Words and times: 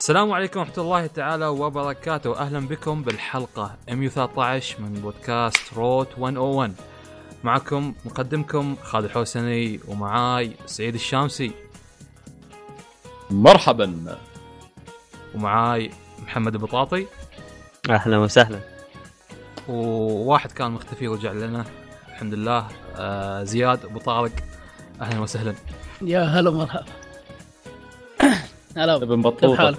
السلام 0.00 0.32
عليكم 0.32 0.60
ورحمة 0.60 0.78
الله 0.78 1.06
تعالى 1.06 1.46
وبركاته. 1.46 2.38
أهلا 2.38 2.60
بكم 2.68 3.02
بالحلقة 3.02 3.76
113 3.88 4.80
من 4.80 4.92
بودكاست 4.94 5.74
روت 5.76 6.18
101 6.18 6.74
معكم 7.44 7.94
مقدمكم 8.04 8.76
خالد 8.82 9.04
الحوسني 9.04 9.80
ومعاي 9.88 10.56
سعيد 10.66 10.94
الشامسي. 10.94 11.52
مرحبا. 13.30 14.18
ومعاي 15.34 15.90
محمد 16.22 16.54
البطاطي 16.54 17.06
أهلا 17.90 18.18
وسهلا. 18.18 18.60
وواحد 19.68 20.52
كان 20.52 20.70
مختفي 20.70 21.08
ورجع 21.08 21.32
لنا. 21.32 21.64
الحمد 22.08 22.34
لله. 22.34 22.68
آه 22.96 23.44
زياد 23.44 23.84
أبو 23.84 23.98
طارق 23.98 24.32
أهلا 25.00 25.20
وسهلا. 25.20 25.54
يا 26.02 26.22
هلا 26.22 26.50
مرحبا 26.50 26.99
هلا. 28.76 28.94
ابن 28.96 29.16
كيف 29.16 29.26
بطوطه؟ 29.26 29.76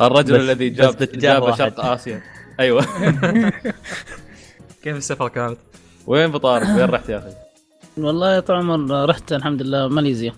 الرجل 0.00 0.36
الذي 0.36 0.70
جاب 0.70 0.96
جاب. 1.14 1.54
شرق 1.54 1.80
آسيا. 1.84 2.22
أيوه. 2.60 2.82
كيف 4.84 4.96
السفر 4.96 5.28
كانت؟ 5.28 5.58
وين 6.06 6.30
بطارق 6.30 6.66
وين 6.68 6.84
رحت 6.90 7.08
يا 7.08 7.18
أخي؟ 7.18 7.32
والله 7.96 8.34
يا 8.34 8.40
طول 8.40 8.56
عمر 8.56 9.08
رحت 9.08 9.32
الحمد 9.32 9.62
لله 9.62 9.88
ماليزيا. 9.88 10.32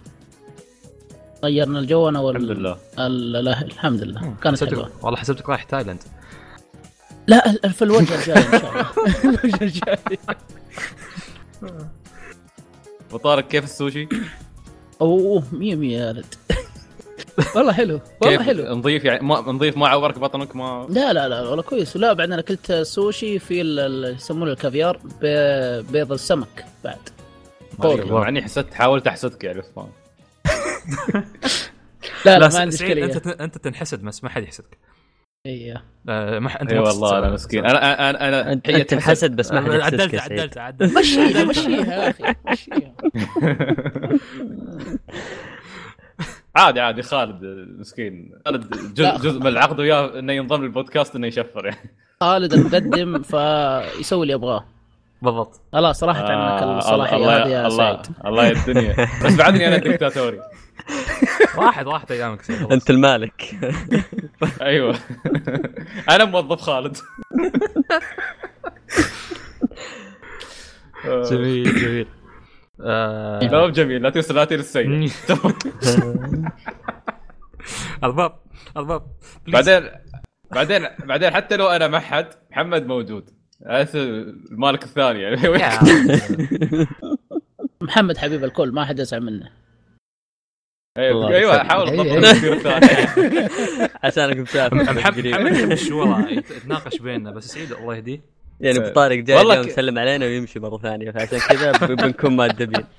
غيرنا 1.44 1.78
الجو 1.78 2.08
أنا 2.08 2.20
وال 2.20 2.36
الحمد 2.36 2.50
لله. 2.50 2.76
ال- 2.98 3.32
لا 3.44 3.60
الحمد 3.62 4.02
لله. 4.02 4.34
كانت 4.42 4.56
حسبتك- 4.56 4.68
حلوة. 4.74 4.90
والله 5.02 5.18
حسبتك 5.18 5.48
رايح 5.48 5.62
تايلاند. 5.62 6.02
لا 7.26 7.52
في 7.68 7.82
الوجه 7.82 8.14
الجاي 8.14 8.36
إن 8.54 8.60
شاء 8.60 8.70
الله. 8.70 8.86
الوجه 9.24 9.64
الجاي. 9.64 9.98
بطارق 13.12 13.48
كيف 13.48 13.64
السوشي؟ 13.64 14.08
أوه 15.00 15.42
100 15.52 15.76
100 15.76 15.96
يا 15.98 16.08
ولد. 16.08 16.24
والله 17.56 17.72
حلو 17.72 18.00
والله 18.20 18.42
حلو. 18.42 18.74
نظيف 18.74 19.04
يعني 19.04 19.26
ما 19.26 19.40
نظيف 19.40 19.76
ما 19.76 19.88
عورك 19.88 20.18
بطنك 20.18 20.56
ما 20.56 20.86
لا 20.90 21.12
لا 21.12 21.28
لا 21.28 21.40
والله 21.48 21.62
كويس. 21.62 21.96
لا 21.96 22.12
بعدين 22.12 22.32
أنا 22.32 22.42
اكلت 22.42 22.72
سوشي 22.72 23.38
في 23.38 23.60
ال- 23.60 23.78
ال- 23.78 24.14
يسمونه 24.16 24.52
الكافيار 24.52 25.00
بيض 25.92 26.12
السمك 26.12 26.64
بعد. 26.84 26.98
طيب، 27.82 28.12
مع 28.12 28.28
إني 28.28 28.42
حسدت 28.42 28.74
حاولت 28.74 29.06
أحسدك 29.06 29.44
يعني 29.44 29.58
بس 29.60 29.66
ما 29.76 29.88
لا 32.26 32.38
لا, 32.38 32.48
س- 32.48 32.54
ما 32.54 32.60
عندي 32.60 32.74
إشكالية. 32.76 33.04
أنت 33.04 33.26
أنت 33.26 33.58
تنحسد 33.58 34.02
بس 34.02 34.24
ما 34.24 34.30
حد 34.30 34.42
يحسدك. 34.42 34.78
آه 35.46 36.38
ما 36.38 36.62
انت 36.62 36.72
اي 36.72 36.78
والله. 36.78 37.18
أنا 37.18 37.30
مسكين. 37.30 37.66
أنا 37.66 38.10
أنا 38.10 38.28
أنا 38.28 38.52
أنت 38.52 38.68
أنت 38.68 38.92
الحسد 38.92 39.36
بس 39.36 39.52
ما 39.52 39.60
حد 39.60 39.70
عدلت 39.70 40.14
عدلت 40.14 40.58
عدلت. 40.58 40.98
مشيها 40.98 41.44
مشيها 41.50 41.94
يا 42.04 42.10
أخي 42.10 42.34
مشيها. 42.52 42.94
عادي 46.56 46.80
عادي 46.80 47.02
خالد 47.02 47.44
مسكين. 47.78 48.30
خالد 48.46 48.70
جزء. 48.94 49.16
جزء 49.16 49.40
من 49.40 49.46
العقد 49.46 49.80
وياه 49.80 50.18
إنه 50.18 50.32
ينضم 50.32 50.62
للبودكاست 50.62 51.16
إنه 51.16 51.26
يشفر 51.26 51.66
يعني. 51.66 51.90
خالد 52.20 52.52
المقدم 52.52 53.22
فيسوي 53.22 54.22
اللي 54.22 54.32
يبغاه. 54.32 54.64
بالضبط. 55.22 55.60
خلاص 55.72 56.04
راحت 56.04 56.24
عنك 56.24 56.62
آه، 56.62 56.78
الصلاحية 56.78 57.16
الله 57.16 57.42
هذه 57.44 57.48
يا 57.48 57.66
الله 57.66 57.76
سعيد. 57.76 58.16
الله 58.26 58.46
يا 58.46 58.52
الدنيا. 58.52 58.96
بس 59.24 59.34
بعدني 59.36 59.68
أنا 59.68 59.76
دكتاتوري 59.76 60.40
راحت 61.56 61.86
راحت 61.86 62.10
أيامك. 62.10 62.50
أنت 62.50 62.90
المالك. 62.90 63.50
أيوه. 64.62 64.98
أنا 66.10 66.24
موظف 66.24 66.60
خالد. 66.60 66.96
آه، 71.04 71.22
جميل 71.22 71.74
جميل. 71.80 72.06
آه، 72.80 73.38
لا 73.38 73.60
مو 73.60 73.68
جميل 73.68 74.02
لا 74.02 74.10
تنسى 74.10 74.32
لا 74.34 74.44
تنسى 74.44 74.80
السيء 74.80 75.10
ارباب 78.04 79.02
please. 79.46 79.52
بعدين 79.52 79.90
بعدين 80.50 80.86
بعدين 81.04 81.30
حتى 81.30 81.56
لو 81.56 81.66
أنا 81.68 81.88
ما 81.88 81.98
حد 81.98 82.26
محمد 82.50 82.86
موجود. 82.86 83.30
المالك 83.62 84.84
الثاني 84.84 85.20
يعني. 85.20 85.36
محمد 87.80 88.16
حبيب 88.18 88.44
الكل 88.44 88.72
ما 88.72 88.84
حد 88.84 88.98
يزعل 88.98 89.20
منه. 89.22 89.50
أيوه 91.00 91.26
الله 91.26 91.36
أيوه 91.36 91.54
يسلمك. 91.54 91.70
حاول 91.70 91.88
عشانك 94.04 94.36
مسافر. 94.36 94.74
محمد 94.76 95.26
ورا 95.92 96.26
يت- 96.30 96.50
يتناقش 96.50 96.98
بيننا 96.98 97.30
بس 97.30 97.44
سعيد 97.44 97.72
الله 97.72 97.96
يهديه. 97.96 98.20
يعني 98.60 98.78
ابو 98.78 98.88
طارق 98.88 99.16
جاي 99.18 99.36
والله 99.36 99.54
اليوم 99.54 99.68
يسلم 99.68 99.98
علينا 99.98 100.26
ويمشي 100.26 100.60
مرة 100.60 100.78
ثانية 100.78 101.10
فعشان 101.10 101.38
كذا 101.38 101.72
بنكون 101.72 102.36
مؤدبين 102.36 102.84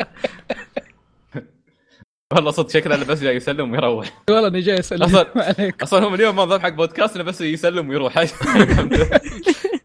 والله 2.33 2.51
صدق 2.51 2.69
شكله 2.69 2.95
انه 2.95 3.05
بس 3.05 3.21
جاي 3.23 3.35
يسلم 3.35 3.71
ويروح. 3.71 4.07
والله 4.29 4.47
إني 4.47 4.59
جاي 4.59 4.79
أسلم. 4.79 5.25
عليك. 5.35 5.81
أصلا 5.83 6.07
هم 6.07 6.13
اليوم 6.13 6.35
منظم 6.35 6.59
حق 6.59 6.69
بودكاست 6.69 7.15
انه 7.15 7.23
بس 7.23 7.41
يسلم 7.41 7.89
ويروح. 7.89 8.17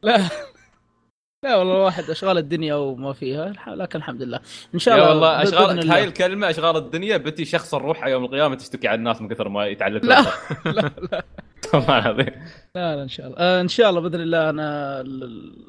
لا. 0.02 0.22
لا 1.44 1.56
والله 1.56 1.74
الواحد 1.76 2.10
أشغال 2.10 2.38
الدنيا 2.38 2.74
وما 2.74 3.12
فيها 3.12 3.52
لكن 3.66 3.98
الحمد 3.98 4.22
لله 4.22 4.40
إن 4.74 4.78
شاء 4.78 4.98
يا 4.98 5.02
الله 5.02 5.10
والله 5.14 5.42
أشغال 5.42 5.78
الله. 5.78 5.94
هاي 5.94 6.04
الكلمة 6.04 6.50
أشغال 6.50 6.76
الدنيا 6.76 7.16
بتي 7.16 7.44
شخص 7.44 7.74
الروح 7.74 8.06
يوم 8.06 8.24
القيامة 8.24 8.54
تشتكي 8.54 8.88
على 8.88 8.98
الناس 8.98 9.20
من 9.22 9.28
كثر 9.28 9.48
ما 9.48 9.66
يتعلق 9.66 10.04
لا. 10.04 10.20
لا 10.64 10.92
لا 11.12 11.22
العظيم 11.98 12.26
لا, 12.74 12.96
لا 12.96 13.02
إن 13.02 13.08
شاء 13.08 13.26
الله 13.26 13.38
آه 13.38 13.60
إن 13.60 13.68
شاء 13.68 13.90
الله 13.90 14.00
بإذن 14.00 14.20
الله 14.20 14.50
أنا 14.50 15.02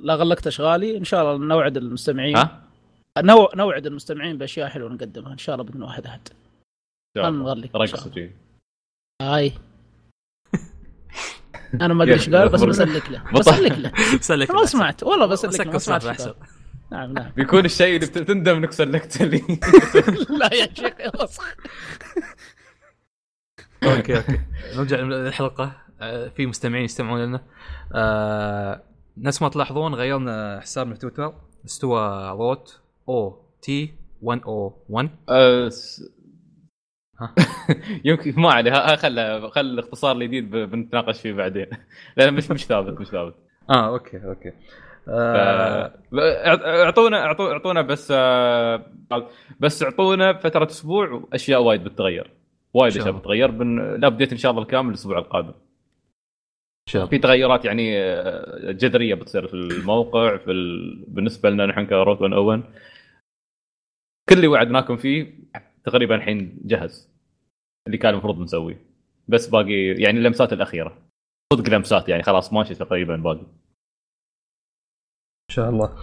لا 0.04 0.16
غلقت 0.16 0.48
أشغالي 0.48 0.98
إن 0.98 1.04
شاء 1.04 1.22
الله 1.22 1.46
نوعد 1.46 1.78
المستمعين 1.78 2.38
ها؟ 2.38 2.62
نو... 3.18 3.50
نوعد 3.56 3.86
المستمعين 3.86 4.38
بأشياء 4.38 4.68
حلوة 4.68 4.90
نقدمها 4.90 5.34
إن 5.34 5.38
شاء 5.38 5.56
الله 5.56 5.66
بإذن 5.66 5.84
واحد 5.84 6.06
أحد 6.06 6.28
الله. 7.18 7.30
نغلق 7.30 7.82
إن 7.82 7.88
شاء 7.88 7.96
رقص 8.00 8.06
الله. 8.06 8.12
وشي. 8.26 8.32
هاي 9.22 9.52
أنا 11.74 11.94
ما 11.94 12.04
أدري 12.04 12.14
إيش 12.16 12.30
قال 12.30 12.50
بس 12.50 12.64
بسلك 12.64 13.12
له. 13.12 13.24
بسلك 13.34 13.78
له. 13.78 13.92
سلك 14.22 14.52
ما 14.52 14.66
سمعت. 14.66 15.04
والله 15.04 15.26
بسلك 15.26 15.60
له 15.68 15.72
ما 15.74 15.78
سمعت 15.80 16.36
نعم 16.92 17.14
نعم. 17.14 17.32
بيكون 17.36 17.66
الشيء 17.66 17.96
اللي 17.96 18.08
بت- 18.08 18.18
تندم 18.18 18.56
إنك 18.56 18.72
سلكت 18.72 19.22
لي. 19.22 19.44
لا 20.40 20.54
يا 20.54 20.68
شيخ 20.74 20.94
وسخ 21.24 21.56
okay 23.84 24.18
okay. 24.18 24.40
نرجع 24.76 24.98
للحلقة. 25.00 25.72
آه، 26.02 26.28
في 26.28 26.46
مستمعين 26.46 26.84
يستمعون 26.86 27.20
لنا. 27.26 27.44
آه، 27.96 28.84
نفس 29.18 29.42
ما 29.42 29.50
تلاحظون 29.50 29.96
غيرنا 29.96 30.60
حسابنا 30.62 30.94
في 30.94 31.00
تويتر. 31.00 31.34
استوى 31.66 32.30
روت 32.30 32.80
أو 33.10 33.42
تي 33.62 33.94
101 34.22 35.10
أه، 35.30 35.70
س- 35.70 36.02
ها؟ 36.02 36.08
يمكن 38.06 38.34
ما 38.42 38.52
عليه. 38.52 38.96
خل 38.96 39.50
خل 39.52 39.62
الاختصار 39.62 40.16
الجديد 40.16 40.50
بنتناقش 40.52 41.22
فيه 41.22 41.34
بعدين. 41.34 41.66
لأن 42.18 42.34
مش 42.34 42.52
مش 42.52 42.66
ثابت 42.66 43.00
مش 43.02 43.08
ثابت. 43.08 43.36
آه 43.70 43.88
okay 43.88 44.26
okay. 44.26 44.52
آه، 45.10 45.88
أعط- 46.14 46.66
أعطونا 46.66 47.34
أعطو- 47.34 47.42
أعطونا 47.42 47.82
بس 47.82 48.14
آه، 48.16 48.86
بس 49.60 49.84
أعطونا 49.84 50.34
فترة 50.34 50.66
أسبوع 50.66 51.10
وأشياء 51.12 51.62
وايد 51.62 51.84
بتتغير. 51.84 52.32
وايد 52.74 52.98
أشياء. 52.98 53.12
بتتغير. 53.12 53.52
بن... 53.52 53.80
ال 53.96 54.01
update 54.01 54.32
إن 54.32 54.38
شاء 54.38 54.52
الله 54.52 54.62
الكامل 54.64 54.90
الأسبوع 54.90 55.18
القادم. 55.18 55.48
إن 55.50 56.92
شاء 56.92 57.02
الله. 57.02 57.10
في 57.10 57.18
تغيرات 57.18 57.66
يعني 57.66 57.98
آه، 58.00 58.72
جذرية 58.72 59.16
بتصير 59.16 59.48
في 59.48 59.54
الموقع 59.54 60.38
في 60.38 60.52
ال... 60.52 61.04
بالنسبة 61.08 61.50
لنا 61.50 61.66
نحن 61.66 61.86
كروت 61.86 62.22
101 62.22 62.64
كل 64.30 64.36
اللي 64.36 64.48
وعدناكم 64.48 64.98
فيه 64.98 65.34
تقريبا 65.88 66.16
الحين 66.16 66.60
جهز 66.66 67.10
اللي 67.88 67.98
كان 67.98 68.14
المفروض 68.14 68.40
نسويه. 68.40 68.86
بس 69.28 69.48
باقي 69.48 69.74
يعني 69.74 70.18
اللمسات 70.18 70.54
الأخيرة. 70.54 70.98
صدق 71.54 71.70
لمسات 71.70 72.10
يعني 72.10 72.24
خلاص 72.24 72.54
ماشي 72.54 72.76
تقريبا 72.76 73.16
باقي. 73.16 73.42
إن 75.50 75.52
شاء 75.52 75.70
الله. 75.70 75.96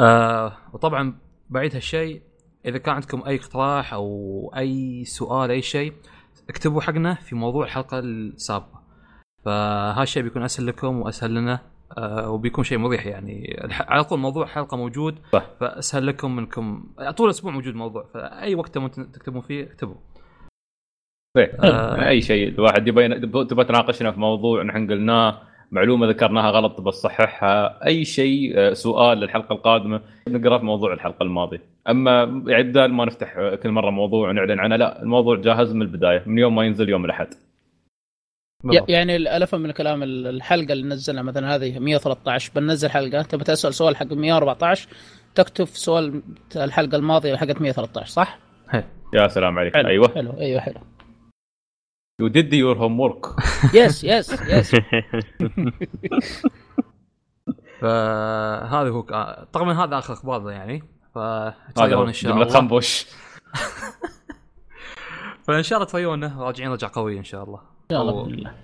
آه 0.00 0.56
وطبعا 0.72 1.18
بعيد 1.50 1.74
هالشيء 1.74 2.22
إذا 2.64 2.78
كان 2.78 2.94
عندكم 2.94 3.22
أي 3.22 3.36
اقتراح 3.36 3.92
أو 3.92 4.52
أي 4.56 5.04
سؤال 5.04 5.50
أي 5.50 5.62
شيء 5.62 5.92
اكتبوا 6.48 6.80
حقنا 6.80 7.14
في 7.14 7.34
موضوع 7.34 7.64
الحلقة 7.64 7.98
السابقة. 7.98 8.82
فهالشيء 9.44 10.22
بيكون 10.22 10.42
أسهل 10.42 10.66
لكم 10.66 11.00
وأسهل 11.00 11.34
لنا. 11.34 11.77
آه 11.98 12.30
وبيكون 12.30 12.64
شيء 12.64 12.78
مريح 12.78 13.06
يعني 13.06 13.56
على 13.70 14.04
طول 14.04 14.18
موضوع 14.18 14.46
حلقة 14.46 14.76
موجود 14.76 15.18
صح. 15.32 15.46
فأسهل 15.60 16.06
لكم 16.06 16.38
إنكم 16.38 16.84
طول 17.16 17.26
الأسبوع 17.26 17.52
موجود 17.52 17.74
موضوع 17.74 18.04
فأي 18.14 18.54
وقت 18.54 18.74
تبون 18.74 18.90
تكتبون 18.90 19.40
فيه 19.40 19.64
اكتبوا 19.64 19.96
طيب 21.36 21.48
آه. 21.64 22.08
أي 22.08 22.20
شيء 22.20 22.48
الواحد 22.48 22.88
يبي 22.88 23.20
تبغى 23.20 23.64
تناقشنا 23.64 24.12
في 24.12 24.20
موضوع 24.20 24.62
نحن 24.62 24.90
قلناه 24.90 25.40
معلومة 25.70 26.06
ذكرناها 26.06 26.50
غلط 26.50 26.80
بصححها 26.80 27.86
أي 27.86 28.04
شيء 28.04 28.52
آه، 28.56 28.72
سؤال 28.72 29.18
للحلقة 29.18 29.52
القادمة 29.52 30.00
نقرأ 30.28 30.58
في 30.58 30.64
موضوع 30.64 30.92
الحلقة 30.92 31.22
الماضية 31.22 31.62
أما 31.88 32.42
يعني 32.46 32.62
بدال 32.62 32.92
ما 32.92 33.04
نفتح 33.04 33.54
كل 33.62 33.70
مرة 33.70 33.90
موضوع 33.90 34.28
ونعلن 34.28 34.60
عنه 34.60 34.76
لا 34.76 35.02
الموضوع 35.02 35.36
جاهز 35.36 35.72
من 35.72 35.82
البداية 35.82 36.22
من 36.26 36.38
يوم 36.38 36.54
ما 36.54 36.64
ينزل 36.64 36.88
يوم 36.88 37.04
الأحد 37.04 37.28
بالضبط. 38.64 38.90
يعني 38.90 39.16
الافهم 39.16 39.60
من 39.60 39.70
الكلام 39.70 40.02
الحلقة 40.02 40.72
اللي 40.72 40.88
نزلها 40.88 41.22
مثلا 41.22 41.54
هذه 41.54 41.78
113 41.78 42.52
بننزل 42.56 42.90
حلقة. 42.90 43.22
تبي 43.22 43.44
تسأل 43.44 43.74
سؤال 43.74 43.96
حق 43.96 44.12
114 44.12 44.88
تكتب 45.34 45.64
سؤال 45.66 46.22
الحلقة 46.56 46.96
الماضية 46.96 47.36
حقت 47.36 47.60
113 47.60 48.06
صح؟ 48.06 48.38
هي. 48.70 48.84
يا 49.14 49.28
سلام 49.28 49.58
عليك. 49.58 49.74
حلو. 49.74 49.88
أيوه. 49.88 50.14
حلو. 50.14 50.32
أيوه 50.40 50.60
حلو. 50.60 50.80
you 52.20 52.28
did 52.28 52.52
your 52.52 52.78
homework 52.78 53.26
yes 53.74 54.04
yes 54.04 54.42
yes 54.42 54.74
فهذا 57.80 58.88
هو 58.90 59.02
طبعا 59.52 59.84
هذا 59.84 59.98
آخر 59.98 60.12
أخبار 60.12 60.50
يعني. 60.50 60.82
فتفيون 61.14 62.06
إن 62.06 62.12
شاء 62.12 62.32
جملة 62.32 62.42
الله. 62.42 62.54
خنبوش 62.54 63.06
فإن 65.46 65.62
شاء 65.62 65.78
الله 65.78 65.88
تفيونا 65.88 66.36
راجعين 66.38 66.70
رجع 66.72 66.88
قوي 66.88 67.18
إن 67.18 67.24
شاء 67.24 67.44
الله. 67.44 67.77
ان 67.90 67.96
شاء 67.96 68.02
الله. 68.02 68.54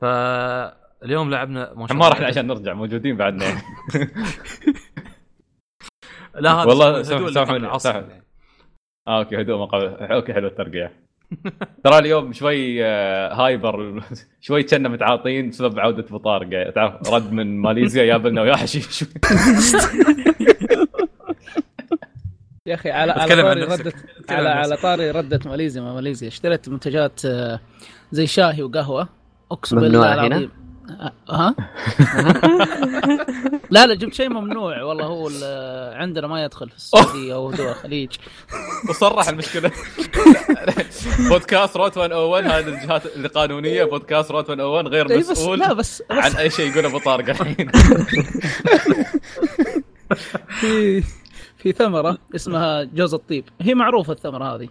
فاليوم 0.00 1.30
لعبنا 1.30 1.74
ما 1.74 1.86
شاء 1.86 1.96
ما 1.96 2.04
الله 2.04 2.08
رحنا 2.08 2.26
عشان 2.26 2.46
نرجع 2.46 2.74
موجودين 2.74 3.16
بعدنا 3.16 3.44
يعني. 3.44 3.60
لا 6.34 6.52
هذا 6.52 6.68
والله 6.68 7.02
سامحوني، 7.02 7.38
قبل 7.38 7.56
العصر 7.56 7.92
سامح. 7.92 8.08
يعني. 8.08 8.24
آه 9.08 9.18
okay 9.18 9.40
هدوء 9.40 9.58
مقابل 9.62 9.86
okay 10.04 10.34
حلو 10.34 10.46
الترقيع 10.46 10.90
ترى 11.84 11.98
اليوم 11.98 12.32
شوي 12.32 12.84
آه، 12.84 13.34
hyper 13.34 14.02
شوي 14.46 14.62
كنا 14.62 14.88
متعاطين 14.88 15.48
بسبب 15.48 15.78
عودة 15.78 16.06
يعني 16.52 16.72
تعرف 16.72 17.12
رد 17.12 17.32
من 17.32 17.58
ماليزيا 17.58 18.04
جاب 18.04 18.26
لنا 18.26 18.42
وياه 18.42 18.56
حشيش 18.56 19.04
يا 22.66 22.74
أخي 22.74 22.90
على 22.90 23.12
على 23.12 23.22
عن 23.22 23.28
طاري 23.28 23.64
أتكلم 23.64 23.92
على 24.38 24.48
عن 24.48 24.56
على. 24.56 24.76
طاري 24.76 25.10
ردت 25.10 25.46
ماليزيا. 25.46 25.82
ما 25.82 25.94
ماليزيا. 25.94 26.28
اشتريت 26.28 26.68
منتجات 26.68 27.24
آه، 27.24 27.60
زي 28.12 28.26
شاهي 28.26 28.62
وقهوة. 28.62 29.08
أقسم 29.52 29.80
بالله؟ 29.80 30.14
العظيم. 30.14 30.50
أه، 30.90 31.12
ها؟ 31.30 31.54
لا 33.70 33.86
لا 33.86 33.94
جبت 33.94 34.14
شيء 34.14 34.28
ممنوع. 34.28 34.82
والله 34.82 35.04
هو 35.04 35.30
عندنا 35.94 36.26
ما 36.26 36.44
يدخل 36.44 36.68
في 36.70 36.76
السعودية 36.76 37.34
أو 37.34 37.50
دول 37.50 37.66
الخليج. 37.66 38.10
وصرح 38.88 39.28
المشكلة. 39.28 39.70
بودكاست 41.28 41.76
روت 41.76 41.98
101 41.98 42.44
هذه 42.44 42.68
الجهات 42.68 43.06
القانونية. 43.16 43.84
بودكاست 43.84 44.30
روت 44.30 44.50
101 44.50 44.86
غير 44.86 45.18
مسؤول 45.18 45.58
لا 45.58 45.72
بس 45.72 46.02
عن 46.10 46.30
بس 46.30 46.36
أي 46.36 46.50
شيء 46.50 46.70
يقول 46.72 46.84
أبو 46.84 46.98
طارق 46.98 47.28
الحين. 47.30 47.70
في 51.62 51.72
ثمرة 51.72 52.18
اسمها 52.34 52.82
جوز 52.84 53.14
الطيب. 53.14 53.44
هي 53.60 53.74
معروفة 53.74 54.12
الثمرة 54.12 54.44
هذه. 54.54 54.68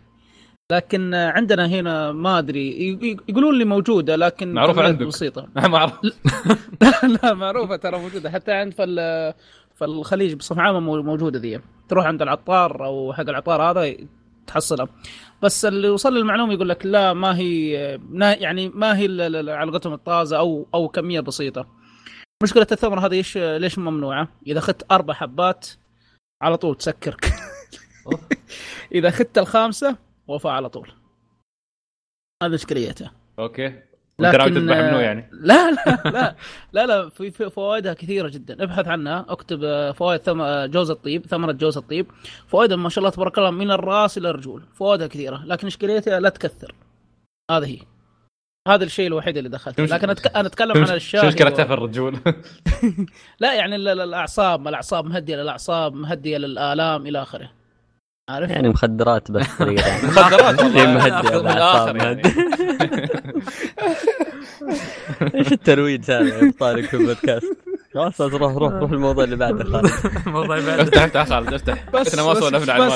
لكن 0.71 1.13
عندنا 1.13 1.65
هنا 1.68 2.12
ما 2.12 2.39
أدري 2.39 2.97
يقولون 3.30 3.57
لي 3.57 3.65
موجودة 3.65 4.15
لكن 4.15 4.53
معروفة 4.53 4.74
كميات 4.81 4.94
عندك. 4.94 5.07
بسيطة. 5.07 5.47
ما 5.69 5.77
أعرف. 5.77 5.94
لا 7.24 7.33
معروفة 7.33 7.75
ترى 7.75 8.00
موجودة. 8.00 8.30
حتى 8.31 8.51
عند 8.51 8.74
في 8.74 8.83
ال- 8.83 9.33
في 9.75 9.86
الخليج 9.86 10.33
بصفة 10.33 10.62
عامة 10.62 10.80
مو- 10.80 11.01
موجودة 11.03 11.39
ذي. 11.39 11.59
تروح 11.89 12.06
عند 12.06 12.21
العطار 12.21 12.86
أو 12.86 13.13
حق 13.13 13.30
العطار 13.30 13.62
هذا 13.62 13.95
تحصلها. 14.47 14.88
بس 15.41 15.65
اللي 15.65 15.89
وصل 15.89 16.13
لي 16.13 16.19
المعلومة 16.19 16.53
يقول 16.53 16.69
لك 16.69 16.86
لا 16.86 17.13
ما 17.13 17.38
هي 17.38 17.69
يعني 18.19 18.69
ما 18.69 18.97
هي 18.97 19.06
ال- 19.06 19.36
ال- 19.36 19.50
على 19.50 19.71
قولتهم 19.71 19.94
الطازة 19.94 20.38
أو 20.38 20.68
أو 20.74 20.88
كمية 20.88 21.19
بسيطة. 21.19 21.68
مشكلة 22.44 22.68
الثمرة 22.71 23.00
هذه 23.06 23.13
إيش 23.13 23.38
ليش 23.38 23.80
ممنوعة؟ 23.80 24.27
إذا 24.47 24.59
اخذت 24.59 24.91
أربع 24.91 25.13
حبات 25.13 25.68
على 26.41 26.57
طول 26.57 26.75
تسكرك. 26.75 27.25
إذا 28.95 29.09
اخذت 29.09 29.38
الخامسة 29.38 29.97
وفاء 30.27 30.51
على 30.51 30.69
طول. 30.69 30.91
هذا 32.44 32.56
اشكاليته 32.56 33.12
أوكي. 33.39 33.89
ناوي 34.19 34.50
تذبح 34.50 34.77
منو 34.77 35.00
يعني؟ 35.00 35.30
لا 35.31 35.71
لا 35.71 36.01
لا. 36.06 36.36
لا 36.74 36.86
لا 36.86 37.09
في 37.09 37.31
في 37.31 37.50
فوائدها 37.50 37.94
كثيرة 37.94 38.30
جدا. 38.30 38.63
ابحث 38.63 38.88
عنها 38.88 39.25
اكتب 39.30 39.63
آه، 39.63 39.91
فوائد 39.91 40.21
ثم 40.21 40.41
آه، 40.41 40.65
جوز 40.65 40.91
الطيب 40.91 41.25
ثمرة 41.25 41.51
جوز 41.51 41.77
الطيب. 41.77 42.07
فوائدها 42.47 42.77
ما 42.77 42.89
شاء 42.89 43.00
الله 43.00 43.09
تبارك 43.09 43.38
الله 43.38 43.51
من 43.51 43.71
الرأس 43.71 44.18
إلى 44.18 44.30
الرجول. 44.30 44.63
فوائدها 44.74 45.07
كثيرة 45.07 45.44
لكن 45.45 45.68
اشكاليتها 45.68 46.19
لا 46.19 46.30
تكثر. 46.30 46.75
هذا 47.51 47.65
هي. 47.65 47.80
هذا 48.67 48.83
الشيء 48.83 49.07
الوحيد 49.07 49.38
اللي 49.38 49.50
دخلت 49.50 49.77
شو- 49.88 49.94
لكن 49.95 50.09
أتك... 50.09 50.35
أنا 50.35 50.47
أتكلم 50.47 50.73
شو 50.73 50.79
عن 50.79 50.85
شو 50.88 50.94
الشاي 50.94 51.27
مشكلتها 51.27 51.63
و- 51.63 51.67
في 51.67 51.73
الرجول؟ 51.73 52.17
لا 53.39 53.53
يعني 53.53 53.75
ال- 53.75 53.88
ال- 53.88 54.01
الأعصاب 54.01 54.67
الأعصاب 54.67 55.06
مهدية 55.06 55.35
للأعصاب 55.35 55.94
مهدية 55.94 56.38
للآلام 56.38 57.07
إلى 57.07 57.21
آخره 57.21 57.51
عارف 58.29 58.50
يعني 58.50 58.69
مخدرات 58.69 59.31
بس. 59.31 59.45
مخدرات 60.03 60.59
الأعصاب، 60.59 61.45
الآخر 61.45 61.95
يعني. 61.95 62.21
إيش 65.35 65.51
الترويج 65.51 66.12
هذا 66.12 66.45
يا 66.45 66.51
طارق 66.59 66.83
في 66.85 66.94
البودكاست؟ 66.94 67.57
خلاص 67.94 68.21
روح 68.21 68.53
روح 68.53 68.73
روح 68.73 68.91
الموضوع 68.91 69.23
اللي 69.23 69.35
بعده 69.35 69.63
خالد 69.63 69.91
الموضوع 70.27 70.57
يبعد. 70.57 70.79
افتح 70.79 71.01
افتح 71.03 71.27
خالد 71.29 71.53
افتح 71.53 71.85
بس- 71.94 72.07
إحنا 72.09 72.23
ما 72.23 72.33
سولفنا 72.39 72.73
عن 72.73 72.89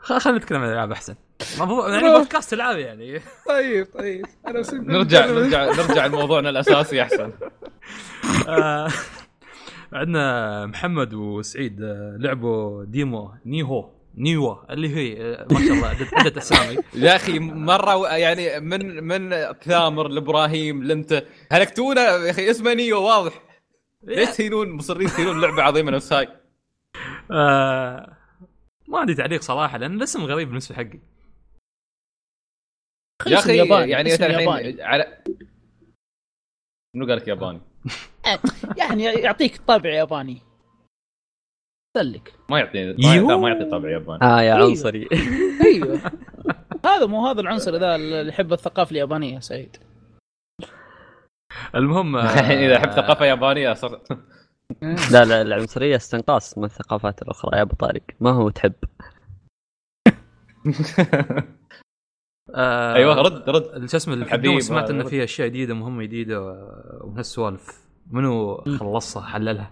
خ- 0.00 0.18
خلينا 0.18 0.38
نتكلم 0.38 0.58
عن 0.60 0.68
الالعاب 0.68 0.92
أحسن 0.92 1.14
الموضوع 1.54 1.88
يعني 1.94 2.18
بودكاست 2.18 2.52
العاب 2.52 2.78
يعني. 2.78 3.20
طيب 3.48 3.86
طيب. 3.98 4.26
أنا 4.46 4.62
نرجع 4.72 5.26
نرجع 5.26 5.64
نرجع 5.64 6.06
لموضوعنا 6.06 6.50
الأساسي 6.50 7.02
أحسن. 7.02 7.32
آه، 8.48 8.88
عندنا 9.92 10.66
محمد 10.66 11.14
وسعيد 11.14 11.82
آه، 11.82 12.16
لعبوا 12.20 12.84
ديمو 12.84 13.30
نيهو 13.46 13.90
نيوا 14.14 14.72
اللي 14.72 14.96
هي 14.96 15.22
آه، 15.34 15.46
ما 15.52 15.58
شاء 15.58 15.72
الله 15.72 15.94
عدة- 15.94 16.36
أسامي. 16.36 16.76
يا 17.04 17.16
أخي 17.16 17.38
مرة 17.38 18.08
يعني 18.16 18.60
من 18.60 19.04
من 19.04 19.34
ثامر 19.62 20.08
لإبراهيم 20.08 20.82
لأنت 20.84 21.24
هلكتونا 21.52 22.00
يا 22.00 22.30
أخي 22.30 22.50
اسمه 22.50 22.74
نيو 22.74 23.02
واضح. 23.02 23.42
ليش 24.02 24.30
تهينون؟ 24.36 24.70
مصرين 24.70 25.08
تهينون 25.08 25.40
لعبة 25.40 25.62
عظيمة 25.62 25.90
نفس 25.90 26.12
هاي. 26.12 26.28
آه، 27.30 28.16
ما 28.88 28.98
عندي 28.98 29.14
تعليق 29.14 29.40
صراحة 29.42 29.78
لأن 29.78 29.96
الاسم 29.96 30.22
غريب 30.24 30.48
بالنسبة 30.48 30.74
حقي. 30.76 31.00
يا 33.26 33.38
أخي 33.38 33.56
ياباني 33.56 33.90
يعني 33.90 34.12
مثلا. 34.12 34.26
الحين 34.26 34.80
على 34.80 35.18
منو 36.96 37.06
قال 37.06 37.16
لك 37.16 37.28
ياباني؟ 37.28 37.60
يعني 38.78 39.04
يعطيك 39.04 39.56
طابع 39.66 39.90
ياباني 39.90 40.42
سلك 41.96 42.34
ما 42.50 42.58
يعطيني 42.58 42.92
ما 42.92 43.14
يو. 43.14 43.28
يعطي, 43.28 43.42
ما 43.42 43.48
يعطي 43.48 43.70
طابع 43.70 43.90
ياباني 43.90 44.22
آه 44.22 44.42
يا 44.42 44.54
أيوه. 44.54 44.68
عنصري 44.68 45.08
أيوه 45.66 46.00
هذا 46.84 47.06
مو 47.06 47.26
هذا 47.26 47.40
العنصر 47.40 47.76
ذا 47.76 47.94
اللي 47.94 48.28
يحب 48.28 48.52
الثقافة 48.52 48.90
اليابانية 48.90 49.34
يا 49.34 49.40
سعيد 49.40 49.76
المهم 51.74 52.16
آه، 52.16 52.22
الحين 52.22 52.58
إذا 52.58 52.76
احب 52.76 52.90
ثقافة 52.90 53.24
يابانية 53.24 53.72
صر... 53.74 54.00
لا 55.12 55.24
لا 55.24 55.42
العنصرية 55.42 55.96
استنقاص 55.96 56.58
من 56.58 56.64
الثقافات 56.64 57.22
الأخرى 57.22 57.56
يا 57.56 57.62
أبو 57.62 57.74
طارق 57.74 58.02
ما 58.20 58.30
هو 58.30 58.50
تحب 58.50 58.74
آه، 62.54 62.94
أيوه 62.94 63.14
رد 63.22 63.50
رد. 63.50 63.90
شو 63.90 63.96
اسمه 63.96 64.14
حبيب، 64.14 64.26
الحبيب 64.26 64.60
سمعت 64.60 64.90
انه. 64.90 65.04
في 65.04 65.24
أشياء 65.24 65.48
جديدة 65.48 65.74
مهمة 65.74 66.02
جديدة 66.02 66.42
و- 66.42 67.00
ومن 67.04 67.16
هالسوالف. 67.16 67.88
منو 68.10 68.56
خلصها 68.56 69.22
حللها؟ 69.22 69.70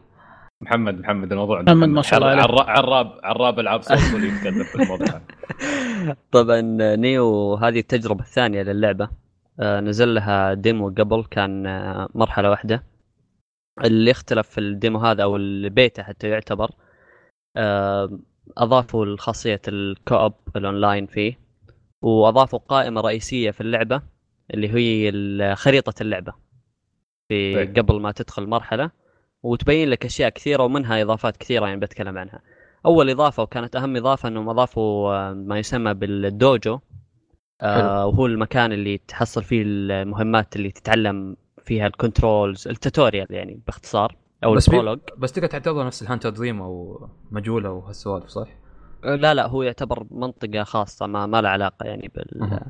محمد 0.60 1.00
محمد 1.00 1.32
الموضوع 1.32 1.62
محمد 1.62 1.88
ما 1.88 2.02
شاء 2.02 2.18
الله. 2.18 2.62
عراب 2.62 3.12
عراب 3.24 3.60
العاب 3.60 3.82
صوت 3.82 4.14
اللي 4.14 4.28
يتكلم 4.28 4.64
في 4.64 4.74
الموضوع. 4.74 5.20
طبعا 6.32 6.60
نيو 6.96 7.54
هذه 7.54 7.78
التجربة 7.78 8.20
الثانية 8.20 8.62
للعبة. 8.62 9.08
آه، 9.60 9.80
نزل 9.80 10.14
لها 10.14 10.54
ديمو 10.54 10.88
قبل 10.88 11.24
كان 11.30 11.66
آه، 11.66 12.08
مرحلة 12.14 12.50
واحدة. 12.50 12.82
اللي 13.84 14.10
اختلف 14.10 14.48
في 14.48 14.58
ال 14.60 14.68
demo 14.68 14.98
هذا 14.98 15.22
أو 15.22 15.36
البيتا 15.36 16.02
حتى 16.02 16.28
يعتبر 16.28 16.70
آه، 17.56 18.18
أضافوا 18.58 19.04
الخاصية 19.04 19.60
ال 19.68 19.79
co-op 19.79 20.32
ال 20.56 20.63
online 20.63 21.06
فيه. 21.06 21.45
وأضافوا 22.02 22.58
قائمة 22.58 23.00
رئيسية 23.00 23.50
في 23.50 23.60
اللعبة 23.60 24.02
اللي 24.54 24.68
هي 24.74 25.08
ال- 25.08 25.56
خريطة 25.56 26.02
اللعبة 26.02 26.32
في 27.28 27.54
طيب. 27.54 27.78
قبل 27.78 28.00
ما 28.00 28.12
تدخل 28.12 28.46
مرحلة 28.46 28.90
وتبين 29.42 29.88
لك 29.90 30.04
أشياء 30.04 30.28
كثيرة 30.28 30.62
ومنها 30.62 31.02
إضافات 31.02 31.36
كثيرة 31.36 31.66
يعني 31.66 31.80
بتكلم 31.80 32.18
عنها 32.18 32.40
أول 32.86 33.10
إضافة 33.10 33.42
وكانت 33.42 33.76
أهم 33.76 33.96
إضافة 33.96 34.28
إنهم 34.28 34.48
أضافوا 34.48 35.14
آه، 35.14 35.32
ما 35.32 35.58
يسمى 35.58 35.94
بال 35.94 36.22
dojo 36.22 36.78
آه 37.62 38.06
وهو 38.06 38.26
المكان 38.26 38.72
اللي 38.72 38.98
تحصل 38.98 39.44
فيه 39.44 39.62
المهمات 39.66 40.56
اللي 40.56 40.70
تتعلم 40.70 41.36
فيها 41.64 41.86
ال 41.86 41.95
controls 41.95 42.68
ال 42.68 42.75
tutorial 42.75 43.26
يعني 43.30 43.60
باختصار 43.66 44.16
أو 44.44 44.54
بس 44.54 44.68
ال 44.68 44.72
prologue 44.72 44.98
بس 45.18 45.32
تقدر 45.32 45.46
تعتبر 45.48 45.86
نفس 45.86 46.02
ال 46.02 46.05
Hunter's 46.05 46.30
Dream 46.30 46.62
أو 46.62 47.00
مجهولة 47.30 47.70
وهالسوالف 47.70 48.26
صح؟ 48.28 48.48
لا 49.04 49.34
لا 49.34 49.46
هو 49.46 49.62
يعتبر 49.62 50.06
منطقة 50.10 50.62
خاصة 50.64 51.06
ما, 51.06 51.26
ما 51.26 51.40
له 51.40 51.48
علاقة 51.48 51.86
يعني 51.86 52.10
بال. 52.14 52.60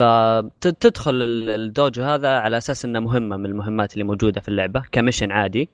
فتدخل 0.00 1.22
ال 1.48 1.59
dojo 1.59 2.02
هذا 2.02 2.38
على 2.38 2.56
أساس 2.58 2.84
إنه 2.84 3.00
مهمة 3.00 3.36
من 3.36 3.46
المهمات 3.46 3.92
اللي 3.92 4.04
موجودة 4.04 4.40
في 4.40 4.48
اللعبة 4.48 4.82
ك 4.92 4.97
mission 4.97 5.32
عادي. 5.32 5.68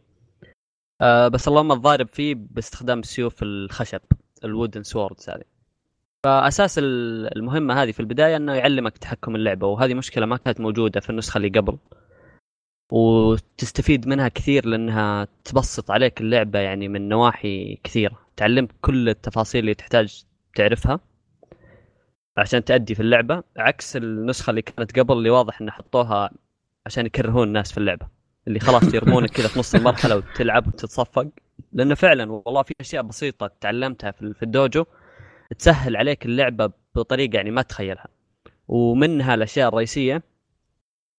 آه 1.01 1.29
بس 1.29 1.49
اللهم 1.49 1.73
الضارب 1.73 2.09
فيه 2.09 2.35
باستخدام 2.39 3.03
سيوف 3.03 3.43
الخشب 3.43 4.01
ال 4.45 4.50
wooden 4.50 4.83
swords 4.83 5.31
هذه. 5.31 5.45
فأساس 6.25 6.79
ال- 6.79 7.37
المهمة 7.37 7.83
هذه 7.83 7.93
في 7.93 8.01
البداية 8.01 8.37
إنه 8.37 8.55
يعلمك 8.55 8.99
تحكم 8.99 9.37
اللعبة 9.37 9.67
وهذه 9.67 9.95
مشكلة 9.95 10.27
ما 10.27 10.37
كانت 10.37 10.61
موجودة 10.61 11.01
في 11.01 11.11
النسخة 11.11 11.39
اللي 11.39 11.49
قبل. 11.49 11.79
وتستفيد 12.91 14.07
منها 14.09 14.29
كثير 14.29 14.67
لأنها 14.67 15.29
تبسط 15.45 15.91
عليك 15.91 16.21
اللعبة 16.21 16.59
يعني 16.59 16.89
من 16.89 17.09
نواحي 17.09 17.79
كثيرة. 17.85 18.19
تعلمك 18.37 18.71
كل 18.81 19.09
التفاصيل 19.09 19.61
اللي 19.61 19.75
تحتاج 19.75 20.25
تعرفها 20.55 21.01
عشان 22.37 22.65
تأدي 22.65 22.95
في 22.95 23.01
اللعبة 23.03 23.43
عكس 23.57 23.97
النسخة 23.97 24.51
اللي 24.51 24.63
كانت 24.63 24.99
قبل 24.99 25.15
اللي 25.19 25.31
واضح 25.31 25.61
ان 25.61 25.71
حطوها 25.71 26.31
عشان 26.87 27.07
يكرهون 27.07 27.49
الناس 27.49 27.73
في 27.73 27.79
اللعبة. 27.79 28.09
اللي 28.49 28.61
خلاص 28.61 28.95
يرمونك 28.95 29.31
كذا 29.31 29.49
في 29.49 29.59
نص 29.59 29.75
المرحلة 29.75 30.17
وتلعب 30.17 30.67
وتتصفق. 30.67 31.27
لأنه 31.73 31.95
فعلا 31.95 32.33
والله 32.33 32.63
في 32.63 32.75
أشياء 32.81 33.03
بسيطة 33.03 33.51
تعلمتها 33.61 34.11
في 34.11 34.43
الدوجو 34.43 34.85
تسهل 35.59 35.97
عليك 35.97 36.27
اللعبة 36.27 36.73
بطريقة 36.95 37.37
يعني 37.37 37.51
ما 37.51 37.63
تتخيلها. 37.63 38.07
ومنها 38.69 39.35
الأشياء 39.35 39.69
الرئيسية 39.69 40.23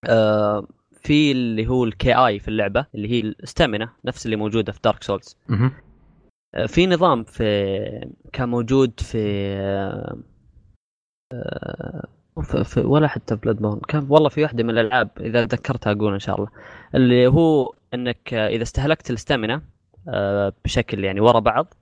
آه 0.10 0.68
في 1.04 1.32
اللي 1.32 1.68
هو 1.68 1.84
ال 1.84 2.14
KI 2.14 2.40
في 2.40 2.48
اللعبة 2.48 2.86
اللي 2.96 3.12
هي 3.12 3.20
ال 3.20 3.28
stamina 3.29 3.90
نفس 4.06 4.26
اللي 4.26 4.36
موجودة 4.36 4.72
في 4.72 4.80
Dark 4.84 5.04
Souls. 5.04 5.38
آه، 6.56 6.66
في 6.66 6.88
نظام 6.88 7.24
في 7.24 8.10
كان 8.34 8.50
موجود 8.50 9.00
في 9.00 9.18
آه، 11.34 12.08
في, 12.64 12.80
ولا 12.80 13.08
حتى 13.08 13.36
Bloodborne 13.36 13.80
كان 13.88 14.08
والله 14.10 14.30
في 14.30 14.44
واحدة 14.44 14.64
من 14.64 14.70
الألعاب 14.70 15.10
إذا 15.20 15.46
ذكرتها 15.46 15.92
أقول 15.92 16.14
إن 16.14 16.20
شاء 16.20 16.36
الله. 16.36 16.48
اللي 16.96 17.28
هو 17.28 17.74
إنك 17.94 18.34
آه، 18.34 18.48
إذا 18.48 18.64
استهلكت 18.64 19.10
ال 19.10 19.16
stamina 19.16 19.62
بشكل 20.66 21.04
يعني 21.04 21.20
ورا 21.20 21.40
بعض 21.40 21.74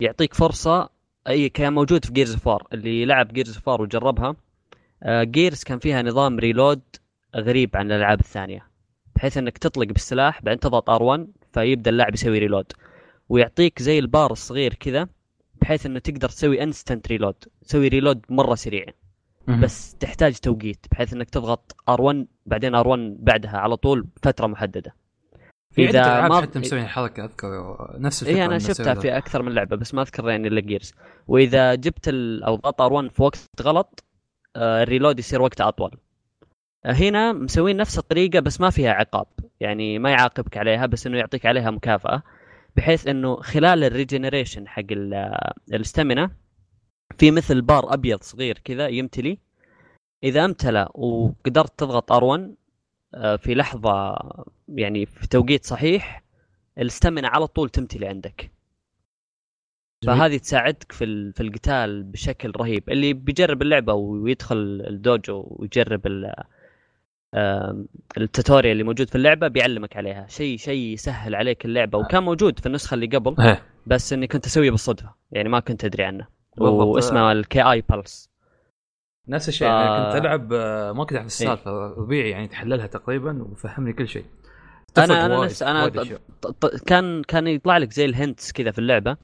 يعطيك 0.00 0.34
فرصة 0.34 0.88
أي 1.28 1.48
كان 1.48 1.72
موجود 1.72 2.04
في 2.04 2.12
Gears 2.12 2.36
of 2.36 2.48
War 2.48 2.66
اللي 2.72 3.04
لعب 3.04 3.28
Gears 3.32 3.58
of 3.58 3.68
War 3.68 3.82
وجربها. 3.82 4.36
Gears 5.06 5.64
كان 5.64 5.78
فيها 5.78 6.02
نظام 6.02 6.38
reload 6.38 6.80
غريب 7.36 7.76
عن 7.76 7.86
الألعاب 7.92 8.20
الثانية 8.20 8.66
بحيث 9.16 9.36
إنك 9.38 9.58
تطلق 9.58 9.86
بالسلاح 9.86 10.42
بعدين 10.42 10.60
تضغط 10.60 10.90
R1 10.90 11.20
فيبدأ 11.52 11.90
اللاعب 11.90 12.14
يسوي 12.14 12.38
reload 12.38 12.72
ويعطيك 13.28 13.82
زي 13.82 13.98
البار 13.98 14.32
الصغير 14.32 14.74
كذا 14.74 15.08
بحيث 15.54 15.86
إنه 15.86 15.98
تقدر 15.98 16.28
تسوي 16.28 16.62
instant 16.62 17.08
reload 17.08 17.34
تسوي 17.66 17.88
reload 17.88 18.24
مرة 18.28 18.54
سريع. 18.54 18.84
بس 19.48 19.94
تحتاج 19.94 20.34
توقيت 20.36 20.86
بحيث 20.90 21.12
إنك 21.12 21.30
تضغط 21.30 21.76
R1 21.90 22.16
بعدين 22.46 22.82
R1 22.82 22.98
بعدها 23.22 23.56
على 23.58 23.76
طول 23.76 24.06
فترة 24.22 24.46
محددة 24.46 24.94
في 25.70 25.86
عدة 25.86 26.00
ألعاب 26.18 26.30
ما- 26.30 26.40
حتى 26.40 26.58
مسوين 26.58 26.82
الحركه 26.82 27.24
أذكر 27.24 27.76
نفس 27.98 28.22
الفكرة 28.22 28.36
اي 28.36 28.44
أنا 28.44 28.58
شفتها. 28.58 28.94
في 28.94 29.16
أكثر 29.16 29.42
من 29.42 29.52
لعبة 29.52 29.76
بس 29.76 29.94
ما 29.94 30.02
أذكر 30.02 30.30
يعني 30.30 30.48
إلا 30.48 30.60
Gears 30.60 30.94
وإذا 31.28 31.74
جبت 31.74 32.08
ال... 32.08 32.42
أو 32.44 32.56
ضغط 32.56 32.82
R1 32.82 33.12
في 33.12 33.22
وقت 33.22 33.48
غلط 33.62 34.04
آه، 34.56 34.82
ال 34.82 34.87
reload 34.87 35.18
يصير 35.18 35.42
وقته 35.42 35.68
أطول 35.68 35.90
هنا 36.84 37.32
مسوين 37.32 37.76
نفس 37.76 37.98
الطريقة 37.98 38.40
بس 38.40 38.60
ما 38.60 38.70
فيها 38.70 38.90
عقاب. 38.92 39.26
يعني 39.60 39.98
ما 39.98 40.10
يعاقبك 40.10 40.56
عليها 40.56 40.86
بس 40.86 41.06
إنه 41.06 41.18
يعطيك 41.18 41.46
عليها 41.46 41.70
مكافأة 41.70 42.22
بحيث 42.76 43.06
إنه 43.06 43.36
خلال 43.36 43.84
ال 43.84 43.90
regeneration 43.90 44.68
حق 44.68 44.82
ال 45.72 45.79
stamina 45.79 46.30
في 47.18 47.30
مثل 47.30 47.62
بار 47.62 47.94
أبيض 47.94 48.22
صغير 48.22 48.58
كذا 48.64 48.88
يمتلي. 48.88 49.38
إذا 50.24 50.44
امتلى 50.44 50.88
وقدرت 50.94 51.78
تضغط 51.78 52.12
R1 52.12 52.40
آه، 53.14 53.36
في 53.36 53.54
لحظة 53.54 54.16
يعني 54.68 55.06
في 55.06 55.28
توقيت 55.28 55.64
صحيح 55.64 56.22
ال 56.78 56.84
stamina 56.84 57.28
على 57.28 57.46
طول 57.46 57.68
تمتلي 57.70 58.06
عندك. 58.06 58.50
فهذه 60.06 60.36
تساعدك 60.38 60.92
في 60.92 61.32
في 61.32 61.42
القتال 61.42 62.02
بشكل 62.02 62.52
رهيب. 62.56 62.90
اللي 62.90 63.12
بيجرب 63.12 63.62
اللعبة 63.62 63.92
ويدخل 63.92 64.84
ال 64.88 65.00
dojo 65.00 65.46
ويجرب 65.50 66.06
آم، 66.06 66.32
ال 68.18 68.24
tutorial 68.24 68.72
اللي 68.72 68.82
موجود 68.82 69.08
في 69.08 69.14
اللعبة 69.14 69.48
بيعلمك 69.48 69.96
عليها. 69.96 70.26
شيء 70.28 70.56
شيء 70.56 70.92
يسهل 70.92 71.34
عليك 71.34 71.64
اللعبة 71.64 71.98
وكان 71.98 72.22
موجود 72.22 72.58
في 72.58 72.66
النسخة 72.66 72.94
اللي 72.94 73.06
قبل 73.06 73.42
إيه. 73.42 73.62
بس 73.86 74.12
إني 74.12 74.26
كنت 74.26 74.46
أسويه 74.46 74.70
بالصدفة. 74.70 75.14
يعني 75.30 75.48
ما 75.48 75.60
كنت 75.60 75.84
أدري 75.84 76.04
عنه. 76.04 76.26
واسمه 76.58 77.32
ال 77.32 77.62
Ki 77.62 77.80
Pulse 77.90 78.30
نفس 79.28 79.48
الشيء. 79.48 79.68
ف- 79.68 79.70
أنا 79.70 80.04
كنت 80.12 80.24
ألعب 80.24 80.52
آه، 80.52 80.92
ما 80.92 81.04
كنت 81.04 81.12
اعرف 81.16 81.26
السالفة. 81.26 81.70
ربيعي 81.70 82.30
يعني 82.30 82.48
تحللها 82.48 82.86
تقريبا 82.86 83.42
وفهمني 83.42 83.92
كل 83.92 84.08
شيء. 84.08 84.24
أنا 84.98 85.26
أنا 85.26 85.44
نفس 85.44 85.62
أنا 85.62 85.88
كان 86.86 87.22
كان 87.22 87.46
يطلع 87.46 87.78
لك 87.78 87.92
زي 87.92 88.04
ال 88.04 88.12
hints 88.12 88.52
كذا 88.52 88.70
في 88.70 88.78
اللعبة. 88.78 89.16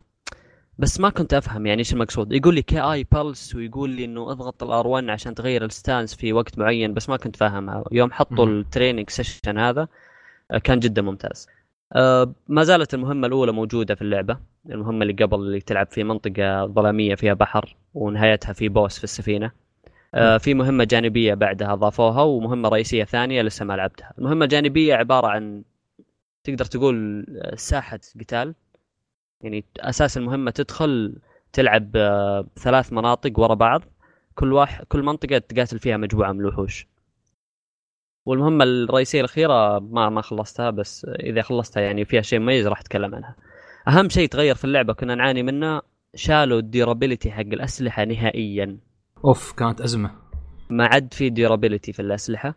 بس 0.78 1.00
ما 1.00 1.11
كنت 1.11 1.35
أفهم 1.35 1.66
يعني 1.66 1.78
إيش 1.78 1.92
المقصود. 1.92 2.32
يقول 2.32 2.54
لي 2.54 2.62
Ki 2.62 2.80
Pulse 2.80 3.54
ويقول 3.54 3.90
لي 3.90 4.04
إنه 4.04 4.30
أضغط 4.30 4.62
ال 4.62 4.87
R1 4.87 5.09
عشان 5.08 5.35
تغير 5.35 5.64
ال 5.64 5.72
stance 5.72 6.14
في 6.14 6.32
وقت 6.32 6.58
معين 6.58 6.94
بس 6.94 7.08
ما 7.08 7.16
كنت 7.16 7.37
فاهمها. 7.37 7.85
يوم 7.92 8.12
حطوا. 8.12 8.47
ال 8.47 8.54
training 8.54 9.11
session 9.11 9.59
هذا 9.58 9.88
آه، 10.50 10.58
كان 10.58 10.78
جدا 10.78 11.02
ممتاز. 11.02 11.47
آه، 11.92 12.32
ما 12.49 12.64
زالت 12.64 12.94
المهمة 12.94 13.26
الأولى 13.26 13.52
موجودة 13.52 13.94
في 13.94 14.02
اللعبة 14.02 14.38
المهمة 14.70 15.02
اللي 15.02 15.12
قبل 15.25 15.37
اللي 15.38 15.61
تلعب 15.61 15.87
في 15.90 16.04
منطقة 16.04 16.66
ظلامية 16.66 17.14
فيها 17.14 17.35
بحر 17.35 17.76
ونهايتها 17.94 18.52
في 18.52 18.68
boss 18.68 18.99
في 18.99 19.04
السفينة. 19.04 19.50
آه، 20.14 20.38
في 20.38 20.54
مهمة 20.54 20.85
جانبية 20.85 21.35
بعدها 21.35 21.73
أضافوها 21.73 22.23
ومهمة 22.23 22.68
رئيسية 22.68 23.04
ثانية 23.04 23.42
لسه 23.42 23.64
ما 23.64 23.73
لعبتها. 23.76 24.12
المهمة 24.18 24.44
الجانبية 24.44 24.94
عبارة 24.94 25.26
عن 25.26 25.62
تقدر 26.44 26.64
تقول 26.64 27.26
آه، 27.42 27.54
ساحة 27.54 28.00
قتال. 28.20 28.54
يعني 29.42 29.64
أساس 29.80 30.18
المهمة 30.18 30.50
تدخل 30.50 31.18
تلعب 31.52 31.97
آه، 31.97 32.47
ثلاث 32.57 32.92
مناطق 32.92 33.40
ورا 33.40 33.54
بعض. 33.54 33.83
كل 34.35 34.52
واحد 34.52 34.85
كل 34.85 35.02
منطقة 35.02 35.38
تقاتل 35.38 35.78
فيها 35.78 35.97
مجموعة 35.97 36.33
من 36.33 36.40
الوحوش. 36.40 36.87
والمهمة 38.26 38.64
الرئيسية 38.64 39.21
الأخيرة 39.21 39.78
ما 39.78 40.09
ما 40.09 40.21
خلصتها 40.23 40.71
بس 40.71 41.07
إذا 41.21 41.42
خلصتها 41.42 41.80
يعني 41.80 42.04
فيها 42.04 42.21
شيء 42.21 42.38
مميز 42.38 42.66
راح 42.66 42.80
أتكلم 42.80 43.14
عنها. 43.14 43.37
أهم 43.88 44.09
شيء 44.09 44.28
تغير 44.28 44.54
في 44.54 44.64
اللعبة 44.64 44.92
كنا 44.92 45.14
نعاني 45.14 45.42
منه 45.42 45.80
شالوا 46.14 46.59
ال 46.59 46.65
durability 46.65 47.30
حق 47.30 47.40
الأسلحة 47.40 48.04
نهائيا. 48.04 48.78
أوف 49.25 49.52
كانت 49.52 49.80
أزمة. 49.80 50.11
ما 50.71 50.87
عاد 50.87 51.14
في 51.14 51.30
durability 51.30 51.92
في 51.92 52.02
الأسلحة. 52.02 52.54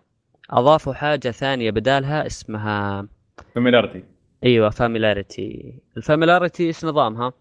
أضافوا 0.49 0.93
حاجة 0.93 1.31
ثانية 1.31 1.71
بدالها 1.71 2.25
اسمها 2.25 3.07
familiarity 3.55 4.03
أيوه 4.43 4.69
familiarity 4.69 5.73
ال 5.97 6.03
familiarity 6.03 6.67
إيش 6.67 6.85
نظامها؟ 6.85 7.33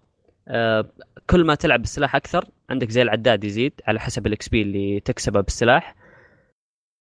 آه 0.49 0.85
كل 1.30 1.45
ما 1.45 1.54
تلعب 1.54 1.80
بالسلاح 1.80 2.16
أكثر 2.16 2.45
عندك 2.71 2.90
زي 2.90 3.02
العداد 3.02 3.45
يزيد 3.45 3.73
على 3.87 4.00
حسب 4.00 4.26
ال 4.26 4.49
XP 4.49 4.62
اللي 4.62 5.00
تكسبه 5.00 5.40
بالسلاح. 5.40 5.95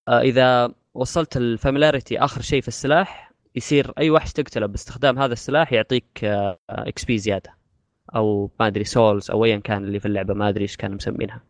آه 0.08 0.22
إذا 0.22 0.74
وصلت 0.94 1.38
ال 1.38 1.44
familiarity 1.44 2.20
آخر 2.20 2.42
شيء 2.42 2.62
في 2.62 2.68
السلاح 2.68 3.32
يصير 3.56 3.92
أي 3.98 4.10
وحش 4.10 4.34
تقتله 4.34 4.66
باستخدام 4.66 5.20
هذا 5.20 5.34
السلاح 5.34 5.74
يعطيك 5.74 6.24
آه 6.24 6.58
XP 6.70 7.18
زيادة. 7.18 7.54
أو 8.16 8.52
ما 8.60 8.68
أدري 8.68 8.84
souls 8.84 9.32
أو 9.32 9.46
ايا 9.46 9.58
كان 9.58 9.84
اللي 9.84 10.00
في 10.00 10.06
اللعبة 10.06 10.34
ما 10.34 10.50
أدري 10.50 10.62
إيش 10.62 10.78
كانوا 10.78 10.96
مسمينها. 10.96 11.42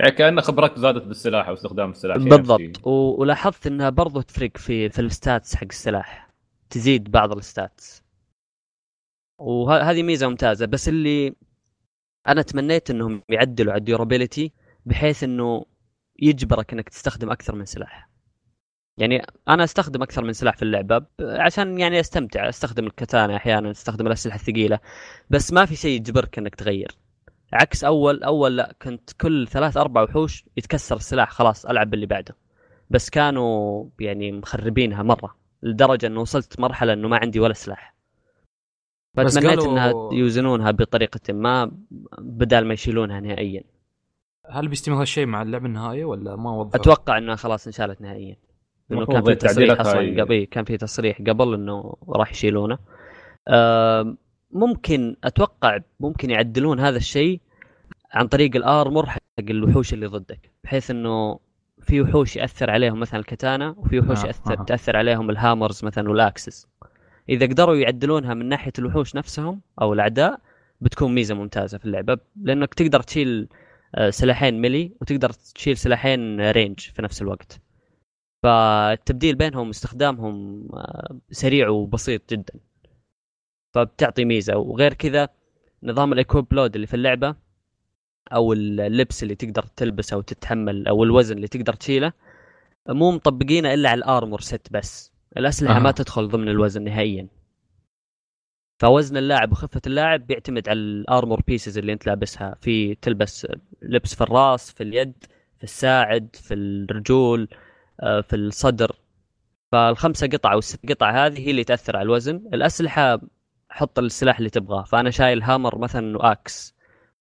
يعني 0.00 0.12
كان 0.12 0.40
خبرك 0.40 0.78
زادت 0.78 1.02
بالسلاح 1.04 1.48
أو 1.48 1.54
استخدام 1.54 1.90
السلاح 1.90 2.16
بالضبط. 2.16 2.86
و- 2.86 3.20
ولاحظت 3.20 3.66
إنها 3.66 3.90
برضو 3.90 4.20
تفرق 4.20 4.56
في 4.56 4.88
في 4.88 4.98
ال 5.00 5.09
stats 5.09 5.54
حق 5.56 5.66
السلاح. 5.70 6.27
تزيد 6.70 7.10
بعض 7.10 7.36
ال 7.36 7.45
stats. 7.45 8.02
وهذه 9.38 10.02
ميزة 10.02 10.28
ممتازة 10.28 10.66
بس 10.66 10.88
اللي 10.88 11.34
أنا 12.28 12.42
تمنيت 12.42 12.90
إنهم 12.90 13.22
يعدلوا 13.28 13.72
على 13.72 13.78
ال 13.78 13.85
durability 13.85 14.52
بحيث 14.86 15.24
إنه 15.24 15.64
يجبرك 16.18 16.72
إنك 16.72 16.88
تستخدم 16.88 17.30
أكثر 17.30 17.54
من 17.54 17.64
سلاح. 17.64 18.08
يعني 18.98 19.26
أنا 19.48 19.64
أستخدم 19.64 20.02
أكثر 20.02 20.24
من 20.24 20.32
سلاح 20.32 20.56
في 20.56 20.62
اللعبة 20.62 21.06
عشان 21.20 21.78
يعني 21.78 22.00
أستمتع 22.00 22.48
أستخدم 22.48 22.86
الكتانا 22.86 23.36
أحيانا 23.36 23.70
أستخدم 23.70 24.06
الأسلحة 24.06 24.36
الثقيلة 24.36 24.78
بس 25.30 25.52
ما 25.52 25.64
في 25.66 25.76
شيء 25.76 25.90
يجبرك 25.90 26.38
إنك 26.38 26.54
تغير. 26.54 26.98
عكس 27.52 27.84
أول 27.84 28.22
أول 28.22 28.56
لا 28.56 28.74
كنت 28.82 29.12
كل 29.12 29.48
ثلاث 29.48 29.76
أربع 29.76 30.02
وحوش 30.02 30.44
يتكسر 30.56 30.96
السلاح 30.96 31.30
خلاص 31.30 31.66
ألعب 31.66 31.90
باللي 31.90 32.06
بعده. 32.06 32.36
بس 32.90 33.10
كانوا 33.10 33.84
يعني 34.00 34.32
مخربينها 34.32 35.02
مرة. 35.02 35.36
لدرجة 35.62 36.06
إنه 36.06 36.20
وصلت 36.20 36.60
مرحلة 36.60 36.92
إنه 36.92 37.08
ما 37.08 37.16
عندي 37.16 37.40
ولا 37.40 37.52
سلاح. 37.52 37.94
فتمنيت 39.16 39.58
قالوا- 39.58 39.72
إنها 39.72 40.12
يوزنونها 40.12 40.70
بطريقة 40.70 41.32
ما 41.32 41.70
بدال 42.18 42.66
ما 42.66 42.74
يشيلونها 42.74 43.20
نهائيا. 43.20 43.64
هل 44.50 44.68
بيستمر 44.68 45.00
هالشيء 45.00 45.26
مع 45.26 45.42
اللعبة 45.42 45.66
النهائية 45.66 46.04
ولا 46.04 46.36
ما 46.36 46.50
وضح 46.50 46.74
أتوقع 46.74 47.18
إنها 47.18 47.36
خلاص 47.36 47.66
انشالت 47.66 48.00
نهائيا. 48.00 48.36
لأنه 48.90 49.06
كان 49.06 49.24
في 49.24 49.34
تصريح 49.34 49.80
أصلا 49.80 50.22
قبل 50.22 50.44
كان 50.44 50.64
في 50.64 50.76
تصريح 50.76 51.18
قبل 51.22 51.54
إنه 51.54 51.94
راح 52.08 52.30
يشيلونه. 52.30 52.78
آم، 53.48 54.18
ممكن 54.50 55.16
أتوقع 55.24 55.78
ممكن 56.00 56.30
يعدلون 56.30 56.80
هذا 56.80 56.96
الشيء 56.96 57.40
عن 58.12 58.28
طريق 58.28 58.56
ال 58.56 58.64
armor 58.64 59.06
حق 59.06 59.20
الوحوش 59.40 59.92
اللي 59.94 60.06
ضدك 60.06 60.50
بحيث 60.64 60.90
إنه 60.90 61.38
في 61.88 62.00
وحوش 62.00 62.36
يأثر 62.36 62.70
عليهم 62.70 63.00
مثلا 63.00 63.20
الكتانا 63.20 63.74
وفي 63.78 63.98
وحوش 63.98 64.24
آه، 64.24 64.26
ياثر 64.26 64.60
آه. 64.60 64.64
تأثر 64.64 64.96
عليهم 64.96 65.30
ال 65.30 65.37
hammers 65.37 65.84
مثلا 65.84 66.10
وال 66.10 66.26
axes. 66.26 66.66
إذا 67.28 67.46
قدروا 67.46 67.76
يعدلونها 67.76 68.34
من 68.34 68.46
ناحية 68.48 68.72
الوحوش 68.78 69.16
نفسهم 69.16 69.60
أو 69.80 69.92
الأعداء 69.92 70.40
بتكون 70.80 71.14
ميزة 71.14 71.34
ممتازة 71.34 71.78
في 71.78 71.84
اللعبة 71.84 72.18
لأنك 72.42 72.74
تقدر 72.74 73.02
تشيل 73.02 73.48
آه، 73.94 74.10
سلاحين 74.10 74.60
melee 74.60 74.92
وتقدر 75.00 75.30
تشيل 75.30 75.76
سلاحين 75.76 76.50
range 76.50 76.80
في 76.80 77.02
نفس 77.02 77.22
الوقت. 77.22 77.60
فالتبديل 78.42 79.34
بينهم 79.34 79.68
استخدامهم 79.68 80.68
آه، 80.74 81.18
سريع 81.30 81.68
وبسيط 81.68 82.30
جدا. 82.30 82.54
فبتعطي 83.74 84.24
ميزة. 84.24 84.56
وغير 84.56 84.94
كذا 84.94 85.28
نظام 85.82 86.12
ال 86.12 86.19
equip 86.19 86.54
load 86.54 86.74
اللي 86.74 86.86
في 86.86 86.94
اللعبة 86.94 87.47
أو 88.32 88.52
اللبس 88.52 89.22
اللي 89.22 89.34
تقدر 89.34 89.62
تلبسه 89.76 90.14
أو 90.14 90.20
تتحمل 90.20 90.88
أو 90.88 91.04
الوزن 91.04 91.36
اللي 91.36 91.48
تقدر 91.48 91.72
تشيله 91.72 92.12
مو 92.88 93.10
مطبقينه 93.10 93.74
إلا 93.74 93.90
على 93.90 93.98
ال 93.98 94.05
armor 94.05 94.40
set 94.40 94.68
بس. 94.70 95.12
الأسلحة 95.36 95.76
أها. 95.76 95.78
ما 95.78 95.90
تدخل 95.90 96.28
ضمن 96.28 96.48
الوزن 96.48 96.84
نهائيا. 96.84 97.28
فوزن 98.80 99.16
اللاعب 99.16 99.52
وخفة 99.52 99.80
اللاعب 99.86 100.26
بيعتمد 100.26 100.68
على 100.68 100.78
ال 100.78 100.88
armor 100.88 101.40
pieces 101.46 101.78
اللي 101.78 101.92
أنت 101.92 102.06
لابسها. 102.06 102.56
في 102.60 102.94
تلبس 102.94 103.46
لبس 103.82 104.14
في 104.14 104.20
الراس 104.20 104.70
في 104.72 104.82
اليد 104.82 105.12
في 105.58 105.64
الساعد 105.64 106.28
في 106.36 106.54
الرجول 106.54 107.48
آه، 108.00 108.20
في 108.20 108.36
الصدر. 108.36 108.96
فالخمسة 109.72 110.26
قطع 110.26 110.52
أو 110.52 110.58
الست 110.58 110.90
قطع 110.90 111.26
هذه 111.26 111.38
هي 111.46 111.50
اللي 111.50 111.64
تأثر 111.64 111.96
على 111.96 112.04
الوزن. 112.04 112.36
الأسلحة 112.54 113.20
حط 113.70 113.98
السلاح 113.98 114.38
اللي 114.38 114.50
تبغاه. 114.50 114.82
فأنا 114.82 115.10
شايل 115.10 115.42
هامر 115.42 115.78
مثلا 115.78 116.18
واكس 116.18 116.77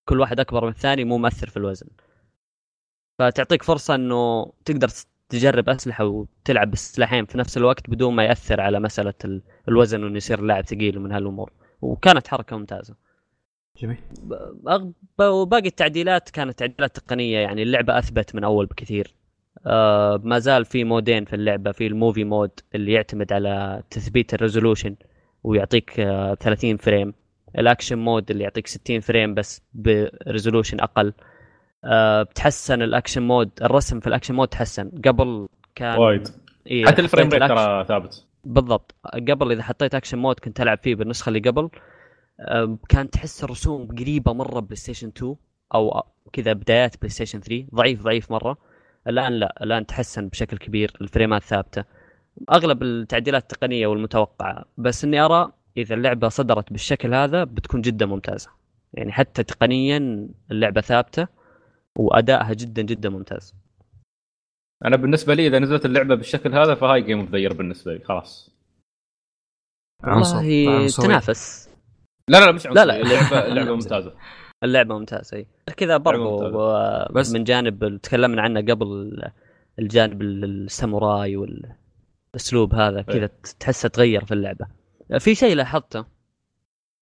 كل 0.07 0.19
واحد 0.19 0.39
أكبر 0.39 0.63
من 0.65 0.71
الثاني 0.71 1.03
مو 1.03 1.17
مؤثر 1.17 1.49
في 1.49 1.57
الوزن. 1.57 1.87
فتعطيك 3.19 3.63
فرصة 3.63 3.95
إنه 3.95 4.51
تقدر 4.65 4.87
تجرب 5.29 5.69
أسلحة 5.69 6.05
وتلعب 6.05 6.69
بالسلاحين 6.71 7.25
في 7.25 7.37
نفس 7.37 7.57
الوقت 7.57 7.89
بدون 7.89 8.13
ما 8.15 8.23
يأثر 8.23 8.61
على 8.61 8.79
مسألة 8.79 9.13
ال- 9.25 9.41
الوزن 9.69 10.03
وإنه 10.03 10.17
يصير 10.17 10.39
اللاعب 10.39 10.65
ثقيل 10.65 10.97
ومن 10.97 11.11
هالأمور. 11.11 11.51
وكانت 11.81 12.27
حركة 12.27 12.57
ممتازة. 12.57 12.95
جميل. 13.81 13.97
وباقي 15.19 15.67
التعديلات 15.67 16.29
كانت 16.29 16.59
تعديلات 16.59 16.95
تقنية 16.95 17.37
يعني 17.39 17.63
اللعبة 17.63 17.97
أثبت 17.99 18.35
من 18.35 18.43
أول 18.43 18.65
بكثير. 18.65 19.13
آه 19.67 20.21
ما 20.23 20.39
زال 20.39 20.65
في 20.65 20.83
mode 20.83 21.11
ين 21.11 21.25
في 21.25 21.35
اللعبة 21.35 21.71
في 21.71 21.87
ال 21.87 21.93
movie 21.93 22.23
mode 22.23 22.51
اللي 22.75 22.91
يعتمد 22.93 23.33
على 23.33 23.83
تثبيت 23.89 24.33
ال 24.33 24.39
resolution 24.39 24.95
ويعطيك 25.43 25.99
آه 25.99 26.33
30 26.33 26.77
frame. 26.77 27.13
ال 27.57 27.63
action 27.63 27.97
mode 27.97 28.31
اللي 28.31 28.43
يعطيك 28.43 28.67
60 28.67 28.99
frame 28.99 29.33
بس 29.33 29.61
ب 29.73 29.83
resolution 29.83 30.79
أقل. 30.79 31.13
آه 31.83 32.23
بتحسن 32.23 32.81
ال 32.81 32.87
action 32.87 33.21
mode 33.21 33.49
الرسم 33.61 33.99
في 33.99 34.07
ال 34.07 34.11
action 34.11 34.35
mode 34.35 34.47
تحسن. 34.47 34.91
قبل 35.05 35.47
كان 35.75 35.99
وايد. 35.99 36.27
إيه 36.67 36.85
حتى 36.85 37.01
ال 37.01 37.06
frame 37.06 37.29
rate 37.29 37.43
ترى 37.43 37.85
ثابت. 37.85 38.25
بالضبط. 38.43 38.95
قبل 39.05 39.51
إذا 39.51 39.63
حطيت 39.63 39.95
action 39.95 40.17
mode 40.17 40.39
كنت 40.39 40.61
ألعب 40.61 40.77
فيه 40.83 40.95
بالنسخة 40.95 41.29
اللي 41.29 41.39
قبل. 41.39 41.69
أم، 42.39 42.79
كانت 42.89 43.13
تحس 43.13 43.43
الرسوم 43.43 43.87
قريبة 43.87 44.33
مرة 44.33 44.59
بلاي 44.59 44.75
ستيشن 44.75 45.07
2 45.07 45.35
أو 45.75 46.03
كذا 46.33 46.53
بدايات 46.53 46.97
بلاي 46.97 47.09
ستيشن 47.09 47.39
3 47.39 47.67
ضعيف 47.75 48.03
ضعيف 48.03 48.31
مرة. 48.31 48.57
الآن 49.07 49.33
لا 49.33 49.63
الآن 49.63 49.85
تحسن 49.85 50.27
بشكل 50.27 50.57
كبير. 50.57 50.91
ال 51.01 51.07
frame 51.07 51.37
ات 51.37 51.43
ثابتة. 51.43 51.83
أغلب 52.51 52.83
التعديلات 52.83 53.41
التقنية 53.41 53.87
والمتوقعة. 53.87 54.65
بس 54.77 55.03
إني 55.03 55.19
أرى 55.19 55.51
إذا 55.77 55.95
اللعبة 55.95 56.29
صدرت 56.29 56.71
بالشكل 56.71 57.13
هذا 57.13 57.43
بتكون 57.43 57.81
جدا 57.81 58.05
ممتازة 58.05 58.49
يعني 58.93 59.11
حتى 59.11 59.43
تقنيا 59.43 60.27
اللعبة 60.51 60.81
ثابتة 60.81 61.27
وأدائها 61.95 62.53
جدا 62.53 62.81
جدا 62.81 63.09
ممتاز 63.09 63.55
أنا 64.85 64.95
بالنسبة 64.97 65.33
لي 65.33 65.47
إذا 65.47 65.59
نزلت 65.59 65.85
اللعبة 65.85 66.15
بالشكل 66.15 66.53
هذا 66.55 66.75
ف 66.75 67.01
هاي 67.01 67.07
game 67.07 67.19
of 67.19 67.29
the 67.35 67.47
بالنسبة 67.49 67.93
لي 67.93 67.99
خلاص 68.03 68.57
عنصر 70.03 70.35
والله 70.37 70.71
عنصري. 70.81 71.07
تنافس 71.07 71.69
لا 72.29 72.39
لا 72.39 72.45
لا 72.45 72.51
مش 72.51 72.65
لا، 72.65 72.85
لا. 72.85 72.93
عنصري، 72.93 73.01
اللعبه 73.01 73.45
اللعبة 73.47 73.73
ممتازة 73.73 74.13
اللعبة 74.63 74.97
ممتازة 74.99 75.37
إي 75.37 75.47
كذا 75.77 75.97
برضو. 75.97 76.59
آه، 76.59 77.11
بس- 77.11 77.31
من 77.31 77.43
جانب 77.43 78.01
تكلمنا 78.03 78.41
عنه 78.41 78.61
قبل 78.61 79.21
الجانب 79.79 80.21
ال- 80.21 80.43
الساموراي 80.65 81.37
والأسلوب 81.37 82.75
هذا 82.75 83.01
كذا 83.01 83.15
إيه. 83.25 83.31
تحسه 83.59 83.89
تغير 83.89 84.25
في 84.25 84.33
اللعبة 84.33 84.65
في 85.19 85.35
شيء 85.35 85.55
لاحظته 85.55 86.05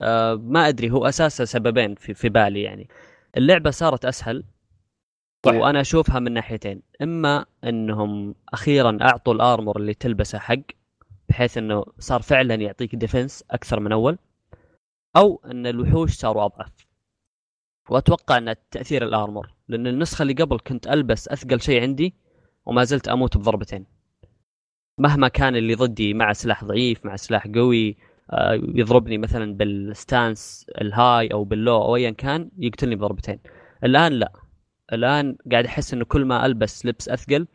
آه، 0.01 0.35
ما 0.35 0.67
أدري 0.67 0.91
هو 0.91 1.05
اساسه 1.05 1.45
سببين 1.45 1.95
في, 1.95 2.13
في 2.13 2.29
بالي 2.29 2.61
يعني. 2.61 2.89
اللعبة 3.37 3.69
صارت 3.69 4.05
أسهل 4.05 4.43
صح. 5.45 5.53
وأنا 5.53 5.81
أشوفها 5.81 6.19
من 6.19 6.33
ناحيتين. 6.33 6.81
إما 7.01 7.45
أنهم 7.63 8.35
أخيرا 8.53 8.97
أعطوا 9.01 9.33
الأرمور 9.33 9.77
اللي 9.77 9.93
تلبسه 9.93 10.39
حق 10.39 10.61
بحيث 11.29 11.57
إنه 11.57 11.85
صار 11.99 12.21
فعلا 12.21 12.55
يعطيك 12.55 12.95
defense 12.95 13.43
أكثر 13.51 13.79
من 13.79 13.91
أول 13.91 14.17
أو 15.15 15.41
إن 15.45 15.67
الوحوش 15.67 16.11
صاروا 16.13 16.45
أضعف. 16.45 16.71
وأتوقع 17.89 18.37
إن 18.37 18.55
تأثير 18.71 19.03
ال 19.05 19.13
armor 19.13 19.53
لأن 19.67 19.87
النسخة 19.87 20.21
اللي 20.21 20.33
قبل 20.33 20.59
كنت 20.59 20.87
ألبس 20.87 21.27
أثقل 21.27 21.61
شيء 21.61 21.81
عندي 21.81 22.15
وما 22.65 22.83
زلت 22.83 23.07
أموت 23.07 23.37
بضربتين. 23.37 23.94
مهما 24.97 25.27
كان 25.27 25.55
اللي 25.55 25.75
ضدي 25.75 26.13
مع 26.13 26.33
سلاح 26.33 26.63
ضعيف 26.65 27.05
مع 27.05 27.15
سلاح 27.15 27.47
قوي 27.47 27.97
آه، 28.31 28.53
يضربني 28.53 29.17
مثلا 29.17 29.53
بال 29.53 29.81
stance 29.81 30.65
ال 30.81 30.90
high 30.90 31.27
أو 31.33 31.43
بال 31.43 31.56
low 31.56 31.75
أو 31.83 31.95
ايا 31.95 32.11
كان 32.11 32.51
يقتلني 32.57 32.95
بضربتين. 32.95 33.39
الآن 33.83 34.11
لا. 34.13 34.31
الآن 34.93 35.37
قاعد 35.51 35.65
أحس 35.65 35.93
إنه 35.93 36.05
كل 36.05 36.25
ما 36.25 36.45
ألبس 36.45 36.85
لبس 36.85 37.09
أثقل 37.09 37.47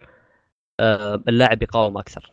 آه، 0.81 1.23
اللاعب 1.29 1.63
يقاوم 1.63 1.99
أكثر. 1.99 2.33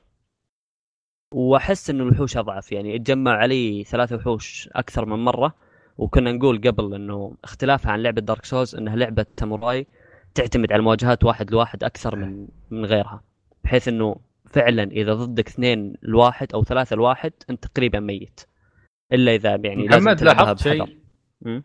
وأحس 1.33 1.89
إنه 1.89 2.03
الوحوش 2.03 2.37
أضعف. 2.37 2.71
يعني 2.71 2.95
اتجمع 2.95 3.31
علي 3.31 3.83
ثلاثة 3.83 4.15
وحوش 4.15 4.69
أكثر 4.75 5.05
من 5.05 5.19
مرة 5.25 5.55
وكنا 5.97 6.31
نقول 6.31 6.61
قبل 6.61 6.93
إنه 6.93 7.37
اختلافها 7.43 7.91
عن 7.91 8.03
لعبة 8.03 8.21
دارك 8.21 8.45
سولز 8.45 8.75
إنها 8.75 8.95
لعبة 8.95 9.25
ساموراي 9.39 9.87
تعتمد 10.35 10.71
على 10.71 10.79
المواجهات 10.79 11.23
واحد 11.23 11.51
لواحد 11.51 11.83
أكثر 11.83 12.15
من 12.15 12.47
من 12.71 12.85
غيرها 12.85 13.23
بحيث 13.63 13.87
إنه 13.87 14.15
فعلا 14.49 14.83
إذا 14.83 15.13
ضدك 15.13 15.47
اثنين 15.47 15.93
لواحد 16.01 16.53
أو 16.53 16.63
ثلاثة 16.63 16.95
لواحد 16.95 17.33
أنت 17.49 17.65
تقريبا 17.65 17.99
ميت. 17.99 18.41
إلا 19.13 19.35
إذا 19.35 19.49
يعني 19.49 19.87
لازم 19.87 20.05
محمد 20.05 20.23
لاحظت. 20.23 20.61
شيء. 20.61 20.97
يا 21.45 21.63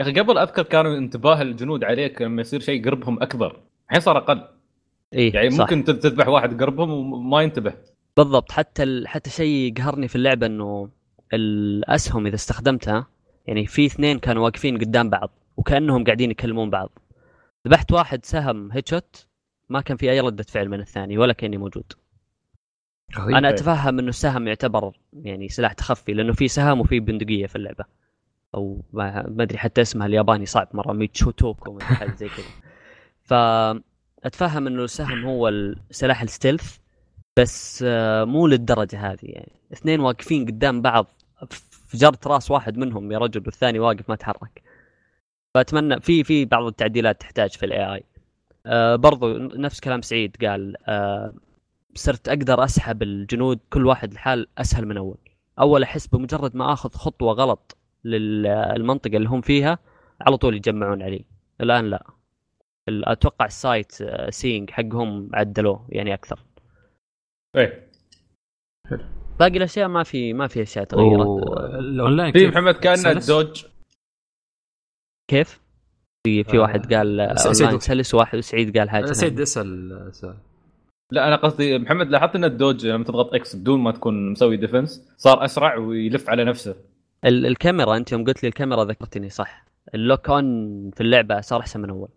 أخي 0.00 0.12
قبل 0.12 0.38
أذكر 0.38 0.62
كانوا 0.62 0.98
انتباه 0.98 1.42
الجنود 1.42 1.84
عليك 1.84 2.22
لما 2.22 2.40
يصير 2.40 2.60
شيء 2.60 2.84
قربهم 2.84 3.22
أكبر. 3.22 3.62
الحين 3.86 4.00
صار 4.00 4.18
أقل. 4.18 4.48
إيه 5.14 5.34
يعني 5.34 5.50
صح. 5.50 5.60
ممكن 5.60 5.84
تذ- 5.84 5.98
تذبح 5.98 6.28
واحد 6.28 6.62
قربهم 6.62 7.12
وما 7.12 7.42
ينتبه. 7.42 7.74
بالضبط. 8.16 8.52
حتى 8.52 8.82
ال... 8.82 9.08
حتى 9.08 9.30
شيء 9.30 9.74
قهرني 9.78 10.08
في 10.08 10.16
اللعبة 10.16 10.46
إنه 10.46 10.90
الأسهم 11.32 12.26
إذا 12.26 12.34
استخدمتها 12.34 13.06
يعني 13.46 13.66
في 13.66 13.86
اثنين 13.86 14.18
كانوا 14.18 14.44
واقفين 14.44 14.78
قدام 14.78 15.10
بعض 15.10 15.30
وكأنهم 15.56 16.04
قاعدين 16.04 16.30
يكلمون 16.30 16.70
بعض. 16.70 16.98
ذبحت 17.68 17.92
واحد 17.92 18.24
سهم 18.24 18.72
headshot 18.72 19.26
ما 19.68 19.80
كان 19.80 19.96
في 19.96 20.10
أي 20.10 20.20
ردة 20.20 20.44
فعل 20.48 20.68
من 20.68 20.80
الثاني 20.80 21.18
ولا 21.18 21.32
كأني 21.32 21.56
موجود. 21.56 21.92
أنا. 23.18 23.48
أتفهم 23.48 23.98
إنه 23.98 24.08
السهم 24.08 24.48
يعتبر 24.48 24.92
يعني 25.12 25.48
سلاح 25.48 25.72
تخفي 25.72 26.12
لأنه 26.14 26.32
في 26.32 26.48
سهم 26.48 26.80
وفي 26.80 27.00
بندقية 27.00 27.46
في 27.46 27.56
اللعبة. 27.56 27.84
أو 28.54 28.82
ما 28.92 29.42
أدري 29.42 29.58
حتى 29.58 29.82
اسمها 29.82 30.06
الياباني 30.06 30.46
صعب 30.46 30.68
مرة 30.74 30.92
ميتشوتوكو 30.92 31.78
حاجة 31.78 32.14
زي 32.14 32.28
كذا. 32.28 32.46
فاتفهم 33.22 34.66
إنه 34.66 34.84
السهم 34.84 35.24
هو 35.24 35.52
سلاح 35.90 36.22
ال 36.22 36.29
stealth 36.29 36.78
بس 37.38 37.84
آه، 37.86 38.24
مو 38.24 38.46
للدرجة 38.46 39.12
هذه 39.12 39.18
يعني. 39.22 39.52
اثنين 39.72 40.00
واقفين 40.00 40.46
قدام 40.46 40.82
بعض 40.82 41.06
فجرت 41.88 42.26
راس 42.26 42.50
واحد 42.50 42.76
منهم 42.76 43.12
يا 43.12 43.18
رجل 43.18 43.42
والثاني 43.46 43.78
واقف 43.78 44.08
ما 44.08 44.16
تحرك. 44.16 44.62
فأتمنى 45.54 46.00
في 46.00 46.24
في 46.24 46.44
بعض 46.44 46.64
التعديلات 46.64 47.20
تحتاج 47.20 47.50
في 47.50 47.66
ال 47.66 47.94
AI 47.94 48.04
آه 48.66 48.96
برضو 48.96 49.38
نفس 49.38 49.80
كلام 49.80 50.02
سعيد 50.02 50.36
قال 50.44 50.76
آه 50.88 51.34
صرت 51.94 52.28
أقدر 52.28 52.64
أسحب 52.64 53.02
الجنود 53.02 53.60
كل 53.70 53.86
واحد 53.86 54.14
لحال 54.14 54.46
أسهل 54.58 54.86
من 54.86 54.96
أول. 54.96 55.18
أول 55.58 55.82
أحس 55.82 56.06
بمجرد 56.06 56.56
ما 56.56 56.72
آخذ 56.72 56.90
خطوة 56.90 57.32
غلط 57.32 57.76
للمنطقه 58.04 59.16
اللي 59.16 59.28
هم 59.28 59.40
فيها 59.40 59.78
على 60.20 60.36
طول 60.36 60.54
يجمعون 60.56 61.02
علي. 61.02 61.24
الآن 61.60 61.90
لا. 61.90 62.06
أتوقع 62.88 63.46
ال 63.46 63.57
site 63.57 64.02
آه، 64.02 64.30
setting 64.30 64.70
حقهم 64.70 65.30
عدلوه 65.34 65.86
يعني 65.88 66.14
أكثر. 66.14 66.40
إيه. 67.56 67.90
باقي 69.40 69.56
الأشياء 69.56 69.88
ما 69.88 70.02
في 70.02 70.32
ما 70.32 70.46
في 70.46 70.62
أشياء 70.62 70.84
تغيرت. 70.84 71.26
الاونلاين 71.78 72.32
في؟ 72.32 72.48
محمد 72.48 72.74
كان؟ 72.74 73.06
ال 73.06 73.16
dodge 73.16 73.66
كيف؟ 75.30 75.65
في 76.26 76.44
في 76.44 76.58
واحد 76.58 76.94
قال 76.94 77.20
آه، 77.20 77.34
سعيد 77.34 77.54
أونلاين 77.56 77.74
وك- 77.74 77.82
سلس 77.82 78.14
وواحد 78.14 78.38
سعيد 78.40 78.78
قال 78.78 78.90
حاجة 78.90 79.04
سيد 79.12 79.14
ثانية. 79.28 79.42
اسأل 79.42 80.08
سؤال. 80.12 80.34
لا 81.12 81.28
أنا 81.28 81.36
قصدي 81.36 81.78
محمد 81.78 82.08
لاحظت 82.10 82.36
إن 82.36 82.44
ال 82.44 82.51
dodge 82.51 82.86
لما 82.86 83.04
تضغط 83.04 83.34
X 83.34 83.56
بدون 83.56 83.80
ما 83.80 83.92
تكون 83.92 84.30
مسوي 84.32 84.56
defense 84.56 85.14
صار 85.16 85.44
أسرع 85.44 85.76
ويلف 85.76 86.30
على 86.30 86.44
نفسه. 86.44 86.74
ال- 87.24 87.46
الكاميرا 87.46 87.96
أنت 87.96 88.12
يوم 88.12 88.24
قلت 88.24 88.42
لي 88.42 88.48
الكاميرا 88.48 88.84
ذكرتني 88.84 89.28
صح. 89.28 89.64
ال 89.94 90.01
lock 90.01 90.30
on 90.30 90.44
في 90.90 91.00
اللعبة 91.00 91.40
صار 91.40 91.60
أحسن 91.60 91.80
من 91.80 91.90
أول. 91.90 92.08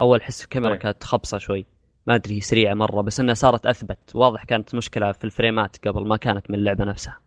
أول 0.00 0.22
حس 0.22 0.44
الكاميرا 0.44 0.72
إيه. 0.72 0.78
كانت 0.78 1.04
خبصة 1.04 1.38
شوي. 1.38 1.66
ما 2.06 2.14
أدري 2.14 2.36
هي 2.36 2.40
سريعة 2.40 2.74
مرة 2.74 3.00
بس 3.00 3.20
إنها 3.20 3.34
صارت 3.34 3.66
أثبت. 3.66 3.98
واضح 4.14 4.44
كانت 4.44 4.74
مشكلة 4.74 5.12
في 5.12 5.24
ال 5.24 5.31
frameات 5.31 5.76
قبل 5.88 6.06
ما 6.06 6.16
كانت 6.16 6.50
من 6.50 6.58
اللعبة 6.58 6.84
نفسها. 6.84 7.18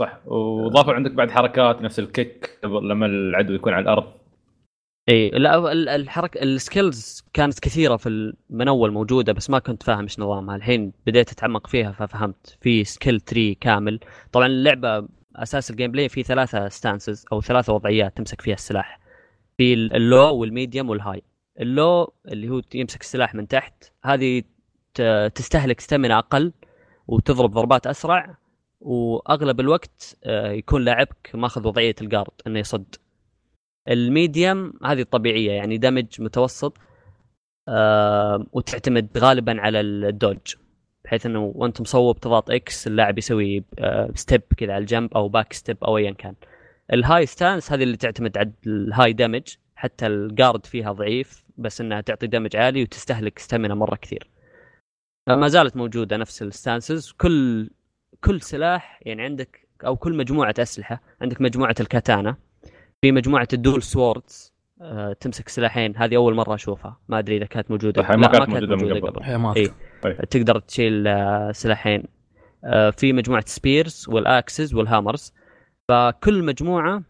صح. 0.00 0.18
وضافوا 0.26 0.92
عندك 0.94 1.10
بعد 1.12 1.30
حركات 1.30 1.82
نفس 1.82 1.98
ال 1.98 2.10
kick 2.10 2.58
قبل 2.64 2.88
لما 2.88 3.06
العدو 3.06 3.54
يكون 3.54 3.72
على 3.72 3.82
الأرض. 3.82 4.04
اي 5.08 5.30
لا 5.30 5.72
ال- 5.72 5.88
الحركه 5.88 6.42
ال 6.42 6.54
skills 6.54 7.24
كانت 7.32 7.60
كثيرة 7.60 7.96
في 7.96 8.32
من 8.50 8.68
أول 8.68 8.92
موجودة 8.92 9.32
بس 9.32 9.50
ما 9.50 9.58
كنت 9.58 9.82
فاهم 9.82 10.00
إيش 10.02 10.20
نظامها. 10.20 10.56
الحين 10.56 10.92
بديت 11.06 11.30
أتعمق 11.32 11.66
فيها 11.66 11.92
ففهمت. 11.92 12.58
في 12.60 12.84
skill 12.84 13.20
tree 13.20 13.54
كامل. 13.54 14.00
طبعا 14.32 14.46
اللعبة 14.46 15.08
أساس 15.36 15.70
ال 15.70 15.90
gameplay 15.92 16.08
في 16.08 16.22
ثلاثة 16.22 16.68
stances 16.68 17.24
أو 17.32 17.40
ثلاثة 17.40 17.72
وضعيات 17.72 18.16
تمسك 18.16 18.40
فيها 18.40 18.54
السلاح. 18.54 19.00
في 19.58 19.74
ال- 19.74 19.96
اللو 19.96 20.34
والميديوم 20.36 20.90
والهاي 20.90 21.22
اللو 21.60 22.12
اللي 22.28 22.48
هو 22.48 22.62
يمسك 22.74 23.00
السلاح 23.00 23.34
من 23.34 23.48
تحت 23.48 23.84
هذه 24.04 24.42
تستهلك 25.34 25.80
stamina 25.80 26.18
أقل 26.18 26.52
وتضرب 27.08 27.50
ضربات 27.50 27.86
أسرع 27.86 28.36
وأغلب 28.80 29.60
الوقت 29.60 30.16
آه، 30.24 30.50
يكون 30.52 30.84
لاعبك 30.84 31.30
ماخذ 31.34 31.66
وضعية 31.68 31.94
ال 32.00 32.05
guard 32.05 32.30
إنه 32.46 32.58
يصد. 32.58 32.94
ال 33.88 34.00
medium 34.00 34.72
هذه 34.84 35.00
الطبيعية 35.00 35.52
يعني 35.52 35.78
damage 35.78 36.20
متوسط 36.20 36.78
آه 37.68 38.46
وتعتمد 38.52 39.18
غالبا 39.18 39.60
على 39.60 39.80
ال 39.80 39.92
dodge 39.92 40.54
بحيث 41.04 41.26
إنه 41.26 41.52
وأنت 41.54 41.80
مصوب 41.80 42.20
تضغط 42.20 42.50
X 42.50 42.86
اللاعب 42.86 43.18
يسوي 43.18 43.64
آه 43.78 44.10
step 44.14 44.42
كذا 44.56 44.72
على 44.72 44.82
الجنب 44.82 45.14
أو 45.14 45.28
back 45.28 45.52
step 45.52 45.84
أو 45.84 45.98
ايا 45.98 46.10
كان. 46.10 46.34
ال 46.92 47.26
high 47.26 47.44
stance 47.44 47.72
هذه 47.72 47.82
اللي 47.82 47.96
تعتمد 47.96 48.38
على 48.38 48.52
ال 48.66 49.12
high 49.12 49.24
damage 49.24 49.42
حتى 49.76 50.06
ال 50.06 50.16
guard 50.16 50.66
فيها 50.66 50.92
ضعيف 50.92 51.44
بس 51.58 51.80
إنها 51.80 52.00
تعطي 52.00 52.26
damage 52.26 52.56
عالي 52.56 52.82
وتستهلك 52.82 53.38
stamina 53.38 53.74
مرة 53.74 53.96
كثير. 53.96 54.30
آه، 55.28 55.36
ما 55.36 55.48
زالت 55.48 55.76
موجودة 55.76 56.16
نفس 56.16 56.42
ال 56.42 56.51
stances 56.51 57.12
كل 57.12 57.70
كل 58.24 58.40
سلاح 58.40 59.00
يعني 59.02 59.22
عندك 59.22 59.68
أو 59.86 59.96
كل 59.96 60.16
مجموعة 60.16 60.54
أسلحة 60.58 61.02
عندك 61.20 61.40
مجموعة 61.40 61.74
ال 61.80 61.87
katana. 61.87 62.36
في 63.04 63.12
مجموعة 63.12 63.48
ال 63.52 63.58
dual 63.58 63.82
swords 63.82 64.52
آه، 64.82 65.12
تمسك 65.12 65.48
سلاحين. 65.48 65.96
هذه 65.96 66.16
أول 66.16 66.34
مرة 66.34 66.54
أشوفها. 66.54 67.00
ما 67.08 67.18
أدري 67.18 67.36
إذا 67.36 67.46
كانت 67.46 67.70
موجودة. 67.70 68.02
صح، 68.02 68.10
ما 68.10 68.16
لا، 68.16 68.28
كانت 68.28 68.48
موجودة 68.48 68.76
من 68.76 69.00
قبل. 69.00 69.34
ما 69.36 69.56
إيه. 69.56 69.74
أذكر. 70.04 70.24
تقدر 70.24 70.58
تشيل 70.58 71.06
آه، 71.06 71.52
سلاحين. 71.52 72.04
آه، 72.64 72.90
في 72.90 73.12
مجموعة 73.12 73.44
spears 73.46 74.06
وال 74.08 74.30
axes 74.30 74.74
وال 74.74 74.87
hammers 74.87 75.32
فكل 75.88 76.44
مجموعة 76.44 77.02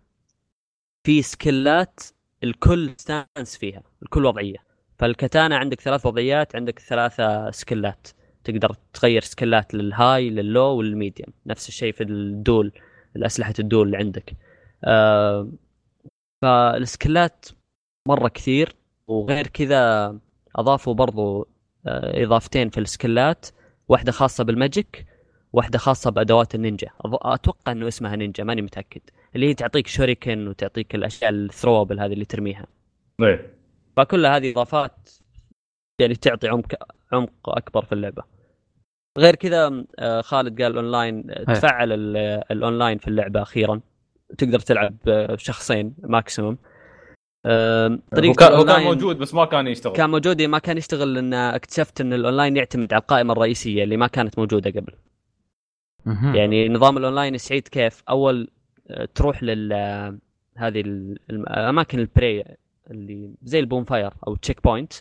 في 1.05 1.23
skillات 1.23 2.01
لكل 2.45 2.91
stance 2.97 3.57
فيها. 3.59 3.83
لكل 4.03 4.27
وضعية. 4.27 4.59
فال 4.99 5.13
katana 5.13 5.57
عندك 5.57 5.81
ثلاث 5.81 6.07
وضعيات 6.07 6.57
عندك 6.57 6.79
ثلاثة 6.79 7.51
skillات 7.51 8.09
تقدر 8.45 8.75
تغير 8.93 9.23
سكيلات 9.23 9.75
للهاي 9.75 10.31
لللو 10.31 10.77
والميديوم 10.77 11.33
نفس 11.47 11.69
الشيء 11.69 11.93
في 11.93 12.03
ال 12.03 12.17
dual 12.17 12.73
الأسلحة 13.17 13.55
ال 13.59 13.64
dual 13.64 13.87
اللي 13.87 13.97
عندك. 13.97 14.37
فال 16.45 16.70
skillات 16.70 17.47
مرة 18.09 18.29
كثير 18.29 18.75
وغير 19.09 19.47
كذا 19.47 20.17
أضافوا 20.57 20.95
برضو 20.95 21.49
آه 21.87 22.25
إضافتين 22.25 22.71
في 22.71 22.81
ال 22.81 22.90
skillات 22.90 23.47
واحدة 23.89 24.13
خاصة 24.13 24.45
بال 24.45 24.62
magic 24.62 25.07
واحدة 25.53 25.79
خاصة 25.79 26.11
بأدوات 26.11 26.55
النينجا. 26.55 26.89
أتوقع 27.05 27.73
أنه 27.73 27.89
اسمها 27.89 28.17
نينجا 28.17 28.45
ماني 28.45 28.63
متأكد. 28.63 29.01
اللي 29.35 29.49
هي 29.49 29.55
تعطيك 29.55 29.87
shuriken 29.87 30.49
وتعطيك 30.49 30.95
الأشياء 30.95 31.31
ال 31.31 31.38
throwable 31.38 32.01
هذه 32.01 32.13
اللي 32.13 32.25
ترميها. 32.25 32.67
إيه. 33.21 33.55
فكل 33.97 34.27
هذه 34.27 34.53
إضافات 34.53 35.11
يعني 36.01 36.15
تعطي 36.15 36.49
عمق 36.49 36.75
عمق 37.13 37.49
أكبر 37.49 37.85
في 37.85 37.93
اللعبة. 37.93 38.23
غير 39.19 39.35
كذا 39.35 39.85
آه، 39.99 40.21
خالد 40.21 40.63
قال 40.63 40.77
اونلاين 40.77 41.31
آه،. 41.31 41.45
تفعل 41.45 41.93
ال- 41.93 42.17
الاونلاين 42.51 42.99
في 42.99 43.09
اللعبة 43.09 43.43
أخيرا. 43.43 43.81
تقدر 44.39 44.59
تلعب 44.61 44.97
شخصين 45.37 45.95
maximum 46.03 46.59
هو 47.47 47.99
طريقة 48.17 48.35
كان 48.35 48.53
هو 48.53 48.65
كان 48.65 48.83
موجود 48.83 49.19
بس 49.19 49.35
ما 49.35 49.45
كان 49.45 49.67
يشتغل. 49.67 49.93
كان 49.93 50.11
موجود 50.11 50.43
ما 50.43 50.59
كان 50.59 50.79
يشتغل 50.79 51.15
لأن 51.15 51.35
اكتشفت 51.35 52.01
إن 52.01 52.13
الأونلاين 52.13 52.57
يعتمد 52.57 52.93
على 52.93 53.01
القائمة 53.01 53.33
الرئيسية 53.33 53.85
اللي 53.85 53.97
ما 53.97 54.07
كانت 54.07 54.39
موجودة 54.39 54.71
قبل. 54.71 54.93
يعني 56.37 56.69
نظام 56.69 56.97
الأونلاين 56.99 57.35
يسعيد 57.35 57.69
كيف؟ 57.69 58.03
أول 58.09 58.49
آه، 58.91 59.09
تروح 59.15 59.43
لل 59.43 59.73
آه، 59.73 60.19
هذه 60.57 60.81
ال- 60.81 61.19
الم- 61.31 61.49
أماكن 61.49 61.99
البري 61.99 62.45
اللي 62.91 63.31
زي 63.43 63.59
ال 63.59 63.85
bonfire 63.85 64.13
أو 64.27 64.37
checkpoint 64.37 64.93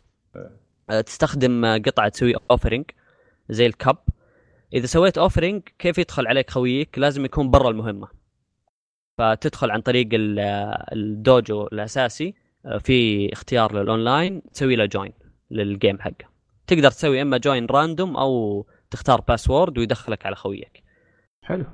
آه، 0.90 1.02
تستخدم 1.02 1.66
قطعة 1.86 2.10
تسوي 2.10 2.34
offering 2.52 2.86
زي 3.50 3.66
ال 3.66 3.72
cup. 3.72 3.98
إذا 4.74 4.86
سويت 4.86 5.18
offering 5.18 5.62
كيف 5.80 5.98
يدخل 5.98 6.28
عليك 6.28 6.50
خويك؟ 6.50 7.00
لازم 7.00 7.26
يكون 7.26 7.52
برا 7.52 7.70
المهمة. 7.70 8.08
فتدخل 9.18 9.72
عن 9.72 9.82
طريق 9.82 10.08
ال- 10.14 10.40
ال 10.94 11.08
dojo 11.08 11.68
الأساسي 11.68 12.34
آه، 12.66 12.78
في 12.78 13.30
اختيار 13.34 13.76
للأونلاين 13.82 14.42
تسوي 14.54 14.76
له 14.76 14.86
join 14.86 15.14
لل 15.52 15.68
game 15.68 16.00
حقه. 16.00 16.26
تقدر 16.68 16.92
تسوي 16.92 17.22
إما 17.22 17.38
join 17.38 17.66
random 17.66 18.18
أو 18.18 18.66
تختار 18.92 19.22
password 19.22 19.78
ويدخلك 19.78 20.26
على 20.26 20.36
خويك. 20.36 20.84
حلو. 21.42 21.66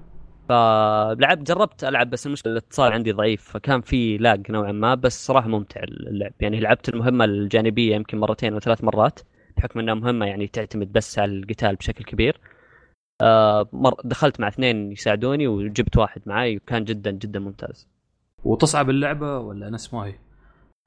فلعبت 0.49 1.47
جربت 1.47 1.83
ألعب 1.83 2.09
بس 2.09 2.27
المشكلة 2.27 2.53
الاتصال 2.53 2.91
عندي 2.91 3.11
ضعيف 3.11 3.43
فكان 3.43 3.81
في 3.81 4.17
lag 4.17 4.51
نوعا 4.51 4.71
ما 4.71 4.95
بس 4.95 5.25
صراحة 5.25 5.47
ممتع 5.47 5.81
اللعب. 5.83 6.33
يعني 6.39 6.59
لعبت 6.59 6.89
المهمة 6.89 7.25
الجانبية 7.25 7.95
يمكن 7.95 8.17
مرتين 8.17 8.53
أو 8.53 8.59
ثلاث 8.59 8.83
مرات 8.83 9.19
بحكم 9.57 9.79
إنها 9.79 9.93
مهمة 9.93 10.25
يعني 10.25 10.47
تعتمد 10.47 10.91
بس 10.91 11.19
على 11.19 11.31
القتال 11.31 11.75
بشكل 11.75 12.03
كبير. 12.03 12.39
مرة 13.73 13.93
دخلت 14.03 14.39
مع 14.39 14.47
اثنين 14.47 14.91
يساعدوني 14.91 15.47
وجبت 15.47 15.97
واحد 15.97 16.21
معي 16.25 16.57
وكان 16.57 16.83
جدا 16.83 17.11
جدا 17.11 17.39
ممتاز. 17.39 17.87
وتصعب 18.43 18.89
اللعبة 18.89 19.37
ولا 19.37 19.69
نفس 19.69 19.93
ما 19.93 20.05
هي؟ 20.05 20.19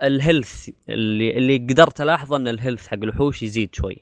ال 0.03 0.12
health 0.12 0.71
اللي 0.89 1.39
اللي 1.39 1.57
قدرت 1.57 2.01
ألاحظه 2.01 2.37
إن 2.37 2.49
ال 2.49 2.54
health 2.54 2.89
حق 2.89 2.95
الوحوش 2.95 3.43
يزيد 3.43 3.75
شوي. 3.75 3.97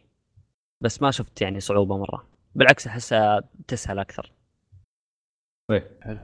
بس 0.80 1.02
ما 1.02 1.10
شفت 1.10 1.40
يعني 1.42 1.60
صعوبة 1.60 1.98
مرة. 1.98 2.26
بالعكس 2.54 2.86
احسها 2.86 3.42
تسهل 3.68 3.98
أكثر. 3.98 4.32
إيه. 5.70 5.98
حلو. 6.00 6.18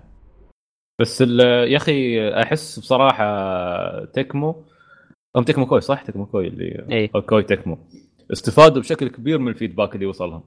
بس 1.01 1.23
ال- 1.23 1.41
يا 1.73 1.77
أخي 1.77 2.29
أحس 2.43 2.79
بصراحة 2.79 3.25
Tecmo 4.05 4.65
هم 5.37 5.45
Tecmo 5.45 5.67
Koei 5.67 5.81
صح؟ 5.81 6.03
Tecmo 6.03 6.27
Koei 6.27 6.49
اللي 6.49 6.87
اي 6.93 7.11
أو 7.15 7.23
Koei 7.23 7.43
Tecmo. 7.43 7.79
استفادوا 8.33 8.83
بشكل 8.83 9.09
كبير 9.09 9.39
من 9.39 9.49
ال 9.49 9.54
feedback 9.54 9.95
اللي 9.95 10.07
وصلهم. 10.07 10.45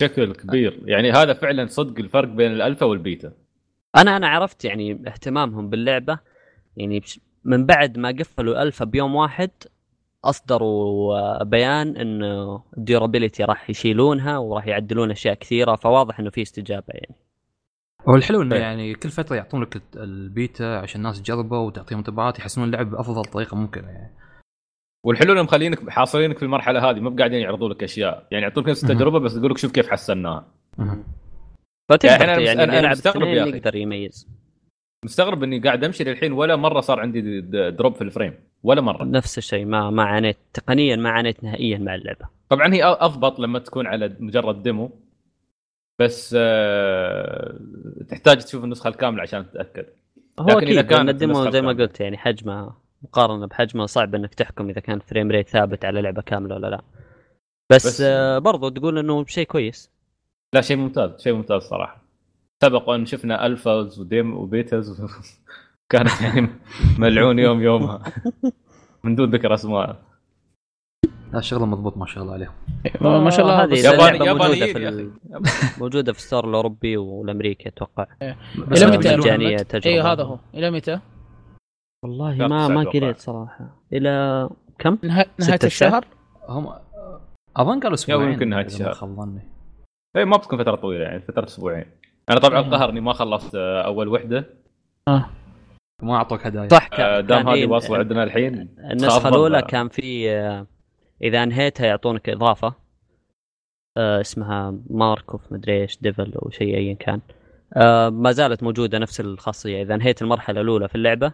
بشكل 0.00 0.34
كبير. 0.34 0.82
يعني 0.84 1.12
هذا 1.12 1.32
فعلا 1.32 1.66
صدق 1.66 1.98
الفرق 1.98 2.28
بين 2.28 2.52
ال 2.52 2.58
alpha 2.58 2.86
وال 2.86 2.99
beta. 2.99 3.32
أنا 3.96 4.16
أنا 4.16 4.28
عرفت 4.28 4.64
يعني 4.64 4.92
اهتمامهم 4.92 5.70
باللعبة. 5.70 6.18
يعني 6.76 7.02
من 7.44 7.66
بعد 7.66 7.98
ما 7.98 8.08
قفلوا 8.08 8.62
ألفا 8.62 8.84
بيوم 8.84 9.14
واحد 9.14 9.50
أصدروا 10.24 11.14
آه، 11.18 11.42
بيان 11.44 11.96
إنه 11.96 12.64
ال 12.78 12.84
durability 12.84 13.44
راح 13.44 13.70
يشيلونها 13.70 14.38
وراح 14.38 14.66
يعدلون 14.66 15.10
أشياء 15.10 15.34
كثيرة 15.34 15.76
فواضح 15.76 16.20
إنه 16.20 16.30
في 16.30 16.42
استجابة 16.42 16.86
يعني. 16.88 17.16
هو 18.08 18.16
الحلو 18.16 18.42
إنه 18.42 18.50
طيب. 18.50 18.60
يعني 18.60 18.94
كل 18.94 19.10
فترة 19.10 19.36
يعطون 19.36 19.62
لك 19.62 19.82
البيتا 19.96 20.78
عشان 20.78 21.00
الناس 21.00 21.22
تجربه 21.22 21.58
وتعطيهم 21.58 21.98
انطباعات 21.98 22.38
يحسنون 22.38 22.66
اللعب 22.66 22.90
بأفضل 22.90 23.24
طريقة 23.24 23.56
ممكنة 23.56 23.88
يعني. 23.88 24.12
والحلو 25.04 25.32
انهم 25.32 25.44
مخلينك 25.44 25.90
حاصرينك 25.90 26.38
في 26.38 26.42
المرحلة 26.42 26.90
هذه 26.90 27.00
مو 27.00 27.10
قاعدين 27.10 27.40
يعرضوا 27.40 27.68
لك 27.68 27.82
أشياء 27.82 28.26
يعني 28.30 28.44
يعطوك 28.44 28.68
نفس. 28.68 28.84
التجربة 28.84 29.18
بس 29.18 29.36
يقول 29.36 29.50
لك 29.50 29.58
شوف 29.58 29.72
كيف 29.72 29.90
حسناها. 29.90 30.46
فتقدر 31.90 32.28
يعني 32.28 32.44
يعني 32.44 32.64
أنا 32.64 32.78
يلعب 32.78 32.90
مستغرب 32.90 33.28
يا 33.28 33.42
أخي. 33.42 33.50
يقدر 33.50 33.76
يميز 33.76 34.28
مستغرب 35.04 35.42
إني 35.42 35.58
قاعد 35.58 35.84
أمشي 35.84 36.04
للحين 36.04 36.32
ولا 36.32 36.56
مرة 36.56 36.80
صار 36.80 37.00
عندي 37.00 37.40
drop 37.70 37.94
في 37.94 38.02
ال 38.02 38.07
frame 38.07 38.34
ولا 38.62 38.80
مرة 38.80 39.04
نفس 39.04 39.38
الشيء 39.38 39.64
ما 39.64 39.90
ما 39.90 40.04
عانيت 40.04 40.36
تقنيا 40.52 40.96
ما 40.96 41.10
عانيت 41.10 41.44
نهائيا 41.44 41.78
مع 41.78 41.94
اللعبة 41.94 42.28
طبعا 42.48 42.74
هي 42.74 42.84
أضبط 42.84 43.40
لما 43.40 43.58
تكون 43.58 43.86
على 43.86 44.16
مجرد 44.20 44.62
demo 44.62 44.90
بس 46.00 46.36
آه، 46.38 47.58
تحتاج 48.08 48.38
تشوف 48.38 48.64
النسخة 48.64 48.88
الكاملة 48.88 49.22
عشان 49.22 49.50
تتأكد 49.50 49.86
هو 50.38 50.46
لكن 50.46 50.56
أكيد 50.56 50.76
كانت 50.76 50.92
لأن 50.92 51.08
ال 51.08 51.16
demo 51.16 51.50
زي 51.50 51.62
ما. 51.62 51.72
قلت 51.72 52.00
يعني 52.00 52.18
حجمه 52.18 52.74
مقارنة 53.04 53.46
بحجمه 53.46 53.86
صعب 53.86 54.14
إنك 54.14 54.34
تحكم 54.34 54.68
إذا 54.68 54.80
كان 54.80 54.98
frame 54.98 55.30
rate 55.30 55.48
ثابت 55.48 55.84
على 55.84 56.02
لعبة 56.02 56.22
كاملة 56.22 56.54
ولا 56.54 56.66
لا. 56.66 56.80
بس, 57.72 57.86
بس- 57.86 58.00
آه 58.00 58.38
برضو 58.38 58.68
تقول 58.68 58.98
إنه 58.98 59.24
شيء 59.26 59.46
كويس. 59.46 59.90
لا 60.54 60.60
شيء 60.60 60.76
ممتاز 60.76 61.10
شيء 61.22 61.32
ممتاز 61.34 61.62
صراحة. 61.62 62.02
سبق 62.62 62.90
أن 62.90 63.06
شفنا 63.06 63.46
alphas 63.46 64.00
و 64.00 64.07
demo 64.07 64.36
و 64.36 64.47
betas 64.47 65.02
كانت 65.92 66.20
يعني 66.20 66.48
ملعون 66.98 67.38
يوم 67.38 67.62
يومها. 67.62 68.02
من 69.04 69.14
دون 69.14 69.30
ذكر 69.30 69.54
أسماء. 69.54 69.96
لا 71.32 71.40
شغله 71.40 71.66
مضبوط 71.66 71.96
ما 71.96 72.06
شاء 72.06 72.22
الله 72.22 72.34
عليهم. 72.34 72.52
ما 73.24 73.30
شاء 73.30 73.40
الله 73.40 73.64
هذه 73.64 73.74
ياباني- 73.82 74.26
يابانيين 74.26 74.72
في 74.72 74.88
ال- 74.88 75.10
موجودة 75.78 76.12
في 76.12 76.18
الستور 76.18 76.48
الأوروبي 76.48 76.96
والأمريكي 76.96 77.68
أتوقع. 77.68 78.06
بس 78.68 78.82
إلى 78.82 78.96
متى؟ 78.98 79.16
تجربة. 79.64 79.86
أيوه 79.86 80.12
هذا 80.12 80.22
هو. 80.22 80.38
إلى 80.54 80.70
متى؟ 80.70 81.00
والله 82.02 82.34
ما 82.34 82.68
ما. 82.68 82.82
قريت 82.84 83.18
صراحة 83.18 83.76
إلى 83.92 84.48
كم؟ 84.78 84.98
نها- 85.02 85.26
نهاية 85.40 85.58
الشهر؟ 85.64 86.04
هم 86.48 86.72
أظن 87.56 87.80
قالوا 87.80 87.94
أسبوعين 87.94 88.32
يمكن 88.32 88.48
نهاية 88.48 88.66
إذا 88.66 88.90
الشهر. 88.90 89.08
ظني 89.08 89.40
اي 90.16 90.24
ما 90.24 90.36
بتكون 90.36 90.58
فترة 90.58 90.76
طويلة 90.76 91.04
يعني 91.04 91.20
فترة 91.20 91.44
أسبوعين 91.44 91.84
أنا 92.30 92.40
طبعا 92.40 92.62
مم. 92.62 92.70
قهرني 92.70 93.00
ما 93.00 93.12
خلصت 93.12 93.54
آه، 93.54 93.82
أول 93.82 94.08
وحدة 94.08 94.44
آه 95.08 95.26
ما 96.02 96.14
أعطوك 96.16 96.46
هدايا 96.46 96.68
صح 96.68 96.88
آه، 96.92 96.96
كان 96.96 97.26
دام 97.26 97.48
هذه 97.48 97.54
إيه، 97.54 97.66
واصلة 97.66 97.98
عندنا 97.98 98.22
الحين 98.24 98.54
النسخه 98.90 99.28
الاولى. 99.28 99.62
كان 99.62 99.88
في 99.88 100.30
آه، 100.30 100.66
إذا 101.22 101.42
انهيتها 101.42 101.86
يعطونك 101.86 102.28
إضافة 102.28 102.74
اسمها 103.98 104.74
mark 104.90 105.30
of 105.30 105.52
مدري 105.52 105.82
إيش 105.82 105.98
devil 106.00 106.32
أو 106.34 106.50
شيء 106.50 106.76
ايا 106.76 106.94
كان 106.94 107.20
ما 108.10 108.32
زالت 108.32 108.62
موجودة 108.62 108.98
نفس 108.98 109.20
الخاصية 109.20 109.82
إذا 109.82 109.94
انهيت 109.94 110.22
المرحلة 110.22 110.60
الأولى 110.60 110.88
في 110.88 110.94
اللعبة 110.94 111.32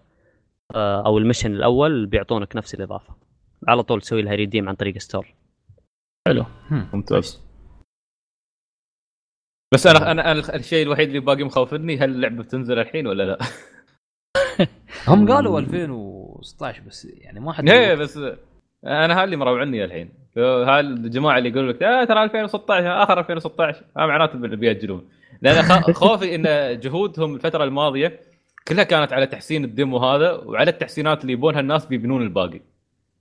أو 0.76 1.18
ال 1.18 1.22
mission 1.23 1.52
الأول 1.54 2.06
بيعطونك 2.06 2.56
نفس 2.56 2.74
الإضافة. 2.74 3.14
على 3.68 3.82
طول 3.82 4.00
تسوي 4.00 4.22
لها 4.22 4.34
redeem 4.34 4.68
عن 4.68 4.74
طريق 4.74 4.98
store 4.98 5.34
حلو. 6.28 6.44
ممتاز. 6.92 7.42
بس 9.74 9.86
أنا 9.86 10.10
أنا 10.10 10.32
أنا 10.32 10.54
الشيء 10.54 10.82
الوحيد 10.86 11.08
اللي 11.08 11.20
باقي 11.20 11.44
مخوفني 11.44 11.98
هل 11.98 12.10
اللعبة 12.10 12.42
بتنزل 12.42 12.78
الحين 12.78 13.06
ولا 13.06 13.22
لا؟ 13.22 13.38
هم 15.08 15.32
قالوا 15.32 15.60
2016 15.60 16.82
بس 16.82 17.04
يعني 17.04 17.40
ما 17.40 17.52
حد 17.52 17.68
إيه 17.68 17.94
بس 17.94 18.16
أنا 18.86 19.14
هذا 19.14 19.24
اللي 19.24 19.36
مروعني 19.36 19.84
الحين. 19.84 20.12
هالجماعه 20.36 21.38
اللي 21.38 21.48
يقولوا 21.48 21.72
لك 21.72 21.82
آه 21.82 22.04
ترى 22.04 22.24
2016 22.24 23.02
آخر 23.02 23.18
2016 23.20 23.84
هذا 23.96 24.06
معناته 24.06 24.38
بي- 24.38 24.56
بيأجلون. 24.56 25.08
لأن 25.42 25.62
خوفي 26.02 26.34
إن 26.34 26.42
جهودهم 26.80 27.34
الفترة 27.34 27.64
الماضية 27.64 28.20
كلها 28.68 28.84
كانت 28.84 29.12
على 29.12 29.26
تحسين 29.26 29.64
ال 29.64 29.71
demo 29.71 29.98
هذا 29.98 30.32
وعلى 30.32 30.70
التحسينات 30.70 31.22
اللي 31.22 31.32
يبونها 31.32 31.60
الناس 31.60 31.86
بيبنون 31.86 32.22
الباقي. 32.22 32.60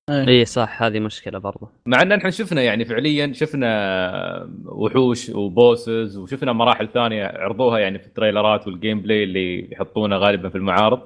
إيه. 0.10 0.28
اي 0.28 0.46
صح 0.46 0.84
هذه 0.84 1.00
مشكلة 1.00 1.40
برضو. 1.40 1.70
مع 1.86 2.02
إن 2.02 2.12
إحنا 2.12 2.30
شفنا 2.30 2.62
يعني 2.62 2.86
فعليا 2.86 3.34
شفنا 3.34 4.50
وحوش 4.66 5.30
و 5.30 5.42
bosses 5.42 6.18
وشفنا 6.18 6.54
مراحل 6.54 6.88
ثانية 6.88 7.26
عرضوها 7.26 7.80
يعني 7.80 8.00
في 8.00 8.08
ال 8.08 8.13
trailerات 8.13 8.57
وال 8.57 8.68
gameplay 8.68 9.24
اللي 9.24 9.72
يحطونه 9.72 10.18
غالبا 10.18 10.50
في 10.50 10.56
المعارض. 10.56 11.02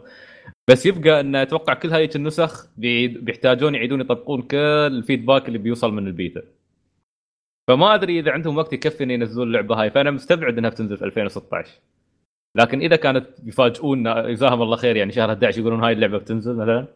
بس 0.69 0.85
يبقى 0.85 1.19
إن 1.19 1.35
أتوقع 1.35 1.73
كل 1.73 1.89
هاي 1.89 2.09
النسخ 2.15 2.67
بيحتاجون 2.77 3.75
يعيدون 3.75 4.01
يطبقون 4.01 4.41
كل 4.41 4.57
ال 4.57 4.67
feedback 4.67 5.47
اللي 5.47 5.57
بيوصل 5.57 5.93
من 5.93 6.07
البيتا. 6.07 6.41
فما 7.67 7.95
أدري 7.95 8.19
إذا 8.19 8.31
عندهم 8.31 8.57
وقت 8.57 8.73
يكفي 8.73 9.03
ان 9.03 9.11
ينزلون 9.11 9.47
اللعبه 9.47 9.81
هاي 9.81 9.89
فأنا 9.91 10.11
مستبعد 10.11 10.57
إنها 10.57 10.69
بتنزل 10.69 10.97
في 10.97 11.05
2016 11.05 11.71
لكن 12.55 12.81
إذا 12.81 12.95
كانت 12.95 13.27
بيفاجئونا 13.43 14.29
جزاهم 14.29 14.61
الله 14.61 14.75
خير 14.75 14.95
يعني 14.95 15.11
شهر 15.11 15.29
11 15.29 15.59
يقولون 15.59 15.83
هاي 15.83 15.93
اللعبة 15.93 16.17
بتنزل 16.17 16.55
مثلا 16.55 16.87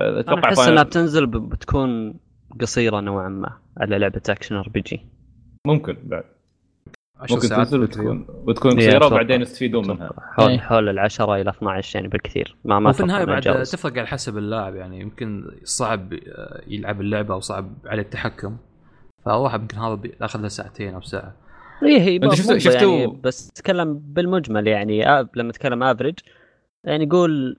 أنا 0.00 0.44
أحس 0.44 0.68
إنها 0.68 0.82
بتنزل 0.82 1.26
بتكون 1.26 2.14
قصيرة 2.60 3.00
نوعا 3.00 3.28
ما 3.28 3.58
على 3.76 3.98
لعبة 3.98 4.22
action 4.28 4.56
RPG 4.56 5.00
ممكن 5.66 5.96
بعد 6.04 6.24
10 7.20 7.34
ممكن 7.34 7.48
ساعات 7.48 7.66
تنزل. 7.66 7.82
وتكون 7.82 8.26
وتكون 8.28 8.78
إيه، 8.78 8.88
قصيرة. 8.88 9.06
وبعدين 9.06 9.42
يستفيدون 9.42 9.88
منها 9.88 10.10
حول 10.36 10.50
إيه. 10.50 10.58
حول 10.58 10.88
العشرة 10.88 11.40
إلى 11.40 11.50
12 11.50 11.96
يعني 11.96 12.08
بالكثير 12.08 12.56
ما 12.64 12.78
ما 12.78 12.90
وفي 12.90 12.96
أتوقع 13.04 13.22
النهايه 13.22 13.40
بعد. 13.40 13.62
تفرق 13.62 13.98
على 13.98 14.06
حسب 14.06 14.38
اللاعب 14.38 14.74
يعني 14.74 15.00
يمكن 15.00 15.50
صعب 15.64 16.12
آه، 16.12 16.62
يلعب 16.66 17.00
اللعبة 17.00 17.34
أو 17.34 17.40
صعب 17.40 17.72
عليه 17.86 18.02
التحكم 18.02 18.56
فواحد 19.24 19.60
يمكن 19.60 19.78
هذا 19.78 19.94
بياخذ 19.94 20.40
له 20.40 20.48
ساعتين 20.48 20.94
أو 20.94 21.00
ساعة 21.00 21.34
إيه 21.84 22.00
هي 22.00 22.16
أنت 22.16 22.34
شفتوا- 22.34 22.52
مو- 22.52 22.58
شفتوا- 22.58 22.80
يعني 23.00 23.06
بس 23.24 23.48
تتكلم 23.52 23.98
بالمجمل 24.04 24.66
يعني 24.66 25.08
آه 25.08 25.28
لما 25.36 25.50
أتكلم 25.50 25.82
افريج 25.82 26.14
يعني 26.84 27.06
قول 27.06 27.56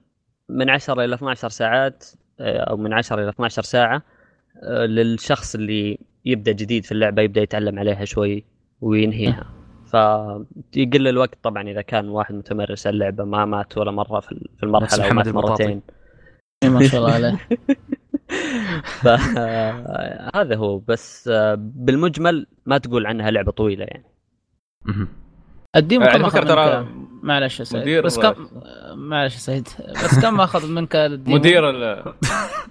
من 0.50 0.70
10 0.70 1.04
إلى 1.06 1.16
12 1.16 1.50
ساعات 1.50 2.06
آه، 2.40 2.58
أو 2.60 2.78
من 2.78 2.94
10 2.94 3.22
إلى 3.22 3.30
12 3.30 3.62
ساعة 3.62 4.02
آه، 4.64 4.86
للشخص 4.86 5.56
اللي 5.56 5.98
يبدأ 6.26 6.52
جديد 6.52 6.86
في 6.86 6.92
اللعبة 6.92 7.22
يبدأ 7.22 7.42
يتعلم 7.42 7.80
عليها 7.80 8.06
شوي 8.06 8.44
وينهيها 8.82 9.46
فيقل 9.92 11.08
الوقت 11.08 11.38
طبعا 11.44 11.70
إذا 11.70 11.82
كان 11.82 12.10
واحد 12.10 12.36
متمرس 12.36 12.88
على 12.88 12.94
اللعبة 12.94 13.24
ما 13.24 13.46
مات 13.46 13.78
ولا 13.78 13.92
مرة 13.92 14.20
في 14.20 14.32
المرحلة 14.64 15.04
أو 15.04 15.10
مات. 15.16 15.28
مرتين 15.28 15.82
إيه، 16.64 16.70
ما 16.70 16.88
شاء 16.88 17.02
الله 17.02 17.14
عليه 17.14 17.38
فهذا 19.04 20.56
هو 20.56 20.78
بس 20.80 21.30
بالمجمل 21.58 22.48
ما 22.66 22.78
تقول 22.78 23.06
عنها 23.06 23.32
لعبة 23.32 23.52
طويلة 23.52 23.86
يعني. 23.86 24.04
ال 25.76 25.82
demo 25.82 26.06
على 26.06 26.20
كم 26.24 26.30
فكرة 26.30 26.40
أخذ 26.40 26.48
ترى 26.48 26.88
معلش 27.24 27.60
يا 27.60 27.64
سعيد 27.66 28.04
بس 28.04 28.20
كم 28.20 28.48
معلش 28.96 29.34
يا 29.34 29.40
سعيد 29.40 29.68
بس 30.04 30.20
كم 30.20 30.42
أخذ 30.42 30.72
منك 30.72 30.96
ال 30.96 31.04
demo 31.04 31.38
مدير 31.38 31.70
ال- 31.70 32.14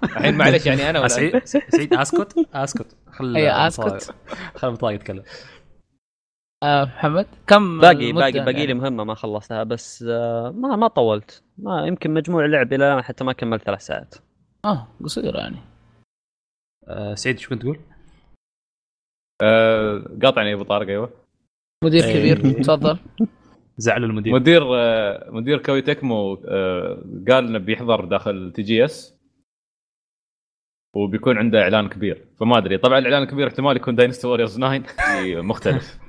الحين 0.03 0.37
معلش 0.37 0.65
يعني 0.65 0.89
أنا 0.89 0.99
ولا 0.99 1.07
سعيد؟ 1.07 1.45
سعيد 1.45 1.93
أسكت؟ 1.93 2.35
أسكت. 2.53 2.95
خل 3.11 3.35
أي 3.35 3.67
أسكت. 3.67 4.15
خل 4.55 4.67
المطايق 4.67 4.95
يتكلم 4.99 5.23
آه 6.63 6.83
محمد 6.85 7.25
كم 7.47 7.79
باقي 7.79 8.11
باقي 8.11 8.31
باقي 8.31 8.53
لي 8.53 8.59
يعني؟ 8.59 8.73
مهمة 8.73 9.03
ما 9.03 9.15
خلصتها 9.15 9.63
بس 9.63 10.05
آه، 10.09 10.49
ما 10.51 10.75
ما 10.75 10.87
طولت. 10.87 11.43
ما 11.57 11.87
يمكن 11.87 12.11
مجموع 12.13 12.45
اللعب 12.45 12.73
إلى 12.73 12.87
الآن 12.91 13.01
حتى 13.03 13.23
ما 13.23 13.33
كملت 13.33 13.63
ثلاث 13.63 13.81
ساعات. 13.81 14.15
آه 14.65 14.87
قصيرة 15.03 15.37
يعني. 15.37 15.57
آه، 16.87 17.15
سعيد 17.15 17.35
إيش 17.35 17.47
كنت 17.49 17.61
تقول؟ 17.61 17.79
آه، 19.41 20.03
قاطعني 20.23 20.49
يا 20.49 20.55
أبو 20.55 20.63
طارق 20.63 20.87
أيوه. 20.87 21.09
مدير 21.83 22.03
إيه. 22.03 22.33
كبير 22.33 22.63
تفضل. 22.63 22.97
زعلوا 23.77 24.07
المدير. 24.07 24.33
مدير 24.33 24.63
آه، 24.75 25.29
مدير 25.31 25.57
كوي 25.57 25.81
تكمو 25.81 26.33
آه، 26.47 27.03
قال 27.29 27.47
إنه 27.47 27.59
بيحضر 27.59 28.05
داخل 28.05 28.51
TGS 28.55 29.15
وبيكون 30.95 31.37
عنده 31.37 31.61
إعلان 31.61 31.89
كبير. 31.89 32.25
فما 32.39 32.57
أدري. 32.57 32.77
طبعا 32.77 32.99
الإعلان 32.99 33.23
الكبير 33.23 33.47
احتمال 33.47 33.75
يكون 33.75 33.95
Dynasty 33.95 34.27
Warriors 34.27 34.57
9 34.57 34.83
مختلف. 35.41 35.99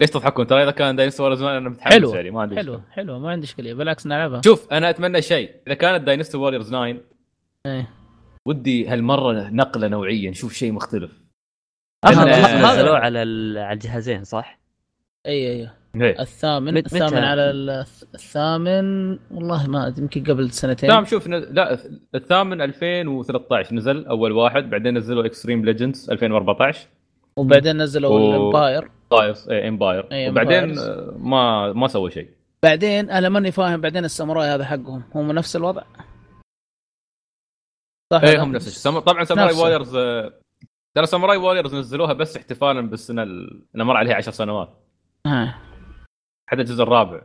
ليش 0.00 0.10
تضحكون؟ 0.10 0.46
ترى 0.46 0.62
إذا 0.62 0.70
كان 0.70 0.96
Dynasty 0.96 1.22
Warriors 1.22 1.40
9 1.40 1.58
أنا 1.58 1.68
متحمس 1.68 1.92
حلو 1.92 2.14
يعني 2.14 2.30
ما 2.30 2.40
عندي 2.40 2.56
حلو 2.56 2.72
مشكلة. 2.72 2.90
حلو 2.90 3.18
ما 3.18 3.30
عندي 3.30 3.46
إشكالية 3.46 3.74
بالعكس 3.74 4.06
نلعبها. 4.06 4.40
شوف 4.44 4.72
أنا 4.72 4.90
أتمنى 4.90 5.22
شيء. 5.22 5.50
إذا 5.66 5.74
كانت 5.74 6.04
Dynasty 6.04 6.36
Warriors 6.36 6.68
9 6.68 6.96
إيه. 7.66 7.88
ودي 8.46 8.88
هالمرة 8.88 9.48
نقلة 9.48 9.88
نوعية 9.88 10.30
نشوف 10.30 10.52
شيء 10.52 10.72
مختلف. 10.72 11.20
نزلوه 12.06 12.72
هذا 12.72 12.92
على 12.94 13.22
ال- 13.22 13.58
على 13.58 13.72
الجهازين 13.72 14.24
صح؟ 14.24 14.60
إي 15.26 15.32
إي 15.52 15.70
إيه. 15.96 16.20
الثامن 16.20 16.74
مت- 16.74 16.84
الثامن 16.86 17.06
متى؟ 17.06 17.16
على 17.26 17.50
ال- 17.50 17.84
الثامن 18.14 19.18
والله 19.30 19.66
ما 19.66 19.86
أدري، 19.86 20.02
يمكن 20.02 20.24
قبل 20.24 20.50
سنتين 20.50 20.88
تمام 20.90 21.04
شوف 21.04 21.28
نز... 21.28 21.44
لا 21.44 21.78
الثامن 22.14 22.60
2013 22.62 23.74
نزل 23.74 24.06
أول 24.06 24.32
واحد 24.32 24.70
بعدين 24.70 24.98
نزلوا 24.98 25.26
Xtreme 25.26 25.64
Legends 25.64 26.10
2014 26.10 26.88
وبعدين 27.36 27.82
نزلوا 27.82 28.10
و- 28.10 28.30
ال 28.30 28.39
Empire 28.39 28.90
إيه 29.50 29.68
Empire 29.68 30.08
وبعدين. 30.30 30.78
آه، 30.78 31.14
ما 31.18 31.72
ما 31.72 31.88
سوى 31.88 32.10
شيء 32.10 32.28
بعدين 32.62 33.10
أنا 33.10 33.28
ماني 33.28 33.50
فاهم 33.52 33.80
بعدين 33.80 34.04
ال 34.04 34.10
Samurai 34.10 34.48
هذا 34.48 34.64
حقهم 34.64 35.02
هم 35.14 35.32
نفس 35.32 35.56
الوضع 35.56 35.82
صح 38.12 38.20
إيه؟ 38.22 38.42
هم 38.42 38.52
نفس 38.52 38.68
الشيء. 38.68 39.00
طبعا 39.00 39.24
Samurai 39.24 39.78
نفسه. 39.78 40.32
آه، 40.90 40.94
ترى 40.94 41.06
Samurai 41.06 41.36
Warriors 41.36 41.74
نزلوها 41.74 42.12
بس 42.12 42.36
احتفالا 42.36 42.80
بالسنة 42.80 43.22
ال- 43.22 43.64
اللي 43.74 43.84
مر 43.84 43.96
عليها 43.96 44.14
10 44.14 44.32
سنوات. 44.32 44.68
آه. 45.26 45.54
حتى 46.50 46.60
الجزء 46.60 46.82
الرابع. 46.82 47.22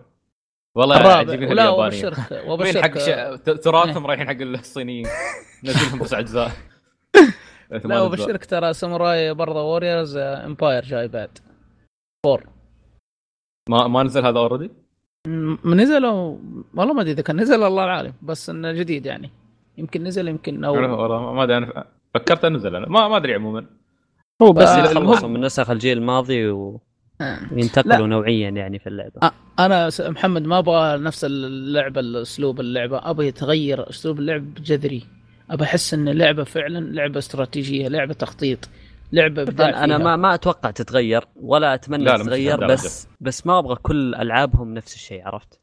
والله 0.75 1.21
اليابانيين 1.21 1.67
وابشرك 1.67 2.31
وين 2.31 2.49
وابشرك 2.49 2.83
حق 2.83 2.97
ش... 2.97 3.39
تراثهم 3.63 4.05
رايحين 4.05 4.27
حق 4.27 4.41
الصينيين. 4.41 5.07
نزلهم 5.63 6.03
تسع 6.03 6.19
أجزاء. 6.19 6.51
لا. 7.85 8.01
وبشرك 8.01 8.45
ترى 8.45 8.73
Samurai 8.73 9.33
برضه 9.33 9.63
Warriors 9.63 10.17
Empire 10.17 10.83
جاي 10.83 11.07
بعد. 11.07 11.37
four 12.25 12.49
ما 13.69 13.87
ما 13.87 14.03
نزل 14.03 14.25
هذا 14.25 14.39
already 14.39 14.71
نزلوا 15.65 16.37
والله 16.75 16.93
ما 16.93 17.01
أدري 17.01 17.11
إذا 17.11 17.21
كان 17.21 17.41
نزل 17.41 17.63
الله 17.63 17.83
العالم. 17.83 18.13
بس 18.21 18.49
إنه 18.49 18.71
جديد 18.71 19.05
يعني. 19.05 19.31
يمكن 19.77 20.03
نزل 20.03 20.27
يمكن 20.27 20.63
أو 20.63 20.73
والله 20.73 21.33
ما 21.33 21.43
أدري. 21.43 21.57
أنا 21.57 21.87
فكرت 22.15 22.45
انزل 22.45 22.75
أنا 22.75 22.89
ما 22.89 23.07
ما 23.07 23.17
ادري 23.17 23.33
عموما 23.33 23.65
هو 24.41 24.53
بس 24.53 24.67
آه، 24.67 24.79
يتخلصوا 24.79 25.29
من 25.29 25.41
نسخ 25.41 25.69
الجيل 25.69 25.97
الماضي 25.97 26.49
آه. 26.49 26.79
وينتقلوا 27.51 28.07
نوعيا 28.07 28.49
يعني 28.49 28.79
في 28.79 28.87
اللعبة 28.87 29.13
آه، 29.23 29.31
أنا 29.59 29.89
محمد 29.99 30.41
ما 30.41 30.59
أبغى 30.59 30.97
نفس 30.97 31.25
اللعبة 31.25 32.21
اسلوب 32.21 32.59
اللعبة 32.59 33.09
أبغى 33.09 33.27
يتغير 33.27 33.89
أسلوب 33.89 34.19
اللعب 34.19 34.53
جذري 34.53 35.03
ابى 35.49 35.63
أحس 35.63 35.93
إن 35.93 36.07
اللعبة 36.07 36.43
فعلا 36.43 36.79
لعبة 36.79 37.17
استراتيجية 37.19 37.87
لعبة 37.87 38.13
تخطيط 38.13 38.69
لعبة 39.13 39.41
ابداع 39.41 39.83
أنا. 39.83 39.97
ما 39.97 40.15
ما 40.15 40.33
أتوقع 40.33 40.71
تتغير 40.71 41.23
ولا 41.35 41.73
أتمنى 41.73 42.03
لا، 42.03 42.17
تتغير. 42.17 42.67
بس 42.67 43.07
بس 43.21 43.47
ما 43.47 43.59
أبغى 43.59 43.75
كل 43.75 44.15
ألعابهم 44.15 44.73
نفس 44.73 44.95
الشيء 44.95 45.27
عرفت؟ 45.27 45.59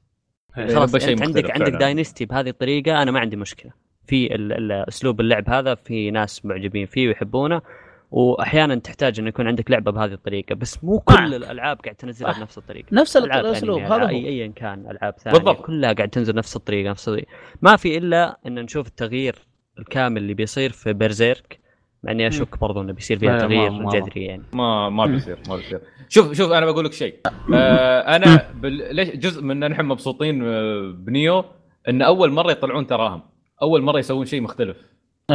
إيه، 0.59 0.75
خلاص 0.75 0.95
أنت 0.95 1.23
عندك 1.23 1.51
عندك. 1.51 1.73
داينستي 1.73 2.25
بهذه 2.25 2.49
الطريقة 2.49 3.03
أنا 3.03 3.11
ما 3.11 3.21
عندي 3.21 3.37
مشكلة 3.37 3.73
في 4.13 4.35
ال- 4.35 4.53
ال- 4.53 4.73
أسلوب 4.89 5.21
اللعب 5.21 5.49
هذا 5.51 5.75
في 5.75 6.11
ناس 6.11 6.45
معجبين 6.45 6.87
فيه 6.87 7.09
ويحبونه 7.09 7.63
وأحيانا 8.11 8.75
تحتاج 8.75 9.19
إنه 9.21 9.29
يكون 9.29 9.47
عندك 9.49 9.71
لعبة 9.71 9.91
بهذه 9.93 10.13
الطريقة 10.13 10.55
بس 10.55 10.85
مو 10.85 11.01
كل 11.01 11.15
معك. 11.15 11.33
الألعاب 11.33 11.81
قاعد 11.81 11.95
تنزلها. 11.97 12.33
بنفس 12.39 12.59
الطريقة 12.59 12.87
نفس 12.93 13.17
الأسلوب 13.17 13.81
هذا 13.81 13.95
هو 14.05 14.09
اي 14.09 14.29
ايا 14.29 14.47
كان 14.47 14.91
ألعاب 14.91 15.15
ثانية 15.19 15.39
بالضبط. 15.39 15.65
كلها 15.67 15.93
قاعد 15.93 16.09
تنزل 16.09 16.35
نفس 16.35 16.57
الطريقة 16.57 16.91
نفس 16.91 17.09
الطريقة. 17.09 17.29
ما 17.63 17.77
في 17.77 17.99
إلا 17.99 18.39
إن 18.47 18.55
نشوف 18.55 18.87
التغيير 18.87 19.35
الكامل 19.79 20.17
اللي 20.23 20.35
بيصير 20.35 20.73
في 20.73 20.93
بيرزيرك 20.93 21.59
مع 22.03 22.13
إني 22.13 22.29
أشك 22.29 22.59
برضو 22.61 22.81
إنه 22.81 22.93
بيصير 22.93 23.19
فيها 23.19 23.39
تغيير 23.39 23.71
ما- 23.71 23.91
جذري 23.93 24.25
يعني 24.25 24.43
ما 24.53 24.89
ما 24.89 25.07
بيصير 25.07 25.39
ما 25.49 25.57
بيصير 25.57 25.81
شوف 26.09 26.33
شوف 26.33 26.53
أنا 26.53 26.67
بقول 26.67 26.85
لك 26.85 26.93
شيء 26.93 27.15
آه 27.55 28.01
أنا 28.17 28.51
بال... 28.55 28.95
ليش 28.97 29.09
جزء 29.09 29.43
من 29.43 29.59
نحن 29.61 29.85
مبسوطين 29.85 30.45
آه، 30.45 30.95
ب 30.99 31.08
Nioh 31.08 31.45
إن 31.89 32.03
أول 32.03 32.31
مرة 32.31 32.51
يطلعون 32.51 32.87
تراهم 32.87 33.23
أول 33.63 33.83
مرة 33.83 33.99
يسوون 33.99 34.27
شيء 34.27 34.41
مختلف. 34.41 34.77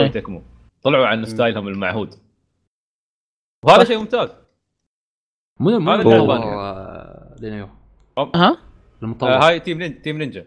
Tecmo 0.09 0.43
طلعوا 0.81 1.07
عن 1.07 1.25
styleهم 1.25 1.67
المعهود. 1.67 2.15
وهذا 3.65 3.83
شيء 3.83 3.97
ممتاز. 3.99 4.29
اللي 5.93 6.03
طور 6.03 6.19
هو- 6.19 6.31
آه، 6.33 7.35
ل 7.39 7.45
Nioh 7.45 7.69
ها 8.35 8.57
المطور. 9.03 9.29
آه 9.29 9.47
هاي 9.47 9.59
Team 9.59 9.77
Ninja 9.77 9.99
Team 10.01 10.17
Ninja 10.17 10.45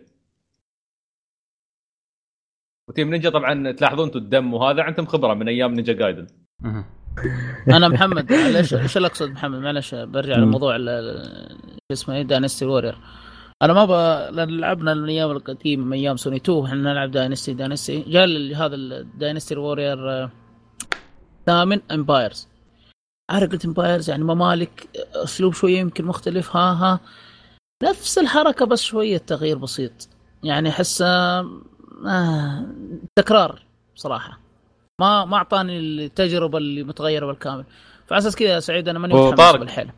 و 2.88 2.93
Team 2.93 3.10
Ninja 3.10 3.30
طبعا 3.30 3.72
تلاحظون 3.72 4.06
أنتم 4.06 4.18
الدم 4.18 4.54
وهذا 4.54 4.82
عندهم 4.82 5.06
خبرة 5.06 5.34
من 5.34 5.48
أيام 5.48 5.74
Ninja 5.74 5.92
Gaiden. 5.92 6.26
أنا 7.76 7.88
محمد 7.88 8.32
ليش 8.32 8.74
إيش 8.74 8.96
اللي 8.96 9.08
أقصد 9.08 9.30
محمد؟ 9.30 9.58
معلش 9.58 9.94
برجع. 9.94 10.36
لموضوع 10.36 10.76
اسمه 11.92 12.14
إيه؟ 12.14 12.22
Dynasty 12.22 12.64
Warrior 12.64 12.98
أنا 13.62 13.72
ما 13.72 13.84
ب... 13.84 13.90
لأن 14.34 14.60
لعبنا 14.60 14.94
من 14.94 15.08
أيام 15.08 15.30
القديم 15.30 15.80
من 15.80 15.92
أيام 15.92 16.16
سوني 16.16 16.36
2 16.36 16.64
إحنا 16.64 16.76
نلعب 16.76 17.10
Dynasty 17.10 17.54
Dynasty 17.54 18.00
جاء 18.00 18.54
هذا 18.56 18.74
ال 18.74 18.85
Dynasty 18.85 19.56
Warrior 19.56 20.28
ثامن 21.46 21.80
Empires 21.90 22.48
عارف 23.30 23.50
قلت 23.50 23.64
Empires 23.64 24.10
يعني 24.10 24.24
ممالك 24.24 24.88
أسلوب 25.14 25.54
شوية 25.54 25.78
يمكن 25.78 26.04
مختلف 26.04 26.56
ها 26.56 26.72
ها. 26.72 27.00
نفس 27.82 28.18
الحركة 28.18 28.66
بس 28.66 28.82
شوية 28.82 29.18
تغيير 29.18 29.58
بسيط. 29.58 30.08
يعني 30.42 30.68
أحس 30.68 31.02
آه 31.02 32.66
تكرار 33.16 33.62
بصراحه 33.94 34.40
ما 35.00 35.24
ما 35.24 35.36
أعطاني 35.36 35.78
التجربة 35.78 36.58
اللي 36.58 36.82
متغيرة 36.82 37.26
بالكامل. 37.26 37.64
فعلى 38.06 38.18
أساس 38.18 38.36
كذا 38.36 38.48
يا 38.48 38.60
سعيد 38.60 38.88
أنا 38.88 38.98
ماني 38.98 39.14
متحمس. 39.14 39.56
بالحيل 39.56 39.90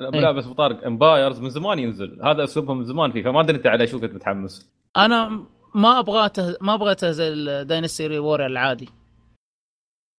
لا 0.00 0.14
إيه. 0.14 0.20
لا 0.20 0.32
بس 0.32 0.44
أبو 0.44 0.54
طارق 0.54 0.86
Empires 0.86 1.40
من 1.40 1.50
زمان 1.50 1.78
ينزل. 1.78 2.22
هذا 2.22 2.44
أسلوبهم 2.44 2.78
من 2.78 2.84
زمان 2.84 3.12
فيه 3.12 3.22
فما 3.22 3.40
أدري 3.40 3.56
أنت 3.56 3.66
على 3.66 3.86
شو 3.86 4.00
كنت 4.00 4.14
متحمس. 4.14 4.70
أنا 4.96 5.46
ما 5.74 5.98
أبغى 5.98 6.28
ته... 6.28 6.56
ما 6.60 6.74
أبغى 6.74 6.96
زي 7.12 7.28
ال 7.28 7.39
Dynasty 7.39 8.18
Warrior 8.18 8.46
العادي. 8.46 8.88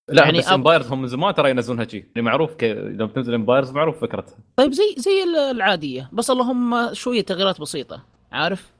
لا 0.09 0.23
يعني 0.23 0.25
يعني 0.25 0.37
بس 0.37 0.49
أب- 0.49 0.53
Empires 0.53 0.91
هم 0.91 1.01
من 1.01 1.07
زمان 1.07 1.33
ترى 1.33 1.49
ينزلونها 1.49 1.85
شيء 1.85 2.05
يعني 2.15 2.21
معروف 2.21 2.55
ك... 2.55 2.63
لما 2.63 3.07
تنزل 3.07 3.33
Empires 3.33 3.71
معروف 3.71 4.01
فكرتها. 4.01 4.37
طيب 4.57 4.71
زي 4.71 4.95
زي 4.97 5.23
العادية. 5.51 6.09
بس 6.13 6.31
اللهم 6.31 6.93
شوية 6.93 7.21
تغييرات 7.21 7.61
بسيطة. 7.61 8.03
عارف؟ 8.31 8.74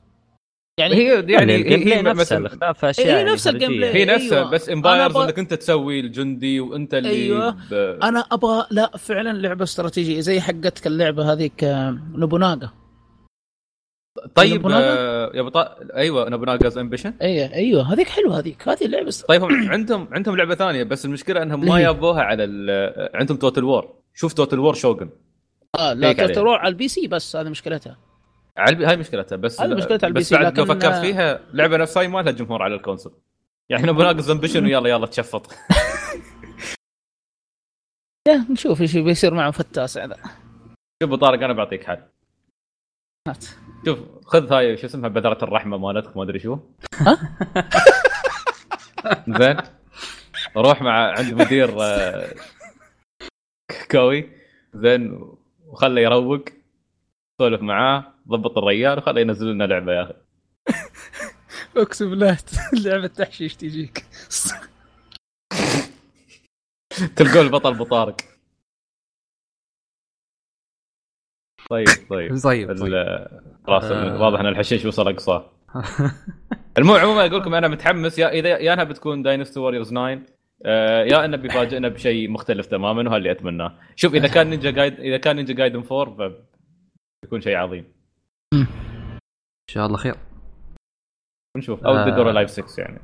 يعني 0.80 0.96
هي 0.96 1.14
يعني 1.14 1.32
يعني 1.34 1.56
ال 1.56 1.80
gameplay 1.80 1.98
هي 1.98 2.02
نفسه 2.02 2.14
مثلا 2.22 2.38
الاختلاف 2.38 2.86
أشياء 2.86 3.08
هي 3.08 3.12
يعني 3.12 3.32
نفس 3.32 3.48
ال 3.48 3.70
gameplay. 3.70 3.94
هي 3.94 4.06
نفسها 4.06 4.38
أيوة. 4.40 4.50
بس 4.52 4.70
Empires 4.70 5.16
إنك 5.18 5.40
أنت 5.40 5.54
تسوي 5.54 6.00
الجندي 6.00 6.60
وأنت 6.60 6.94
اللي 6.94 7.10
أيوة. 7.10 7.50
ب... 7.72 7.74
أنا 8.04 8.20
أبغى 8.32 8.68
لا 8.72 8.98
فعلا 8.98 9.38
لعبة 9.38 9.64
استراتيجية 9.64 10.20
زي 10.20 10.42
حقتك 10.42 10.88
اللعبة 10.88 11.34
هذيك 11.34 11.64
آه، 11.64 12.00
Nobunaga 12.16 12.72
طيب 14.36 14.54
Nobunaga؟ 14.56 14.96
آه 14.98 15.32
يا 15.34 15.50
طارق 15.50 15.78
أيوه 15.96 16.30
Nobunaga's 16.30 16.78
Ambition 16.78 17.14
أيوه 17.22 17.54
أيوه 17.54 17.94
هذيك 17.94 18.10
حلوة 18.10 18.40
هذيك 18.40 18.68
هذه 18.68 18.86
اللعبه. 18.86 19.12
طيب 19.28 19.44
هم 19.44 19.70
عندهم 19.72 20.08
عندهم 20.12 20.38
لعبة 20.38 20.56
ثانية 20.56 20.84
بس 20.84 21.06
المشكلة 21.06 21.44
إنهم 21.44 21.66
ما؟ 21.66 21.80
يابوها 21.80 22.22
على 22.22 22.44
ال... 22.44 23.10
عندهم 23.14 23.38
Total 23.38 23.64
War 23.64 23.94
شوف 24.14 24.34
Total 24.34 24.60
War 24.60 24.74
Shogun 24.74 25.10
آه 25.80 25.94
لا 25.94 26.08
عليها. 26.08 26.28
تروح 26.28 26.60
على 26.60 26.70
ال 26.72 26.88
PC 26.88 27.08
بس 27.08 27.36
هذه 27.36 27.50
مشكلتها 27.50 27.98
على 28.58 28.70
البي... 28.70 28.86
هاي 28.86 28.98
مشكلتها 28.98 29.36
بس 29.36 29.62
هذه 29.62 29.74
مشكلتها 29.74 30.08
على 30.08 30.14
بس 30.14 30.34
بعد 30.34 30.60
لو 30.60 30.66
فكرت 30.66 30.96
فيها 30.96 31.40
لعبة 31.54 31.78
نفس 31.78 31.98
هاي 31.98 32.08
ما 32.08 32.22
لها 32.22 32.32
جمهور 32.32 32.64
على 32.64 32.76
ال 32.76 32.80
console. 32.80 33.14
يعني 33.70 33.84
Nobunaga's 33.84 34.30
Ambition 34.30 34.66
ويلا 34.76 34.90
يلا 34.90 35.08
تشفط. 35.08 35.48
يا 38.28 38.46
نشوف 38.50 38.82
إيش 38.82 38.98
بيصير 38.98 39.34
معه 39.34 39.52
في 39.52 39.60
التاسع 39.60 40.06
ذا. 40.06 40.16
شوف 40.16 41.04
أبو 41.04 41.16
طارق 41.16 41.44
أنا 41.44 41.54
بعطيك 41.54 41.84
حل. 41.84 42.04
شوف 43.86 44.00
خذ 44.26 44.54
هاي 44.54 44.78
شو 44.78 44.88
اسمها 44.88 45.10
بذرة 45.10 45.44
الرحمة 45.44 45.78
مالتك 45.78 46.18
ما 46.18 46.24
أدري 46.24 46.40
شو. 46.40 46.60
زين. 49.40 49.58
روح 50.58 50.82
مع 50.82 51.12
عند 51.18 51.34
مدير 51.34 51.82
آه، 51.82 52.34
كوي 53.92 54.30
زين 54.74 55.30
وخله 55.68 56.02
يروق. 56.02 56.46
سولف 57.42 57.62
معاه. 57.62 58.15
ضبط 58.28 58.58
الريال 58.58 58.98
وخله 58.98 59.22
ينزل 59.22 59.54
لنا 59.54 59.64
لعبة 59.64 59.94
يا 59.94 60.04
أخي. 60.04 60.14
اقسم 61.78 62.10
بالله 62.10 62.38
لعبة 62.86 63.08
تحشيش 63.08 63.56
تجيك. 63.56 64.06
تلقوا 67.16 67.42
البطل 67.42 67.74
ابو 67.74 67.84
طارق 67.84 68.16
طيب. 71.70 71.88
طيب 72.10 72.40
طيب. 72.40 72.74
خلاص 73.68 73.84
آه. 73.84 74.22
واضح 74.22 74.40
إن 74.40 74.46
الحشيش 74.46 74.86
وصل 74.86 75.08
اقصاه 75.08 75.52
المهم 76.78 77.00
عموما 77.00 77.26
أقول 77.26 77.42
لكم 77.42 77.54
أنا 77.54 77.68
متحمس. 77.68 78.20
يا 78.20 78.30
اذا 78.30 78.50
يا 78.50 78.74
أنها 78.74 78.84
بتكون 78.84 79.24
Dynasty 79.24 79.60
Warriors 79.60 79.90
9 79.90 80.20
آه، 80.66 81.04
يا 81.04 81.26
أنه 81.26 81.38
بيفاجئنا 81.38 81.88
بشيء 81.88 82.30
مختلف 82.30 82.66
تماما 82.66 83.02
وهذا 83.02 83.18
اللي 83.18 83.32
أتمناه. 83.32 83.80
شوف 83.96 84.16
إذا 84.16 84.28
كان 84.28 84.50
Ninja 84.50 84.72
Gaiden 84.72 85.00
إذا 85.00 85.18
كان 85.18 85.36
Ninja 85.36 85.54
Gaiden 85.54 85.84
4 85.92 86.32
بيكون 87.24 87.42
شيء 87.42 87.56
عظيم. 87.56 87.95
إن 88.62 89.70
شاء 89.70 89.86
الله 89.86 89.98
خير. 89.98 90.16
ونشوف 91.56 91.84
أو 91.84 91.92
آه. 91.94 92.06
Dead 92.06 92.14
or 92.14 92.32
Alive 92.32 92.50
6 92.50 92.80
يعني 92.82 93.00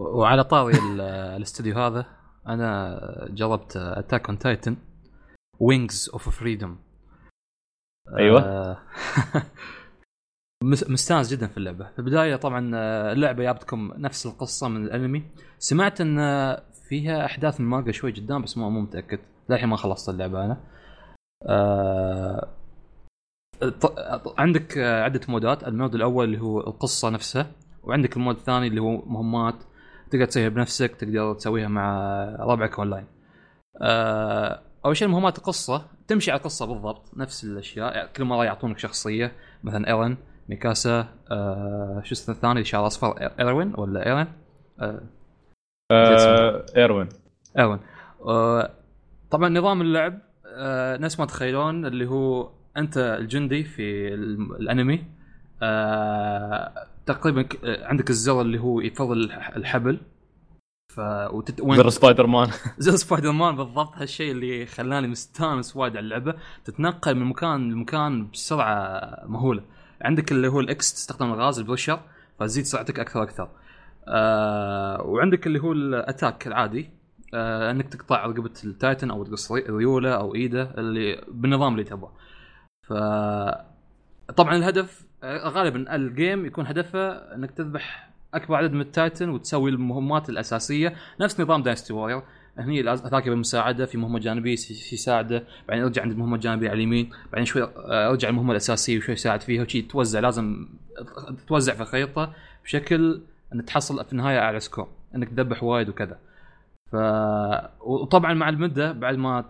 وعلى 0.00 0.44
طاري 0.44 0.74
ال- 0.78 1.00
الاستوديو 1.36 1.74
هذا 1.78 2.06
أنا 2.48 2.98
جربت 3.30 3.76
Attack 3.76 4.28
on 4.28 4.38
Titan 4.38 4.76
Wings 5.60 6.10
of 6.12 6.28
Freedom 6.28 6.78
أيوة. 8.18 8.40
مستانس 10.88 11.32
جدا 11.32 11.46
في 11.46 11.56
اللعبة. 11.56 11.92
في 11.92 11.98
البداية 11.98 12.36
طبعا 12.36 12.70
آه، 12.74 13.12
اللعبة 13.12 13.42
جابتكم 13.42 13.92
نفس 13.96 14.26
القصة 14.26 14.68
من 14.68 14.84
الأنمي. 14.84 15.30
سمعت 15.58 16.00
إن 16.00 16.18
آه، 16.18 16.62
فيها 16.88 17.24
أحداث 17.24 17.60
من 17.60 17.66
المانجا 17.66 17.92
شوي 17.92 18.12
قدام 18.12 18.42
بس 18.42 18.58
مو 18.58 18.70
مو 18.70 18.80
متأكد. 18.80 19.18
للحين 19.48 19.68
ما 19.68 19.76
خلصت 19.76 20.08
اللعبة 20.08 20.44
أنا. 20.44 20.60
آه، 21.48 22.48
عندك 24.38 24.78
عدة 24.78 25.20
mode 25.28 25.60
ات 25.60 25.68
ال 25.68 25.73
mode 25.73 25.94
الأول 25.94 26.24
اللي 26.24 26.40
هو 26.40 26.60
القصة 26.60 27.10
نفسها 27.10 27.46
وعندك 27.82 28.16
ال 28.16 28.20
mode 28.20 28.36
الثاني 28.36 28.66
اللي 28.66 28.80
هو 28.80 29.02
مهمات 29.06 29.54
تقدر 30.10 30.24
تسويها 30.24 30.48
بنفسك 30.48 30.96
تقدر 30.96 31.34
تسويها 31.34 31.68
مع 31.68 32.14
ربعك 32.40 32.78
أونلاين. 32.78 33.06
آه، 33.82 34.60
أول 34.84 34.96
شيء 34.96 35.08
مهمات 35.08 35.38
القصة 35.38 35.86
تمشي 36.08 36.30
على 36.30 36.38
القصة 36.38 36.66
بالضبط 36.66 37.16
نفس 37.16 37.44
الأشياء 37.44 37.94
يعني 37.96 38.08
كل 38.16 38.24
مرة 38.24 38.44
يعطونك 38.44 38.78
شخصية 38.78 39.32
مثلا 39.64 39.88
إيرن 39.88 40.16
ميكاسا 40.48 41.08
آه، 41.30 42.00
شو 42.04 42.12
اسمه 42.14 42.34
الثاني 42.34 42.52
اللي 42.52 42.64
شعر 42.64 42.86
أصفر 42.86 43.30
إيروين 43.40 43.72
ولا 43.76 44.06
إيرن؟ 44.06 44.26
آه، 44.80 45.00
آه 45.90 46.66
إيروين. 46.76 47.08
ايرون 47.58 47.80
آه، 48.26 48.70
طبعا 49.30 49.48
نظام 49.48 49.80
اللعب 49.80 50.20
آه، 50.46 50.96
نفس 50.96 51.20
ما 51.20 51.26
تتخيلون 51.26 51.86
اللي 51.86 52.06
هو 52.06 52.50
أنت 52.76 52.98
الجندي 53.20 53.64
في 53.64 54.14
الأنمي 54.14 55.04
آه، 55.62 56.72
تقريبا 57.06 57.48
آه، 57.64 57.86
عندك 57.86 58.10
الزر 58.10 58.40
اللي 58.40 58.58
هو 58.60 58.80
يفضل 58.80 59.18
الح- 59.24 59.56
الحبل. 59.56 60.00
ف 60.94 60.98
وتت... 61.32 61.60
وين؟ 61.60 61.76
زر 61.78 61.88
سبايدر 61.88 62.26
مان 62.26 62.48
زي 62.78 62.96
سبايدر 62.96 63.32
مان 63.32 63.56
بالضبط. 63.56 63.92
هالشيء 63.96 64.32
اللي 64.32 64.66
خلاني 64.66 65.06
مستانس 65.08 65.76
وايد 65.76 65.96
على 65.96 66.04
اللعبة. 66.04 66.34
تتنقل 66.64 67.14
من 67.14 67.26
مكان 67.26 67.72
لمكان 67.72 68.30
بسرعة 68.30 69.00
مهولة. 69.26 69.62
عندك 70.02 70.32
اللي 70.32 70.48
هو 70.48 70.60
ال 70.60 70.77
X 70.77 70.94
تستخدم 70.94 71.32
الغاز 71.32 71.58
ال 71.58 71.63
pressure 71.63 72.00
فتزيد 72.40 72.64
سرعتك 72.64 73.00
أكثر 73.00 73.20
وأكثر. 73.20 73.48
آه 74.08 75.02
وعندك 75.02 75.46
اللي 75.46 75.58
هو 75.58 75.72
ال 75.72 75.83
attack 75.83 76.46
العادي. 76.46 76.90
آه 77.34 77.70
إنك 77.70 77.88
تقطع 77.88 78.26
رقبة 78.26 78.50
ال 78.64 78.72
Titan 78.72 79.10
أو 79.10 79.24
تقص 79.24 79.52
ري- 79.52 79.66
ريولة 79.68 80.14
أو 80.14 80.34
إيدة 80.34 80.74
اللي 80.78 81.24
بالنظام 81.28 81.72
اللي 81.72 81.84
تبغاه. 81.84 82.12
ف 82.88 82.92
طبعا 84.36 84.56
الهدف 84.56 85.04
آه، 85.22 85.48
غالبا 85.48 85.94
ال 85.94 86.04
game 86.04 86.46
يكون 86.46 86.66
هدفه 86.66 87.08
إنك 87.34 87.50
تذبح 87.50 88.10
أكبر 88.34 88.54
عدد 88.56 88.72
من 88.72 88.80
ال 88.80 88.88
Titan 88.88 89.28
وتسوي 89.28 89.70
المهمات 89.70 90.28
الأساسية. 90.30 90.94
نفس 91.20 91.40
نظام 91.40 91.62
Dynasty 91.62 91.92
Warriors 91.92 92.22
هني 92.58 92.82
ذاك 92.82 93.28
بالمساعده 93.28 93.86
في 93.86 93.98
مهمة 93.98 94.18
جانبية 94.18 94.52
يس- 94.52 94.92
يساعده 94.92 95.44
بعدين 95.68 95.84
يرجع 95.84 96.02
عند 96.02 96.12
المهمة 96.12 96.34
الجانبية 96.36 96.68
على 96.68 96.76
اليمين 96.76 97.10
بعدين 97.32 97.44
شوي 97.44 97.62
آه، 97.62 98.08
يرجع 98.10 98.28
المهمة 98.28 98.50
الأساسية 98.50 98.98
وشوي 98.98 99.12
يساعد 99.14 99.40
فيها 99.40 99.62
وشي 99.62 99.82
توزع 99.82 100.20
لازم 100.20 100.68
توزع 101.48 101.74
في 101.74 101.80
الخريطة 101.82 102.32
بشكل 102.64 103.20
إن 103.54 103.64
تحصل 103.64 104.04
في 104.04 104.12
النهاية 104.12 104.38
أعلى 104.38 104.60
score 104.60 104.88
إنك 105.14 105.28
تذبح 105.28 105.62
وايد 105.62 105.88
وكذا. 105.88 106.18
ف 106.92 106.96
وطبعا 107.80 108.34
مع 108.34 108.48
المدة 108.48 108.92
بعد 108.92 109.16
ما 109.16 109.44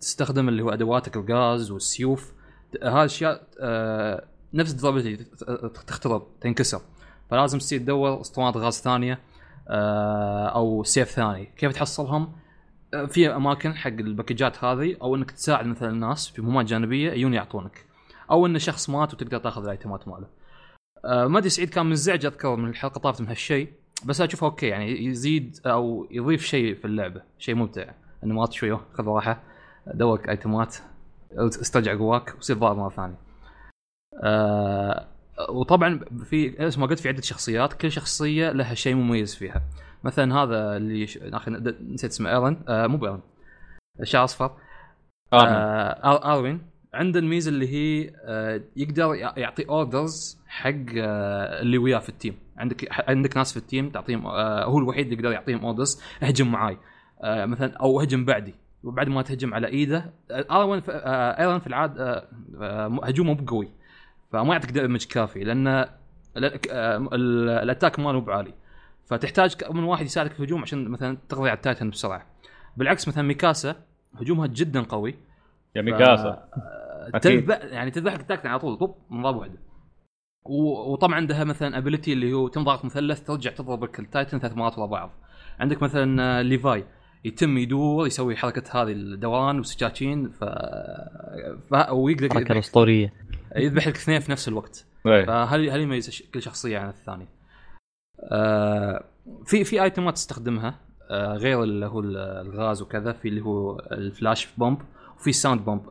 تستخدم 0.00 0.48
اللي 0.48 0.62
هو 0.62 0.70
أدواتك 0.70 1.16
الغاز 1.16 1.70
والسيوف. 1.70 2.32
هذه 2.82 2.98
الأشياء 2.98 3.46
آه، 3.60 4.24
نفس 4.54 4.72
ال 4.72 4.77
durability 4.77 5.24
تخترب 5.86 6.26
تنكسر. 6.40 6.80
فلازم 7.30 7.58
تصير 7.58 7.80
تدور 7.80 8.20
اسطوانات 8.20 8.56
غاز 8.56 8.80
ثانية 8.80 9.20
آه، 9.68 10.48
أو 10.48 10.84
سيف 10.84 11.10
ثاني. 11.10 11.46
كيف 11.56 11.72
تحصلهم؟ 11.72 12.32
آه، 12.94 13.04
في 13.04 13.28
أماكن 13.28 13.74
حق 13.74 13.88
ال 13.88 13.96
package 13.96 14.56
ات 14.56 14.64
هذه 14.64 14.96
أو 15.02 15.16
إنك 15.16 15.30
تساعد 15.30 15.66
مثلا 15.66 15.90
الناس 15.90 16.28
في 16.28 16.42
مهمات 16.42 16.66
جانبية 16.66 17.12
يجون 17.12 17.34
يعطونك. 17.34 17.86
أو 18.30 18.46
إن 18.46 18.58
شخص 18.58 18.90
مات 18.90 19.14
وتقدر 19.14 19.38
تأخذ 19.38 19.64
ال 19.64 19.71
item 19.71 20.01
ات 20.01 20.08
ماله. 20.08 20.26
آه، 21.04 21.26
ما 21.26 21.38
أدري 21.38 21.50
سعيد 21.50 21.70
كان 21.70 21.86
منزعج 21.86 22.26
أذكر 22.26 22.56
من 22.56 22.68
الحلقة 22.68 22.98
طافت 22.98 23.20
من 23.20 23.28
هالشيء 23.28 23.72
بس 24.04 24.20
أشوفه 24.20 24.46
okay 24.46 24.66
يعني 24.66 25.04
يزيد 25.04 25.58
أو 25.66 26.08
يضيف 26.10 26.42
شيء 26.42 26.74
في 26.74 26.84
اللعبة 26.84 27.22
شيء 27.38 27.54
ممتع. 27.54 27.92
انه 28.24 28.34
ما 28.34 28.50
شوي 28.50 28.76
خذ 28.76 29.06
راحة. 29.06 29.42
دوك 29.86 30.28
item 30.28 30.66
ات 30.66 30.76
استرجع 31.38 31.98
قواك 31.98 32.34
وصير 32.38 32.56
ضارب 32.56 32.76
مرة 32.76 32.88
ثانية. 32.88 33.16
آه 34.22 35.06
وطبعا 35.48 36.00
في 36.24 36.68
اسمه 36.68 36.86
قلت 36.86 36.98
في 37.00 37.08
عدة 37.08 37.22
شخصيات. 37.22 37.72
كل 37.72 37.92
شخصية 37.92 38.52
لها 38.52 38.74
شيء 38.74 38.94
مميز 38.94 39.34
فيها. 39.34 39.62
مثلا 40.04 40.34
هذا 40.34 40.76
اللي 40.76 41.06
ش... 41.06 41.18
أخي 41.18 41.50
نسيت 41.80 42.10
اسمه 42.10 42.30
ايرون 42.30 42.62
آه 42.68 42.86
مو 42.86 42.96
بايرون 42.96 43.20
شعر 44.02 44.24
اصفر 44.24 44.50
آه 45.32 46.34
اروين 46.34 46.62
عنده 46.94 47.20
الميزة 47.20 47.48
اللي 47.48 47.68
هي 47.68 48.12
آه 48.24 48.62
يقدر 48.76 49.14
يعطي 49.14 49.68
orders 49.68 50.38
حق 50.46 50.70
آه 50.96 51.60
اللي 51.62 51.78
وياه 51.78 51.98
في 51.98 52.08
ال 52.08 52.13
team. 52.13 52.38
عندك 52.56 52.88
عندك 53.08 53.36
ناس 53.36 53.52
في 53.52 53.56
ال 53.58 53.64
team 53.64 53.90
تعطيهم 53.90 54.26
آه 54.26 54.64
هو 54.64 54.78
الوحيد 54.78 55.04
اللي 55.06 55.16
يقدر 55.16 55.32
يعطيهم 55.32 55.64
orders 55.64 56.02
اهجم 56.22 56.52
معاي. 56.52 56.74
آه 56.74 56.78
مثلا 57.24 57.76
أو 57.76 58.00
هجم 58.00 58.24
بعدي. 58.24 58.54
وبعد 58.84 59.08
ما 59.08 59.22
تهجم 59.22 59.54
على 59.54 59.66
إيده 59.66 60.12
ايرون 60.30 60.80
في, 60.80 60.92
آه 60.92 61.40
ايرون 61.40 61.58
في 61.58 61.66
العادة 61.66 62.12
آه 62.12 62.28
آه 62.60 63.00
هجومه 63.02 63.34
مو 63.34 63.44
بقوي. 63.44 63.68
فما 64.32 64.52
يعطيك 64.52 64.70
damage 64.70 65.06
كافي 65.06 65.44
لأن 65.44 65.66
آه، 65.66 65.88
ال 67.62 67.67
attack 67.67 68.00
ماله 68.00 68.20
بعالي. 68.20 68.54
فتحتاج 69.04 69.56
من 69.70 69.84
واحد 69.84 70.04
يساعدك 70.04 70.32
في 70.32 70.40
الهجوم 70.40 70.62
عشان 70.62 70.88
مثلا 70.88 71.18
تقضي 71.28 71.48
على 71.48 71.56
ال 71.56 71.62
Titan 71.62 71.90
بسرعة. 71.90 72.26
بالعكس 72.76 73.08
مثلا 73.08 73.24
ميكاسا 73.24 73.76
هجومها 74.14 74.46
جدا 74.46 74.82
قوي. 74.82 75.14
يا 75.76 75.82
ميكاسا. 75.82 76.48
تذبح 77.22 77.64
يعني 77.64 77.90
تذبحك 77.90 78.20
ال 78.20 78.25
Titan 78.25 78.48
على 78.48 78.58
طول 78.58 78.78
طب 78.78 78.94
من 79.10 79.22
ضربه 79.22 79.38
واحدة. 79.38 79.58
وطبعا 80.44 81.14
عندها 81.14 81.44
مثلا 81.44 81.78
ability 81.78 82.12
اللي 82.12 82.32
هو 82.32 82.48
تنضغط 82.48 82.84
مثلث 82.84 83.20
ترجع 83.20 83.50
تضرب 83.50 83.84
ال 83.84 83.93
Titan 83.93 84.38
ثلاث 84.38 84.56
مرات 84.56 84.78
ورا 84.78 84.86
بعض. 84.86 85.10
عندك 85.60 85.82
مثلا 85.82 86.42
ليفاي. 86.42 86.84
يتم 87.26 87.58
يدور 87.58 88.06
يسوي 88.06 88.36
حركة 88.36 88.82
هذه 88.82 88.92
الدوران 88.92 89.56
والسكاكين 89.56 90.28
ف... 90.28 90.44
ف... 91.70 91.90
ويقدر 91.90 92.26
الحركه 92.26 92.52
الاسطوريه 92.52 93.12
يذبح 93.56 93.88
لك 93.88 93.96
اثنين 93.96 94.20
في 94.20 94.32
نفس 94.32 94.48
الوقت. 94.48 94.86
إيه. 95.06 95.24
فهل 95.24 95.70
هل 95.70 95.80
يميز 95.80 96.22
كل 96.34 96.42
شخصية 96.42 96.78
عن 96.78 96.88
الثانية؟ 96.88 97.28
آه 98.32 99.04
في 99.46 99.64
في 99.64 99.82
item 99.82 100.08
ات 100.08 100.14
تستخدمها 100.14 100.80
آه 101.10 101.34
غير 101.34 101.62
اللي 101.62 101.86
هو 101.86 102.00
الغاز 102.00 102.82
وكذا 102.82 103.12
في 103.12 103.28
اللي 103.28 103.40
هو 103.40 103.78
ال 103.92 104.01
flash 104.01 104.48
bomb 104.58 104.78
وفي 105.18 105.30
ال 105.30 105.36
sound 105.36 105.64
bomb. 105.64 105.82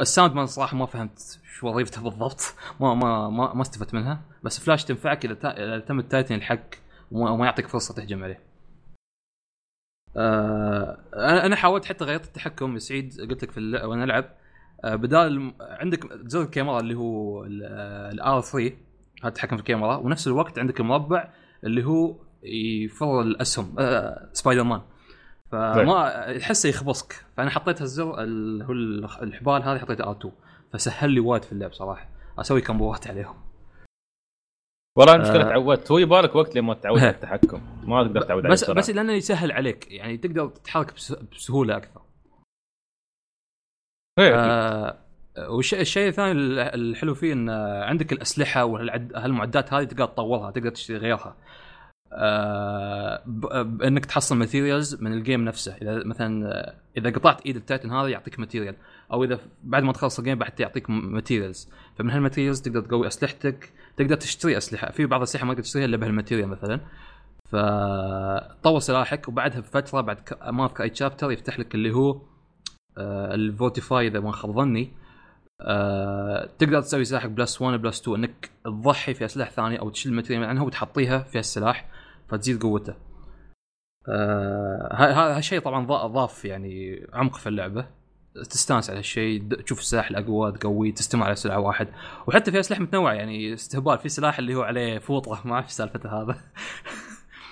ال 0.00 0.05
sound 0.05 0.32
bomb 0.32 0.46
صراحة 0.46 0.76
ما 0.76 0.86
فهمت 0.86 1.38
شو 1.58 1.68
وظيفتها 1.68 2.02
بالضبط. 2.02 2.54
ما 2.80 2.94
ما 2.94 3.28
ما, 3.30 3.54
ما 3.54 3.62
استفدت 3.62 3.94
منها. 3.94 4.20
بس 4.42 4.60
فلاش 4.60 4.84
تنفعك 4.84 5.24
إذا 5.24 5.78
تم 5.78 5.98
ال 5.98 6.04
Titan 6.04 6.34
الحق 6.34 6.70
وما 7.12 7.44
يعطيك 7.44 7.68
فرصة 7.68 7.94
تهجم 7.94 8.24
عليه. 8.24 8.55
آه 10.16 10.98
أنا 11.14 11.56
حاولت 11.56 11.84
حتى 11.84 12.04
غيرت 12.04 12.24
التحكم. 12.26 12.78
سعيد 12.78 13.20
قلت 13.30 13.42
لك 13.42 13.50
في 13.50 13.60
وأنا 13.84 14.04
ألعب. 14.04 14.24
آه 14.84 14.94
بدال 14.94 15.52
عندك 15.60 16.12
زر 16.26 16.42
الكاميرا 16.42 16.80
اللي 16.80 16.94
هو 16.94 17.44
ال 17.44 17.92
R 17.92 18.40
3 18.40 18.72
هذا 19.20 19.28
التحكم 19.28 19.56
في 19.56 19.62
الكاميرا. 19.62 19.96
ونفس 19.96 20.26
الوقت 20.26 20.58
عندك 20.58 20.80
المربع 20.80 21.28
اللي 21.64 21.84
هو 21.84 22.16
يفر 22.42 23.20
الأسهم 23.20 23.74
آه 23.78 24.28
سبايدر 24.32 24.64
مان 24.64 24.80
فما 25.52 26.38
تحسه 26.38 26.68
يخبصك. 26.68 27.24
فأنا 27.36 27.50
حطيت 27.50 27.82
الزر 27.82 28.22
اللي 28.22 28.64
هو 28.64 28.72
الحبال 29.22 29.62
هذه 29.62 29.78
حطيته 29.78 30.04
R 30.04 30.16
2 30.16 30.34
فسهل 30.72 31.10
لي 31.10 31.20
وايد 31.20 31.42
في 31.42 31.52
اللعب 31.52 31.72
صراحة. 31.72 32.08
أسوي 32.38 32.60
combo 32.60 32.98
ات 32.98 33.06
عليهم. 33.08 33.45
والله 34.96 35.14
المشكلة 35.14 35.40
آه. 35.40 35.48
تعودت. 35.48 35.90
هو 35.92 35.98
يبالك 35.98 36.34
وقت 36.34 36.56
لما 36.56 36.74
تعود 36.74 36.98
على 36.98 37.10
التحكم. 37.16 37.60
ما 37.82 38.04
تقدر 38.04 38.20
تعود 38.20 38.44
عليه 38.44 38.52
بس 38.52 38.64
بسرعة. 38.64 38.78
بس 38.78 38.90
لأنه 38.90 39.12
يسهل 39.12 39.52
عليك. 39.52 39.90
يعني 39.90 40.16
تقدر 40.16 40.48
تتحرك 40.48 40.94
بسهولة 41.32 41.76
أكثر. 41.76 42.00
إيه، 44.18 44.34
آه 44.34 44.98
والشيء 45.38 46.08
الثاني 46.08 46.32
الحلو 46.74 47.14
فيه 47.14 47.32
إن 47.32 47.50
عندك 47.82 48.12
الأسلحة 48.12 48.64
وهالمعدات 48.64 49.72
هذه 49.72 49.84
تقدر 49.84 50.06
تطورها 50.06 50.50
تقدر 50.50 50.70
تشتري 50.70 50.96
غيرها. 50.96 51.36
آه 52.12 53.22
بانك 53.64 54.06
تحصل 54.06 54.36
materials 54.36 55.02
من 55.02 55.12
ال 55.12 55.18
game 55.18 55.44
نفسه. 55.44 55.76
إذا 55.82 56.04
مثلا 56.04 56.74
إذا 56.96 57.10
قطعت 57.10 57.46
ايد 57.46 57.56
ال 57.56 57.62
Titan 57.62 57.90
هذا 57.90 58.08
يعطيك 58.08 58.38
material 58.38 58.76
أو 59.12 59.24
إذا 59.24 59.38
بعد 59.64 59.82
ما 59.82 59.92
تخلص 59.92 60.18
ال 60.18 60.22
game 60.22 60.38
بعد 60.38 60.60
يعطيك 60.60 60.90
materials 60.90 61.68
فمن 61.98 62.10
هال 62.10 62.19
materials 62.19 62.60
تقدر 62.60 62.80
تقوي 62.80 63.06
أسلحتك 63.06 63.72
تقدر 63.96 64.16
تشتري 64.16 64.56
أسلحة. 64.56 64.90
في 64.90 65.06
بعض 65.06 65.20
الأسلحة 65.20 65.46
ما 65.46 65.52
تقدر 65.52 65.64
تشتريها 65.64 65.86
إلا 65.86 65.96
بهال 65.96 66.10
material 66.10 66.48
مثلا. 66.48 66.80
فطور 67.44 68.80
سلاحك 68.80 69.28
وبعدها 69.28 69.60
بفترة 69.60 70.00
بعد 70.00 70.18
ما 70.46 70.64
أذكر 70.64 70.82
أي 70.82 70.94
chapter 70.94 71.32
يفتح 71.32 71.58
لك 71.58 71.74
اللي 71.74 71.94
هو 71.94 72.20
آه 72.98 74.00
إذا 74.00 74.20
ما 74.20 74.32
خاب 74.32 74.52
ظني. 74.52 74.92
آه 75.60 76.48
تقدر 76.58 76.80
تسوي 76.80 77.04
سلاحك 77.04 77.30
plus 77.30 77.62
1 77.62 77.82
plus 77.82 78.00
2 78.00 78.18
إنك 78.18 78.50
تضحي 78.64 79.14
في 79.14 79.24
أسلحة 79.24 79.50
ثانية 79.50 79.78
أو 79.78 79.90
تشيل 79.90 80.12
ال 80.12 80.16
material 80.16 80.44
عنها 80.44 80.62
وتحطها 80.62 81.18
في 81.18 81.38
السلاح 81.38 81.88
فتزيد 82.28 82.62
قوته. 82.62 82.94
آه 84.08 84.94
هذا 84.94 85.38
الشيء 85.38 85.60
طبعا 85.60 85.86
ضاف 85.86 86.44
يعني 86.44 87.06
عمق 87.12 87.36
في 87.36 87.48
اللعبة. 87.48 87.86
تستانس 88.34 88.90
على 88.90 88.98
هالشيء 88.98 89.42
تشوف 89.54 89.80
السلاح 89.80 90.10
الأقوى 90.10 90.52
تقويه 90.52 90.94
تستمر 90.94 91.24
على 91.24 91.36
سلاح 91.36 91.56
واحد. 91.56 91.88
وحتى 92.26 92.50
في 92.50 92.60
أسلحة 92.60 92.82
متنوعة 92.82 93.12
يعني 93.12 93.54
استهبال 93.54 93.98
في 93.98 94.08
سلاح 94.08 94.38
اللي 94.38 94.54
هو 94.54 94.62
عليه 94.62 94.98
فوطة 94.98 95.40
ما 95.48 95.54
أعرف 95.54 95.72
سالفته 95.72 96.22
هذا. 96.22 96.40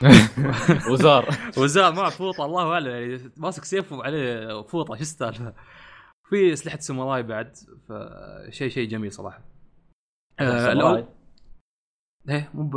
وزار. 0.92 1.28
وزار 1.58 1.92
مع 1.94 2.10
فوطة 2.10 2.44
الله 2.44 2.72
أعلم 2.72 2.90
يعني 2.90 3.20
ماسك 3.36 3.64
سيف 3.64 3.92
وعليه 3.92 4.62
فوطة 4.62 4.94
شو 4.94 5.00
السالفة؟ 5.00 5.54
في 6.30 6.52
أسلحة 6.52 6.78
ساموراي 6.78 7.22
بعد 7.22 7.56
فشيء 7.88 8.68
شيء 8.68 8.88
جميل 8.88 9.12
صراحة. 9.12 9.40
آه 10.40 11.06
إيه 12.28 12.50
مو 12.54 12.70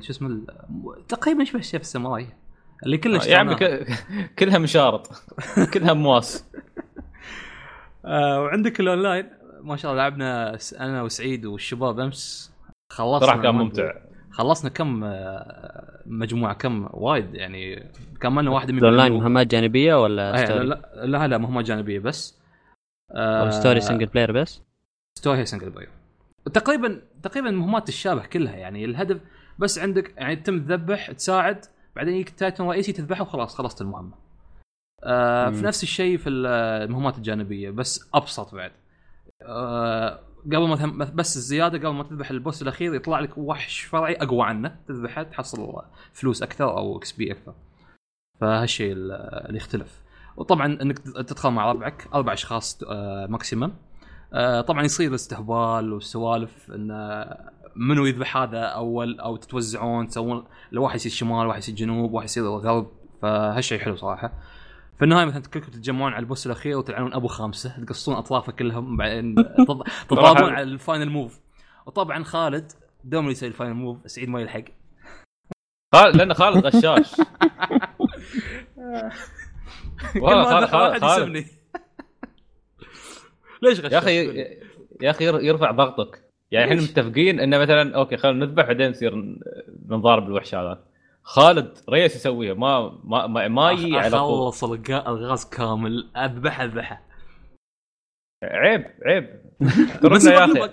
شو 0.00 0.10
اسمه 0.10 0.40
تقريبا 1.08 1.44
شبه 1.44 1.58
السيف 1.58 1.80
الساموراي 1.82 2.26
اللي 2.86 2.98
كله 2.98 3.24
يا 3.24 3.38
عمي 3.38 3.56
كلها 4.38 4.58
مشارط. 4.58 5.10
كلها 5.74 5.92
مواس 5.92 6.44
آه 8.04 8.42
وعندك 8.42 8.80
الاونلاين 8.80 9.30
ما 9.62 9.76
شاء 9.76 9.92
الله 9.92 10.02
لعبنا 10.02 10.58
أنا 10.80 11.02
وسعيد 11.02 11.46
والشباب 11.46 12.00
أمس. 12.00 12.52
خلصنا 12.92 13.26
صراحة 13.26 13.42
كان 13.42 13.54
ممتع. 13.54 13.92
خلصنا 14.30 14.70
كم 14.70 15.04
آه، 15.04 16.02
مجموعة 16.06 16.54
كم 16.54 16.88
وايد 16.92 17.34
يعني 17.34 17.90
كملنا 18.20 18.50
واحدة 18.50 18.72
من 18.72 18.78
الاونلاين 18.78 19.12
مهمات 19.12 19.46
جانبية 19.46 20.02
ولا 20.02 20.44
story؟ 20.44 20.64
لا 20.66 20.82
لا 21.04 21.28
لا 21.28 21.38
مهمات 21.38 21.64
جانبية 21.64 21.98
بس. 21.98 22.38
أو 23.10 23.50
story 23.50 23.80
single 23.80 24.06
player 24.06 24.32
بس؟ 24.32 24.62
story 25.18 25.44
single 25.46 25.70
player 25.70 25.88
تقريبا 26.54 27.02
تقريبا 27.22 27.48
المهمات 27.48 27.86
تشابه 27.86 28.26
كلها 28.26 28.56
يعني 28.56 28.84
الهدف 28.84 29.20
بس 29.58 29.78
عندك 29.78 30.14
يعني 30.16 30.36
تتم 30.36 30.58
تذبح 30.58 31.12
تساعد 31.12 31.64
بعدين 31.96 32.14
يجيك 32.14 32.28
ال 32.28 32.34
titan 32.34 32.64
الرئيسي 32.64 32.92
تذبحه 32.92 33.22
وخلاص 33.22 33.54
خلصت 33.54 33.82
المهمة. 33.82 34.14
آه 35.04 35.50
في 35.50 35.62
نفس 35.62 35.82
الشيء 35.82 36.18
في 36.18 36.30
المهمات 36.30 37.18
الجانبية 37.18 37.70
بس 37.70 38.10
أبسط 38.14 38.54
بعد. 38.54 38.72
آه 39.42 40.20
قبل 40.46 40.68
ما 40.68 41.04
بس 41.14 41.36
الزيادة 41.36 41.78
قبل 41.78 41.96
ما 41.96 42.02
تذبح 42.02 42.30
ال 42.30 42.36
boss 42.36 42.62
الأخير 42.62 42.94
يطلع 42.94 43.20
لك 43.20 43.38
وحش 43.38 43.80
فرعي 43.80 44.14
أقوى 44.14 44.46
عنه 44.46 44.76
تذبحه 44.88 45.22
تحصل 45.22 45.82
فلوس 46.12 46.42
أكثر 46.42 46.78
أو 46.78 46.98
XP 46.98 47.32
أكثر. 47.32 47.54
فهالشيء 48.40 48.92
اللي 48.92 49.56
يختلف. 49.56 50.02
وطبعا 50.36 50.66
إنك 50.66 50.98
تدخل 50.98 51.50
مع 51.50 51.72
ربعك 51.72 52.08
أربع 52.14 52.32
أشخاص 52.32 52.82
آه 52.82 53.26
maximum. 53.26 53.72
آه 54.32 54.60
طبعا 54.60 54.82
يصير 54.82 55.14
استهبال 55.14 55.92
والسوالف 55.92 56.70
انه 56.70 57.26
منو 57.76 58.06
يذبح 58.06 58.36
هذا 58.36 58.60
أول 58.60 59.20
أو 59.20 59.36
تتوزعون 59.36 60.08
تسوون 60.08 60.44
لو 60.72 60.82
واحد 60.82 60.96
يصير 60.96 61.12
شمال 61.12 61.46
واحد 61.46 61.58
يصير 61.58 61.74
جنوب 61.74 62.12
واحد 62.12 62.24
يصير 62.24 62.44
غرب 62.44 62.90
فهالشيء 63.22 63.78
حلو 63.78 63.96
صراحة. 63.96 64.32
في 64.98 65.04
النهايه 65.04 65.24
مثلا 65.24 65.42
كلكم 65.42 65.66
تتجمعون 65.72 66.12
على 66.12 66.20
ال 66.20 66.25
boss 66.25 66.46
الأخير 66.46 66.78
وتلعنون 66.78 67.14
أبو 67.14 67.26
خامسه 67.26 67.84
تقصون 67.84 68.14
أطرافه 68.14 68.52
كلهم 68.52 68.96
بعدين 68.96 69.34
تتضاربون 69.34 70.50
على 70.54 70.62
ال 70.62 70.70
final 70.70 71.10
move. 71.10 71.40
وطبعا 71.86 72.24
خالد 72.24 72.72
دوم 73.04 73.20
اللي 73.20 73.32
يسوي 73.32 73.48
ال 73.48 73.52
final 73.52 73.74
move 73.74 73.98
سعيد 74.06 74.28
ما 74.28 74.40
يلحق. 74.40 74.64
خالد 75.94 76.16
لأن 76.16 76.34
خالد 76.34 76.66
غشاش. 76.66 77.14
والله 80.22 80.66
خالد 80.66 81.00
خالد 81.00 81.46
ليش 83.62 83.80
غشاش 83.80 83.92
يا 83.92 83.98
أخي 83.98 84.26
يا 85.02 85.10
أخي 85.10 85.24
يرفع 85.46 85.70
ضغطك. 85.70 86.22
يعني 86.50 86.70
إحنا 86.72 86.82
متفقين 86.82 87.40
انه 87.40 87.58
مثلا 87.58 87.96
okay 87.96 88.16
خلينا 88.16 88.46
نذبح 88.46 88.64
بعدين 88.66 88.90
نصير 88.90 89.14
نضارب 89.88 90.26
الوحش 90.26 90.54
هذا. 90.54 90.84
خالد 91.22 91.78
ريس 91.90 92.16
يسويها 92.16 92.54
ما 92.54 93.00
ما 93.04 93.26
ما, 93.26 93.48
ما 93.48 93.70
يجي 93.70 93.96
على 93.98 94.10
طول. 94.10 94.18
أخلص 94.48 94.64
الغا- 94.64 95.08
الغاز 95.08 95.44
كامل 95.44 96.10
أذبح 96.16 96.60
اذبحه 96.60 97.02
عيب 98.42 98.84
عيب. 99.06 99.42
بس 100.12 100.26
يا 100.26 100.44
أخي. 100.44 100.72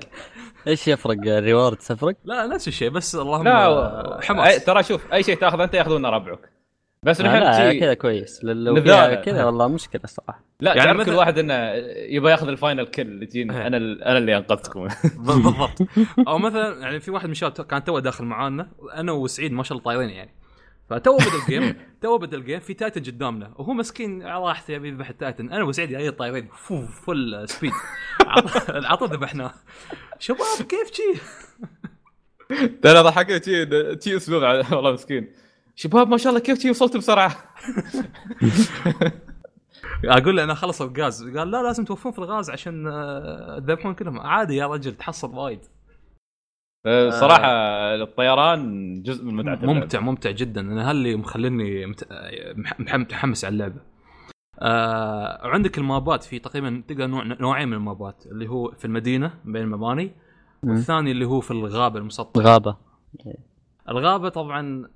إيش 0.68 0.88
يفرق؟ 0.88 1.18
ال 1.28 1.35
reward 1.35 1.78
تفرق؟ 1.78 2.16
لا 2.24 2.48
نفس 2.48 2.68
الشيء 2.68 2.90
بس 2.90 3.16
اللهم 3.16 3.44
لا 3.44 4.16
أي 4.18 4.22
حماس. 4.22 4.66
ترى 4.66 4.84
شوف 4.84 5.14
أي 5.14 5.24
شيء 5.24 5.36
تاخذه 5.38 5.64
أنت 5.64 5.74
ياخذونه 5.74 6.10
ربعك. 6.10 6.55
بس 7.06 7.22
نحن 7.22 7.36
لا 7.36 7.80
كذا 7.80 7.94
كويس. 7.94 8.40
لو 8.44 8.84
كذا 9.26 9.46
والله 9.46 9.68
مشكلة 9.68 10.02
الصراحه 10.04 10.44
لا 10.60 10.74
يعني 10.76 10.90
يعني 10.90 11.06
كل 11.06 11.12
واحد 11.14 11.38
إنه 11.40 11.54
يبغى 12.16 12.32
ياخذ 12.32 12.48
ال 12.48 12.54
final 12.54 12.86
كل 12.88 13.02
اللي 13.02 13.26
تجينا 13.26 13.62
إيه. 13.62 13.68
أنا 13.68 13.78
ال- 13.78 14.04
أنا 14.04 14.18
اللي 14.18 14.38
انقذتكم 14.38 14.88
بالضبط. 15.28 15.78
أو 16.28 16.38
مثلا 16.38 16.80
يعني 16.82 17.00
في 17.00 17.12
واحد 17.12 17.26
من 17.26 17.32
الشباب 17.32 17.52
كان 17.52 17.84
تو 17.84 18.00
داخل 18.00 18.26
معانا 18.26 18.68
أنا 18.96 19.12
وسعيد 19.12 19.52
ما 19.52 19.64
شاء 19.64 19.78
الله 19.78 19.86
طايرين 19.86 20.10
يعني. 20.10 20.36
فتو 20.90 21.18
بدأ 21.18 21.28
ال 21.46 21.52
game 21.52 21.76
تو 22.02 22.18
بدأ 22.18 22.38
ال 22.38 22.42
game 22.42 22.60
في 22.60 22.74
titan 22.74 23.02
قدامنا. 23.04 23.54
وهو 23.56 23.74
مسكين 23.74 24.24
على 24.24 24.44
راحته 24.44 24.72
يبي 24.72 24.88
يذبح 24.88 25.10
ال 25.10 25.15
titan. 25.15 25.50
أنا 25.50 25.64
وسعيد 25.64 25.90
جايين 25.90 26.12
طايرين. 26.12 26.48
ف 26.58 26.86
full 26.88 27.46
speed 27.50 27.72
عطوا 28.70 29.08
ذبحناه. 29.08 29.52
شباب 30.20 30.40
كيف 30.70 30.92
شي؟ 30.94 31.22
ترى 32.82 33.00
ضحكت 33.00 33.44
شي 33.46 33.66
شي 34.02 34.18
اسلوب 34.18 34.42
على- 34.44 34.74
والله 34.74 34.92
مسكين. 34.92 35.32
شباب 35.76 36.08
ما 36.08 36.18
شاء 36.18 36.30
الله 36.30 36.40
كيف 36.44 36.66
وصلت 36.70 36.98
بسرعة؟ 36.98 37.36
أقول 40.06 40.38
له 40.38 40.44
أنا 40.44 40.54
خلص 40.54 40.82
الغاز. 40.82 41.38
قال 41.38 41.52
لا 41.52 41.64
لازم 41.64 41.86
توفون 41.86 42.12
في 42.12 42.20
الغاز 42.20 42.50
عشان 42.50 42.88
آه، 42.88 43.60
تذبحون 43.60 43.94
كلهم. 43.94 44.20
عادي 44.20 44.56
يا 44.56 44.68
رجل 44.68 44.96
تحصل 44.96 45.36
وايد. 45.36 45.60
صراحة 47.10 47.50
الطيران 47.96 49.02
جزء 49.04 49.26
من 49.26 49.36
متعة 49.36 49.54
اللعبة. 49.54 49.74
ممتع 49.74 50.00
ممتع 50.00 50.32
جدا. 50.32 50.62
أنا 50.62 50.90
هاللي 50.90 51.16
مخليني 51.16 51.86
متحمس 52.80 53.46
على 53.46 53.54
اللعبة. 53.54 53.82
آه 54.60 55.48
عندك 55.48 55.78
المابات. 55.78 56.24
في 56.24 56.40
تقريبا 56.40 56.84
تلقى 56.88 57.08
نوع 57.08 57.24
نوعين 57.24 57.68
من 57.68 57.74
المابات. 57.74 58.26
اللي 58.26 58.48
هو 58.48 58.72
في 58.72 58.86
المدينة 58.86 59.34
بين 59.46 59.62
المباني 59.62 60.12
والثاني 60.64 61.12
اللي 61.12 61.26
هو 61.26 61.42
في 61.42 61.52
الغابة 61.52 62.00
المسطحة. 62.00 62.44
غابه 62.44 62.78
الغابة 63.90 64.30
طبعا 64.30 64.90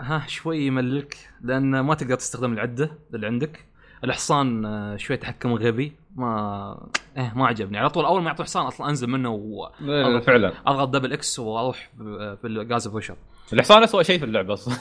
ها 0.00 0.24
شوي 0.26 0.58
يملك 0.66 1.30
لأن 1.40 1.80
ما 1.80 1.94
تقدر 1.94 2.14
تستخدم 2.14 2.52
العدة 2.52 2.98
اللي 3.14 3.26
عندك. 3.26 3.64
الحصان 4.04 4.64
آه، 4.64 4.96
شوي 4.96 5.16
تحكم 5.16 5.52
غبي 5.54 5.92
ما 6.16 6.88
إيه 7.16 7.32
ما 7.36 7.46
عجبني. 7.46 7.78
على 7.78 7.90
طول 7.90 8.04
أول 8.04 8.22
ما 8.22 8.28
يعطوا 8.28 8.44
حصان 8.44 8.66
أصلا 8.66 8.88
أنزل 8.88 9.06
منه 9.06 9.30
واضغط 9.30 9.82
إيه، 9.82 10.20
فعلا. 10.20 10.84
double 10.84 11.12
X 11.12 11.38
وأروح 11.38 11.90
ب- 11.98 12.34
في 12.34 12.46
الجاز 12.46 12.88
بوشر 12.88 13.16
الحصان 13.52 13.82
اسوء 13.82 14.02
شيء 14.02 14.18
في 14.18 14.24
اللعبة 14.24 14.52
أصلا. 14.52 14.74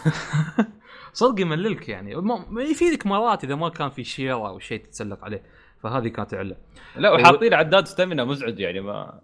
صدق 1.13 1.41
يمللك 1.41 1.89
يعني. 1.89 2.15
ما 2.49 2.61
يفيدك 2.63 3.05
مرات 3.07 3.43
إذا 3.43 3.55
ما 3.55 3.69
كان 3.69 3.89
في 3.89 4.03
شيرة 4.03 4.47
أو 4.47 4.59
شيء 4.59 4.83
تتسلق 4.83 5.23
عليه. 5.23 5.43
فهذه 5.83 6.07
كانت 6.07 6.33
علة. 6.33 6.55
لا 6.95 7.11
وحاطين 7.11 7.53
عداد 7.53 7.87
stamina 7.87 8.23
مزعج 8.25 8.59
يعني 8.59 8.79
ما 8.81 9.21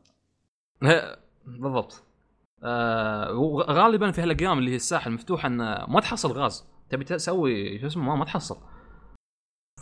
بالضبط. 1.45 2.03
آه 2.63 3.33
وغالبا 3.33 4.11
في 4.11 4.21
هالأيام 4.21 4.59
اللي 4.59 4.71
هي 4.71 4.75
الساحة 4.75 5.07
المفتوحة 5.07 5.47
ان 5.47 5.57
ما 5.87 5.99
تحصل 5.99 6.31
غاز. 6.31 6.67
تبي 6.89 7.03
تسوي 7.03 7.79
شو 7.79 7.87
اسمه 7.87 8.03
ما, 8.03 8.15
ما 8.15 8.25
تحصل. 8.25 8.57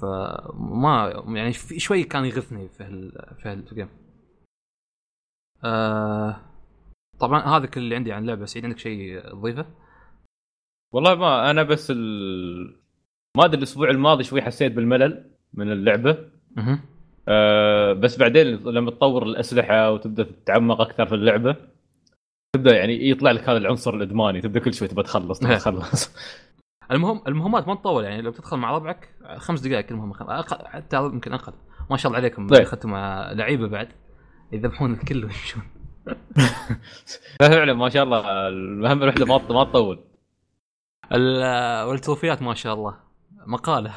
فما 0.01 1.23
يعني 1.27 1.53
في 1.53 1.79
شوي 1.79 2.03
كان 2.03 2.25
يغثني 2.25 2.69
في 2.69 2.83
هال 2.83 3.11
في 3.41 3.49
هالجيم 3.49 3.89
آه 5.63 6.41
طبعا 7.19 7.41
هذا 7.41 7.65
كل 7.65 7.81
اللي 7.81 7.95
عندي 7.95 8.13
عن 8.13 8.21
اللعبه 8.21 8.45
سعيد 8.45 8.65
عندك 8.65 8.77
شيء 8.77 9.19
تضيفه؟ 9.31 9.65
والله 10.93 11.15
ما 11.15 11.51
أنا 11.51 11.63
بس 11.63 11.91
ال... 11.91 12.81
ما 13.37 13.45
أدري 13.45 13.57
الأسبوع 13.57 13.89
الماضي 13.89 14.23
شوي 14.23 14.41
حسيت 14.41 14.71
بالملل 14.71 15.31
من 15.53 15.71
اللعبة. 15.71 16.31
أها 16.57 16.79
أه 17.27 17.93
بس 17.93 18.17
بعدين 18.17 18.47
لما 18.47 18.91
تطور 18.91 19.23
الأسلحة 19.23 19.91
وتبدأ 19.91 20.23
تتعمق 20.23 20.81
أكثر 20.81 21.05
في 21.05 21.15
اللعبة 21.15 21.55
تبدأ 22.55 22.75
يعني 22.75 23.09
يطلع 23.09 23.31
لك 23.31 23.49
هذا 23.49 23.57
العنصر 23.57 23.93
الإدماني 23.93 24.41
تبدأ 24.41 24.59
كل 24.59 24.73
شوي 24.73 24.87
تبى 24.87 25.03
تخلص 25.03 25.39
تبى 25.39 25.55
تخلص. 25.55 26.11
المهم 26.91 27.21
المهمات 27.27 27.67
ما 27.67 27.75
تطول 27.75 28.03
يعني 28.03 28.21
لو 28.21 28.31
تدخل 28.31 28.57
مع 28.57 28.71
ربعك 28.71 29.09
خمس 29.37 29.59
دقائق 29.59 29.85
كل 29.85 29.95
مهمة 29.95 30.39
أقل 30.39 30.67
حتى 30.67 30.97
يمكن 30.97 31.33
أقل. 31.33 31.53
ما 31.89 31.97
شاء 31.97 32.07
الله 32.09 32.19
عليكم 32.19 32.47
طيب. 32.47 32.61
اخذتوا 32.61 32.89
مع 32.89 33.31
لعيبة 33.31 33.67
بعد 33.67 33.87
يذبحون 34.51 34.93
الكل 34.93 35.17
ويمشون. 35.25 35.63
فعلا 37.39 37.73
ما 37.73 37.89
شاء 37.89 38.03
الله 38.03 38.47
المهمه 38.47 39.03
الوحدة 39.03 39.25
ما 39.25 39.37
ما 39.49 39.63
تطول. 39.63 39.99
ال- 41.11 41.83
والتروفيات 41.87 42.41
ما 42.41 42.53
شاء 42.53 42.73
الله. 42.73 42.95
مقالة. 43.47 43.93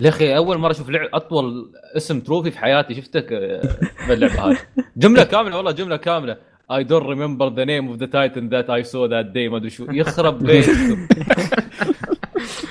يا 0.00 0.08
أخي 0.08 0.36
أول 0.36 0.58
مرة 0.58 0.70
أشوف 0.70 0.90
لعب 0.90 1.08
أطول 1.14 1.72
اسم 1.96 2.20
تروفي 2.20 2.50
في 2.50 2.58
حياتي 2.58 2.94
شفتك 2.94 3.32
آه، 3.32 3.78
باللعبة 4.08 4.50
هذه. 4.50 4.58
جملة 4.96 5.24
كاملة 5.24 5.56
والله 5.56 5.70
جملة 5.72 5.96
كاملة. 5.96 6.36
I 6.68 6.82
don't 6.82 7.06
remember 7.06 7.48
the 7.50 7.64
name 7.72 7.86
of 7.92 7.98
the 8.02 8.08
titan 8.08 8.48
that 8.54 8.68
I 8.70 8.82
saw 8.82 9.06
that 9.08 9.32
day 9.32 9.48
ما 9.48 9.56
أدري 9.56 9.70
شو. 9.70 9.86
يخرب 9.90 10.38
بيتكم 10.46 11.08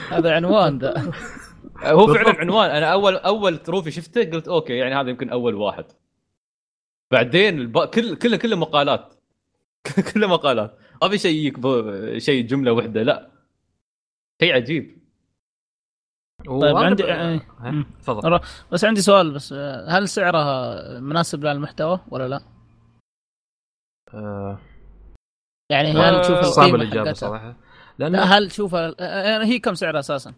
هذا 0.10 0.36
عنوان 0.36 0.78
ذا 0.78 1.12
هو 1.84 2.14
فعلا 2.14 2.40
عنوان. 2.40 2.70
أنا 2.70 2.86
اول 2.92 3.16
أول 3.16 3.58
trophy 3.58 3.92
شفته 3.92 4.24
قلت 4.32 4.48
okay 4.48 4.74
يعني 4.74 4.96
هذا 4.96 5.10
يمكن 5.10 5.30
أول 5.30 5.56
واحد. 5.56 5.86
بعدين 7.12 7.60
الب... 7.60 7.80
كل 7.80 8.16
كله 8.16 8.38
كله 8.38 8.56
مقالات 8.56 9.14
كله 10.14 10.28
مقالات 10.28 10.78
ما 11.02 11.10
في 11.10 11.18
شيء 11.18 11.54
شيء 12.20 12.46
جملة 12.48 12.72
واحدة 12.72 13.04
لا. 13.04 13.30
شيء 14.42 14.54
عجيب. 14.56 14.98
وهذا 16.48 16.78
عندي- 16.78 17.04
ب- 17.04 17.06
آه،. 17.06 17.86
تفضل. 18.02 18.40
بس 18.72 18.86
عندي 18.86 19.02
سؤال 19.02 19.32
بس 19.32 19.54
آه، 19.54 19.90
هل 19.90 20.08
سعرها 20.10 21.00
مناسب 21.00 21.44
للمحتوى 21.46 22.00
ولا 22.10 22.28
لا؟ 22.28 22.55
آه، 24.16 24.58
يعني 25.72 25.92
هل 25.92 26.16
آه، 26.16 26.22
تشوف 26.22 26.40
صعبة 26.40 26.68
القيمة 26.68 26.84
الإجابة؟ 26.84 27.14
صراحة 27.14 27.56
لأن 28.00 28.12
لا 28.12 28.24
هل 28.24 28.50
تشوف 28.50 28.76
آه، 28.76 29.44
هي 29.44 29.60
كم 29.60 29.74
سعرها 29.74 30.00
أساسا؟ 30.00 30.34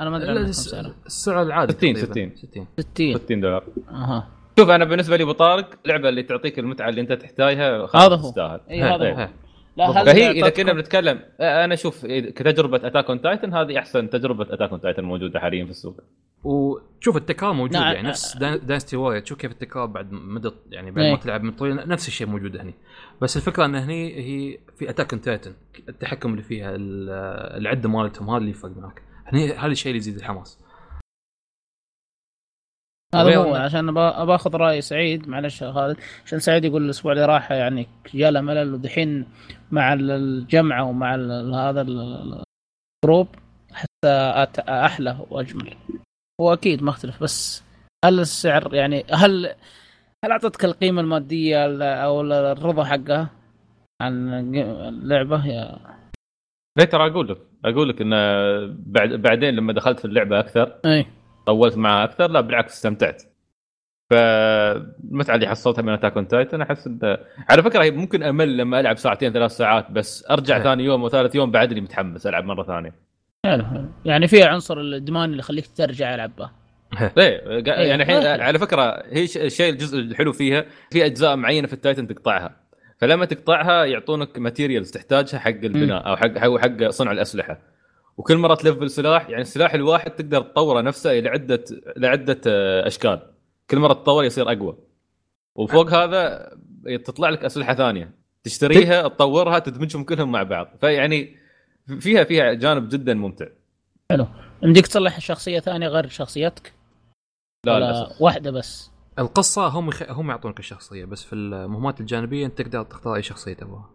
أنا 0.00 0.10
ما 0.10 0.16
أدري 0.16 0.40
السعر 0.40 1.42
العادي 1.42 1.72
60 1.72 1.94
تقريباً. 1.94 2.36
60. 2.36 2.36
60 2.36 2.66
60 2.78 3.14
60 3.18 3.40
دولار 3.40 3.64
أها 3.90 4.28
شوف 4.58 4.70
أنا 4.70 4.84
بالنسبة 4.84 5.16
لي 5.16 5.22
أبو 5.22 5.32
طارق 5.32 5.70
لعبة 5.86 6.08
اللي 6.08 6.22
تعطيك 6.22 6.58
المتعة 6.58 6.88
اللي 6.88 7.00
أنت 7.00 7.12
تحتاجها 7.12 7.88
هذا 7.94 8.16
هو. 8.16 8.28
تستاهل 8.28 8.60
إي 8.70 8.82
هذا. 8.82 9.12
هو. 9.12 9.28
لا 9.76 9.90
هل 9.90 10.06
فهي 10.06 10.30
إذا 10.30 10.48
كنا 10.48 10.72
بنتكلم 10.72 11.20
أنا 11.40 11.74
أشوف 11.74 12.06
كتجربة 12.06 12.86
Attack 12.86 13.10
on 13.10 13.20
Titan 13.20 13.54
هذه 13.54 13.78
أحسن 13.78 14.10
تجربة 14.10 14.54
Attack 14.54 14.70
on 14.70 14.80
Titan 14.80 15.04
موجودة 15.04 15.40
حاليا 15.40 15.64
في 15.64 15.70
السوق 15.70 16.00
وشوف 16.44 17.16
التكرار 17.16 17.52
موجود 17.52 17.72
نعم. 17.76 17.94
يعني 17.94 18.08
نفس 18.08 18.36
Dynasty 18.36 18.96
Warrior 18.96 19.20
تشوف 19.20 19.38
كيف 19.38 19.50
التكرار 19.52 19.86
بعد 19.86 20.12
مدى 20.12 20.50
يعني 20.70 20.90
بعد 20.90 21.04
إيه. 21.04 21.12
ما 21.12 21.18
تلعب 21.18 21.42
من 21.42 21.52
طويل 21.52 21.88
نفس 21.88 22.08
الشيء 22.08 22.26
موجود 22.26 22.56
هني. 22.56 22.74
بس 23.20 23.36
الفكرة 23.36 23.64
إن 23.64 23.74
هني 23.74 24.14
هي 24.16 24.58
في 24.76 24.90
Attack 24.90 25.10
Titan 25.10 25.54
التحكم 25.88 26.30
اللي 26.30 26.42
فيها 26.42 26.74
ال- 26.74 27.10
العدة 27.60 27.88
مالتهم 27.88 28.30
هذا 28.30 28.38
اللي 28.38 28.50
يفرق 28.50 28.76
معك. 28.76 29.02
هني 29.26 29.52
هذا 29.52 29.66
الشيء 29.66 29.90
اللي 29.90 29.98
يزيد 29.98 30.16
الحماس. 30.16 30.58
هذا 33.14 33.36
هو 33.36 33.54
عشان 33.54 33.94
باخذ 34.26 34.56
رأي 34.56 34.80
سعيد 34.80 35.28
معلش 35.28 35.62
يا 35.62 35.72
خالد. 35.72 35.96
عشان 36.24 36.38
سعيد 36.38 36.64
يقول 36.64 36.84
الأسبوع 36.84 37.12
اللي 37.12 37.24
راح 37.26 37.52
يعني 37.52 37.86
جاله 38.14 38.40
ملل 38.40 38.74
ودحين 38.74 39.26
مع 39.70 39.92
ال- 39.92 40.10
الجمعه 40.10 40.84
ومع 40.84 41.14
هذا 41.70 41.80
ال- 41.80 42.42
ال 43.04 43.08
group 43.08 43.28
حتى 43.72 44.08
أحلى 44.68 45.26
وأجمل. 45.30 45.76
هو 46.40 46.52
أكيد 46.52 46.82
ما 46.82 46.90
أختلف 46.90 47.22
بس 47.22 47.64
هل 48.04 48.20
السعر 48.20 48.74
يعني 48.74 49.04
هل 49.12 49.46
هل 50.24 50.30
أعطتك 50.32 50.64
القيمة 50.64 51.00
المادية 51.00 51.66
ال- 51.66 51.82
أو 51.82 52.20
الرضا 52.20 52.84
حقها 52.84 53.30
عن 54.02 54.28
اللعبة؟ 54.54 55.46
يا 55.46 55.78
ليه 56.78 56.84
ترى 56.84 57.06
أقول 57.10 57.28
لك 57.28 57.38
أقول 57.64 57.88
لك 57.88 58.00
انه 58.00 58.16
بعد 58.86 59.08
بعدين 59.12 59.54
لما 59.54 59.72
دخلت 59.72 59.98
في 59.98 60.04
اللعبة 60.04 60.40
أكثر 60.40 60.80
إي. 60.86 61.06
طولت 61.46 61.76
معها 61.76 62.04
أكثر 62.04 62.30
لا 62.30 62.40
بالعكس 62.40 62.72
استمتعت. 62.74 63.22
فالمتعه 64.12 65.34
اللي 65.34 65.48
حصلتها 65.48 65.82
من 65.82 65.92
Attack 65.92 66.16
on 66.16 66.28
Titan 66.28 66.62
أحس 66.62 66.86
انه 66.86 67.18
على 67.50 67.62
فكرة 67.62 67.90
ممكن 67.90 68.22
أمل 68.22 68.56
لما 68.56 68.80
ألعب 68.80 68.96
ساعتين 68.98 69.32
ثلاث 69.32 69.50
ساعات 69.50 69.90
بس 69.90 70.30
أرجع. 70.30 70.62
ثاني 70.62 70.84
يوم 70.84 71.02
وثالث 71.02 71.34
يوم 71.34 71.50
بعدني 71.50 71.80
متحمس 71.80 72.26
ألعب 72.26 72.44
مرة 72.44 72.62
ثانية. 72.62 72.94
حلو 73.46 73.64
حلو. 73.64 73.84
يعني 74.04 74.28
فيها 74.28 74.46
عنصر 74.46 74.80
الإدمان 74.80 75.24
اللي 75.30 75.38
يخليك 75.38 75.66
ترجع 75.76 76.14
العب 76.14 76.36
به 76.36 76.50
ليه 77.16 77.38
قا- 77.64 77.68
يعني 77.78 78.02
الحين 78.02 78.16
إيه. 78.16 78.42
على 78.42 78.58
فكرة 78.58 79.02
هي 79.06 79.24
الشيء 79.24 79.72
الجزء 79.72 79.98
الحلو 79.98 80.32
فيها 80.32 80.64
في 80.90 81.06
أجزاء 81.06 81.36
معينة 81.36 81.66
في 81.66 81.72
ال 81.72 81.78
Titan 81.78 82.06
تقطعها. 82.06 82.56
فلما 82.98 83.24
تقطعها 83.24 83.84
يعطونك 83.84 84.38
materials 84.38 84.90
تحتاجها 84.90 85.38
حق 85.38 85.48
البناء 85.50 86.08
أو 86.08 86.16
حق 86.16 86.38
حق 86.38 86.56
حق 86.58 86.88
صنع 86.88 87.12
الأسلحة. 87.12 87.58
وكل 88.16 88.36
مرة 88.36 88.54
ت 88.54 88.60
level 88.60 88.90
سلاح 88.90 89.28
يعني 89.30 89.42
السلاح 89.42 89.74
الواحد 89.74 90.10
تقدر 90.10 90.40
تطوره 90.42 90.80
نفسه 90.80 91.18
إلى 91.18 91.28
عده 91.28 91.64
لعده 91.96 92.40
آه، 92.46 92.86
أشكال. 92.86 93.20
كل 93.70 93.78
مرة 93.78 93.92
تطور 93.92 94.24
يصير 94.24 94.52
أقوى. 94.52 94.78
وفوق 95.54 95.90
هذا 95.94 96.50
تطلع 97.04 97.28
لك 97.28 97.44
أسلحة 97.44 97.74
ثانية. 97.74 98.10
تشتريها 98.44 99.08
تطورها 99.08 99.58
تدمجهم 99.58 100.04
كلهم 100.04 100.32
مع 100.32 100.42
بعض. 100.42 100.68
فيعني 100.80 101.41
فيها 102.00 102.24
فيها 102.24 102.52
جانب 102.52 102.88
جدا 102.88 103.14
ممتع. 103.14 103.46
يمديك 104.62 104.86
تصلح 104.86 105.20
شخصية 105.20 105.60
ثانية 105.60 105.88
غير 105.88 106.08
شخصيتك؟ 106.08 106.72
لا 107.66 107.78
للأسف. 107.78 108.22
واحدة 108.22 108.50
بس؟ 108.50 108.90
القصة 109.18 109.66
هم 109.68 109.88
يخ... 109.88 110.02
هم 110.10 110.30
يعطونك 110.30 110.58
الشخصية 110.58 111.04
بس 111.04 111.24
في 111.24 111.32
المهمات 111.34 112.00
الجانبية 112.00 112.46
أنت 112.46 112.58
تقدر 112.62 112.82
تختار 112.82 113.14
أي 113.14 113.22
شخصية 113.22 113.54
تبغاها. 113.54 113.90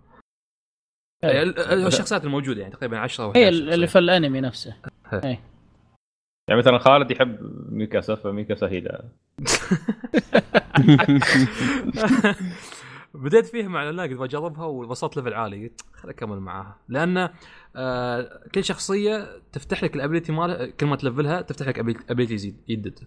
حلو. 1.24 1.32
ال- 1.42 1.60
ال- 1.60 1.88
الشخصيات 1.88 2.24
الموجودة 2.24 2.62
يعني 2.62 2.74
تقريبا 2.74 2.98
10 3.00 3.24
أو 3.24 3.32
هي 3.36 3.50
11 3.50 3.74
اللي. 3.74 3.88
في 3.88 4.00
الأنمي 4.00 4.42
نفسه. 4.42 4.76
يعني 6.50 6.60
مثلا 6.62 6.78
خالد 6.78 7.12
يحب 7.12 7.38
ميكاسا 7.72 8.16
فميكاسا 8.16 8.68
هي 8.68 8.82
بديت 13.14 13.46
فيها 13.46 13.68
مع 13.68 13.82
الاعلان 13.82 14.10
قلت 14.10 14.20
بجربها 14.20 14.66
ووصلت 14.66 15.18
level 15.18 15.34
عالي. 15.34 15.68
قلت 15.68 15.82
خل 15.94 16.10
أكمل 16.10 16.40
معاها. 16.40 16.80
لأن 16.90 17.30
آه 17.76 18.48
كل 18.56 18.64
شخصية 18.64 19.42
تفتح 19.52 19.84
لك 19.84 19.96
ال 19.96 20.00
ability 20.00 20.32
مالها 20.32 20.66
كل 20.66 20.86
ما 20.86 20.96
ت 20.96 21.02
level 21.02 21.35
ها 21.35 21.42
تفتح 21.42 21.68
لك 21.68 21.80
ability 22.12 22.34
يزيد 22.34 22.64
يدد. 22.68 23.00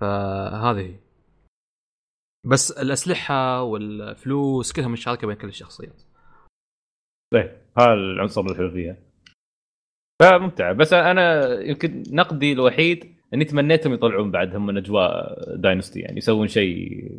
فهذه 0.00 0.80
هي. 0.80 0.94
بس 2.46 2.70
الأسلحة 2.70 3.62
والفلوس 3.62 4.72
كلها 4.72 4.88
مشاركة 4.88 5.26
بين 5.26 5.36
كل 5.36 5.48
الشخصيات. 5.48 6.02
طيب 7.34 7.50
هذا 7.78 7.92
العنصر 7.92 8.40
الحلو 8.40 8.70
فيها 8.70 8.96
فممتعه 10.22 10.72
بس 10.72 10.92
أنا 10.92 11.54
يمكن 11.60 12.02
نقدي 12.10 12.52
الوحيد 12.52 13.16
إني 13.34 13.44
تمنيتهم 13.44 13.92
يطلعون 13.92 14.30
بعدهم 14.30 14.66
من 14.66 14.76
أجواء 14.76 15.34
Dynasty 15.56 16.00
يعني 16.00 16.16
يسوون 16.16 16.48
شيء 16.48 17.10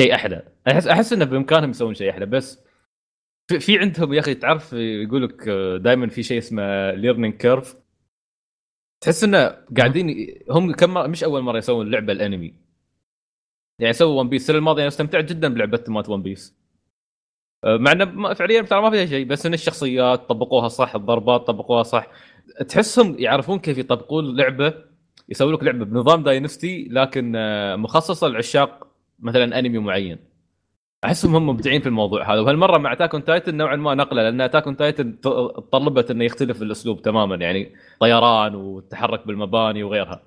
شيء 0.00 0.14
أحلى. 0.14 0.42
احس 0.68 0.86
أحس 0.86 1.12
إنه 1.12 1.24
بإمكانهم 1.24 1.70
يسوون 1.70 1.94
شيء 1.94 2.10
أحلى 2.10 2.26
بس 2.26 2.64
في, 3.60 3.78
عندهم 3.78 4.14
يا 4.14 4.20
أخي 4.20 4.34
تعرف 4.34 4.72
يقول 4.72 5.22
لك 5.22 5.48
دائما 5.82 6.08
في 6.08 6.22
شيء 6.22 6.38
اسمه 6.38 6.90
learning 6.90 7.34
curve 7.34 7.76
تحس 9.00 9.24
إنه 9.24 9.64
قاعدين 9.78 10.28
هم 10.50 10.72
كم 10.72 11.10
مش 11.10 11.24
أول 11.24 11.42
مرة 11.42 11.58
يسوون 11.58 11.90
لعبة 11.90 12.12
الأنمي. 12.12 12.54
يعني 13.78 13.92
سووا 13.92 14.20
One 14.20 14.28
Piece 14.28 14.42
السنة 14.42 14.58
الماضية 14.58 14.82
أنا 14.82 14.88
استمتعت 14.88 15.24
جدا 15.24 15.48
بلعبة 15.54 15.84
مات 15.88 16.08
One 16.08 16.22
Piece 16.22 16.56
أه، 17.64 17.76
مع 17.76 17.92
إنه 17.92 18.34
فعليا 18.34 18.62
ترى 18.62 18.82
ما 18.82 18.90
فيها 18.90 19.06
شيء 19.06 19.26
بس 19.26 19.46
إن 19.46 19.54
الشخصيات 19.54 20.28
طبقوها 20.28 20.68
صح 20.68 20.94
الضربات 20.94 21.40
طبقوها 21.46 21.82
صح. 21.82 22.06
تحسهم 22.68 23.16
يعرفون 23.18 23.58
كيف 23.58 23.78
يطبقون 23.78 24.36
لعبة 24.36 24.74
يسوي 25.28 25.52
لك 25.52 25.62
لعبة 25.62 25.84
بنظام 25.84 26.22
Dynasty 26.22 26.88
لكن 26.90 27.36
آه، 27.36 27.76
مخصصة 27.76 28.28
لعشاق 28.28 28.83
مثلا 29.18 29.58
أنمي 29.58 29.78
معين. 29.78 30.18
أحسهم 31.04 31.36
هم 31.36 31.48
مبدعين 31.48 31.80
في 31.80 31.86
الموضوع 31.86 32.32
هذا. 32.32 32.40
وهالمرة 32.40 32.78
مع 32.78 32.92
Attack 32.92 33.14
on 33.14 33.24
Titan 33.24 33.56
نوعا 33.56 33.76
ما 33.76 33.94
نقلة 33.94 34.22
لأن 34.22 34.40
Attack 34.40 34.66
on 34.66 34.76
Titan 34.76 35.20
تطلبت 35.20 36.10
إنه 36.10 36.24
يختلف 36.24 36.62
الأسلوب 36.62 37.02
تماما 37.02 37.36
يعني 37.36 37.72
طيران 38.00 38.54
والتحرك 38.54 39.26
بالمباني 39.26 39.82
وغيرها. 39.82 40.22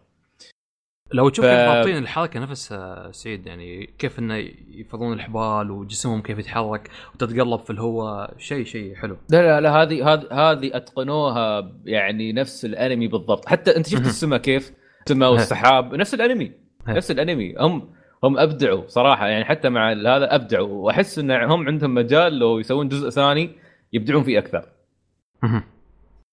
لو 1.13 1.29
تشوف 1.29 1.45
ف- 1.45 1.47
كيف 1.47 1.69
ضابطين 1.69 1.97
الحركة 1.97 2.39
نفسها 2.39 3.11
سعيد 3.11 3.47
يعني 3.47 3.89
كيف 3.99 4.19
إنه 4.19 4.35
يفضون 4.71 5.13
الحبال 5.13 5.71
وجسمهم 5.71 6.21
كيف 6.21 6.39
يتحرك 6.39 6.89
وتتقلب 7.15 7.59
في 7.59 7.69
الهواء 7.69 8.33
شيء 8.37 8.65
شيء 8.65 8.95
حلو. 8.95 9.17
لا 9.29 9.41
لا 9.41 9.61
لا 9.61 9.81
هذه 9.81 10.13
هذه 10.13 10.27
هذه 10.31 10.77
أتقنوها 10.77 11.71
يعني 11.85 12.33
نفس 12.33 12.65
الأنمي 12.65 13.07
بالضبط. 13.07 13.45
حتى 13.45 13.75
أنت 13.77 13.87
شفت. 13.87 14.05
السماء 14.05 14.39
كيف؟ 14.39 14.73
السماء 15.05 15.31
والسحاب 15.31 15.95
نفس 15.95 16.13
الأنمي. 16.13 16.51
نفس 16.87 17.11
الأنمي. 17.11 17.55
هم 17.59 17.89
هم 18.23 18.37
أبدعوا 18.37 18.87
صراحة 18.87 19.27
يعني 19.27 19.45
حتى 19.45 19.69
مع 19.69 19.91
هذا 19.91 20.35
أبدعوا. 20.35 20.67
وأحس 20.67 21.19
إن 21.19 21.31
هم 21.31 21.67
عندهم 21.67 21.93
مجال 21.93 22.39
لو 22.39 22.59
يسوون 22.59 22.87
جزء 22.87 23.09
ثاني 23.09 23.51
يبدعون 23.93 24.23
فيه 24.23 24.39
أكثر. 24.39 24.65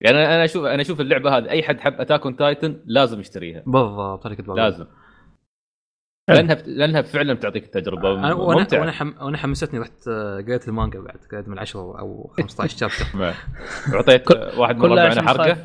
يعني 0.00 0.18
أنا 0.18 0.34
أنا 0.34 0.44
أشوف 0.44 0.64
أنا 0.64 0.82
أشوف 0.82 1.00
اللعبة 1.00 1.38
هذه 1.38 1.50
أي 1.50 1.62
حد 1.62 1.80
حب 1.80 2.00
Attack 2.00 2.22
on 2.22 2.36
Titan 2.36 2.80
لازم 2.84 3.20
يشتريها. 3.20 3.62
بالضبط 3.66 4.26
هذا 4.26 4.34
كنت. 4.34 4.48
لازم. 4.48 4.86
لأنها 6.28 6.54
لأنها 6.54 7.02
فعلا 7.02 7.34
بتعطيك 7.34 7.64
التجربة 7.64 8.12
أنا 8.12 8.34
وأنا 8.34 8.60
ممتعة. 8.60 8.80
وأنا, 8.80 8.92
حم... 8.92 9.14
وأنا 9.20 9.36
حمستني 9.36 9.80
رحت 9.80 10.08
آه، 10.08 10.40
قريت 10.40 10.68
المانجا 10.68 11.00
بعد 11.00 11.18
قريت 11.32 11.48
من 11.48 11.58
10 11.58 11.80
أو 11.80 12.30
15 12.36 12.78
chapter 12.78 13.34
أعطيت 13.94 14.30
واحد 14.56 14.76
من 14.76 14.84
ربعنا 14.84 15.08
عشان 15.08 15.28
حركه. 15.28 15.56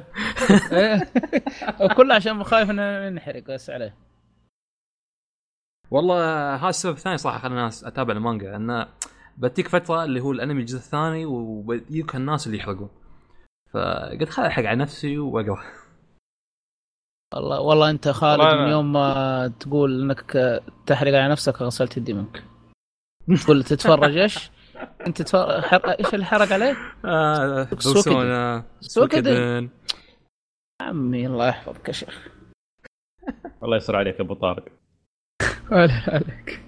كله 1.97 2.15
عشان 2.15 2.43
خايف 2.43 2.70
إنه 2.70 3.09
ننحرق 3.09 3.43
بس 3.47 3.70
عليه. 3.70 4.09
والله 5.91 6.55
هذا 6.55 6.69
السبب 6.69 6.93
الثاني 6.93 7.17
صراحة 7.17 7.39
خلاني 7.39 7.59
الناس 7.59 7.83
أتابع 7.83 8.13
المانجا 8.13 8.55
انه 8.55 8.87
بتيك 9.37 9.67
فترة 9.67 10.03
اللي 10.03 10.19
هو 10.19 10.31
الأنمي 10.31 10.61
الجزء 10.61 10.77
الثاني 10.77 11.25
وبيجيك 11.25 12.15
الناس 12.15 12.47
اللي 12.47 12.57
يحرقون. 12.57 12.89
فقلت 13.73 14.29
خل 14.29 14.45
الحق 14.45 14.63
على 14.63 14.75
نفسي 14.75 15.17
وأقرأ. 15.17 15.63
والله 17.33 17.61
والله 17.61 17.89
أنت 17.89 18.07
خالد 18.07 18.39
والله 18.39 18.65
من 18.65 18.71
يوم 18.71 18.93
ما 18.93 19.47
تقول 19.59 20.01
إنك 20.01 20.61
تحرق 20.85 21.13
على 21.13 21.31
نفسك 21.31 21.61
غسلت 21.61 21.97
يدي 21.97 22.13
منك. 22.13 22.43
تقول 23.43 23.63
تتفرج 23.63 24.17
إيش؟ 24.17 24.51
أنت 25.07 25.21
تتفرج 25.21 25.61
حر... 25.61 25.89
إيش 25.89 26.13
اللي 26.13 26.25
حرق 26.25 26.51
عليه؟ 26.51 26.77
آه 27.05 27.67
سوكيدن. 27.79 28.63
سوكيدن 28.79 29.69
عمي 30.81 31.27
الله 31.27 31.47
يحفظك 31.47 31.87
يا 31.87 31.93
شيخ. 31.93 32.27
الله 33.63 33.77
يستر 33.77 33.95
عليك 33.95 34.19
يا 34.19 34.21
أبو 34.21 34.33
طارق. 34.33 34.65
ولا 35.71 36.03
عليك. 36.07 36.61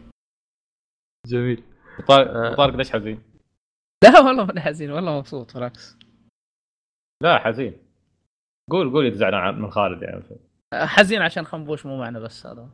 جميل. 1.28 1.64
طارق 2.08 2.32
آه. 2.32 2.56
طارق 2.56 2.76
ليش 2.76 2.92
حزين؟ 2.92 3.24
لا 4.04 4.20
والله 4.20 4.46
ماني 4.46 4.62
حزين 4.62 4.92
والله 4.92 5.18
مبسوط 5.18 5.54
بالعكس. 5.54 5.98
لا 7.24 7.40
حزين. 7.40 7.78
قول 8.72 8.92
قول 8.92 9.06
إذا 9.06 9.16
زعلان 9.16 9.62
من 9.62 9.72
خالد 9.72 10.04
يعني. 10.04 10.24
حزين 10.74 11.22
عشان 11.22 11.46
خنبوش 11.46 11.86
مو 11.86 11.98
معنا 11.98 12.20
بس 12.20 12.46
هذا. 12.46 12.70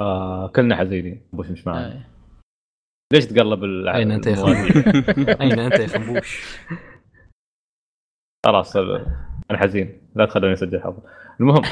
آه 0.00 0.48
كلنا 0.48 0.76
حزينين. 0.76 1.28
بوش 1.32 1.46
مش 1.50 1.66
معنا. 1.66 1.92
آه. 1.92 2.04
ليش 3.12 3.26
تقلب 3.26 3.64
ال- 3.64 3.88
أين 3.88 4.10
أنت 4.10 4.26
يا؟ 4.26 4.34
خنبوش؟ 4.36 4.76
أين 5.40 5.58
أنت 5.58 5.74
يا 5.74 5.86
خنبوش؟ 5.86 6.56
خلاص 8.46 8.76
أنا 8.76 9.58
حزين. 9.58 10.10
لا 10.14 10.26
تخلوني 10.26 10.52
أسجل 10.52 10.82
حظ. 10.82 10.98
المهم. 11.40 11.62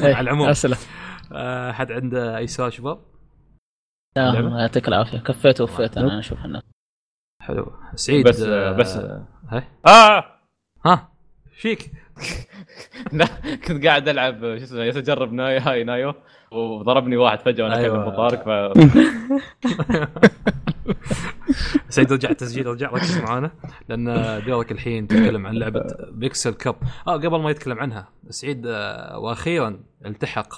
على 0.00 0.20
العموم. 0.20 0.48
آه، 1.32 1.72
حد 1.72 1.92
عنده 1.92 2.36
أي 2.38 2.46
سؤال 2.46 2.72
شباب؟ 2.72 2.98
لا، 4.16 4.60
يعطيك 4.60 4.88
العافية. 4.88 5.18
كفيت 5.18 5.60
ووفيت 5.60 5.98
أنا 5.98 6.18
أشوف 6.18 6.44
الناس 6.44 6.62
حلو. 7.42 7.72
سعيد 7.94 8.28
بس 8.28 8.40
آه، 8.42 8.72
بس. 8.72 8.96
هاي 9.48 9.62
آه! 9.86 10.24
ها؟ 10.86 11.08
فيك؟ 11.56 11.90
لا 13.12 13.26
كنت 13.66 13.86
قاعد 13.86 14.08
ألعب 14.08 14.40
شو 14.40 14.64
اسمه 14.64 14.88
اجرب 14.88 15.32
نايو 15.32 15.60
هاي 15.60 15.84
نايو 15.84 16.14
وضربني 16.50 17.16
واحد 17.16 17.40
فجأة 17.40 17.64
وأنا 17.64 17.76
أيوة. 17.76 18.02
ابو 18.02 18.16
طارق 18.16 18.42
ف 18.44 18.48
سعيد 21.88 22.12
رجع 22.12 22.30
التسجيل 22.30 22.66
رجع 22.66 22.90
ركز 22.90 23.18
معانا 23.18 23.50
لأن 23.88 24.42
دورك 24.46 24.72
الحين 24.72 25.06
تتكلم 25.08 25.46
عن 25.46 25.54
لعبة 25.54 25.84
بيكسل 26.20 26.54
كاب 26.54 26.76
آه 27.06 27.12
قبل 27.16 27.40
ما 27.40 27.50
يتكلم 27.50 27.78
عنها 27.78 28.08
سعيد 28.30 28.66
آه، 28.66 29.18
وأخيرا 29.18 29.80
التحق 30.06 30.54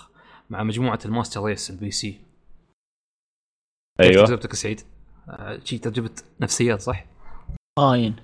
مع 0.51 0.63
مجموعة 0.63 0.99
الماستر 1.05 1.45
ريس 1.45 1.71
البي 1.71 1.91
سي. 1.91 2.21
أيوه. 4.01 4.25
تجربتك 4.25 4.55
سعيد؟ 4.55 4.81
آه، 5.29 5.59
شي 5.65 5.79
تجربة 5.79 6.11
نفسيات 6.41 6.81
صح؟ 6.81 7.07
خاين 7.79 8.17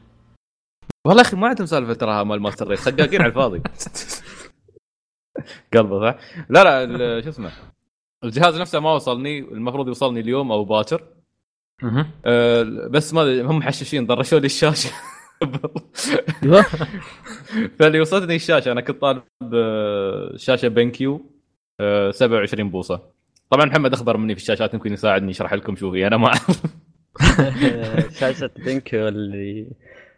والله 1.07 1.23
يا 1.23 1.29
أخي 1.29 1.37
ما 1.37 1.49
عندهم 1.49 1.67
سالفة 1.67 1.95
تراها 1.95 2.25
مال 2.25 2.43
master 2.43 2.69
race 2.69 2.81
خقاقين 2.81 3.21
على 3.23 3.29
الفاضي. 3.31 3.63
قلبه 5.75 6.11
صح؟ 6.13 6.19
لا 6.51 6.65
لا 6.65 6.85
ال- 6.85 7.25
شو 7.25 7.29
اسمه؟ 7.31 7.53
الجهاز 8.25 8.61
نفسه 8.61 8.81
ما 8.81 8.93
وصلني 8.93 9.39
المفروض 9.39 9.87
يوصلني 9.89 10.21
اليوم 10.21 10.53
أو 10.53 10.65
باكر. 10.65 11.05
أها 11.85 12.11
أه 12.27 12.63
بس 12.91 13.15
ما 13.15 13.43
هم 13.43 13.59
محششين 13.59 14.07
ضرشوا 14.07 14.39
لي 14.39 14.47
الشاشة. 14.47 14.91
أيوه. 16.43 16.63
فاللي 17.79 18.01
وصلتني 18.01 18.37
الشاشة 18.37 18.73
أنا 18.73 18.81
كنت 18.81 19.01
طالب 19.01 19.23
آه، 19.55 20.33
شاشة 20.37 20.69
BenQ. 20.69 21.15
آه، 21.15 21.32
27 21.81 22.71
بوصة. 22.71 23.01
طبعا 23.51 23.65
محمد 23.67 23.93
اخبر 23.93 24.17
مني 24.17 24.35
في 24.35 24.41
الشاشات 24.41 24.75
يمكن 24.75 24.93
يساعدني 24.93 25.31
يشرح 25.31 25.53
لكم 25.55 25.77
شو 25.77 25.93
هي 25.93 26.07
أنا 26.07 26.17
ما 26.17 26.27
أعرف. 26.27 26.63
شاشة 28.21 28.51
BenQ 28.57 29.09
اللي 29.09 29.67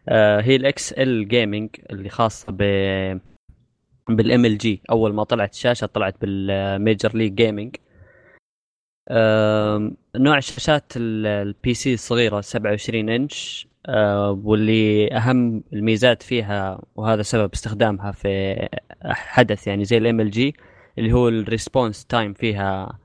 آه، 0.08 0.40
هي 0.40 0.56
ال 0.56 0.92
XL 0.92 1.28
gaming 1.28 1.70
اللي 1.90 2.08
خاصة 2.08 2.52
ب 2.52 2.56
بال 4.08 4.44
MLG. 4.44 4.82
أول 4.90 5.14
ما 5.14 5.24
طلعت 5.24 5.52
الشاشة 5.54 5.86
طلعت 5.86 6.20
بال 6.20 6.48
Major 6.48 7.16
League 7.16 7.34
Gaming 7.34 7.76
نوع 10.16 10.38
الشاشات 10.38 10.92
ال- 10.96 11.26
ال 11.26 11.74
PC 11.74 11.94
الصغيره 11.94 12.40
27 12.40 13.08
إنش. 13.10 13.68
آه، 13.86 14.40
واللي 14.44 15.12
أهم 15.12 15.62
الميزات 15.72 16.22
فيها 16.22 16.82
وهذا 16.96 17.22
سبب 17.22 17.50
استخدامها 17.52 18.12
في 18.12 18.56
حدث 19.04 19.66
يعني 19.66 19.84
زي 19.84 19.98
ال 19.98 20.20
MLG 20.20 20.54
اللي 20.98 21.12
هو 21.12 21.28
ال 21.28 21.37
response 21.37 22.06
time 22.06 22.32
فيها 22.32 22.98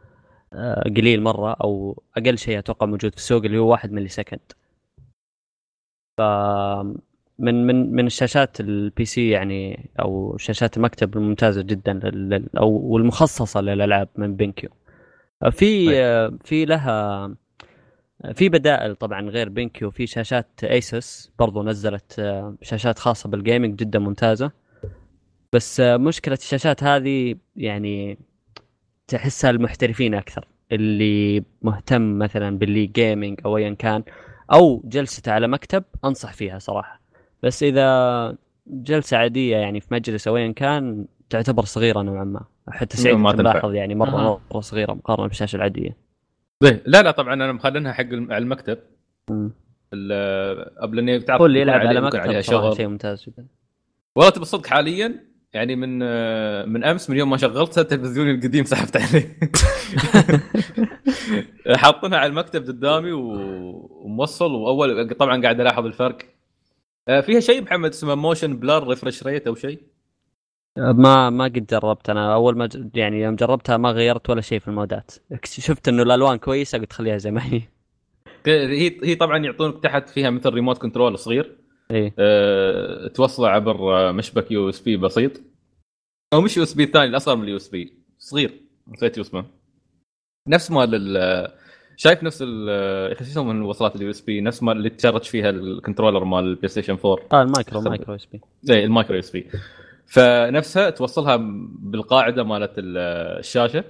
آه، 0.53 0.81
قليل 0.83 1.21
مرة 1.23 1.53
أو 1.53 2.03
أقل 2.17 2.37
شيء 2.37 2.59
أتوقع 2.59 2.85
موجود 2.85 3.11
في 3.11 3.17
السوق 3.17 3.43
اللي 3.45 3.57
هو 3.57 3.67
1 3.71 3.91
millisecond. 3.91 4.39
ف 6.17 6.21
من 7.39 7.67
من 7.67 7.91
من 7.95 8.05
الشاشات 8.05 8.59
ال 8.59 9.05
PC 9.05 9.30
يعني 9.29 9.89
أو 9.99 10.37
شاشات 10.37 10.77
المكتب 10.77 11.17
الممتازة 11.17 11.61
جدا 11.61 11.93
لل- 11.93 12.57
أو 12.57 12.69
والمخصصة 12.69 13.61
للألعاب 13.61 14.07
من 14.15 14.35
BenQ 14.36 14.70
في 15.51 15.85
طيب. 15.85 16.39
في 16.45 16.65
لها 16.65 17.35
في 18.33 18.49
بدائل 18.49 18.95
طبعا 18.95 19.21
غير 19.29 19.49
BenQ 19.49 19.91
في 19.91 20.07
شاشات 20.07 20.63
ASUS 20.63 21.32
برضو 21.39 21.63
نزلت 21.63 22.19
آه، 22.19 22.55
شاشات 22.61 22.99
خاصة 22.99 23.29
بال 23.30 23.41
gaming 23.41 23.76
جدا 23.75 23.99
ممتازة. 23.99 24.51
بس 25.54 25.80
آه، 25.80 25.97
مشكلة 25.97 26.34
الشاشات 26.34 26.84
هذه 26.84 27.36
يعني 27.56 28.18
تحسها 29.08 29.50
المحترفين 29.50 30.14
أكثر. 30.14 30.47
اللي 30.72 31.43
مهتم 31.62 32.18
مثلا 32.18 32.58
باللي 32.58 32.86
جيمنج 32.86 33.39
أو 33.45 33.58
ايا 33.58 33.74
كان 33.74 34.04
أو 34.54 34.82
جلسته 34.86 35.32
على 35.32 35.47
مكتب 35.47 35.84
أنصح 36.06 36.34
فيها 36.34 36.60
صراحة. 36.60 37.02
بس 37.43 37.64
إذا 37.64 38.38
جلسة 38.68 39.18
عادية 39.18 39.58
يعني 39.58 39.80
في 39.82 39.88
مجلس 39.91 40.28
أو 40.28 40.38
ايا 40.38 40.52
كان 40.52 41.06
تعتبر 41.30 41.64
صغيرة 41.64 42.02
نوعا 42.02 42.24
ما. 42.24 42.41
حتى 42.70 42.97
سعيد 42.97 43.16
ما. 43.16 43.32
ملاحظ 43.32 43.74
يعني 43.74 43.95
مرة 43.95 44.10
أها. 44.10 44.41
مرة 44.52 44.62
صغيرة 44.62 44.93
مقارنة 44.93 45.28
بالشاشة 45.28 45.56
العادية. 45.56 45.97
إيه، 46.64 46.84
لا 46.86 47.02
لا 47.02 47.12
طبعا 47.12 47.34
أنا 47.34 47.52
مخلينها 47.52 47.93
حق 47.93 48.06
على 48.06 48.38
المكتب. 48.38 48.78
قبل 50.82 51.00
إني 51.00 51.20
تعرف 51.20 51.41
يكون 51.41 51.56
يلعب 51.56 51.88
على 51.88 52.02
مكتب 52.02 52.41
شيء 52.41 52.88
ممتاز 52.88 53.24
جدا. 53.24 53.45
والله 54.16 54.32
تبي 54.32 54.41
الصدق 54.41 54.68
حاليا 54.68 55.30
يعني 55.54 55.76
من 55.76 56.00
آه، 56.04 56.66
من 56.66 56.84
أمس 56.84 57.10
من 57.10 57.18
يوم 57.18 57.30
ما 57.30 57.38
شغلت 57.38 57.80
تلفزيوني 57.80 58.32
القديم 58.32 58.64
سحبت 58.66 58.97
عليه 58.97 59.39
حاطينها 61.78 62.18
على 62.20 62.30
المكتب 62.30 62.68
قدامي 62.68 63.12
وموصل 63.12 64.52
وأول 64.52 65.10
طبعا 65.16 65.41
قاعد 65.41 65.60
ألاحظ 65.62 65.86
الفرق. 65.86 66.18
آه، 67.08 67.22
فيها 67.22 67.39
شيء 67.39 67.62
محمد 67.62 67.89
اسمه 67.89 68.16
motion 68.15 68.59
blur 68.59 68.88
refresh 68.88 69.24
rate 69.24 69.47
أو 69.47 69.56
شيء؟ 69.56 69.80
ما 70.78 71.30
ما 71.30 71.43
قد 71.43 71.66
جربت. 71.66 72.10
أنا 72.10 72.34
أول 72.34 72.58
ما 72.58 72.66
ج- 72.66 72.89
يعني 72.97 73.22
يوم 73.22 73.36
جربتها 73.36 73.78
ما 73.78 73.91
غيرت 73.91 74.30
ولا 74.30 74.41
شيء 74.41 74.60
في 74.60 74.68
ال 74.67 74.74
mode 74.74 74.99
ات. 74.99 75.11
شفت 75.45 75.88
إنه 75.88 76.04
الألوان 76.04 76.38
كويسة 76.38 76.78
قلت 76.78 76.93
خليها 76.93 77.18
زي 77.18 77.32
ما 77.32 77.45
هي. 77.45 77.62
هي 78.47 78.97
هي 79.04 79.16
طبعا 79.16 79.38
يعطونك 79.38 79.84
تحت 79.84 80.10
فيها 80.10 80.30
مثل 80.30 80.50
remote 80.49 80.78
control 80.78 81.20
صغير. 81.20 81.58
إيه. 81.91 82.13
أه 82.19 83.07
توصله 83.07 83.47
عبر 83.49 83.93
آه، 84.09 84.11
مشبك 84.11 84.51
USB 84.51 84.97
بسيط. 84.97 85.31
أو 86.33 86.41
مش 86.41 86.57
USB 86.57 86.84
الثاني 86.83 87.05
الأصغر 87.05 87.35
من 87.35 87.43
ال 87.43 87.55
USB. 87.57 87.93
صغير. 88.19 88.53
نسيت 88.87 89.15
شو 89.15 89.21
اسمه 89.21 89.45
نفس 90.47 90.71
مال 90.71 90.89
ال- 90.95 91.51
شايف 91.97 92.23
نفس 92.23 92.41
ال 92.41 92.67
يا 93.09 93.13
أخي 93.13 93.25
شو 93.25 93.31
يسمون 93.31 93.57
الوصلات 93.57 93.95
ال 93.95 94.09
USB 94.09 94.41
نفس 94.41 94.63
مال 94.63 94.77
اللي 94.77 94.89
ت 94.89 94.94
charge 94.94 95.24
فيها 95.23 95.49
ال 95.49 95.56
controller 95.56 96.24
مال 96.23 96.43
ال 96.43 96.67
PlayStation 96.67 96.97
4 97.05 97.17
آه 97.33 97.41
المايكرو 97.41 97.81
خب- 97.81 97.87
micro 97.88 98.15
SB 98.15 98.41
زي 98.63 98.83
ال 98.84 99.20
micro 99.20 99.32
SB 99.32 99.47
فنفسها 100.07 100.89
توصلها 100.89 101.35
بالقاعدة 101.79 102.43
مالت 102.43 102.71
ال- 102.77 102.97
الشاشة. 103.39 103.83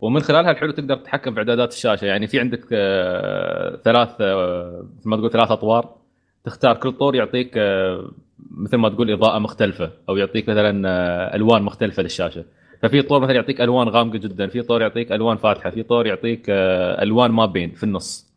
ومن 0.00 0.20
خلالها 0.20 0.50
الحلو 0.50 0.70
تقدر 0.72 0.96
تتحكم 0.96 1.32
في 1.34 1.38
إعدادات 1.38 1.72
الشاشة. 1.72 2.04
يعني 2.04 2.26
في 2.26 2.40
عندك 2.40 2.66
آه، 2.72 3.76
ثلاث 3.84 4.08
آه، 4.20 4.86
مثل 4.98 5.08
ما 5.08 5.16
تقول 5.16 5.30
ثلاث 5.30 5.50
أطوار. 5.50 5.99
تختار 6.44 6.76
كل 6.76 6.92
طور 6.92 7.14
يعطيك 7.14 7.52
آه، 7.56 8.10
مثل 8.50 8.76
ما 8.76 8.88
تقول 8.88 9.10
إضاءة 9.10 9.38
مختلفة 9.38 9.90
أو 10.08 10.16
يعطيك 10.16 10.48
مثلا 10.48 10.88
آه، 10.88 11.36
ألوان 11.36 11.62
مختلفة 11.62 12.02
للشاشة. 12.02 12.44
ففي 12.82 13.02
طور 13.02 13.20
مثلا 13.20 13.34
يعطيك 13.34 13.60
ألوان 13.60 13.88
غامقة 13.88 14.18
جدا 14.18 14.46
في 14.46 14.62
طور 14.62 14.82
يعطيك 14.82 15.12
ألوان 15.12 15.36
فاتحة 15.36 15.70
في 15.70 15.82
طور 15.82 16.06
يعطيك 16.06 16.46
آه، 16.50 17.02
ألوان 17.02 17.30
ما 17.30 17.46
بين 17.46 17.70
في 17.70 17.84
النص. 17.84 18.30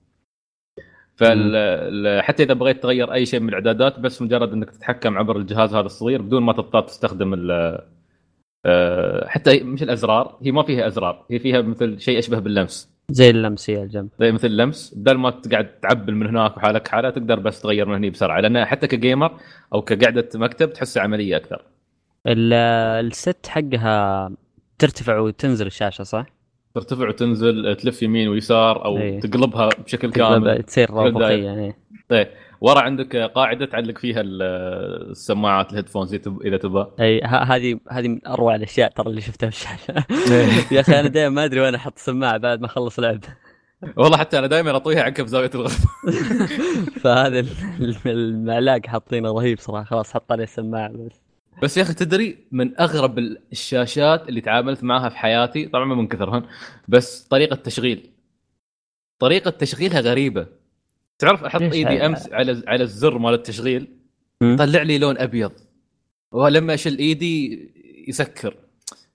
فحتى 1.15 2.43
إذا 2.43 2.53
بغيت 2.53 2.83
تغير 2.83 3.13
أي 3.13 3.25
شيء 3.25 3.39
من 3.39 3.49
الإعدادات 3.49 3.99
بس 3.99 4.21
مجرد 4.21 4.53
إنك 4.53 4.69
تتحكم 4.71 5.17
عبر 5.17 5.37
الجهاز 5.37 5.75
هذا 5.75 5.85
الصغير 5.85 6.21
بدون 6.21 6.43
ما 6.43 6.53
تضطر 6.53 6.81
تستخدم 6.81 7.33
حتى 9.27 9.63
مش 9.63 9.83
الأزرار 9.83 10.37
هي 10.41 10.51
ما 10.51 10.63
فيها 10.63 10.87
أزرار 10.87 11.25
هي 11.31 11.39
فيها 11.39 11.61
مثل 11.61 11.99
شيء 11.99 12.19
أشبه 12.19 12.39
باللمس. 12.39 12.92
زي 13.13 13.29
اللمسيه 13.29 13.83
الجنب 13.83 14.09
زي 14.19 14.31
مثل 14.31 14.47
اللمس. 14.47 14.93
بدل 14.97 15.17
ما 15.17 15.29
تقعد 15.29 15.67
تعبل 15.79 16.15
من 16.15 16.27
هناك 16.27 16.57
وحالك 16.57 16.87
حالة 16.87 17.09
تقدر 17.09 17.39
بس 17.39 17.61
تغير 17.61 17.85
من 17.87 17.95
هني 17.95 18.09
بسرعة. 18.09 18.39
لأن 18.39 18.65
حتى 18.65 18.87
كجيمر 18.87 19.31
أو 19.73 19.81
كقعدة 19.81 20.29
مكتب 20.35 20.73
تحسها 20.73 21.03
عملية 21.03 21.35
أكثر. 21.37 21.61
ال- 22.27 22.53
الست 23.05 23.47
حقها 23.47 24.31
ترتفع 24.79 25.19
وتنزل 25.19 25.67
الشاشة 25.67 26.03
صح؟ 26.03 26.25
ترتفع 26.75 27.07
وتنزل 27.09 27.75
تلف 27.75 28.03
يمين 28.03 28.27
ويسار 28.27 28.85
أو 28.85 28.97
إيه. 28.97 29.19
تقلبها 29.19 29.69
بشكل 29.85 30.11
تقلب- 30.11 30.43
كامل. 30.45 30.63
تصير 30.63 30.87
تقدر- 30.87 31.09
افقيه 31.25 31.53
إيه. 32.11 32.33
إيه. 32.63 32.69
ورا 32.69 32.81
عندك 32.81 33.15
قاعدة 33.15 33.65
تعلق 33.65 33.97
فيها 33.97 34.21
ال- 34.21 34.41
السماعات 35.11 35.71
الهيدفونز 35.71 36.13
إذا 36.45 36.57
تبغى. 36.57 36.91
أي 36.99 37.21
هذه 37.21 37.79
هذه 37.91 38.07
من 38.07 38.27
أروع 38.27 38.55
الأشياء 38.55 38.91
ترى 38.91 39.09
اللي 39.09 39.21
شفتها 39.21 39.49
في 39.49 39.55
الشاشة. 39.55 40.05
يا 40.75 40.79
أخي 40.79 40.99
أنا 40.99 41.07
دائما 41.07 41.35
ما 41.35 41.45
أدري 41.45 41.59
وين 41.59 41.75
أحط 41.75 41.97
سماعه 41.97 42.37
بعد 42.37 42.59
ما 42.59 42.65
أخلص 42.65 42.99
لعب. 42.99 43.19
والله 43.97 44.17
حتى 44.17 44.39
أنا 44.39 44.47
دائما 44.47 44.75
أطويها 44.75 45.01
عقب 45.01 45.25
زاوية 45.27 45.51
الغرفة. 45.55 45.87
فهذا 47.01 47.39
ال- 47.39 47.95
المعلاق 48.05 48.85
حاطينه 48.85 49.31
رهيب 49.31 49.59
صراحة. 49.59 49.83
خلاص 49.83 50.13
حط 50.13 50.31
عليه 50.31 50.45
سماعه 50.45 50.91
بس 50.91 51.21
بس 51.63 51.77
يا 51.77 51.83
أخي 51.83 51.93
تدري 51.93 52.37
من 52.51 52.79
أغرب 52.81 53.19
الشاشات 53.51 54.29
اللي 54.29 54.41
تعاملت 54.41 54.83
معها 54.83 55.09
في 55.09 55.17
حياتي؟ 55.17 55.65
طبعا 55.65 55.85
ما 55.85 55.95
من 55.95 56.07
كثرهن 56.07 56.43
بس 56.87 57.23
طريقة 57.23 57.55
تشغيل. 57.55 58.09
طريقة 59.19 59.51
تشغيلها 59.51 59.99
غريبة. 59.99 60.62
تعرف 61.19 61.43
أحط 61.43 61.61
إيدي؟ 61.61 62.05
أمس 62.05 62.33
على 62.33 62.63
على 62.67 62.83
الزر 62.83 63.17
مال 63.17 63.33
التشغيل. 63.33 63.87
طلع 64.39 64.81
لي 64.81 64.97
لون 64.97 65.17
أبيض. 65.17 65.51
ولما 66.31 66.73
اشيل 66.73 66.97
إيدي 66.97 67.69
يسكر. 68.07 68.55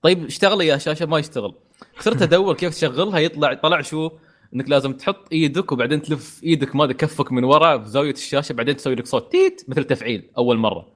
طيب 0.02 0.24
اشتغل 0.24 0.60
يا 0.60 0.76
شاشة 0.76 1.06
ما 1.06 1.18
يشتغل. 1.18 1.54
صرت 2.00 2.22
أدور 2.32 2.54
كيف 2.54 2.74
تشغلها 2.74 3.18
يطلع 3.18 3.54
طلع 3.54 3.80
شو؟ 3.80 4.10
إنك 4.54 4.68
لازم 4.68 4.92
تحط 4.92 5.32
إيدك 5.32 5.72
وبعدين 5.72 6.02
تلف 6.02 6.44
إيدك 6.44 6.76
ما 6.76 6.86
كفك 6.86 7.32
من 7.32 7.44
ورا 7.44 7.78
في 7.78 7.88
زاوية 7.88 8.12
الشاشة 8.12 8.52
بعدين 8.52 8.76
تسوي 8.76 8.94
لك 8.94 9.06
صوت 9.06 9.32
تيت 9.32 9.64
مثل 9.68 9.84
تفعيل 9.84 10.30
أول 10.38 10.58
مرة. 10.58 10.86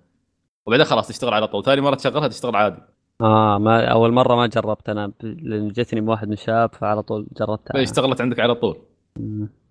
وبعدين 0.67 0.87
خلاص 0.87 1.09
تشتغل 1.09 1.35
على 1.35 1.49
طول. 1.49 1.65
ثاني 1.65 1.81
مرة 1.81 1.95
تشغلها 1.95 2.29
تشتغل 2.29 2.57
عادي. 2.57 2.83
آه 3.21 3.59
ما 3.59 3.85
أول 3.85 4.13
مرة 4.13 4.37
ما 4.37 4.47
جربت 4.47 4.89
أنا 4.89 5.13
لأن 5.23 5.69
جتني 5.69 6.01
واحد 6.01 6.27
من 6.27 6.33
الشباب 6.33 6.75
فعلى 6.75 7.03
طول 7.03 7.27
جربتها. 7.41 7.83
اشتغلت 7.83 8.21
عندك 8.21 8.41
على 8.41 8.55
طول. 8.55 8.77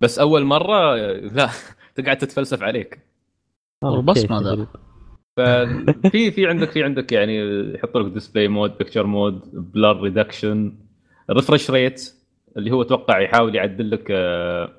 بس 0.02 0.18
أول 0.18 0.44
مرة 0.44 0.94
لا 1.36 1.48
تقعد 1.94 2.18
تتفلسف 2.18 2.62
عليك 2.62 2.98
كيف 4.20 4.32
ذا. 4.42 4.66
ففي 5.36 6.30
في 6.30 6.46
عندك 6.46 6.70
في 6.70 6.84
عندك 6.84 7.12
يعني 7.12 7.38
يحط 7.74 7.96
لك 7.96 8.12
display 8.12 8.48
mode 8.48 8.78
picture 8.78 9.06
mode 9.06 9.40
blur 9.52 10.00
reduction 10.00 10.72
refresh 11.30 11.70
rate 11.70 12.14
اللي 12.56 12.70
هو 12.70 12.82
أتوقع 12.82 13.20
يحاول 13.20 13.54
يعدل 13.54 13.90
لك 13.90 14.06
آه، 14.10 14.70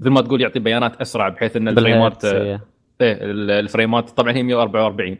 مثل 0.00 0.10
ما 0.10 0.20
تقول 0.20 0.40
يعطي 0.40 0.58
بيانات 0.58 1.00
أسرع 1.00 1.28
بحيث 1.28 1.56
إن 1.56 1.68
الفريمات. 1.68 2.24
إيه، 3.00 3.18
الفريمات 3.60 4.10
طبعا 4.10 4.32
هي 4.32 4.42
144 4.42 5.18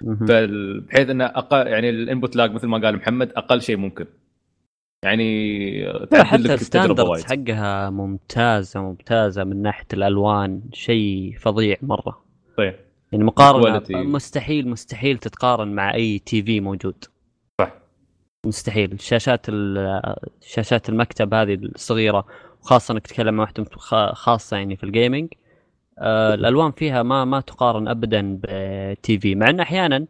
مهم. 0.00 0.26
فال- 0.26 0.80
بحيث 0.80 1.10
إنه 1.10 1.24
أقل 1.24 1.66
يعني 1.66 1.90
ال 1.90 1.98
input 1.98 2.36
lag 2.36 2.52
مثل 2.52 2.66
ما 2.66 2.78
قال 2.78 2.96
محمد 2.96 3.32
أقل 3.36 3.62
شيء 3.62 3.76
ممكن 3.76 4.04
يعني 5.02 5.92
حتى 6.12 6.54
ال 6.54 6.61
standards 6.61 7.24
حقها 7.24 7.90
ممتازة 7.90 8.80
ممتازة 8.80 9.44
من 9.44 9.62
ناحية 9.62 9.86
الألوان 9.92 10.62
شيء 10.72 11.34
فظيع 11.38 11.76
مرة. 11.82 12.24
طيب. 12.58 12.74
يعني 13.12 13.24
مقارنة 13.24 13.80
Quality. 13.80 13.90
مستحيل 13.90 14.68
مستحيل 14.68 15.18
تتقارن 15.18 15.68
مع 15.68 15.94
أي 15.94 16.18
TV 16.18 16.60
موجود. 16.60 17.04
صح. 17.60 17.72
مستحيل. 18.46 19.00
شاشات 19.00 19.46
شاشات 20.40 20.88
المكتب 20.88 21.34
هذه 21.34 21.54
الصغيرة 21.54 22.26
وخاصة 22.62 22.92
إنك 22.92 23.06
تتكلم 23.06 23.34
مع 23.34 23.42
واحدة 23.42 23.64
خاصة 24.12 24.56
يعني 24.56 24.76
في 24.76 24.84
ال 24.84 24.90
gaming 24.90 25.28
آه، 25.98 26.34
الألوان 26.34 26.72
فيها 26.72 27.02
ما 27.02 27.24
ما 27.24 27.40
تقارن 27.40 27.88
ابدا 27.88 28.40
ب 28.42 29.18
TV 29.18 29.34
مع 29.34 29.50
إن 29.50 29.60
أحيانا 29.60 30.06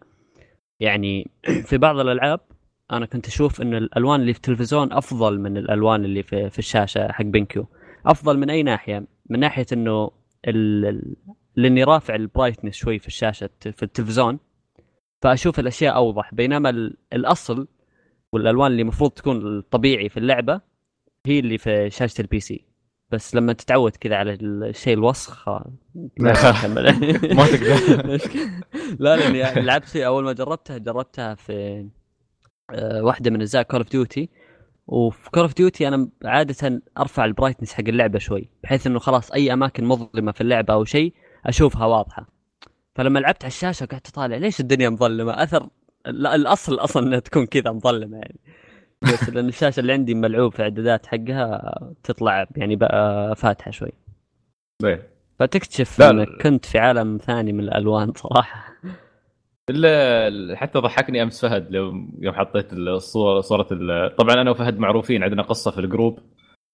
يعني 0.80 1.30
في 1.68 1.78
بعض 1.78 1.99
الألعاب 1.99 2.40
أنا 2.93 3.07
كنت 3.07 3.26
أشوف 3.26 3.61
إن 3.62 3.74
الألوان 3.74 4.20
اللي 4.20 4.32
في 4.32 4.38
التلفزيون 4.38 4.93
أفضل 4.93 5.40
من 5.40 5.57
الألوان 5.57 6.05
اللي 6.05 6.22
في, 6.22 6.51
في 6.51 6.59
الشاشة 6.59 7.12
حق 7.12 7.24
BenQ. 7.24 7.66
أفضل 8.07 8.38
من 8.38 8.51
أي 8.51 8.62
ناحية؟ 8.62 9.05
من 9.30 9.40
ناحية 9.40 9.66
إنه 9.72 10.11
ال- 10.49 11.16
لأني 11.57 11.84
رافع 11.84 12.14
ال 12.14 12.20
brightness 12.20 12.74
شوي 12.74 12.99
في 12.99 13.07
الشاشة 13.07 13.51
في 13.61 13.82
التلفزيون 13.82 14.38
فأشوف 15.22 15.59
الأشياء 15.61 15.97
أوضح. 15.97 16.34
بينما 16.34 16.70
ال- 16.70 16.97
الأصل 17.12 17.68
والألوان 18.32 18.70
اللي 18.70 18.82
المفروض 18.82 19.11
تكون 19.11 19.59
الطبيعي 19.59 20.09
في 20.09 20.16
اللعبة 20.16 20.61
هي 21.26 21.38
اللي 21.38 21.59
في 21.59 21.90
شاشة 21.90 22.20
ال 22.20 22.40
PC 22.40 22.64
بس 23.11 23.34
لما 23.34 23.53
تتعود 23.53 23.97
كذا 23.97 24.16
على 24.16 24.32
الشيء 24.43 24.95
الوسخ 24.95 25.32
خلاص 25.34 25.66
ما 27.34 27.47
تقدر. 27.47 28.18
لا 29.01 29.16
لأني 29.16 29.62
لعبت 29.64 29.88
فيه 29.88 30.07
أول 30.07 30.24
ما 30.24 30.32
جربتها 30.32 30.78
جربتها 30.78 31.34
في 31.34 31.86
واحدة 33.02 33.30
من 33.30 33.40
أجزاء 33.40 33.62
Call 33.62 33.80
of 33.80 33.90
Duty 33.90 34.28
وفي 34.86 35.30
Call 35.30 35.42
of 35.42 35.54
Duty 35.54 35.88
أنا 35.88 36.08
عادة 36.24 36.82
أرفع 36.98 37.24
ال 37.24 37.29
brightness 37.29 37.72
حق 37.72 37.84
اللعبة 37.88 38.18
شوي 38.18 38.48
بحيث 38.62 38.86
إنه 38.86 38.98
خلاص 38.98 39.32
أي 39.32 39.52
أماكن 39.52 39.84
مظلمة 39.84 40.32
في 40.32 40.40
اللعبة 40.40 40.74
أو 40.74 40.84
شيء 40.84 41.14
أشوفها 41.46 41.86
واضحة. 41.86 42.26
فلما 42.94 43.18
لعبت 43.18 43.44
على 43.44 43.50
الشاشة 43.50 43.86
قعدت 43.86 44.08
أطالع 44.08 44.36
ليش 44.36 44.60
الدنيا 44.60 44.88
مظلمة؟ 44.88 45.42
أثر 45.42 45.68
لا 46.06 46.34
الأصل 46.34 46.74
أصلا 46.74 47.06
إنها 47.06 47.18
تكون 47.18 47.46
كذا 47.46 47.72
مظلمة 47.72 48.16
يعني. 48.16 48.40
بس 49.02 49.28
لأن 49.30 49.48
الشاشة 49.48 49.80
اللي 49.80 49.92
عندي 49.92 50.14
ملعوب 50.14 50.52
في 50.52 50.62
إعدادات 50.62 51.06
حقها 51.06 51.78
تطلع 52.04 52.46
يعني 52.56 52.76
بقى 52.76 53.36
فاتحة 53.36 53.70
شوي. 53.70 53.92
إيه. 54.84 55.08
فتكتشف 55.38 56.02
انك 56.02 56.28
كنت 56.42 56.64
في 56.64 56.78
عالم 56.78 57.18
ثاني 57.18 57.52
من 57.52 57.60
الألوان 57.60 58.12
صراحة. 58.12 58.71
إلا 59.70 60.56
حتى 60.56 60.78
ضحكني 60.78 61.22
أمس 61.22 61.40
فهد 61.46 61.74
يوم 61.74 62.34
حطيت 62.34 62.72
الصورة 62.72 63.40
صورة 63.40 63.66
ال- 63.72 64.16
طبعا 64.16 64.34
أنا 64.34 64.50
وفهد 64.50 64.78
معروفين 64.78 65.22
عندنا 65.22 65.42
قصة 65.42 65.70
في 65.70 65.78
الجروب 65.80 66.18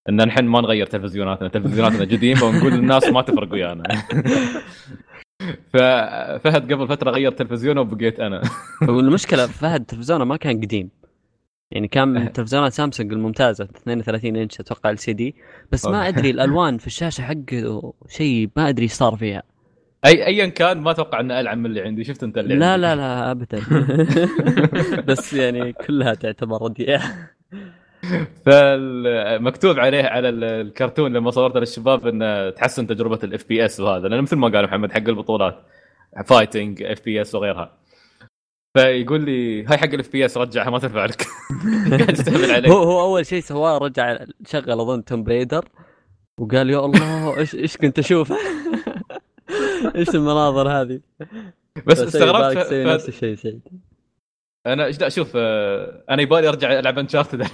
إن 0.09 0.17
نحن 0.27 0.45
ما 0.45 0.61
نغير 0.61 0.87
تلفزيوناتنا 0.87 1.49
تلفزيوناتنا 1.49 2.01
قديمه 2.01 2.45
ونقول 2.45 2.73
للناس 2.73 3.09
ما 3.09 3.23
تفرق 3.23 3.53
ويانا. 3.53 3.83
ففهد 5.73 6.73
قبل 6.73 6.89
فترة 6.89 7.11
غير 7.11 7.33
تلفزيونه 7.33 7.81
وبقيت 7.81 8.21
أنا. 8.21 8.43
والمشكلة 8.89 9.47
فهد 9.47 9.85
تلفزيونه 9.85 10.25
ما 10.25 10.37
كان 10.37 10.61
قديم. 10.61 10.91
يعني 11.73 11.89
كان 11.89 12.09
من 12.09 12.33
تلفزيونات 12.33 12.73
سامسونج 12.73 13.13
الممتازة 13.13 13.65
32 13.65 14.37
إنش 14.37 14.61
أتوقع 14.61 14.91
LCD 14.91 15.35
بس 15.73 15.87
ما. 15.87 16.09
أدري 16.09 16.31
الألوان 16.37 16.79
في 16.79 16.87
الشاشة 16.87 17.23
حقه 17.23 17.93
شيء 18.09 18.51
ما 18.57 18.69
أدري 18.69 18.83
إيش 18.83 18.93
صار 18.93 19.17
فيها. 19.17 19.43
أي 20.05 20.27
ايا 20.27 20.47
كان 20.47 20.79
ما 20.79 20.91
أتوقع 20.91 21.21
إنه 21.21 21.41
ألعن 21.41 21.59
من 21.59 21.67
اللي 21.67 21.81
عندي. 21.81 22.05
شفت 22.05 22.23
أنت 22.23 22.39
اللي 22.39 22.55
لا 22.55 22.73
عندي. 22.73 22.83
لا 22.83 22.97
لا 22.97 23.31
ابدا. 23.31 23.61
بس 25.09 25.33
يعني 25.33 25.73
كلها 25.73 26.15
تعتبر 26.15 26.63
رديئة. 26.63 27.01
فمكتوب 28.47 29.79
عليه 29.79 30.05
على 30.05 30.29
ال- 30.29 30.45
الكرتون 30.45 31.13
لما 31.13 31.31
صورته 31.31 31.61
للشباب 31.61 32.07
إنه 32.07 32.51
تحسن 32.51 32.87
تجربة 32.87 33.19
ال 33.25 33.49
FPS 33.49 33.81
وهذا 33.81 34.09
لأن 34.09 34.23
مثل 34.23 34.37
ما 34.37 34.49
قال 34.49 34.65
محمد 34.65 34.93
حق 34.93 35.09
البطولات 35.09 35.67
fighting 36.27 36.83
FPS 36.83 37.35
وغيرها. 37.35 37.79
فيقول 38.77 39.25
لي 39.25 39.65
هاي 39.65 39.79
حق 39.79 39.85
ال 39.95 40.13
FPS 40.13 40.37
رجعها 40.39 40.71
ما 40.71 40.79
تنفع 40.79 41.05
لك. 41.05 41.23
قاعد 41.91 42.11
يستهبل 42.11 42.51
علي 42.51 42.71
هو 42.71 42.83
هو 42.83 43.01
أول 43.01 43.27
شيء 43.27 43.41
سواه 43.41 43.79
رجع 43.79 44.19
شغل 44.47 44.71
أظن 44.81 45.05
Tomb 45.05 45.23
Raider 45.25 45.69
وقال 46.41 46.71
يا 46.71 46.79
الله 46.85 47.39
إيش 47.39 47.55
إيش 47.55 47.77
كنت 47.77 47.99
أشوف 47.99 48.33
إيش 49.97 50.09
المناظر 50.15 50.69
هذه؟ 50.81 51.01
بس 51.87 52.01
استغربت 52.01 52.59
تسوي 52.59 52.85
ف- 52.85 52.89
نفس 52.89 53.09
الشيء 53.09 53.35
سعيد 53.35 53.61
أنا 54.67 54.85
إيش 54.85 55.01
لا 55.01 55.09
شوف 55.09 55.33
آه، 55.37 56.05
أنا 56.11 56.23
يبالي 56.23 56.49
أرجع 56.49 56.79
ألعب 56.79 56.99
Uncharted 56.99 57.47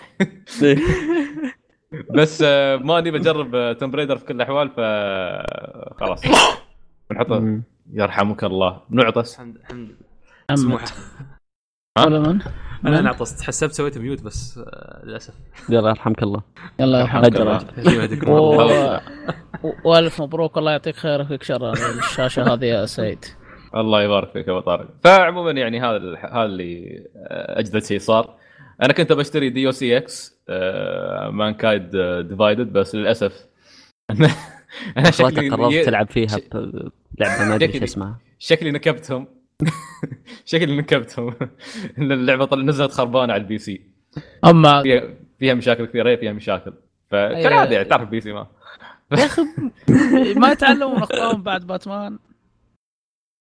بس 2.14 2.42
آه، 2.47 2.76
ماني 2.76 3.11
بجرب 3.11 3.76
Tomb 3.78 3.91
Raider 3.91 4.16
في 4.18 4.24
كل 4.24 4.34
الأحوال 4.34 4.68
ف 4.70 4.80
خلاص. 6.01 6.22
بنحطه. 7.11 7.61
يرحمك 7.92 8.45
الله. 8.45 8.82
بنعطس 8.90 9.34
الحمد 9.34 9.57
الحمد 9.57 9.88
أمت. 9.88 9.97
مسموح 10.51 10.84
ولا 11.99 12.18
من؟ 12.18 12.40
أنا 12.87 12.91
من؟ 12.91 12.97
انعطست 12.97 13.43
حسبت 13.43 13.72
سويت 13.72 13.99
mute 13.99 14.22
بس 14.22 14.59
آه، 14.59 15.03
للأسف. 15.05 15.35
يلا 15.68 15.89
يرحمك 15.89 16.22
الله. 16.22 16.43
يلا 16.80 17.01
يرحمك 17.01 17.41
الله. 17.41 17.61
والف 19.85 20.22
مبروك 20.22 20.59
الله 20.59 20.70
يعطيك 20.72 20.97
خير 20.97 21.18
ويكفيك 21.20 21.43
شر. 21.43 21.72
الشاشة 21.72 22.43
هذه 22.55 22.64
يا 22.64 22.87
سيد. 22.87 23.24
الله 23.74 24.03
يبارك 24.03 24.30
فيك 24.32 24.49
يا 24.49 24.53
أبو 24.53 24.61
طارق. 24.61 24.89
فعموما 25.05 25.51
يعني 25.51 25.80
هذا 25.80 25.97
ال- 25.97 26.16
هذا 26.16 26.45
اللي 26.45 27.03
آه، 27.16 27.59
أجدد 27.59 27.85
شيء 27.85 27.99
صار. 27.99 28.35
أنا 28.82 28.93
كنت 28.93 29.12
بشتري 29.12 29.51
Deus 29.51 29.97
Ex 29.97 30.41
Mankind 31.30 31.91
Divided 32.28 32.72
بس 32.72 32.95
للأسف 32.95 33.47
أنا 34.11 34.28
أنا 34.97 35.11
شكلي 35.11 35.49
قررت 35.49 35.85
تلعب 35.87 36.11
فيها 36.11 36.39
بلعبه 37.18 37.45
ما 37.49 37.55
أدري 37.55 37.74
إيش 37.74 37.82
اسمها. 37.82 38.18
شكلي 38.39 38.70
نكبتهم. 38.70 39.26
شكلي 40.44 40.76
نكبتهم 40.76 41.34
إن 41.98 42.12
اللعبة 42.12 42.44
طل 42.44 42.64
نزلت 42.64 42.92
خربانة 42.92 43.32
على 43.32 43.42
ال 43.43 43.59
PC. 43.59 43.80
اما 44.44 44.82
فيها 44.82 45.14
فيها 45.38 45.55
مشاكل 45.55 45.86
كثيرة 45.86 46.16
فيها 46.16 46.32
مشاكل. 46.32 46.72
فكالعاده 47.11 47.74
يعني 47.74 47.88
تعرف 47.88 48.02
ال 48.03 48.20
PC 48.20 48.32
ما. 48.32 48.46
يا 49.12 49.26
أخي 49.26 49.42
ما 50.40 50.52
يتعلمون 50.52 50.96
أخطائهم 50.96 51.42
بعد 51.42 51.66
باتمان. 51.66 52.18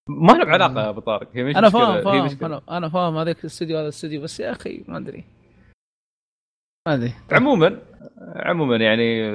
ما 0.10 0.34
له 0.34 0.46
علاقة 0.46 0.82
يا 0.82 0.90
أبو 0.90 1.00
طارق. 1.00 1.30
هي 1.34 1.44
مش 1.44 1.56
أنا 1.56 1.70
فاهم 1.70 2.04
فاهم 2.04 2.62
أنا 2.70 2.90
فاهم 2.90 3.18
هذاك 3.18 3.40
الاستديو 3.40 3.78
هذا 3.78 3.84
الاستديو 3.84 4.22
بس 4.22 4.40
يا 4.40 4.52
أخي 4.52 4.84
ما 4.88 4.98
أدري. 4.98 5.24
ما 6.88 6.94
أدري. 6.94 7.14
عموما 7.32 7.82
عموما 8.36 8.76
يعني 8.76 9.30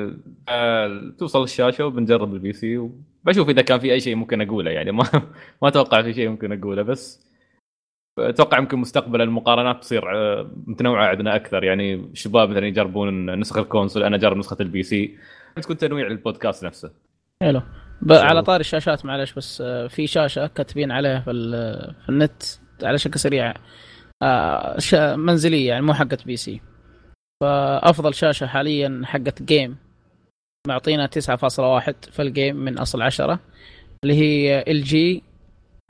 آه، 0.49 1.13
توصل 1.19 1.43
الشاشة 1.43 1.87
وبنجرب 1.87 2.35
ال 2.35 2.53
PC 2.53 2.91
وبشوف 3.29 3.49
إذا 3.49 3.63
كان 3.63 3.79
في 3.79 3.93
أي 3.93 4.01
شيء 4.01 4.15
ممكن 4.15 4.41
أقوله 4.41 4.71
يعني 4.71 4.93
ما 4.93 5.05
ما 5.63 5.69
أتوقع 5.69 6.03
في 6.03 6.15
شيء 6.15 6.29
ممكن 6.29 6.53
أقوله 6.53 6.83
بس 6.83 7.29
أتوقع 8.19 8.59
يمكن 8.59 8.79
مستقبلا 8.79 9.25
المقارنات 9.25 9.81
تصير 9.81 10.17
آه، 10.17 10.51
متنوعة 10.67 11.07
عندنا 11.07 11.37
أكثر. 11.37 11.65
يعني 11.65 11.95
الشباب 11.95 12.51
مثلا 12.51 12.67
يجربون 12.67 13.39
نسخة 13.41 13.61
ال 13.61 13.66
console 13.66 14.03
أنا 14.03 14.17
أجرب 14.17 14.37
نسخة 14.37 14.57
ال 14.61 14.83
PC 14.83 15.19
تكون 15.57 15.77
تنويع 15.77 16.07
للبودكاست 16.07 16.65
نفسه. 16.65 16.91
حلو. 17.43 17.63
على 18.11 18.43
طاري 18.43 18.61
الشاشات 18.61 19.05
معلش 19.05 19.33
بس 19.33 19.61
آه، 19.61 19.87
في 19.87 20.07
شاشة 20.07 20.47
كاتبين 20.47 20.93
عليها 20.93 21.21
في, 21.21 21.33
في 22.05 22.09
النت 22.09 22.43
على 22.83 22.99
شكل 22.99 23.21
سريع 23.21 23.55
آه، 24.23 24.77
منزلية 25.17 25.69
يعني 25.69 25.83
مو 25.83 25.95
حقت 25.95 26.27
PC 26.27 26.61
فأفضل 27.43 28.15
شاشة 28.15 28.47
حاليا 28.47 29.03
حقت 29.05 29.43
game 29.43 29.88
معطينا 30.69 31.07
9.1 31.07 32.11
في 32.13 32.23
ال 32.23 32.30
game 32.30 32.57
من 32.57 32.79
أصل 32.79 33.03
10 33.03 33.41
اللي 34.05 34.15
هي 34.15 34.65
ال 34.69 34.83
جي 34.83 35.23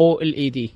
أو 0.01 0.21
ال 0.21 0.35
اي 0.35 0.51
دي 0.51 0.75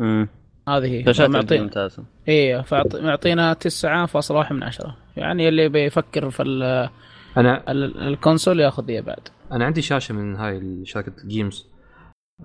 مم. 0.00 0.28
هذه 0.68 0.86
هي. 0.86 1.04
شاشات 1.04 1.30
معطي- 1.30 1.58
LG 1.58 1.60
ممتازه 1.60 2.04
إيه 2.28 2.60
فعط- 2.60 2.96
معطينا 2.96 3.52
9.1 3.54 4.52
من 4.52 4.62
10 4.62 4.96
يعني 5.16 5.48
اللي 5.48 5.68
بيفكر 5.68 6.30
في 6.30 6.42
ال- 6.42 6.90
أنا 7.36 7.70
ال- 7.70 8.00
ال 8.08 8.14
console 8.14 8.60
ياخذ 8.60 8.84
ذي 8.84 9.00
بعد. 9.00 9.28
أنا 9.52 9.64
عندي 9.64 9.82
شاشة 9.82 10.12
من 10.12 10.36
هاي 10.36 10.82
شركة 10.84 11.12
ال 11.24 11.30
games. 11.30 11.66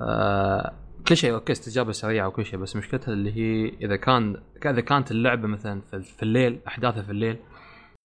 آه 0.01 0.73
كل 1.07 1.17
شيء 1.17 1.33
أوكي 1.33 1.51
استجابة 1.51 1.91
سريعة 1.91 2.27
وكل 2.27 2.45
شيء 2.45 2.59
بس 2.59 2.75
مشكلتها 2.75 3.13
اللي 3.13 3.31
هي 3.37 3.71
إذا 3.81 3.95
كان 3.95 4.37
إذا 4.65 4.81
كانت 4.81 5.11
اللعبة 5.11 5.47
مثلا 5.47 5.81
في 5.91 6.01
في 6.01 6.23
الليل 6.23 6.59
أحداثها 6.67 7.01
في 7.01 7.11
الليل 7.11 7.37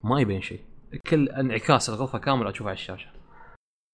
ما 0.05 0.21
يبين 0.21 0.41
شيء. 0.41 0.61
كل 1.07 1.29
انعكاس 1.29 1.89
الغرفة 1.91 2.19
كامله 2.19 2.51
اشوفها 2.51 2.67
على 2.71 2.75
الشاشة 2.79 3.07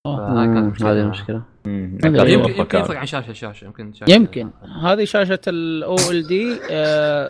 مشكلة. 0.06 0.88
هذه 0.90 1.00
المشكلة. 1.00 1.42
يمكن. 1.66 2.78
يفرق 2.78 2.96
عن 2.98 3.06
شاشة 3.06 3.30
لشاشة 3.30 3.64
يمكن 3.64 3.92
شاشة 3.92 4.12
يمكن 4.12 4.50
هذه 4.82 5.04
شاشة 5.04 5.40
الاو 5.48 5.96
ال 6.10 6.26
دي 6.26 6.54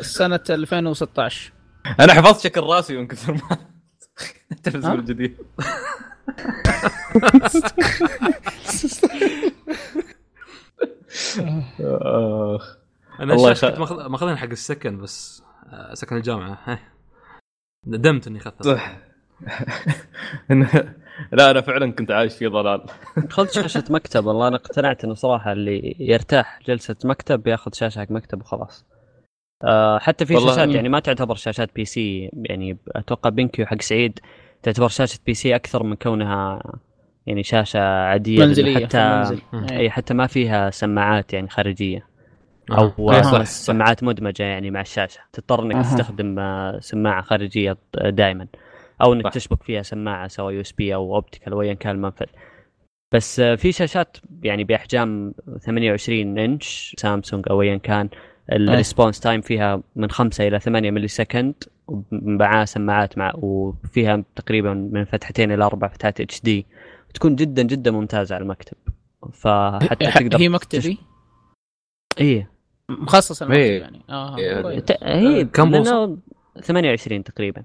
سنة 0.02 0.40
2016 0.50 1.52
أنا 2.00 2.12
حفظت 2.14 2.40
شكل 2.44 2.60
رأسي 2.60 2.96
من 2.96 3.06
كثر 3.06 3.32
ما 3.32 3.40
التلفزيون؟ 4.52 4.98
الجديد 4.98 5.36
آخ. 11.80 12.76
أنا 13.20 13.34
الله 13.34 13.50
الشاشه 13.52 13.66
يخ- 13.66 13.70
كنت 13.70 13.80
ماخذ- 13.80 14.08
ماخذها 14.08 14.36
حق 14.36 14.46
السكن 14.48 14.98
بس 15.02 15.42
آه، 15.72 15.94
سكن 15.94 16.16
الجامعة. 16.16 16.78
ندمت 17.86 18.26
إني 18.26 18.38
أخذتها 18.38 19.02
لا 21.32 21.50
أنا 21.50 21.60
فعلا 21.60 21.92
كنت 21.92 22.10
عايش 22.10 22.34
في 22.34 22.46
ضلال 22.46 22.82
خذ 23.30 23.48
شاشة 23.48 23.84
مكتب 23.90 24.26
والله 24.26 24.48
أنا 24.48 24.56
اقتنعت 24.56 25.04
إنه 25.04 25.14
صراحة 25.14 25.52
اللي 25.52 25.96
يرتاح 25.98 26.60
جلسة 26.66 26.96
مكتب 27.04 27.46
ياخذ 27.46 27.70
شاشة 27.74 27.98
حق 28.00 28.10
مكتب 28.10 28.40
وخلاص 28.40 28.86
آه 29.64 29.98
حتى 29.98 30.26
في 30.26 30.34
شاشات 30.34 30.68
يعني 30.68 30.88
ما 30.88 31.00
تعتبر 31.00 31.34
شاشات 31.34 31.74
PC 31.74 32.30
يعني 32.34 32.78
أتوقع 32.96 33.30
BenQ 33.30 33.66
حق 33.66 33.82
سعيد 33.82 34.18
تعتبر 34.62 34.88
شاشة 34.88 35.18
PC 35.26 35.54
أكثر 35.54 35.82
من 35.82 35.96
كونها 35.96 36.62
يعني 37.26 37.42
شاشة 37.42 37.80
عادية 37.80 38.38
منزلية 38.44 38.86
حتى. 38.86 39.38
إي 39.70 39.90
حتى 39.90 40.14
ما 40.14 40.26
فيها 40.26 40.70
سماعات 40.70 41.32
يعني 41.32 41.48
خارجية 41.48 42.06
آه. 42.70 42.94
أو 42.98 43.12
صح، 43.12 43.32
صح. 43.32 43.42
سماعات 43.44 44.04
مدمجة 44.04 44.42
يعني 44.42 44.70
مع 44.70 44.80
الشاشة 44.80 45.20
تضطر 45.32 45.62
إنك 45.62 45.74
أها. 45.74 45.82
تستخدم 45.82 46.38
آه، 46.38 46.78
سماعة 46.80 47.22
خارجية 47.22 47.76
دائما 47.94 48.46
أو 49.02 49.12
إنك 49.12 49.24
صح. 49.24 49.30
تشبك 49.30 49.62
فيها 49.62 49.82
سماعة 49.82 50.28
سواء 50.28 50.52
USB 50.54 50.94
أو 50.94 51.14
optical 51.14 51.52
أو 51.52 51.62
ايا 51.62 51.74
كان 51.74 51.94
المنفذ. 51.96 52.26
بس 53.14 53.40
آه، 53.40 53.54
في 53.54 53.72
شاشات 53.72 54.16
يعني 54.42 54.64
بأحجام 54.64 55.34
28 55.60 56.38
إنش 56.38 56.94
سامسونج 56.98 57.44
أو 57.50 57.62
ايا 57.62 57.76
كان 57.76 58.08
ال 58.52 58.60
response 58.60 59.20
time 59.20 59.40
فيها 59.40 59.82
من 59.96 60.10
5 60.10 60.46
إلى 60.48 60.60
8 60.60 60.90
millisecond 60.90 61.54
ومعاه 61.88 62.64
سماعات 62.64 63.18
مع 63.18 63.32
وفيها 63.36 64.24
تقريبا 64.36 64.74
من 64.74 65.04
فتحتين 65.04 65.52
إلى 65.52 65.64
أربع 65.64 65.88
فتحات 65.88 66.20
HD 66.20 66.66
تكون 67.14 67.36
جدا 67.36 67.62
جدا 67.62 67.90
ممتازة 67.90 68.34
على 68.34 68.42
المكتب. 68.42 68.76
فحتى 69.32 70.06
تقدر 70.10 70.38
هي 70.38 70.48
مكتبي؟ 70.48 70.98
إيه. 72.20 72.50
مخصص 72.88 73.42
المكتب 73.42 73.60
إيه. 73.60 73.80
يعني. 73.80 74.02
آه 74.10 74.38
إيه. 74.38 74.62
كويس. 74.62 74.82
ت- 74.84 75.02
هي 75.02 75.44
كم 75.44 75.70
لأنه 75.70 76.18
28 76.62 77.24
تقريبا. 77.24 77.62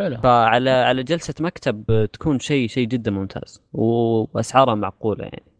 حلو. 0.00 0.16
فعلى 0.16 0.70
على 0.70 1.02
جلسة 1.02 1.34
مكتب 1.40 2.08
تكون 2.12 2.38
شيء 2.38 2.68
شيء 2.68 2.88
جدا 2.88 3.10
ممتاز 3.10 3.62
واسعارها 3.72 4.74
معقولة 4.74 5.24
يعني. 5.24 5.52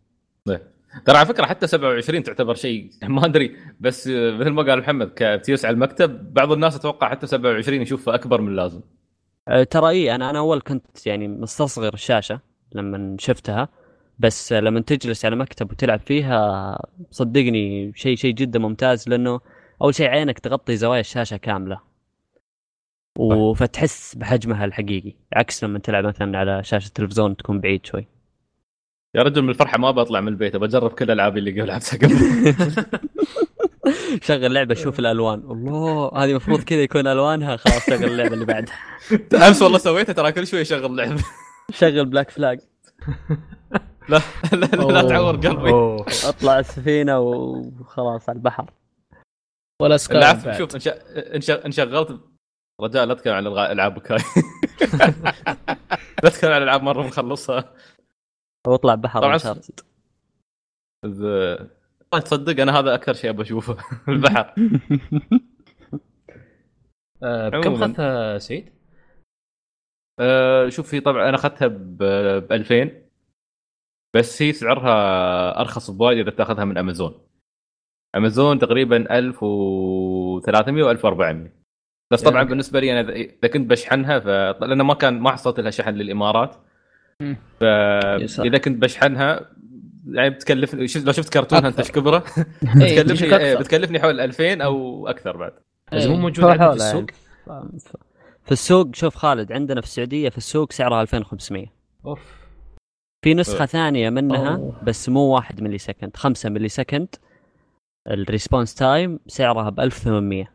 ترى 1.06 1.16
على 1.16 1.26
فكرة 1.26 1.46
حتى 1.46 1.66
27 1.66 2.22
تعتبر 2.22 2.54
شيء 2.54 2.90
ما 3.08 3.24
أدري 3.24 3.56
بس 3.80 4.08
مثل 4.08 4.50
ما 4.50 4.62
قال 4.62 4.78
محمد 4.78 5.12
كتيوس 5.16 5.64
على 5.64 5.74
المكتب 5.74 6.34
بعض 6.34 6.52
الناس 6.52 6.76
أتوقع 6.76 7.10
حتى 7.10 7.26
27 7.26 7.82
يشوفها 7.82 8.14
أكبر 8.14 8.40
من 8.40 8.48
اللازم. 8.48 8.80
أه، 9.48 9.62
ترى 9.62 9.88
اي 9.88 10.14
أنا 10.14 10.30
أنا 10.30 10.38
أول 10.38 10.60
كنت 10.60 11.06
يعني 11.06 11.28
مستصغر 11.28 11.94
الشاشة 11.94 12.40
لما 12.74 13.16
شفتها 13.18 13.68
بس 14.18 14.52
لما 14.52 14.80
تجلس 14.80 15.24
على 15.24 15.36
مكتب 15.36 15.72
وتلعب 15.72 16.00
فيها 16.00 16.78
صدقني 17.10 17.92
شيء 17.96 18.16
شيء 18.16 18.34
جدا 18.34 18.58
ممتاز 18.58 19.08
لأنه 19.08 19.40
أول 19.82 19.94
شيء 19.94 20.06
عينك 20.08 20.38
تغطي 20.38 20.76
زوايا 20.76 21.00
الشاشة 21.00 21.36
كاملة. 21.36 21.91
وفتحس 23.18 24.14
بحجمها 24.14 24.64
الحقيقي 24.64 25.14
عكس 25.32 25.64
لما 25.64 25.78
تلعب 25.78 26.04
مثلا 26.04 26.38
على 26.38 26.64
شاشة 26.64 26.86
التلفزيون 26.88 27.36
تكون 27.36 27.60
بعيد 27.60 27.86
شوي. 27.86 28.06
يا 29.14 29.22
رجل 29.22 29.42
من 29.42 29.48
الفرحة 29.48 29.78
ما 29.78 29.90
بطلع 29.90 30.20
من 30.20 30.28
البيت 30.28 30.56
بجرب 30.56 30.90
كل 30.90 31.04
الالعاب 31.04 31.36
اللي 31.36 31.50
قبل 31.50 31.68
لعبتها 31.68 31.98
قبل. 32.02 32.84
شغل 34.22 34.54
لعبة 34.54 34.74
شوف 34.74 34.98
الألوان. 34.98 35.38
الله 35.38 36.10
هذه 36.14 36.30
المفروض 36.30 36.62
كذا 36.62 36.82
يكون 36.82 37.06
ألوانها 37.06 37.56
خلاص 37.56 37.86
شغل 37.86 38.04
اللعبة 38.04 38.34
اللي 38.34 38.44
بعدها. 38.44 38.74
أمس 39.48 39.62
والله 39.62 39.78
سويتها 39.78 40.12
ترى 40.12 40.32
كل 40.32 40.46
شوي 40.46 40.60
اشغل 40.60 40.96
لعبة. 40.96 41.24
شغل 41.80 42.04
Black 42.04 42.30
Flag 42.30 42.60
لا 44.08 44.20
لا, 44.52 44.66
لا, 44.66 44.92
لا 44.92 45.08
تعور 45.08 45.36
قلبي. 45.36 46.02
أطلع 46.28 46.58
السفينة 46.58 47.18
وخلاص 47.18 48.28
على 48.28 48.36
البحر. 48.36 48.70
ولا 49.82 49.96
Sky. 49.96 50.58
شوف 50.58 50.88
إن 51.66 51.72
رجاء 52.82 53.04
لا 53.04 53.14
تتكلم 53.14 53.34
عن 53.34 53.46
العاب 53.46 53.94
بـ 53.94 54.00
Sky 54.00 54.18
لا 56.24 56.30
تتكلم 56.30 56.52
عن 56.52 56.62
العاب 56.62 56.82
مرة 56.82 57.02
مخلصها. 57.06 57.74
واطلع 58.66 58.94
بحر 58.94 59.20
طبعاً 59.20 59.38
والله 61.04 61.68
تصدق 62.24 62.60
أنا 62.62 62.78
هذا 62.78 62.94
أكثر 62.94 63.12
شيء 63.12 63.30
ابى 63.30 63.42
أشوفه 63.42 63.76
البحر. 64.08 64.54
آه، 67.22 67.48
بكم 67.48 67.68
عموماً. 67.68 67.84
اخذتها 67.84 68.38
سعيد؟ 68.38 68.72
أه 70.20 70.68
شوف 70.68 70.88
في 70.88 71.00
طبعا 71.00 71.28
أنا 71.28 71.34
أخذتها 71.36 71.68
ب 71.68 72.02
2000 72.52 73.02
بس 74.16 74.42
هي 74.42 74.52
سعرها 74.52 75.60
أرخص 75.60 75.90
بوايد 75.90 76.18
إذا 76.18 76.30
تأخذها 76.36 76.64
من 76.64 76.78
أمازون. 76.78 77.26
أمازون 78.16 78.58
تقريبا 78.58 79.18
1300 79.18 80.84
و 80.84 80.90
1400 80.90 81.61
بس 82.12 82.22
طبعا 82.22 82.36
يعني- 82.36 82.48
بالنسبة 82.48 82.80
لي 82.80 82.92
أنا 82.92 83.00
اذا 83.00 83.12
إذا 83.12 83.48
كنت 83.52 83.70
بشحنها 83.70 84.18
ف 84.18 84.26
لأنه 84.62 84.84
ما 84.84 84.94
كان 84.94 85.20
ما 85.20 85.30
حصلت 85.32 85.60
لها 85.60 85.70
شحن 85.70 85.94
للإمارات 85.94 86.56
مم. 87.20 87.36
فاذا 87.60 88.58
كنت 88.58 88.82
بشحنها 88.82 89.50
يعني 90.06 90.30
بتكلفني 90.30 90.88
شفت- 90.88 91.06
لو 91.06 91.12
شفت 91.12 91.32
كرتونها 91.32 91.68
أنت. 91.68 91.78
إيش 91.78 91.90
كبره 91.90 92.24
إيه، 92.82 93.02
بتكلفني 93.02 93.36
أكثر. 93.36 93.60
بتكلفني 93.60 94.00
حول 94.00 94.20
2000 94.20 94.60
أو 94.62 95.06
أكثر 95.08 95.36
بعد 95.36 95.52
بس 95.92 96.06
مو 96.06 96.14
إيه. 96.14 96.20
موجود 96.20 96.56
في 96.56 96.72
السوق 96.72 97.06
يعني. 97.46 97.78
في 98.44 98.52
السوق 98.52 98.94
شوف 98.94 99.14
خالد 99.16 99.52
عندنا 99.52 99.80
في 99.80 99.86
السعودية 99.86 100.28
في 100.28 100.38
السوق 100.38 100.72
سعرها 100.72 101.02
2500 101.02 101.66
أو 102.06 102.42
في 103.24 103.34
نسخة 103.34 103.66
ثانية 103.66 104.10
منها 104.10 104.56
أوه. 104.56 104.80
بس 104.84 105.08
مو 105.08 105.20
1 105.20 105.62
millisecond 105.62 106.16
5 106.16 106.50
millisecond 106.50 106.68
ال 106.68 107.08
response 108.10 108.74
time 108.74 109.18
سعرها 109.26 109.70
ب 109.70 109.80
1800 109.80 110.52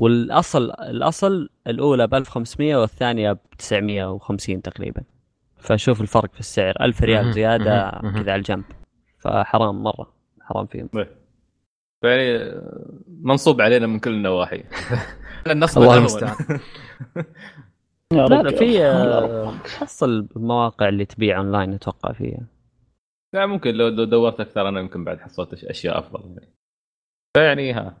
والأصل 0.00 0.70
الأصل 0.70 1.48
الأولى 1.66 2.06
ب 2.06 2.14
1500 2.14 2.76
والثانية 2.76 3.32
ب 3.32 3.38
950 3.58 4.62
تقريبا 4.62 5.02
فشوف 5.56 6.00
الفرق 6.00 6.32
في 6.32 6.40
السعر 6.40 6.74
1000 6.80 7.02
ريال. 7.02 7.32
زيادة. 7.32 7.90
كذا 8.00 8.32
على 8.32 8.34
الجنب 8.34 8.64
فحرام 9.18 9.82
مرة 9.82 10.14
حرام 10.40 10.66
فيهم 10.66 10.88
يعني 12.04 12.52
منصوب 13.08 13.60
علينا 13.60 13.86
من 13.86 13.98
كل 13.98 14.10
النواحي 14.10 14.64
النصب 15.50 15.82
الله. 15.82 15.98
المستعان 15.98 16.36
لا. 18.12 18.26
لا 18.26 18.50
في 18.50 18.64
الله 18.64 19.24
آه،. 19.24 19.58
تحصل 19.58 20.28
المواقع 20.36 20.88
اللي 20.88 21.04
تبيع 21.04 21.38
أونلاين 21.38 21.74
أتوقع 21.74 22.12
فيها 22.12 22.46
لا 23.34 23.46
ممكن 23.46 23.74
لو 23.74 23.88
لو 23.88 24.04
دورت 24.04 24.40
أكثر 24.40 24.68
أنا 24.68 24.80
يمكن 24.80 25.04
بعد 25.04 25.20
حصلت 25.20 25.64
أشياء 25.64 25.98
أفضل 25.98 26.20
يعني 26.20 26.54
فيعني 27.36 27.72
ها 27.72 27.96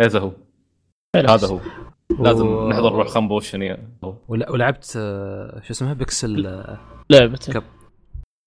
هذا 0.00 0.18
هو 0.18 0.32
هذا 1.16 1.46
هو. 1.48 1.60
لازم 2.20 2.46
و- 2.46 2.68
نحضر 2.68 2.92
روح 2.92 3.08
خنبوش 3.08 3.54
يعني 3.54 3.88
ولعبت 4.28 4.94
آه، 4.96 5.60
شو 5.60 5.70
اسمها 5.72 5.92
بيكسل 5.92 6.46
آه، 6.46 6.80
لعبة 7.10 7.36
Cup. 7.52 7.62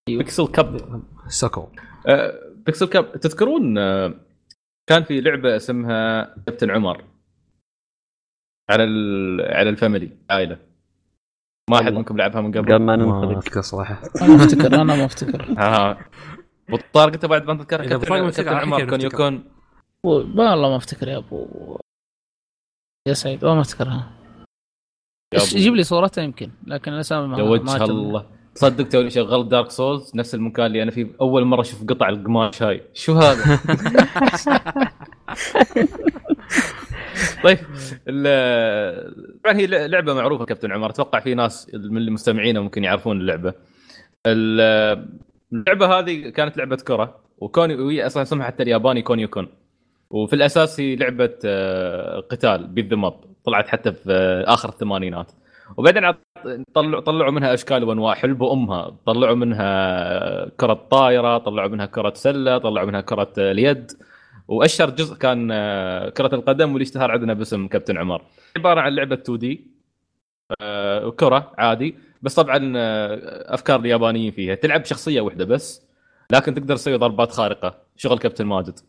Pixel 0.09 0.47
Cup 0.47 1.01
Soccer 1.27 1.67
آه، 2.07 2.33
Pixel 2.65 2.85
Cup 2.87 3.19
تذكرون 3.19 3.77
آه، 3.77 4.13
كان 4.89 5.03
في 5.03 5.21
لعبة 5.21 5.55
اسمها 5.55 6.23
كابتن 6.45 6.71
عمر 6.71 7.03
على 8.69 8.83
ال... 8.83 9.41
على 9.41 9.69
ال 9.69 9.75
Family 9.75 10.11
عائلة. 10.29 10.57
ما 11.69 11.81
احد. 11.81 11.93
منكم 11.93 12.17
لعبها 12.17 12.41
من 12.41 12.51
قبل؟ 12.51 12.73
قبل 12.73 12.75
ما 12.83 12.95
ننطلق. 12.95 13.37
أذكر 13.37 13.61
صراحة. 13.61 14.01
أنا 14.21 14.35
ما 14.37 14.43
افتكر 14.45 14.67
أنا 14.75 14.83
ما 14.83 15.05
أفتكر. 15.05 15.45
ها 15.59 15.91
ابو 16.69 16.77
طارق 16.93 17.13
أنت 17.13 17.25
بعد 17.25 17.45
ما 17.47 17.53
تذكر 17.57 17.85
كابتن, 17.85 18.13
عمر 18.13 18.27
أفتكر. 18.83 19.05
يكون 19.05 19.43
والله 20.03 20.69
ما 20.69 20.75
أفتكر 20.75 21.07
يا 21.07 21.17
أبو. 21.17 21.77
يا 23.07 23.13
سعيد 23.13 23.43
والله 23.43 23.55
ما 23.55 23.63
أبو. 25.33 25.45
جيب 25.45 25.75
لي 25.75 25.83
صورتها 25.83 26.23
يمكن 26.23 26.51
لكن 26.67 26.93
الاسامي 26.93 27.27
ما 27.27 27.37
يا 27.37 27.43
وجه 27.43 27.83
الله 27.83 28.25
تصدق 28.55 28.87
توني 28.87 29.09
شغلت 29.09 29.47
Dark 29.47 29.69
Souls 29.71 30.11
نفس 30.15 30.35
المكان 30.35 30.65
اللي 30.65 30.83
أنا 30.83 30.91
فيه 30.91 31.07
أول 31.21 31.45
مرة 31.45 31.61
أشوف 31.61 31.83
قطع 31.83 32.09
القماش 32.09 32.63
هاي 32.63 32.81
شو 32.93 33.13
هذا؟ 33.13 33.59
طيب 37.43 37.57
طبعا 39.43 39.55
هي 39.57 39.87
لعبة 39.87 40.13
معروفة 40.13 40.45
كابتن 40.45 40.71
عمر. 40.71 40.89
أتوقع 40.89 41.19
في 41.19 41.33
ناس 41.35 41.71
من 41.73 41.97
المستمعين 41.97 42.59
ممكن 42.59 42.83
يعرفون 42.83 43.21
اللعبة. 43.21 43.53
ال- 44.27 45.07
اللعبة 45.53 45.99
هذه 45.99 46.29
كانت 46.29 46.57
لعبة 46.57 46.75
كرة 46.75 47.19
كونيو 47.37 48.05
أصلا 48.05 48.23
اسمها 48.23 48.47
حتى 48.47 48.63
الياباني 48.63 49.01
كونيو 49.01 49.27
كون. 49.27 49.47
وفي 50.09 50.33
الأساس 50.35 50.79
هي 50.79 50.95
لعبة 50.95 51.33
آه، 51.45 52.19
قتال 52.19 52.67
بيت 52.67 52.91
طلعت 53.45 53.67
حتى 53.67 53.91
في 53.93 54.11
آه، 54.11 54.53
آخر 54.53 54.69
الثمانينات. 54.69 55.31
وبعدين 55.77 56.13
طلعوا 56.73 57.01
طلعوا 57.01 57.31
منها 57.31 57.53
أشكال 57.53 57.83
وأنواع 57.83 58.13
حلبوا 58.15 58.53
امها 58.53 58.97
طلعوا 59.05 59.35
منها 59.35 60.49
كرة 60.49 60.73
طايرة 60.73 61.37
طلعوا 61.37 61.69
منها 61.69 61.85
كرة 61.85 62.13
سلة 62.15 62.57
طلعوا 62.57 62.87
منها 62.87 63.01
كرة 63.01 63.33
آه، 63.37 63.51
اليد. 63.51 63.91
وأشهر 64.47 64.89
جزء 64.89 65.15
كان 65.15 65.49
آه، 65.51 66.09
كرة 66.09 66.35
القدم 66.35 66.69
واللي 66.69 66.83
اشتهر 66.83 67.11
عندنا 67.11 67.33
باسم 67.33 67.67
كابتن 67.67 67.97
عمر. 67.97 68.21
عبارة 68.57 68.81
عن 68.81 68.95
لعبة 68.95 69.15
2 69.15 69.37
دي 69.39 69.67
كرة 71.19 71.51
عادي. 71.57 71.95
بس 72.21 72.35
طبعا 72.35 72.73
آه، 72.77 73.53
أفكار 73.53 73.79
اليابانيين 73.79 74.31
فيها. 74.31 74.55
تلعب 74.55 74.85
شخصية 74.85 75.21
واحدة 75.21 75.45
بس 75.45 75.85
لكن 76.31 76.53
تقدر 76.53 76.75
تسوي 76.75 76.95
ضربات 76.97 77.31
خارقة. 77.31 77.75
شغل 77.97 78.17
كابتن 78.17 78.45
ماجد. 78.45 78.79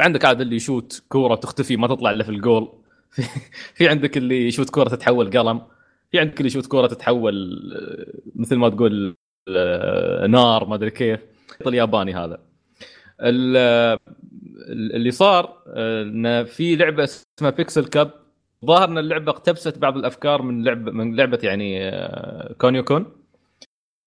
عندك 0.00 0.24
عاد 0.24 0.40
اللي 0.40 0.56
يشوت 0.56 1.02
كورة 1.08 1.34
تختفي 1.34 1.76
ما 1.76 1.86
تطلع 1.88 2.10
إلا 2.10 2.24
في 2.24 2.30
الجول. 2.30 2.72
في, 3.74 3.88
عندك 3.88 4.16
اللي 4.16 4.46
يشوت 4.48 4.70
كورة 4.70 4.88
تتحول 4.88 5.30
قلم. 5.38 5.60
في 6.10 6.18
عندك 6.20 6.38
اللي 6.38 6.46
يشوت 6.46 6.66
كورة 6.66 6.86
تتحول 6.86 7.34
آه، 7.76 8.40
مثل 8.40 8.56
ما 8.56 8.68
تقول 8.68 9.16
آه، 9.48 10.26
نار 10.26 10.68
ما 10.68 10.74
أدري 10.74 10.90
كيف. 10.90 11.20
الياباني 11.66 12.14
هذا. 12.14 12.38
ال- 13.20 13.98
اللي 14.96 15.10
صار 15.10 15.62
آه، 15.68 16.02
ان 16.02 16.44
في 16.44 16.76
لعبة 16.76 17.04
اسمها 17.04 17.50
Pixel 17.50 17.84
Cup 17.86 18.10
ظاهر 18.64 18.88
إن 18.88 18.98
اللعبة 18.98 19.30
اقتبست 19.32 19.78
بعض 19.78 19.96
الأفكار 19.96 20.42
من 20.42 20.64
لعبه 20.64 20.92
من 20.92 21.16
لعبة 21.16 21.38
يعني 21.42 21.88
آه، 21.88 22.52
كونيو 22.58 22.84
كون 22.84 23.06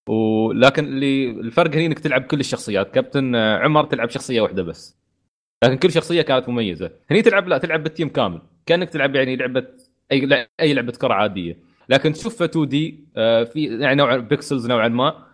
ولكن 0.09 0.85
اللي 0.85 1.29
الفرق 1.31 1.71
هنا 1.75 1.85
إنك 1.85 1.99
تلعب 1.99 2.21
كل 2.21 2.39
الشخصيات. 2.39 2.91
كابتن 2.91 3.35
آه، 3.35 3.57
عمر 3.57 3.83
تلعب 3.85 4.09
شخصية 4.09 4.41
واحدة 4.41 4.63
بس. 4.63 4.97
لكن 5.63 5.77
كل 5.77 5.91
شخصية 5.91 6.21
كانت 6.21 6.49
مميزة. 6.49 6.91
هني 7.11 7.21
تلعب 7.21 7.47
لا 7.47 7.57
تلعب 7.57 7.83
بال 7.83 7.92
team 7.92 8.09
كامل. 8.09 8.41
كأنك 8.65 8.89
تلعب 8.89 9.15
يعني 9.15 9.35
لعبة 9.35 9.67
أي 10.11 10.47
أي 10.59 10.73
لعبة 10.73 10.91
كرة 10.91 11.13
عادية. 11.13 11.57
لكن 11.89 12.13
تشوفها 12.13 12.45
2D 12.47 13.05
في 13.53 13.77
يعني 13.81 13.95
نوع 13.95 14.17
pixels 14.17 14.67
نوعا 14.67 14.87
ما. 14.87 15.27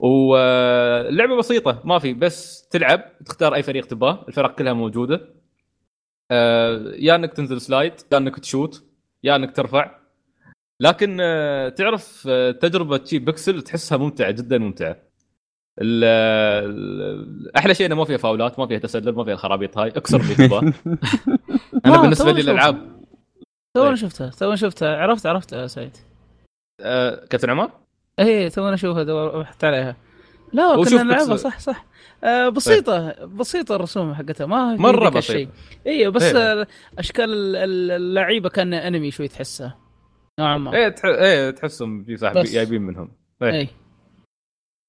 واللعبه 0.00 1.36
بسيطة 1.36 1.82
ما 1.84 1.98
في 1.98 2.12
بس 2.14 2.68
تلعب 2.68 3.18
تختار 3.26 3.54
أي 3.54 3.62
فريق 3.62 3.86
تباه 3.86 4.24
الفرق 4.28 4.54
كلها 4.54 4.72
موجودة. 4.72 5.28
آه، 6.30 6.92
يا 6.98 7.14
إنك 7.14 7.32
تنزل 7.32 7.60
slide 7.60 7.92
يا 8.12 8.16
إنك 8.18 8.38
تشوت 8.40 8.84
يا 9.24 9.36
إنك 9.36 9.56
ترفع. 9.56 9.98
لكن 10.80 11.18
آه، 11.20 11.68
تعرف 11.68 12.24
آه، 12.30 12.50
تجربة 12.50 13.04
شي 13.04 13.18
بيكسل 13.18 13.62
تحسها 13.62 13.98
ممتعة 13.98 14.30
جدا 14.30 14.58
ممتعة. 14.58 14.96
أحلى 17.56 17.74
شيء 17.74 17.86
إنه 17.86 17.94
ما 17.94 18.04
فيها 18.04 18.16
فاولات 18.16 18.58
ما 18.58 18.66
فيها 18.66 18.78
تسلل 18.78 19.12
ما 19.14 19.24
فيها 19.24 19.32
الخرابيط 19.32 19.78
هاي. 19.78 19.88
اكسر 19.88 20.20
اللي 20.20 20.34
أنا 21.86 22.00
بالنسبة 22.02 22.32
لي. 22.32 22.40
الألعاب. 22.40 23.04
تو 23.76 23.82
طيب. 23.82 23.94
شفتها 23.94 24.30
تو 24.30 24.54
شفتها. 24.54 24.96
عرفت 24.96 25.26
عرفت 25.26 25.52
يا 25.52 25.66
سعيد. 25.66 25.96
آه، 26.80 27.24
كابتن 27.26 27.50
عمر؟ 27.50 27.70
إيه 28.18 28.48
تو 28.48 28.68
أشوفها 28.68 29.38
بحثت 29.42 29.64
عليها. 29.64 29.96
لا 30.52 30.76
كنا 30.84 31.02
نلعبها 31.02 31.36
صح 31.36 31.58
صح. 31.58 31.86
آه 32.24 32.48
بسيطة 32.48 33.26
بسيطة 33.26 33.76
الرسوم 33.76 34.14
حقتها 34.14 34.46
ما 34.46 34.76
في 34.76 34.82
مرة 34.82 35.18
الشيء. 35.18 35.48
أيوه 35.86 36.12
بس 36.12 36.22
إيه. 36.22 36.66
أشكال 36.98 37.24
ال- 37.24 37.56
ال- 37.56 37.90
اللعيبة 37.90 38.48
كان 38.48 38.74
انمي 38.74 39.10
شوي 39.10 39.28
تحسها. 39.28 39.78
نوعا 40.40 40.58
ما. 40.58 40.74
إيه 40.76 40.88
تح... 40.88 41.04
إيه 41.04 41.50
تحسهم 41.50 42.04
في 42.04 42.16
صاحب 42.16 42.38
بس. 42.38 42.52
جايبين 42.52 42.82
منهم. 42.82 43.10
إيه. 43.42 43.50
اي 43.60 43.68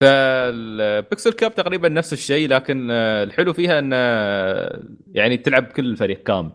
فال 0.02 0.40
Pixel 0.40 1.34
Cup 1.34 1.56
تقريبا 1.56 1.90
نفس 1.90 2.14
الشيء 2.14 2.50
لكن 2.50 2.88
آه، 2.92 3.24
الحلو 3.24 3.54
فيها 3.54 3.80
إن 3.80 3.92
آه، 3.94 4.84
يعني 5.12 5.38
تلعب 5.38 5.64
كل 5.64 5.86
الفريق 5.86 6.24
كامل. 6.24 6.52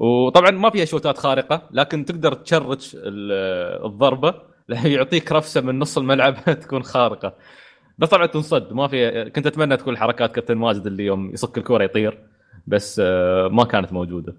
وطبعا 0.00 0.50
ما 0.50 0.70
فيها 0.70 0.84
شوتات 0.84 1.18
خارقة 1.18 1.68
لكن 1.70 2.04
تقدر 2.04 2.32
ت 2.34 2.43
charge 2.43 2.96
آه، 3.32 3.86
الضربة. 3.86 4.34
يعطيك 4.84 5.32
رفسة 5.32 5.60
من 5.60 5.78
نص 5.78 5.98
الملعب 5.98 6.34
تكون 6.62 6.82
خارقة. 6.82 7.34
بس 7.98 8.08
طبعا 8.08 8.26
تنصد. 8.26 8.72
ما 8.72 8.88
في 8.88 9.30
كنت 9.30 9.46
أتمنى 9.46 9.76
تكون 9.76 9.96
حركات 9.96 10.32
كابتن 10.34 10.54
ماجد 10.54 10.86
اللي 10.86 11.04
يوم 11.04 11.30
يصك 11.32 11.58
الكورة 11.58 11.84
يطير 11.84 12.18
بس 12.66 12.98
ما 13.50 13.64
كانت 13.64 13.92
موجودة. 13.92 14.36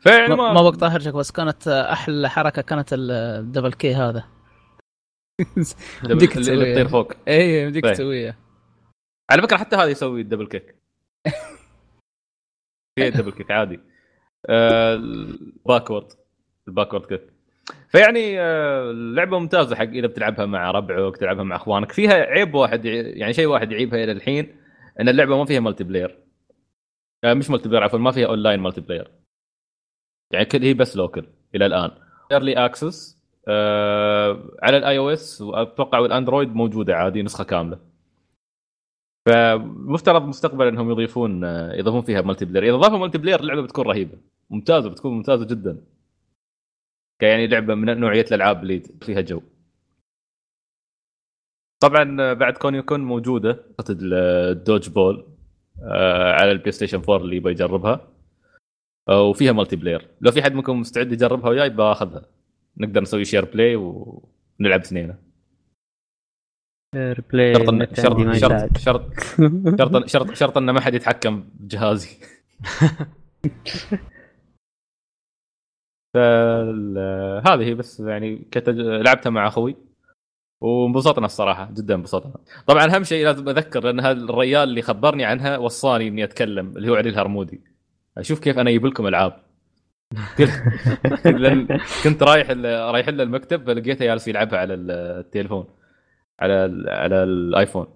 فيعني 0.00 0.34
ما, 0.34 0.52
ما 0.52 0.62
بقطع 0.62 0.86
هرجك 0.86 1.14
بس 1.14 1.30
كانت 1.30 1.68
أحلى 1.68 2.30
حركة 2.30 2.62
كانت 2.62 2.92
ال- 2.92 3.10
ال 3.10 3.19
double 3.19 3.72
kick 3.72 3.94
هذا. 3.94 4.24
يمديك 6.10 6.36
اللي. 6.36 6.72
تطير 6.72 6.88
فوق. 6.88 7.12
اي 7.28 7.62
يمديك 7.62 7.84
طيب. 7.84 7.92
تسويها. 7.94 8.36
على 9.30 9.42
فكرة 9.42 9.56
حتى 9.56 9.76
هذا 9.76 9.86
يسوي 9.90 10.20
ال 10.20 10.24
double 10.24 10.46
kick 10.46 10.74
في 12.98 13.08
ال 13.08 13.11
double 13.11 13.32
kick 13.32 13.50
عادي. 13.50 13.80
آه، 14.48 14.94
ال 14.94 15.07
backward 15.07 16.12
ال 16.68 16.72
backward 16.72 17.06
kick 17.06 17.22
فيعني 17.88 18.40
آه، 18.40 18.90
اللعبه 18.90 19.38
ممتازة 19.38 19.76
حق 19.76 19.82
إذا 19.84 20.06
بتلعبها 20.06 20.46
مع 20.46 20.70
ربعك 20.70 21.16
تلعبها 21.16 21.44
مع 21.44 21.56
أخوانك. 21.56 21.92
فيها 21.92 22.12
عيب 22.14 22.54
واحد 22.54 22.84
يع- 22.84 22.92
يعني 23.16 23.32
شيء 23.32 23.46
واحد 23.46 23.72
يعيبها 23.72 24.04
إلى 24.04 24.12
الحين 24.12 24.56
إن 25.00 25.08
اللعبة 25.08 25.36
ما 25.38 25.44
فيها 25.44 25.60
player 25.84 26.18
آه، 27.24 27.34
مش 27.34 27.50
multiplayer 27.50 27.84
عفوا 27.84 27.98
ما 27.98 28.10
فيها 28.12 28.26
online 28.26 28.60
multiplayer 28.60 29.10
يعني 30.32 30.44
كل 30.44 30.62
هي 30.62 30.74
بس 30.74 30.96
local 30.96 31.26
إلى 31.54 31.66
الآن. 31.66 31.90
early 32.32 32.52
access 32.64 33.14
آه 33.16 33.23
على 34.62 34.76
ال 34.76 34.98
iOS 34.98 35.42
وأتوقع 35.42 35.98
وال 35.98 36.10
Android 36.10 36.54
موجودة 36.54 36.96
عادي 36.96 37.22
نسخة 37.22 37.44
كاملة. 37.44 37.78
فمفترض 39.26 40.22
مستقبلا 40.22 40.68
إنهم 40.68 40.90
يضيفون 40.90 41.44
آه، 41.44 41.72
يضيفون 41.72 42.02
فيها 42.02 42.22
multiplayer 42.22 42.64
إذا 42.68 42.76
ضافوا 42.76 42.98
multiplayer 42.98 43.40
اللعبة 43.40 43.62
بتكون 43.62 43.84
رهيبة. 43.86 44.18
ممتازة 44.50 44.90
بتكون 44.90 45.12
ممتازة 45.12 45.46
جدا. 45.46 45.80
يعني 47.22 47.46
لعبة 47.46 47.74
من 47.74 48.00
نوعية 48.00 48.24
الألعاب 48.24 48.62
اللي 48.62 48.80
فيها 48.80 49.20
جو. 49.20 49.42
طبعا 51.82 52.16
آه، 52.20 52.32
بعد 52.32 52.56
كون 52.56 52.74
موجودة 53.00 53.52
نسخة 53.78 53.98
ال 54.02 54.88
dodgeball 54.90 55.26
آه، 55.82 56.32
على 56.32 56.52
ال 56.52 56.72
PlayStation 56.72 56.98
4 56.98 57.16
اللي 57.16 57.36
يبغى 57.36 57.52
يجربها 57.52 58.08
آه، 59.08 59.22
وفيها 59.22 59.52
multiplayer 59.52 60.08
لو 60.20 60.32
في 60.32 60.42
حد 60.42 60.54
منكم 60.54 60.80
مستعد 60.80 61.12
يجربها 61.12 61.50
وياي 61.50 61.70
باخذها. 61.70 62.33
نقدر 62.78 63.00
نسوي 63.00 63.24
Share 63.24 63.44
Play 63.44 63.76
ونلعب 63.76 64.80
اثنين. 64.80 65.16
fair 66.94 67.20
play 67.32 67.54
شرط 67.54 67.94
شرط 67.96 68.18
يساعد 68.18 68.78
شرط 68.78 69.20
شرط 69.78 70.06
شرط 70.06 70.32
شرط 70.34 70.56
إن 70.56 70.70
ما 70.70 70.80
حد 70.80 70.94
يتحكم 70.94 71.48
بجهازي. 71.54 72.08
فال- 76.14 77.42
هذه 77.46 77.64
هي 77.64 77.74
بس 77.74 78.00
يعني 78.00 78.36
كتج... 78.50 78.80
لعبتها 78.80 79.30
مع 79.30 79.48
أخوي. 79.48 79.76
وانبسطنا 80.60 81.26
الصراحة 81.26 81.70
جدا 81.70 81.94
انبسطنا. 81.94 82.34
طبعا 82.66 82.96
أهم 82.96 83.04
شيء 83.04 83.24
لازم 83.24 83.48
أذكر 83.48 83.84
لأن 83.84 84.00
هذا 84.00 84.20
الريال 84.24 84.68
اللي 84.68 84.82
خبرني 84.82 85.24
عنها 85.24 85.58
وصاني 85.58 86.08
إني 86.08 86.24
أتكلم 86.24 86.76
اللي 86.76 86.90
هو 86.90 86.94
علي 86.94 87.08
الهرمودي. 87.08 87.60
أشوف 88.18 88.40
كيف 88.40 88.58
أنا 88.58 88.70
أجيب 88.70 88.86
لكم 88.86 89.06
ألعاب. 89.06 89.43
كنت 92.04 92.22
رايح 92.22 92.50
رايح 92.90 93.08
له 93.08 93.22
المكتب 93.22 93.66
فلقيته 93.66 94.04
جالس 94.04 94.28
يلعبها 94.28 94.58
على 94.58 94.74
التليفون 94.74 95.66
على 96.40 96.64
ال 96.64 96.88
على 96.88 97.22
ال 97.22 97.30
iPhone. 97.30 97.86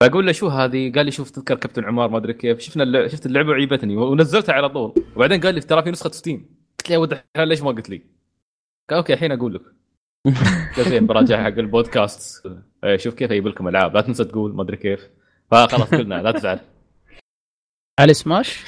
فأقول 0.00 0.26
له 0.26 0.32
شو 0.32 0.48
هذه؟ 0.48 0.92
قال 0.92 1.04
لي 1.04 1.10
شوف 1.10 1.30
تذكر 1.30 1.54
كابتن 1.54 1.84
عمر 1.84 2.10
ما 2.10 2.18
أدري 2.18 2.32
كيف. 2.32 2.58
شفنا 2.58 2.82
اللعبة 2.82 3.08
شفت 3.08 3.26
اللعبة 3.26 3.50
وعيبتني 3.50 3.96
ونزلتها 3.96 4.52
على 4.52 4.68
طول. 4.68 4.94
وبعدين 5.16 5.40
قال 5.40 5.54
لي 5.54 5.60
ترى 5.60 5.82
في 5.82 5.90
نسخة 5.90 6.10
Steam 6.10 6.46
قلت 6.78 6.90
له 6.90 6.94
يا 6.94 6.98
ولد 6.98 7.48
ليش 7.48 7.62
ما 7.62 7.70
قلت 7.70 7.90
لي؟ 7.90 8.02
قال 8.90 8.96
أوكي 8.96 9.12
الحين 9.12 9.32
أقول 9.32 9.54
لك. 9.54 9.62
زين 10.88 11.06
براجع 11.06 11.44
حق 11.44 11.58
البودكاست. 11.58 12.46
إيه، 12.84 12.96
شوف 12.96 13.14
كيف 13.14 13.30
أجيب 13.30 13.46
لكم 13.46 13.68
ألعاب 13.68 13.94
لا 13.94 14.00
تنسى 14.00 14.24
تقول 14.24 14.54
ما 14.54 14.62
أدري 14.62 14.76
كيف. 14.76 15.10
فخلاص 15.50 15.94
قلنا 15.94 16.22
لا 16.22 16.32
تزعل. 16.32 16.60
علي 18.00 18.14
سماش؟ 18.14 18.64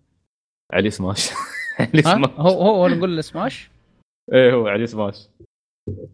علي 0.74 0.90
سماش. 0.90 1.30
هو 2.38 2.62
هو 2.62 2.88
نقول 2.88 3.16
له 3.16 3.22
سماش؟ 3.22 3.70
إيه 4.32 4.52
هو 4.52 4.68
علي 4.68 4.86
سماش. 4.86 5.28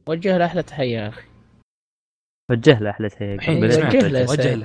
وجه 0.08 0.38
له 0.38 0.44
أحلى 0.46 0.62
تحية 0.62 0.98
يا 0.98 1.08
أخي. 1.08 1.22
وجه 2.50 2.78
له 2.80 2.90
أحلى 2.90 3.06
بسمع 3.06 3.88
وجه 3.88 4.08
له 4.08 4.18
يا 4.18 4.24
وجه 4.30 4.42
سعيد. 4.42 4.58
له. 4.58 4.64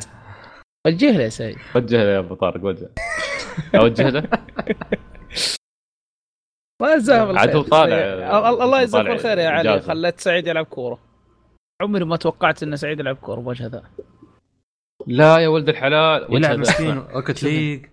وجه 0.87 1.11
له 1.17 1.23
يا 1.23 1.29
سيد. 1.29 1.57
وجه 1.75 2.03
له 2.03 2.09
يا 2.09 2.19
أبو 2.19 2.35
طارق 2.35 2.63
وجه. 2.63 2.89
أوجه 3.75 4.09
له. 4.09 4.19
الله 6.81 6.93
يجزاه 6.95 7.25
بالخير. 7.25 7.39
عاد 7.39 7.55
هو 7.55 7.61
طالع- 7.61 7.95
الله- 8.49 8.63
الله 8.63 8.81
يجزاك 8.81 9.01
طالع 9.01 9.13
بالخير 9.13 9.37
يا 9.37 9.49
علي. 9.49 9.81
خليت 9.81 10.19
سعيد 10.19 10.47
يلعب 10.47 10.65
كورة. 10.65 10.99
عمري 11.81 12.05
ما 12.05 12.15
توقعت 12.15 12.63
إن 12.63 12.75
سعيد 12.75 12.99
يلعب 12.99 13.15
كورة 13.15 13.39
بوجه 13.41 13.67
ذا. 13.67 13.83
لا 15.07 15.37
يا 15.37 15.47
ولد 15.47 15.69
الحلال. 15.69 16.27
يلعب. 16.35 16.59
مسكين 16.59 16.97
Rocket 16.97 17.43
League. 17.43 17.85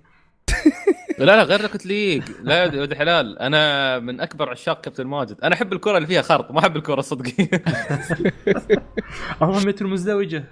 لا 1.19 1.25
لا 1.25 1.43
غير 1.43 1.61
Rocket 1.61 1.87
League 1.87 2.22
لا 2.43 2.65
يا 2.65 2.81
ولد 2.81 2.91
الحلال. 2.93 3.39
أنا 3.39 3.99
من 3.99 4.21
أكبر 4.21 4.51
عشاق 4.51 4.81
كابتن 4.81 5.07
ماجد. 5.07 5.37
أنا 5.43 5.55
أحب 5.55 5.73
الكرة 5.73 5.97
اللي 5.97 6.09
فيها 6.09 6.23
خرط 6.23 6.51
ما 6.51 6.59
أحب 6.59 6.77
الكرة 6.77 6.99
الصدقية. 6.99 7.51
الله 9.43 9.67
متر 9.67 9.87
مزدوجة. 9.87 10.45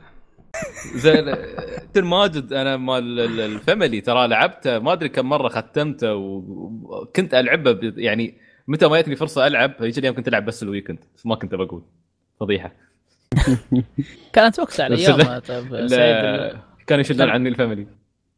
زي 0.94 1.12
كابتن 1.22 2.04
ماجد 2.04 2.52
أنا 2.52 2.76
مال 2.76 3.20
ال- 3.20 3.40
ال 3.40 3.48
family. 3.48 4.00
ترى 4.00 4.28
لعبته 4.28 4.78
ما 4.78 4.92
أدري 4.92 5.08
كم 5.08 5.28
مرة 5.28 5.48
ختمته 5.48 6.14
وكنت 6.14 7.34
ألعبه 7.34 7.78
يعني 7.96 8.34
متى 8.68 8.88
ما 8.88 9.00
جتني 9.00 9.16
فرصة 9.16 9.46
ألعب 9.46 9.72
يجي 9.80 10.00
اليوم 10.00 10.14
كنت 10.14 10.28
ألعب 10.28 10.44
بس 10.44 10.62
ال 10.62 10.66
weekend. 10.66 10.98
ما 11.24 11.34
كنت 11.34 11.54
بقول. 11.54 11.82
فضيحة. 12.40 12.72
كانت 14.32 14.58
وقتها 14.60 14.84
على 14.84 14.96
أيامها 14.96 15.38
طيب 15.38 15.68
كانوا 16.86 17.00
يشيلون 17.00 17.30
عني 17.30 17.48
ال 17.48 17.53
family. 17.53 17.86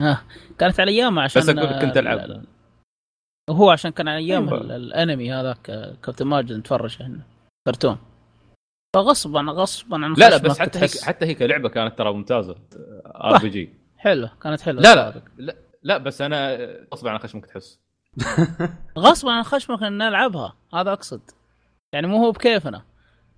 ها. 0.05 0.23
كانت 0.59 0.81
على 0.81 0.91
ايامها 0.91 1.23
عشان 1.23 1.43
بس 1.43 1.49
أقول 1.49 1.81
كنت 1.81 1.97
ألعب. 1.97 2.19
ال- 2.19 2.33
ال- 2.33 2.47
هو 3.51 3.71
عشان 3.71 3.91
كان 3.91 4.09
على 4.09 4.19
أيام 4.19 4.49
أيوة. 4.49 4.61
ال- 4.61 4.73
الأنمي 4.73 5.33
هذاك 5.33 5.71
آه، 5.71 5.95
كابتن 6.03 6.27
ماجد 6.27 6.53
نتفرج 6.53 6.97
إحنا 7.03 7.21
كرتون. 7.69 7.99
فغصبا 8.97 9.41
غصبا 9.41 10.05
عن 10.05 10.15
لا 10.15 10.31
لا 10.31 10.37
بس 10.37 10.59
حتى 10.59 10.79
هي 10.79 10.83
تحس- 10.83 11.05
حتى 11.05 11.27
هي 11.27 11.35
كلعبه 11.35 11.69
كانت 11.69 11.99
ترى 11.99 12.13
ممتازة. 12.13 12.57
RPG. 13.07 13.71
حلوة 13.99 14.31
كانت 14.43 14.61
حلوة. 14.61 14.83
لا 14.83 14.95
لا. 14.95 15.23
لا 15.39 15.57
لا 15.83 15.99
بس 15.99 16.21
أنا 16.23 16.59
غصب 16.95 17.09
عن 17.09 17.19
خشمك 17.19 17.47
تحس. 17.47 17.81
غصبا 18.99 19.33
عن 19.33 19.43
خشمك 19.43 19.83
إن 19.83 19.99
نلعبها 19.99 20.57
هذا 20.75 20.93
أقصد. 20.93 21.21
يعني 21.93 22.07
مو 22.07 22.17
هو 22.25 22.33
بكيفنا. 22.33 22.83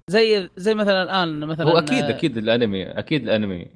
زي 0.08 0.50
زي 0.56 0.74
مثلا 0.74 1.02
الآن 1.02 1.40
مثلا 1.40 1.66
هو 1.70 1.78
أكيد 1.78 2.04
آه، 2.04 2.10
أكيد 2.10 2.36
الأنمي 2.36 2.82
أكيد 2.98 3.22
الأنمي. 3.22 3.70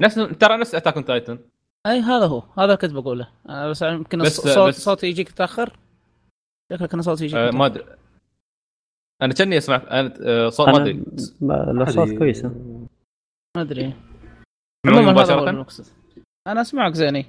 نفس 0.00 0.14
ترى 0.14 0.56
نفس 0.56 0.74
Attack 0.74 0.94
on 0.94 1.04
Titan 1.04 1.38
أي 1.86 2.00
هذا 2.00 2.26
هو. 2.26 2.42
هذا 2.58 2.74
كنت 2.74 2.92
بقوله. 2.92 3.28
آه، 3.48 3.70
بس 3.70 3.82
يمكن 3.82 4.18
بس- 4.22 4.40
الص- 4.40 4.54
صوت 4.54 4.68
بس- 4.68 4.84
صوتي 4.84 5.06
يجيك 5.06 5.30
متأخر؟ 5.30 5.78
شكلك 6.72 6.92
أنا 6.94 7.02
صوتي 7.02 7.24
يجيك 7.24 7.36
آه. 7.38 7.50
ما 7.50 7.66
أدري. 7.66 7.84
أنا 9.22 9.34
كأني 9.34 9.58
أسمع 9.58 9.76
أنا 9.76 10.14
آه، 10.26 10.48
صوت 10.48 10.68
ما 10.68 10.76
أدري. 10.76 11.04
الاصوات 11.42 12.08
هذه- 12.08 12.18
كويسه 12.18 12.48
ما 13.56 13.62
أدري. 13.62 13.94
عموماً 14.86 15.12
مباشرة؟ 15.12 15.66
أنا 16.46 16.60
أسمعك 16.60 16.92
زيني. 16.94 17.26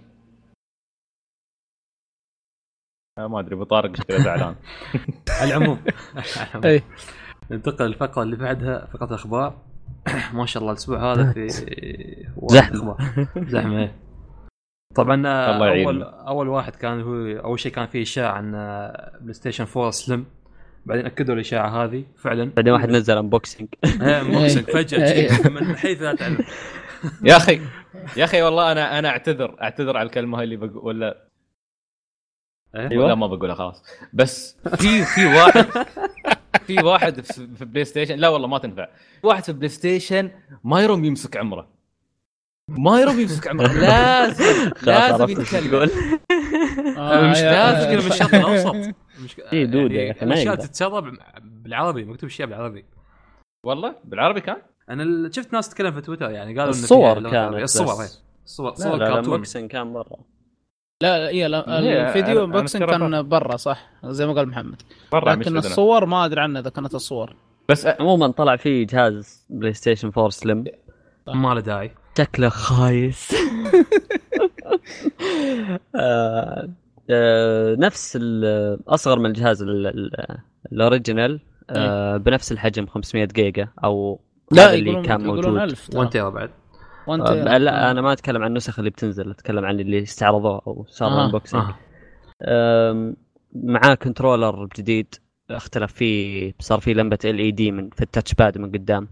آه، 3.20 3.28
ما 3.28 3.40
أدري 3.40 3.56
ابو 3.56 3.64
طارق 3.64 3.96
شكله 3.96 4.24
زعلان. 4.24 4.56
على 5.42 5.56
العموم. 5.58 5.84
أي. 6.66 6.84
ننتقل 7.52 7.86
للفقرة 7.86 8.24
اللي 8.24 8.36
بعدها 8.36 8.86
فقرة 8.86 9.06
الأخبار. 9.10 9.62
ما 10.34 10.46
شاء 10.46 10.62
الله 10.62 10.72
الأسبوع 10.74 11.14
هذا 11.14 11.32
في. 11.34 11.50
زحمة. 12.48 12.98
إيه. 13.80 14.07
طبعا 14.98 15.28
آه، 15.28 15.56
الله 15.56 15.68
يعين. 15.68 15.86
أول 15.86 16.04
أول 16.04 16.48
واحد 16.48 16.76
كان 16.76 17.02
هو 17.02 17.40
أول 17.44 17.60
شيء 17.60 17.72
كان 17.72 17.88
في 17.88 18.02
إشاعة 18.02 18.32
عن 18.32 18.52
بلاي 19.22 19.34
ستيشن 19.34 19.66
4 19.76 19.92
slim 19.92 20.26
بعدين 20.86 21.06
أكدوا 21.06 21.36
الإشاعة 21.36 21.84
هذه 21.84 22.04
فعلا. 22.18 22.52
بعدين 22.56 22.74
واحد 22.74 22.90
نزل 22.90 23.18
unboxing 23.18 23.68
إيه، 23.84 24.24
unboxing 24.32 24.64
فجأة 24.64 25.12
إيه. 25.12 25.50
من 25.50 25.76
حيث 25.76 26.02
لا 26.02 26.16
تعلم. 26.16 26.38
يا 27.24 27.38
أخي 27.38 27.62
يا 28.18 28.24
أخي 28.24 28.42
والله 28.42 28.72
أنا 28.72 29.00
أنا 29.00 29.10
أعتذر 29.10 29.56
أعتذر 29.62 29.98
على 29.98 30.06
الكلمة 30.06 30.38
هاي 30.38 30.44
اللي 30.44 30.56
بقول 30.56 30.78
ولا 30.78 31.28
إيه؟ 32.76 32.98
ولا 32.98 33.16
ما 33.16 33.28
بقولها 33.28 33.56
خلاص. 33.56 33.84
بس 34.14 34.58
في 34.76 35.04
في 35.04 35.26
واحد 35.26 35.66
في 36.68 36.84
واحد 36.84 37.22
في 37.22 37.48
في 37.56 37.66
بلاي 37.66 37.86
ستيشن 37.86 38.16
لا 38.16 38.28
والله 38.30 38.48
ما 38.48 38.58
تنفع. 38.58 38.88
واحد 39.24 39.44
في 39.44 39.54
بلاي 39.54 39.70
ستيشن 39.70 40.32
ما 40.64 40.82
يروم 40.82 41.06
يمسك 41.06 41.38
عمره. 41.38 41.77
ما 42.70 43.00
يرضى 43.02 43.22
يمسك 43.22 43.48
عمره 43.48 43.68
لازم 43.82 44.72
لازم 44.84 45.30
يتكلم. 45.30 45.68
تقول. 45.72 45.90
مش 47.32 47.38
يا- 47.38 47.52
لازم 47.52 47.90
كذا 47.90 48.00
من 48.06 48.12
الشرق 48.12 48.36
الاوسط 48.36 48.96
إيه، 49.54 49.66
دودة 49.66 49.94
يا 49.96 50.02
يعني 50.02 50.24
الأشياء 50.24 50.54
يقدر. 50.54 50.66
تتسرب 50.68 51.14
بالعربي 51.64 52.06
مكتوب 52.06 52.30
أشياء 52.30 52.48
بالعربي. 52.48 52.86
والله؟ 53.66 53.96
بالعربي 54.06 54.42
كان؟ 54.42 54.58
أنا 54.90 55.32
شفت 55.32 55.54
ناس 55.54 55.70
تتكلم 55.70 55.92
في 55.92 56.02
تويتر 56.02 56.30
يعني 56.32 56.50
قالوا 56.60 56.74
إن 56.74 56.80
الصور 56.80 57.30
كانت. 57.32 57.56
الصور. 57.64 58.04
هي 58.04 58.08
الصور 58.46 58.74
صور 58.76 58.98
كرتون. 58.98 59.68
كان 59.68 59.94
برا. 59.94 60.18
لا 61.04 61.18
لا 61.20 61.28
إيه 61.30 61.48
لا 61.48 61.80
هي- 61.80 62.08
الفيديو 62.08 62.62
ترى 62.62 62.86
كان 62.88 63.30
برا. 63.30 63.58
صح 63.58 63.90
زي 64.06 64.26
ما 64.28 64.34
قال 64.34 64.48
محمد. 64.50 64.82
برا 65.12 65.36
لكن. 65.36 65.58
الصور 65.58 66.06
ما 66.06 66.26
أدري 66.26 66.42
عنها 66.42 66.62
إذا 66.62 66.70
كانت 66.70 66.96
الصور. 66.96 67.36
بس 67.70 67.86
عموما 67.88 68.28
طلع 68.28 68.56
فيه 68.56 68.88
جهاز 68.88 69.46
بلاي 69.50 69.74
ستيشن 69.74 70.08
4 70.08 70.30
slim 70.30 70.64
ما 71.28 71.54
له 71.54 71.60
داعي. 71.62 71.92
شكله 72.18 72.50
خايس. 72.50 73.32
آه، 75.96 76.70
آه، 77.10 77.76
نفس 77.76 78.18
ال- 78.22 78.80
أصغر 78.88 79.20
من 79.20 79.26
الجهاز 79.26 79.62
ال- 79.62 79.88
ال- 79.88 80.38
ال 80.72 80.79
original 80.79 81.40
آه، 81.70 82.18
بنفس 82.18 82.52
الحجم 82.52 82.86
500 82.86 83.26
جيجا 83.26 83.68
أو 83.84 84.20
لا 84.52 84.64
هذا 84.68 84.74
اللي 84.74 85.02
كان 85.02 85.24
موجود. 85.24 85.46
1000 85.46 85.88
ترى. 85.88 86.00
وانت 86.00 86.16
يا 86.16 86.30
بعد 86.30 86.50
آه، 87.10 87.58
لا 87.58 87.92
أنا 87.92 88.02
ما 88.02 88.14
أتكلم 88.14 88.42
عن 88.44 88.50
النسخ 88.50 88.80
اللي 88.80 88.90
بتنزل 88.90 89.32
أتكلم 89.32 89.66
عن 89.66 89.80
اللي 89.80 90.04
استعرضوه 90.04 90.62
أو 90.68 90.86
صار 90.90 91.10
آه، 91.10 91.26
unboxing 91.26 91.64
آه. 92.42 93.14
معاه 93.54 93.96
controller 93.96 94.68
جديد 94.78 95.16
اختلف 95.52 95.94
فيه 95.94 96.54
صار 96.60 96.80
فيه 96.80 96.94
لمبة 96.94 97.18
LED 97.26 97.72
من 97.72 97.90
في 97.90 98.02
ال 98.02 98.07
touch 98.07 98.34
pad 98.34 98.58
من 98.58 98.72
قدام. 98.72 99.08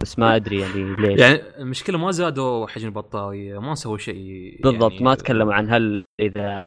بس 0.00 0.18
ما 0.18 0.36
أدري 0.36 0.60
يعني 0.60 0.94
ليش. 0.96 1.20
يعني 1.20 1.40
المشكلة 1.58 1.98
ما 1.98 2.10
زادوا 2.10 2.66
حجم 2.66 2.86
البطاريه 2.88 3.58
ما 3.60 3.74
سووا 3.74 3.98
شيء 3.98 4.60
بالضبط 4.62 4.92
يعني 4.92 5.04
ما 5.04 5.14
تكلموا 5.14 5.54
عن 5.54 5.70
هل 5.70 6.04
إذا 6.20 6.66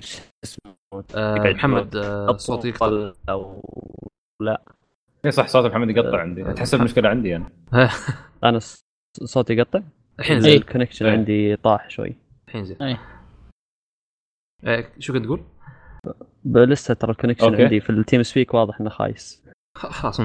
شو 0.00 0.20
اسمه 0.44 0.74
آه 1.14 1.36
يبعد 1.36 1.54
محمد 1.54 1.96
آه 1.96 2.36
صوتي 2.36 2.68
يقطع. 2.68 3.12
أو 3.28 3.62
اي 5.24 5.30
صح 5.30 5.46
صوت 5.46 5.70
محمد 5.70 5.90
يقطع 5.96 6.20
عندي. 6.20 6.44
تحس 6.44 6.74
المشكلة 6.74 7.08
عندي 7.08 7.36
أنا 7.36 7.50
أنا 8.44 8.58
ص- 8.58 8.84
صوتي 9.24 9.54
يقطع؟ 9.54 9.80
الحين 10.20 10.36
إيه. 10.36 10.42
زين. 10.42 10.56
ال 10.56 10.60
connection 10.60 11.06
إيه. 11.06 11.12
عندي 11.12 11.56
طاح 11.56 11.90
شوي. 11.90 12.16
الحين 12.48 12.64
زين. 12.64 12.82
أي. 12.82 12.96
آه، 14.64 14.84
شو 14.98 15.12
كنت 15.12 15.24
تقول؟ 15.24 15.42
لسه 16.44 16.94
ترى 16.94 17.10
ال 17.10 17.14
connection. 17.14 17.54
عندي 17.62 17.80
في 17.80 17.90
ال 17.90 18.22
TeamSpeak 18.22 18.54
واضح 18.54 18.80
إنه 18.80 18.90
خايس. 18.90 19.44
خ- 19.78 19.86
خلاص 19.90 20.20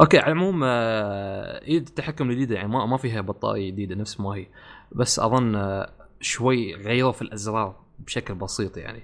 okay 0.00 0.18
على 0.18 0.32
العموم 0.32 0.60
آه، 0.64 1.62
ايد 1.64 1.86
التحكم 1.88 2.30
الجديده 2.30 2.54
يعني 2.54 2.68
ما 2.68 2.86
ما 2.86 2.96
فيها 2.96 3.20
بطارية 3.20 3.70
جديدة 3.70 3.94
نفس 3.94 4.20
ما 4.20 4.30
هي. 4.30 4.46
بس 4.92 5.18
أظن 5.18 5.54
آه، 5.56 5.90
شوي 6.20 6.74
غيروا 6.74 7.12
في 7.12 7.22
الأزرار 7.22 7.76
بشكل 7.98 8.34
بسيط 8.34 8.76
يعني. 8.76 9.02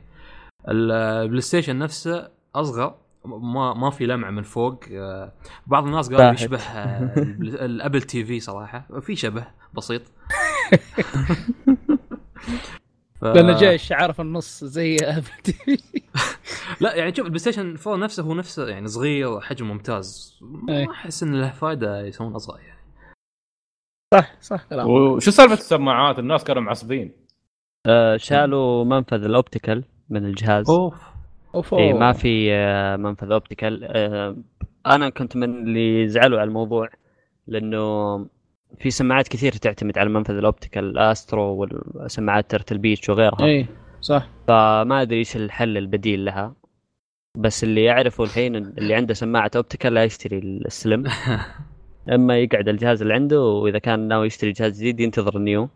البلاي 0.69 1.41
ستيشن 1.41 1.79
نفسه 1.79 2.29
أصغر 2.55 2.95
ما 3.25 3.75
ما 3.75 3.91
في 3.91 4.07
لمعة 4.07 4.31
من 4.31 4.43
فوق 4.43 4.85
آه، 4.93 5.33
بعض 5.66 5.85
الناس 5.87 6.12
قالوا. 6.12 6.33
يشبه 6.33 6.59
آه، 6.59 7.15
ال 7.41 8.03
Apple 8.03 8.24
TV 8.24 8.41
صراحة 8.41 9.01
في 9.01 9.16
شبه 9.16 9.47
بسيط. 9.75 10.03
ف... 13.25 13.27
لأنه 13.27 13.59
جاي 13.59 13.75
الشعار 13.75 14.13
في 14.13 14.23
النص 14.23 14.65
زي 14.65 14.97
لا 16.81 16.95
يعني 16.95 17.15
شوف 17.15 17.27
البلاي 17.27 17.39
ستيشن 17.39 17.77
4 17.87 17.97
نفسه 17.97 18.23
هو 18.23 18.35
نفسه 18.35 18.69
يعني 18.69 18.87
صغير 18.87 19.41
حجم 19.41 19.67
ممتاز. 19.67 20.41
إيه. 20.69 20.87
ما 20.87 20.93
أحس 20.93 21.23
إن 21.23 21.41
له 21.41 21.51
فائده 21.51 22.01
يسوون 22.01 22.35
أصغر 22.35 22.61
يعني. 22.61 22.81
صح 24.15 24.41
صح 24.41 24.65
كلام 24.65 24.89
وشو 24.91 25.31
سالفة 25.31 25.55
السماعات؟ 25.55 26.19
الناس 26.19 26.45
كانوا 26.45 26.63
معصبين. 26.63 27.13
آه، 27.87 28.17
شالوا 28.17 28.85
منفذ 28.85 29.25
ال 29.24 29.32
optical 29.32 29.85
من 30.11 30.25
الجهاز. 30.25 30.71
أوف. 30.71 30.95
أوف 31.55 31.75
اي. 31.75 31.93
ما 31.93 32.13
في 32.13 32.53
آه، 32.53 32.97
منفذ 32.97 33.33
optical. 33.32 33.85
آه، 33.85 34.37
أنا 34.87 35.09
كنت 35.09 35.37
من 35.37 35.55
اللي 35.63 36.09
زعلوا 36.09 36.41
على 36.41 36.49
الموضوع 36.49 36.89
لأنه 37.47 38.17
في 38.79 38.91
سماعات 38.91 39.29
كثير 39.29 39.53
تعتمد 39.53 39.99
على 39.99 40.09
منفذ 40.09 40.35
ال 40.36 40.44
optical 40.44 40.99
Astro 40.99 41.57
والسماعات 41.57 42.51
Turtle 42.51 42.78
Beach 42.78 43.09
وغيرها. 43.09 43.45
اي 43.45 43.67
صح. 44.01 44.29
فما 44.49 45.03
أدري 45.03 45.19
إيش 45.19 45.37
الحل 45.37 45.77
البديل 45.79 46.25
لها. 46.25 46.55
بس 47.39 47.65
اللي 47.65 47.85
يعرفه 47.85 48.25
الحين 48.25 48.57
اللي 48.57 48.95
عنده 48.95 49.15
سماعة 49.15 49.51
optical 49.57 49.95
لا 49.95 50.05
يشتري 50.05 50.39
ال 50.39 50.49
slim. 50.49 51.05
أما 52.15 52.39
يقعد 52.39 52.69
الجهاز 52.69 53.03
اللي 53.03 53.15
عنده 53.15 53.41
وإذا 53.43 53.79
كان 53.79 54.09
ناوي 54.09 54.27
يشتري 54.27 54.53
جهاز 54.53 54.79
جديد 54.81 55.01
ينتظر 55.01 55.37
ال 55.36 55.45
Neo 55.45 55.69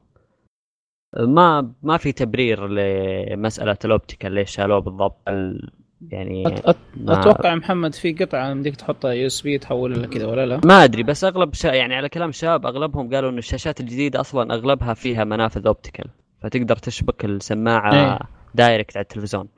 ما 1.19 1.73
ما 1.83 1.97
في 1.97 2.13
تبرير 2.13 2.67
لمسألة 2.67 3.77
ال 3.85 3.91
optical 3.91 4.33
ليش 4.33 4.51
شالوه 4.51 4.79
بالضبط. 4.79 5.29
ال- 5.29 5.71
يعني 6.11 6.45
أت- 6.47 6.75
أتوقع 7.09 7.55
محمد 7.55 7.95
في 7.95 8.13
قطعة 8.13 8.51
يمديك 8.51 8.77
تحطها 8.77 9.11
USB 9.13 9.59
تحولها 9.59 10.07
كذا 10.07 10.27
ولا 10.27 10.47
لا؟ 10.47 10.61
ما 10.65 10.85
أدري 10.85 11.03
بس 11.03 11.25
أغلب 11.25 11.55
شا... 11.55 11.69
يعني 11.69 11.95
على 11.95 12.09
كلام 12.09 12.33
شاب 12.33 12.67
أغلبهم 12.67 13.15
قالوا 13.15 13.31
انه 13.31 13.39
الشاشات 13.39 13.81
الجديدة 13.81 14.21
أصلا 14.21 14.55
أغلبها 14.55 14.95
فيها 14.95 15.25
منافذ 15.25 15.67
optical 15.67 16.05
فتقدر 16.43 16.77
تشبك 16.77 17.25
السماعة 17.25 17.95
إيه. 17.95 18.19
direct 18.55 18.97
على 18.97 19.03
التلفزيون 19.03 19.49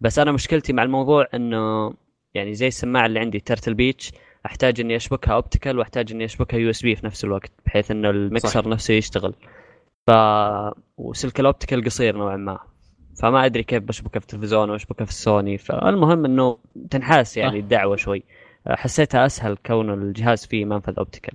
بس 0.00 0.18
أنا 0.18 0.32
مشكلتي 0.32 0.72
مع 0.72 0.82
الموضوع 0.82 1.26
إنه 1.34 1.92
يعني 2.34 2.54
زي 2.54 2.68
السماعة 2.68 3.06
اللي 3.06 3.20
عندي 3.20 3.40
Turtle 3.40 3.74
Beach 3.74 4.12
أحتاج 4.46 4.80
إني 4.80 4.96
أشبكها 4.96 5.34
optical 5.34 5.78
وأحتاج 5.78 6.12
إني 6.12 6.24
أشبكها 6.24 6.58
USB 6.58 6.96
في 6.96 7.06
نفس 7.06 7.24
الوقت 7.24 7.50
بحيث 7.66 7.90
إنه 7.90 8.10
المكسر. 8.10 8.48
صح. 8.48 8.66
نفسه 8.66 8.94
يشتغل 8.94 9.34
ف 10.06 10.10
وسلك 10.96 11.40
ال 11.40 11.45
optical 11.45 11.84
قصير 11.84 12.16
نوعا 12.16 12.36
ما 12.36 12.58
فما 13.16 13.44
أدري 13.44 13.62
كيف 13.62 13.82
بشبكة 13.82 14.20
في 14.20 14.26
التلفزيون 14.26 14.70
واشبكه 14.70 15.04
في 15.04 15.10
السوني 15.10 15.58
فالمهم 15.58 16.24
إنه 16.24 16.58
تنحاس 16.90 17.36
يعني. 17.36 17.58
الدعوة 17.58 17.96
شوي. 17.96 18.22
حسيتها 18.68 19.26
أسهل 19.26 19.56
كون 19.66 19.92
الجهاز 19.92 20.46
فيه 20.46 20.64
منفذ 20.64 20.94
optical 20.98 21.34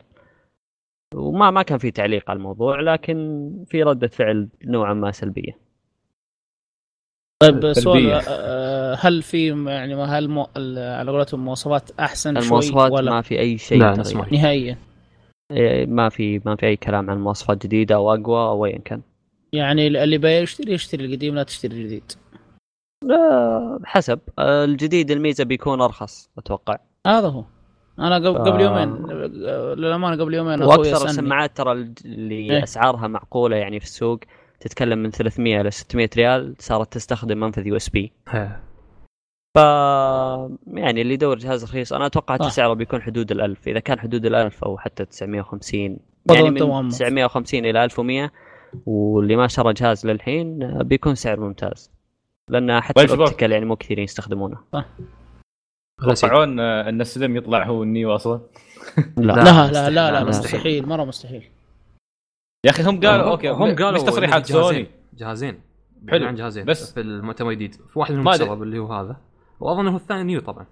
وما 1.15 1.51
ما 1.51 1.61
كان 1.61 1.77
في 1.77 1.91
تعليق 1.91 2.29
على 2.29 2.37
الموضوع 2.37 2.79
لكن 2.79 3.49
في 3.67 3.83
ردة 3.83 4.07
فعل 4.07 4.49
نوعا 4.65 4.93
ما 4.93 5.11
سلبية. 5.11 5.57
طيب 7.41 7.61
سؤال 7.61 7.75
سلبية. 7.75 8.17
آه، 8.29 8.95
هل 8.99 9.21
في 9.21 9.47
يعني 9.67 9.95
هل 9.95 10.29
مو... 10.29 10.47
ال- 10.57 10.99
على 10.99 11.11
قولتهم 11.11 11.45
مواصفات 11.45 11.91
أحسن 11.99 12.37
المواصفات 12.37 12.89
شوي 12.89 12.99
ولا 12.99 13.11
ما 13.11 13.21
في 13.21 13.39
أي 13.39 13.57
شيء 13.57 13.79
لا،. 13.79 14.03
نهائيا. 14.31 14.77
إيه، 15.51 15.85
ما 15.85 16.09
في 16.09 16.41
ما 16.45 16.55
في 16.55 16.65
أي 16.65 16.75
كلام 16.75 17.09
عن 17.09 17.21
مواصفات 17.21 17.65
جديدة 17.65 17.95
أو 17.95 18.13
أقوى 18.13 18.41
أو 18.41 18.65
ايا 18.65 18.79
كان. 18.79 19.01
يعني 19.53 19.87
اللي 19.87 20.17
بيشتري 20.17 20.73
يشتري 20.73 21.05
القديم 21.05 21.35
لا 21.35 21.43
تشتري 21.43 21.77
الجديد 21.77 22.11
آه، 23.11 23.79
حسب 23.83 24.19
الجديد 24.39 25.11
الميزة 25.11 25.43
بيكون 25.43 25.81
أرخص 25.81 26.29
أتوقع 26.37 26.77
هذا 27.07 27.27
هو 27.27 27.43
أنا 27.99 28.15
قبل 28.15 28.27
آه. 28.27 28.43
قبل 28.43 28.61
يومين 28.61 28.89
آه، 28.89 29.73
للأمانة 29.73 30.23
قبل 30.23 30.33
يومين 30.33 30.63
وأكثر 30.63 31.05
السماعات 31.05 31.57
ترى 31.57 31.71
اللي 32.05 32.35
إيه. 32.35 32.63
أسعارها 32.63 33.07
معقولة 33.07 33.55
يعني 33.55 33.79
في 33.79 33.85
السوق 33.85 34.19
تتكلم 34.59 34.99
من 34.99 35.11
300 35.11 35.61
ل 35.61 35.73
600 35.73 36.09
ريال 36.17 36.55
صارت 36.59 36.93
تستخدم 36.93 37.39
منفذ 37.39 37.67
USB 37.67 38.11
ف 39.55 39.59
يعني 40.67 41.01
اللي 41.01 41.13
يدور 41.13 41.37
جهاز 41.37 41.63
رخيص 41.63 41.93
أنا 41.93 42.05
أتوقع 42.05 42.35
حتى. 42.35 42.49
سعره 42.49 42.73
بيكون 42.73 43.01
حدود 43.01 43.33
ال1000 43.33 43.67
إذا 43.67 43.79
كان 43.79 43.99
حدود 43.99 44.27
ال1000 44.27 44.63
أو 44.63 44.77
حتى 44.77 45.05
950 45.05 45.97
تفضل 46.25 46.35
يعني 46.35 46.49
من 46.49 46.61
وأمك. 46.61 46.91
950 46.91 47.65
إلى 47.65 47.83
1100 47.83 48.31
واللي 48.85 49.35
ما 49.35 49.47
شرى 49.47 49.73
جهاز 49.73 50.05
للحين 50.05 50.63
آه، 50.63 50.83
بيكون 50.83 51.15
سعر 51.15 51.39
ممتاز. 51.39 51.91
لأن 52.49 52.81
حتى. 52.81 53.01
ال 53.03 53.09
optical 53.09 53.51
يعني 53.51 53.65
مو 53.65 53.75
كثيرين 53.75 54.03
يستخدمونه. 54.03 54.57
توقعون 56.01 56.59
آه، 56.59 56.89
أن 56.89 57.01
ال 57.01 57.08
Slim 57.08 57.35
يطلع 57.37 57.65
هو 57.65 57.83
ال 57.83 57.91
Neo 57.91 58.15
أصلا 58.15 58.39
لا, 59.17 59.33
لا. 59.33 59.33
لا 59.33 59.51
لا 59.51 59.67
مستحيل. 59.67 59.93
لا 59.95 60.11
لا 60.11 60.11
لا، 60.11 60.23
مستحيل. 60.23 60.87
مرة 60.87 61.03
مستحيل. 61.03 61.43
يا 62.65 62.69
أخي 62.69 62.83
هم 62.83 62.99
قالوا 62.99 63.31
okay 63.31 63.49
هم 63.49 63.75
قالوا 63.75 63.91
مش 63.91 64.01
تصريحات 64.01 64.45
سوني. 64.45 64.87
جهازين. 65.17 65.61
حلو. 66.09 66.27
عن 66.27 66.35
جهازين 66.35 66.65
بس- 66.65 66.93
في 66.93 67.01
المؤتمر 67.01 67.49
الجديد 67.49 67.73
في 67.73 67.99
واحد 67.99 68.13
منهم. 68.13 68.31
تسرب 68.33 68.63
اللي 68.63 68.79
هو 68.79 68.93
هذا. 68.93 69.17
وأظن 69.59 69.87
هو 69.87 69.95
الثاني 69.97 70.23
Neo 70.23 70.41
طبعا. 70.41 70.65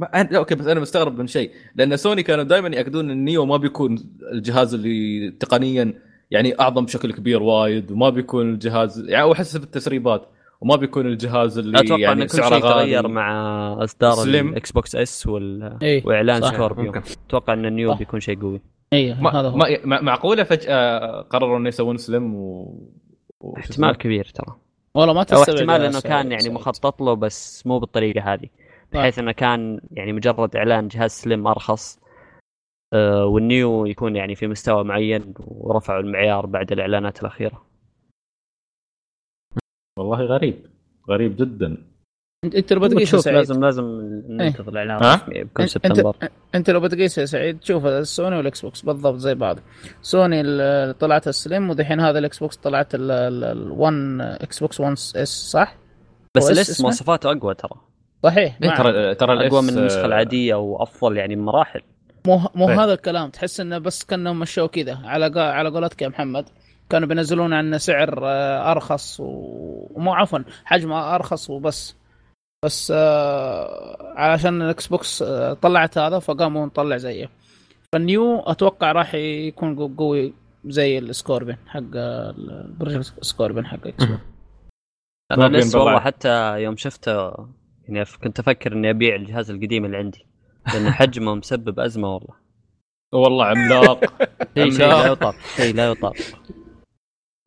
ما 0.00 0.06
أنا- 0.06 0.32
لا 0.32 0.38
okay 0.38 0.54
بس 0.54 0.66
أنا 0.66 0.80
مستغرب 0.80 1.18
من 1.18 1.26
شيء. 1.26 1.52
لأن 1.74 1.96
سوني 1.96 2.22
كانوا 2.22 2.44
دائما 2.44 2.68
يأكدون 2.68 3.04
إن 3.04 3.10
ال 3.10 3.19
Neo 3.19 3.46
ما 3.46 3.56
بيكون 3.56 3.98
الجهاز 4.32 4.74
اللي 4.74 5.30
تقنيا 5.30 5.94
يعني 6.30 6.60
أعظم 6.60 6.84
بشكل 6.84 7.12
كبير 7.12 7.42
وايد 7.42 7.90
وما 7.92 8.10
بيكون 8.10 8.50
الجهاز 8.50 9.08
يعني 9.08 9.22
أو 9.22 9.34
حسب 9.34 9.62
التسريبات 9.62 10.28
وما 10.60 10.76
بيكون 10.76 11.06
الجهاز 11.06 11.58
اللي 11.58 11.80
أتوقع 11.80 12.00
يعني 12.00 12.22
ان 12.22 12.26
كل 12.26 12.36
سعره 12.36 12.48
شيء 12.54 12.60
تغير 12.60 13.08
مع 13.08 13.32
إصدار 13.84 14.12
Slim. 14.12 14.48
ال 14.48 14.72
Xbox 14.72 14.96
S 14.96 15.26
وال... 15.26 15.78
إيه 15.82 16.02
وإعلان 16.06 16.42
صح. 16.42 16.54
Scorpio 16.54 16.92
أتوقع 17.28 17.52
إن 17.52 17.66
ال 17.66 17.73
Neo 17.73 17.92
صح. 17.92 17.98
بيكون 17.98 18.20
شيء 18.20 18.40
قوي 18.40 18.60
إيه 18.92 19.14
ما 19.14 19.30
هذا 19.40 19.48
هو 19.48 19.56
ما 19.56 19.66
ما- 19.84 20.00
معقولة 20.00 20.42
فجأة 20.44 21.20
قرروا 21.22 21.58
إنه 21.58 21.68
يسوون 21.68 21.96
سلم 21.96 22.34
و 22.34 22.74
و- 23.40 23.56
احتمال؟ 23.58 23.96
كبير 23.96 24.24
ترى 24.34 24.56
والله 24.94 25.14
ما 25.14 25.22
تستبعد 25.22 25.48
احتمال 25.48 25.80
إنه 25.80 25.90
سعيد- 25.90 26.02
كان 26.12 26.32
يعني. 26.32 26.48
مخطط 26.50 27.02
له 27.02 27.14
بس 27.14 27.66
مو 27.66 27.78
بالطريقة 27.78 28.32
هذه 28.34 28.46
بحيث 28.92 29.18
إنه 29.18 29.32
كان 29.32 29.80
يعني 29.92 30.12
مجرد 30.12 30.56
إعلان 30.56 30.88
جهاز 30.88 31.10
سليم 31.10 31.46
أرخص 31.46 31.98
والنيو 33.24 33.86
يكون 33.86 34.16
يعني 34.16 34.34
في 34.34 34.46
مستوى 34.46 34.84
معين 34.84 35.34
ورفعوا 35.38 36.00
المعيار 36.00 36.46
بعد 36.46 36.72
الإعلانات 36.72 37.20
الأخيرة 37.20 37.66
والله 39.98 40.22
غريب 40.22 40.66
غريب 41.08 41.36
جدا 41.36 41.76
انت 42.44 42.54
أنت 42.54 42.72
لو 42.72 42.80
بتقيس 42.80 43.00
يا 43.00 43.04
شوف 43.04 43.20
سعيد 43.20 43.36
لازم 43.36 43.64
لازم 43.64 43.84
ننتظر 44.28 44.72
الإعلان 44.72 45.02
ها؟ 45.02 45.14
الرسمي 45.14 45.44
بكل 45.44 45.62
انت 45.62 45.70
سبتمبر 45.70 46.14
انت, 46.22 46.32
أنت 46.54 46.70
لو 46.70 46.80
بتقيس 46.80 47.18
يا 47.18 47.24
سعيد 47.24 47.58
تشوف 47.58 47.86
ال 47.86 47.96
Sony 47.96 48.36
وال 48.36 48.60
Xbox 48.62 48.82
بالضبط 48.82 49.16
زي 49.16 49.34
بعض 49.34 49.58
سوني 50.02 50.42
طلعت 50.92 51.28
ال 51.28 51.36
Slim 51.36 51.70
ودحين 51.70 52.00
هذا 52.00 52.18
ال 52.18 52.38
Xbox 52.38 52.56
طلعت 52.56 52.96
ال1 52.96 53.00
Xbox 54.20 54.80
1 54.80 54.92
S 54.92 55.50
صح؟ 55.50 55.76
بس 56.36 56.50
ال 56.50 56.60
S؟ 56.60 56.80
مواصفاته 56.80 57.32
أقوى 57.32 57.54
ترى 57.54 57.80
صحيح 58.22 58.58
إيه. 58.62 58.76
ترى 58.76 59.14
ترى 59.14 59.46
أقوى 59.46 59.62
من 59.62 59.68
النسخة 59.68 60.04
العادية 60.04 60.54
وأفضل 60.54 61.16
يعني 61.16 61.36
بمراحل 61.36 61.82
مو 62.28 62.40
مو 62.54 62.66
طيب. 62.66 62.78
هذا 62.78 62.92
الكلام. 62.92 63.30
تحس 63.30 63.60
إنه 63.60 63.78
بس 63.78 64.04
كأنهم 64.04 64.38
مشوا 64.38 64.66
كذا. 64.66 64.98
على 65.04 65.28
قا... 65.28 65.40
على 65.40 65.68
قولتك 65.68 66.02
يا 66.02 66.08
محمد. 66.08 66.44
كانوا 66.90 67.08
بينزلون 67.08 67.52
عنا 67.52 67.78
سعر 67.78 68.20
آه، 68.26 68.70
أرخص 68.72 69.20
و... 69.20 69.24
ومو 69.94 70.14
عفوا 70.14 70.38
حجم 70.64 70.92
أرخص 70.92 71.50
وبس. 71.50 71.96
بس 72.64 72.92
آه 72.96 74.12
علشان 74.16 74.62
ال 74.62 74.86
Xbox 74.86 75.22
آه 75.22 75.52
طلعت 75.52 75.98
هذا 75.98 76.18
فقاموا 76.18 76.66
نطلع 76.66 76.96
زيه. 76.96 77.30
فال 77.92 78.11
Neo 78.11 78.40
أتوقع 78.40 78.92
راح 78.92 79.14
يكون 79.14 79.76
قو- 79.76 79.98
قوي 79.98 80.34
زي 80.64 80.98
ال 80.98 81.05
Scorpio 81.05 81.56
حق 81.66 81.80
ال 81.94 82.10
Project 82.10 83.24
Scorpio 83.24 83.66
حق 83.66 83.86
Xbox. 83.86 84.20
أنا 85.32 85.56
لسه 85.58 85.78
والله. 85.78 86.00
حتى 86.00 86.62
يوم 86.62 86.76
شفته 86.76 87.32
يعني 87.88 88.04
كنت 88.24 88.38
أفكر 88.38 88.72
إني 88.72 88.90
أبيع 88.90 89.14
الجهاز 89.14 89.50
القديم 89.50 89.84
اللي 89.84 89.96
عندي. 89.96 90.27
لأن 90.74 90.90
حجمه 90.92 91.34
مسبب 91.34 91.80
أزمة 91.80 92.14
والله. 92.14 92.34
والله 93.12 93.44
عملاق. 93.46 94.04
شيء 94.58 94.70
شيء 94.70 94.86
لا. 94.88 95.06
يطاق 95.06 95.34
شيء 95.56 95.74
لا 95.74 95.90
يطاق. 95.90 96.14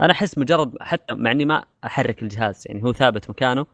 أنا 0.02 0.12
أحس 0.12 0.38
مجرد 0.38 0.74
حتى 0.82 1.14
مع 1.14 1.32
إني 1.32 1.46
ما 1.46 1.64
أحرك 1.86 2.24
الجهاز 2.24 2.64
يعني 2.68 2.84
هو 2.84 2.94
ثابت 2.94 3.30
مكانه. 3.30 3.66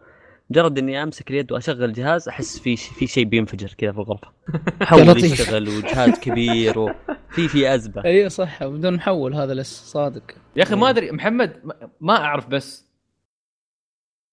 مجرد 0.50 0.78
إني 0.78 1.04
أمسك 1.04 1.32
اليد 1.32 1.52
وأشغل 1.52 1.84
الجهاز 1.84 2.28
أحس 2.30 2.60
في 2.60 2.76
ش- 2.76 2.88
في 2.88 3.08
شيء 3.08 3.26
بينفجر 3.26 3.74
كذا 3.78 3.92
في 3.92 3.98
الغرفة. 3.98 4.32
محول 4.82 5.08
لطيف. 5.08 5.40
يشتغل 5.40 5.70
وجهاز 5.70 6.20
كبير 6.20 6.80
وفي 6.80 7.48
في 7.48 7.76
أزمة. 7.76 8.06
إي 8.06 8.30
صح. 8.30 8.64
بدون 8.64 8.94
محول 8.94 9.34
هذا 9.36 9.54
لسه 9.54 9.86
صادق. 9.86 10.24
يا 10.56 10.64
أخي 10.64 10.76
ما 10.76 10.90
أدري 10.90 11.12
محمد 11.12 11.72
ما- 12.02 12.16
أعرف 12.18 12.48
بس. 12.48 12.88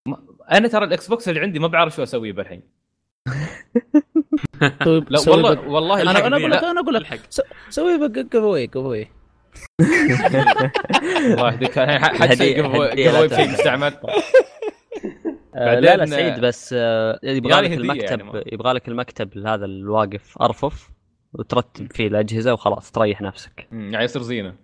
ما 0.08 0.26
أنا 0.52 0.68
ترى 0.68 0.84
ال 0.84 1.08
Xbox 1.08 1.28
اللي 1.28 1.40
عندي 1.40 1.58
ما 1.58 1.68
بعرف 1.68 1.94
شو 1.96 2.02
أسوي 2.02 2.32
بالحين. 2.32 2.62
طيب 4.84 5.04
لا 5.12 5.18
والله 5.28 5.54
بق- 5.54 5.68
والله 5.68 6.02
أنا 6.02 6.10
الحق 6.10 6.24
أنا. 6.24 6.36
أقول 6.36 6.50
لك 6.50 6.64
أنا 6.64 6.80
أقول 6.80 6.94
لك 6.94 7.20
سوي 7.68 7.98
بق 8.08 8.18
جيف 8.18 8.34
اواي 8.36 8.66
جيف 8.66 8.76
اواي 8.76 9.08
والله 11.30 11.52
يهديك 11.52 11.78
حد 11.80 12.14
الهدية- 12.16 12.58
قبل 12.64 12.76
الهدية 12.82 13.10
لا 13.10 13.18
قبل 13.18 13.28
شيء 13.28 13.36
تعمل. 13.38 13.52
مستعمل 13.52 13.92
آه، 15.56 15.80
لا 15.80 15.96
لا 15.96 16.06
سعيد 16.06 16.40
بس 16.40 16.74
آه، 16.78 17.18
يبغى 17.22 17.60
لك 17.60 17.72
المكتب 17.72 18.02
يعني 18.04 18.22
ما- 18.22 18.42
يبغى 18.52 18.72
لك 18.72 18.88
المكتب 18.88 19.38
هذا 19.46 19.64
الواقف 19.64 20.38
أرفف 20.42 20.88
وترتب 21.32 21.92
فيه 21.92 22.06
الأجهزة 22.06 22.52
وخلاص 22.52 22.90
تريح 22.90 23.20
نفسك 23.22 23.68
يعني 23.72 24.04
يصير 24.04 24.22
زينة 24.22 24.54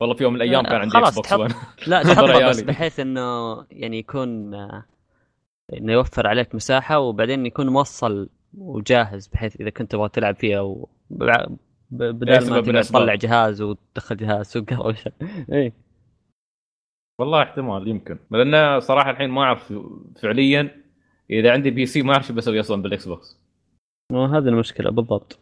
والله 0.00 0.14
في 0.16 0.22
يوم 0.24 0.32
من 0.32 0.42
الأيام 0.42 0.62
لا، 0.62 0.68
كان 0.70 0.80
عندي 0.80 0.92
خلاص 0.94 1.06
إكس 1.08 1.14
بوكس 1.16 1.28
تحط- 1.28 1.40
1 1.40 1.54
لا 1.86 2.02
تحطه 2.14 2.48
بس. 2.48 2.60
بحيث 2.60 3.00
إنه 3.00 3.56
يعني 3.70 3.98
يكون 3.98 4.54
آه، 4.54 4.84
إنه 5.76 5.92
يوفر 5.92 6.26
عليك 6.26 6.54
مساحة 6.54 6.98
وبعدين 6.98 7.46
يكون 7.46 7.68
موصل 7.68 8.28
وجاهز 8.58 9.26
بحيث 9.26 9.60
إذا 9.60 9.70
كنت 9.70 9.90
تبغى 9.92 10.08
تلعب 10.08 10.34
فيها 10.36 10.60
و... 10.60 10.88
بع- 11.14 11.50
ب- 11.90 12.02
بدال 12.02 12.50
ما. 12.50 12.82
تطلع 12.82 13.14
جهاز 13.14 13.62
وتدخل 13.62 14.16
جهاز 14.16 14.56
وقروشه 14.56 15.12
اي 15.52 15.72
والله 17.20 17.42
احتمال 17.42 17.88
يمكن. 17.88 18.18
لأن 18.30 18.80
صراحة 18.80 19.10
الحين 19.10 19.30
ما 19.30 19.42
أعرف 19.42 19.74
فعليا 20.22 20.82
إذا 21.30 21.52
عندي 21.52 21.70
PC 21.70 22.02
ما 22.02 22.12
أعرف 22.12 22.26
شو 22.26 22.34
بسوي 22.34 22.60
أصلا 22.60 22.82
بال 22.82 23.08
Xbox. 23.08 23.38
وهذه 24.12 24.48
المشكلة 24.48 24.90
بالضبط. 24.90 25.38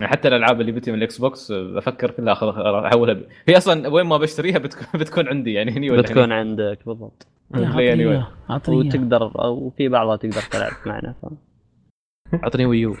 يعني 0.00 0.12
حتى 0.12 0.28
الألعاب 0.28 0.60
اللي 0.60 0.72
بتي 0.72 0.90
من 0.92 0.98
ال 0.98 1.18
Xbox 1.18 1.50
أفكر 1.50 2.10
كلها 2.10 2.32
أخذ 2.32 2.48
أحولها 2.86 3.14
ب... 3.14 3.26
هي 3.48 3.56
أصلا 3.56 3.88
وين 3.88 4.06
ما 4.06 4.16
بشتريها 4.16 4.58
بتكون, 4.58 5.00
بتكون 5.00 5.28
عندي 5.28 5.52
يعني 5.52 5.70
هني 5.70 5.90
ولا 5.90 6.02
بتكون 6.02 6.22
هني. 6.22 6.34
عندك 6.34 6.78
بالضبط. 6.86 7.26
Play 7.54 7.94
anyway. 7.94 8.22
عطيه 8.50 8.72
وتقدر 8.72 9.22
أو 9.44 9.70
في 9.76 9.88
بعضها 9.88 10.16
تقدر 10.16 10.42
تلعب 10.42 10.72
معنا 10.86 11.14
ف... 11.22 11.26
اعطني 12.34 12.66
ويو. 12.66 12.96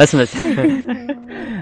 اسمع. 0.00 0.26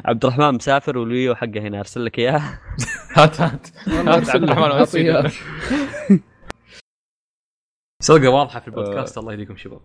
عبد 0.04 0.24
الرحمن 0.24 0.54
مسافر 0.54 0.98
والويو 0.98 1.34
حقه 1.34 1.60
هنا 1.60 1.78
أرسل 1.78 2.04
لك 2.04 2.18
إياه. 2.18 2.38
هات 3.16 3.40
هات. 3.40 3.68
هات 3.88 4.30
عبد 4.30 4.50
الرحمن. 4.50 5.30
سرقة 8.02 8.28
واضحة 8.28 8.60
في 8.60 8.68
البودكاست 8.68 9.18
الله 9.18 9.32
يهديكم 9.32 9.56
شباب. 9.56 9.80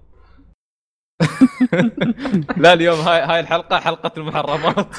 لا 2.58 2.74
اليوم 2.74 3.00
هاي 3.00 3.22
هاي 3.22 3.40
الحلقة 3.40 3.80
حلقة 3.80 4.12
المحرمات. 4.18 4.96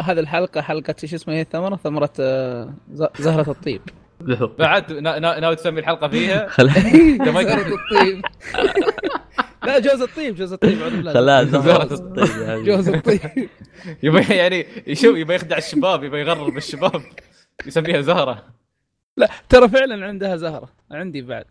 هذه 0.00 0.20
الحلقة 0.20 0.60
حلقة 0.60 0.94
شو 1.04 1.16
اسمها 1.16 1.36
هي 1.36 1.40
الثمرة؟ 1.40 1.76
ثمرة 1.76 2.10
آه، 2.20 2.74
ز- 2.92 3.06
زهرة 3.18 3.50
الطيب. 3.50 3.80
بعد 4.58 4.92
نا- 4.92 5.18
نا- 5.18 5.40
ناوي 5.40 5.56
تسمي 5.56 5.80
الحلقة 5.80 6.08
فيها؟ 6.08 6.48
زهرة 7.42 7.74
الطيب. 7.74 8.22
لا 9.66 9.78
جوز 9.78 10.02
الطيب 10.02 10.34
جوز 10.34 10.52
الطيب. 10.52 10.78
خلاها 11.12 11.44
زهرة 11.44 11.60
زهرة 11.62 11.94
الطيب. 11.94 12.64
جوز 12.64 12.88
الطيب. 12.88 13.20
يبي 14.02 14.34
يعني 14.34 14.66
يشوف 14.86 15.16
يبي 15.16 15.34
يخدع 15.34 15.56
الشباب 15.58 16.04
يبي 16.04 16.20
يغرر 16.20 16.50
بالشباب 16.50 17.02
يسميها 17.66 18.00
زهرة. 18.00 18.42
لا 19.16 19.28
ترى 19.48 19.68
فعلا 19.68 20.06
عندها 20.06 20.36
زهرة. 20.36 20.68
عندي 20.90 21.22
بعد. 21.22 21.44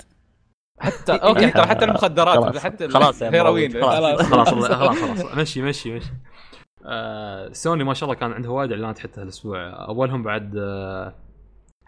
حتى 0.80 1.12
okay 1.14 1.52
ترى 1.52 1.66
حتى 1.66 1.86
المخدرات 1.86 2.38
خلاص. 2.40 2.58
حتى 2.58 2.90
خلاص 2.90 3.22
يا 3.22 3.30
الهيروين. 3.30 3.72
خلاص. 3.74 4.22
خلاص 4.22 4.50
خلاص 4.50 4.98
خلاص. 4.98 5.38
مشي 5.38 5.62
مشي 5.62 5.92
مشي. 5.94 6.10
آه 6.86 7.52
سوني 7.52 7.84
ما 7.84 7.94
شاء 7.94 8.10
الله 8.10 8.20
كان 8.20 8.32
عندها 8.32 8.52
وايد 8.52 8.72
إعلانات 8.72 9.00
حتى 9.00 9.22
هالأسبوع. 9.22 9.88
أولهم 9.88 10.24
بعد 10.24 10.58
آه 10.58 11.14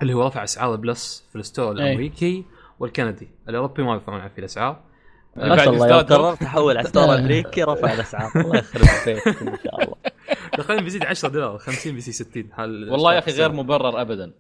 اللي 0.02 0.14
هو 0.14 0.28
رفع 0.28 0.44
أسعار 0.44 0.74
ال 0.74 0.85
Plus 0.85 1.28
في 1.30 1.36
ال 1.36 1.42
store 1.42 1.72
الأمريكي 1.72 2.46
والكندي. 2.80 3.30
الأوروبي 3.50 3.84
ما 3.84 3.94
يرفعون 3.94 4.28
فيه 4.28 4.40
الأسعار. 4.40 4.84
ما 5.36 5.50
بعد 5.50 5.60
شاء 5.60 5.74
الله 5.74 6.02
قررت 6.02 6.44
احول 6.44 6.78
على 6.78 6.88
store 6.88 7.16
امريكي 7.16 7.64
رفع 7.64 7.94
الأسعار. 7.94 8.32
الله 8.42 8.58
يخرب 8.58 8.86
بيتكم 9.06 9.48
ان 9.48 9.58
شاء 9.64 9.84
الله. 9.84 9.96
دخلنا 10.58 10.82
بيزيد 10.82 11.06
10 11.06 11.30
دولار 11.30 11.58
50 11.58 11.94
بيزيد 11.94 12.14
60 12.14 12.50
هال 12.54 12.92
والله 12.92 13.14
يا 13.14 13.20
أخي 13.20 13.32
غير 13.32 13.52
مبرر 13.52 14.02
ابدا. 14.02 14.34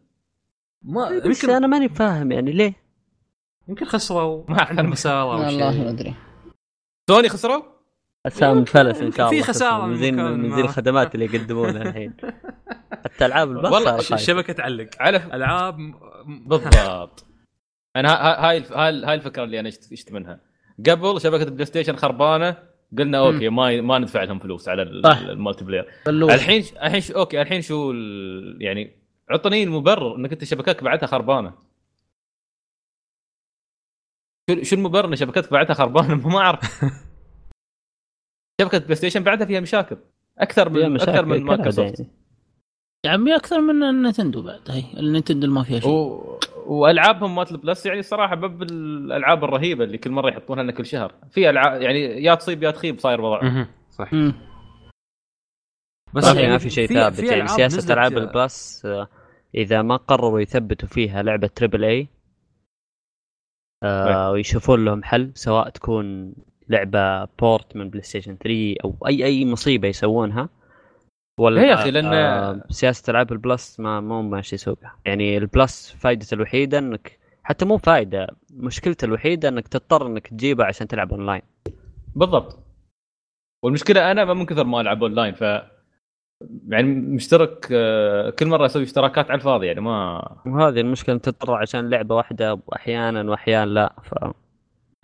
ما 0.81 1.19
بس 1.19 1.43
يمكن 1.43 1.55
أنا 1.55 1.67
ماني 1.67 1.89
فاهم 1.89 2.31
يعني 2.31 2.51
ليه؟ 2.51 2.73
يمكن 3.67 3.85
خسروا 3.85 4.43
ما 4.49 4.59
أعلم. 4.59 4.93
خساره 4.93 5.21
أو 5.21 5.29
والله 5.29 5.83
ما 5.83 5.89
أدري. 5.89 6.13
سوني 7.09 7.29
خسروا؟ 7.29 7.72
اسام 8.27 8.65
فلس 8.65 9.01
إن 9.01 9.11
شاء 9.11 9.29
في 9.29 9.35
الله 9.35 9.47
خسارة 9.47 9.85
من 9.85 9.97
زي 9.97 10.11
من 10.11 10.17
مكان 10.23 10.39
من 10.39 10.49
ما. 10.49 10.55
زي 10.55 10.61
الخدمات 10.61 11.15
اللي 11.15 11.25
يقدمونها 11.25 11.81
الحين. 11.81 12.13
حتى 13.05 13.25
ألعاب 13.25 13.51
البث 13.51 13.71
والله 13.71 13.91
صار 13.91 14.01
ش- 14.01 14.09
خايف. 14.09 14.21
شبكة 14.21 14.53
تعلق. 14.53 14.89
على 14.99 15.17
ألعاب 15.17 15.77
بالضبط. 16.47 17.25
أنا 17.95 18.09
ها- 18.09 18.49
هاي 18.49 18.57
هاي 18.71 19.03
هاي 19.05 19.13
الفكرة 19.13 19.43
اللي 19.43 19.59
أنا 19.59 19.69
اشت 19.69 19.91
اشت 19.93 20.11
منها. 20.11 20.39
قبل 20.89 21.21
شبكة 21.21 21.43
البلاي 21.43 21.65
ستيشن 21.65 21.95
خربانة 21.95 22.57
قلنا 22.97 23.17
أوكي 23.19 23.49
ما 23.49 23.81
ما 23.81 23.99
ندفع 23.99 24.23
لهم 24.23 24.39
فلوس 24.39 24.69
على. 24.69 24.81
المالتي 24.81 25.65
بلاير. 25.65 25.87
الحين 26.07 26.63
الحين 26.83 27.15
أوكي 27.15 27.41
الحين 27.41 27.61
شو 27.61 27.91
ال- 27.91 28.57
يعني 28.61 28.91
عطني 29.29 29.63
المبرر 29.63 30.15
إنك 30.15 30.31
أنت 30.31 30.43
شبكتك 30.43 30.83
بعدها 30.83 31.07
خربانة. 31.07 31.53
شو 34.49 34.63
شو 34.63 34.75
المبرر 34.75 35.07
إن 35.07 35.15
شبكتك 35.15 35.51
بعدها 35.51 35.73
خربانة؟ 35.73 36.27
ما 36.29 36.39
أعرف. 36.39 36.85
شبكة 38.61 38.77
PlayStation 38.77 39.23
بعدها 39.23 39.47
فيها 39.47 39.59
مشاكل. 39.59 39.97
أكثر 40.37 40.69
من 40.69 40.77
أكثر 40.77 40.89
مشاكل 40.89 41.25
من 41.25 41.37
كالعادة 41.37 41.43
مايكروسوفت. 41.45 41.99
يعني. 41.99 42.11
يا 43.05 43.11
عمي 43.11 43.35
أكثر 43.35 43.61
من 43.61 43.83
ال 43.83 43.90
Nintendo 43.90 44.41
بعد. 44.41 44.61
هي 44.71 44.99
ال 44.99 45.05
Nintendo 45.05 45.47
ما 45.47 45.63
فيها 45.63 45.79
شيء. 45.79 45.89
و... 45.91 46.39
وألعابهم 46.65 47.35
مالت 47.35 47.51
ال 47.51 47.58
Plus 47.58 47.85
يعني 47.85 47.99
الصراحه 47.99 48.35
باب 48.35 48.61
الألعاب 48.63 49.43
الرهيبة 49.43 49.83
اللي 49.83 49.97
كل 49.97 50.11
مرة 50.11 50.29
يحطونها 50.29 50.63
لنا 50.63 50.71
كل 50.71 50.85
شهر. 50.85 51.13
في 51.31 51.49
ألعاب 51.49 51.81
يعني 51.81 51.99
يا 52.23 52.35
تصيب 52.35 52.63
يا 52.63 52.71
تخيب 52.71 52.99
صاير 52.99 53.21
وضع 53.21 53.43
مهم. 53.43 53.67
صح 53.91 54.13
مم. 54.13 54.33
بس 56.13 56.23
صح 56.23 56.35
ما 56.35 56.57
في 56.57 56.69
شيء 56.69 56.87
ثابت 56.87 57.19
يعني 57.19 57.35
ألعاب 57.35 57.47
سياسة 57.49 57.77
نزلت- 57.77 57.91
ألعاب 57.91 58.17
ال 58.17 58.31
Plus 58.31 58.85
آه، 58.85 59.07
إذا 59.55 59.81
ما 59.81 59.95
قرروا 59.95 60.39
يثبتوا 60.39 60.89
فيها 60.89 61.23
لعبة 61.23 61.47
triple 61.47 61.83
A 61.83 62.07
آه 63.83 64.31
ويشوفون 64.31 64.85
لهم 64.85 65.03
حل 65.03 65.31
سواء 65.35 65.69
تكون 65.69 66.33
لعبة 66.69 67.25
port 67.25 67.75
من 67.75 67.89
PlayStation 67.89 68.37
3 68.37 68.75
أو 68.83 68.95
اي 69.07 69.25
أي 69.25 69.45
مصيبة 69.45 69.87
يسوونها. 69.87 70.49
ولا 71.39 71.61
إيه 71.61 71.67
يا 71.67 71.73
أخي، 71.73 71.91
لأن- 71.91 72.05
آه 72.05 72.63
سياسة 72.69 73.11
ألعاب 73.11 73.31
ال 73.31 73.41
Plus 73.41 73.79
ما 73.79 73.99
مو 74.01 74.21
ماشي 74.21 74.57
سوقها 74.57 74.95
يعني 75.05 75.37
ال 75.37 75.49
Plus 75.49 75.95
فائدته 75.99 76.35
الوحيدة 76.35 76.79
انك 76.79 77.19
حتى 77.43 77.65
مو 77.65 77.77
فائده 77.77 78.27
مشكلته 78.53 79.05
الوحيدة 79.05 79.49
إنك 79.49 79.67
تضطر 79.67 80.07
إنك 80.07 80.27
تجيبها 80.27 80.65
عشان 80.65 80.87
تلعب 80.87 81.11
اونلاين 81.13 81.41
بالضبط. 82.15 82.59
والمشكلة 83.63 84.11
أنا 84.11 84.25
ما 84.25 84.33
من 84.33 84.45
كثر 84.45 84.63
ما 84.63 84.81
ألعب 84.81 85.03
اونلاين 85.03 85.33
ف 85.33 85.41
يعني 86.67 86.83
مشترك 86.93 87.67
آه، 87.71 88.29
كل 88.29 88.47
مرة 88.47 88.65
أسوي 88.65 88.83
اشتراكات 88.83 89.25
على 89.31 89.37
الفاضي 89.37 89.67
يعني 89.67 89.81
ما 89.81 90.21
وهذه 90.45 90.79
المشكلة 90.79 91.15
انت 91.15 91.25
تضطر 91.29 91.53
عشان 91.53 91.89
لعبة 91.89 92.15
واحدة 92.15 92.59
أحيانا 92.75 93.31
واحيانا 93.31 93.69
لا 93.69 93.93
ف 94.03 94.13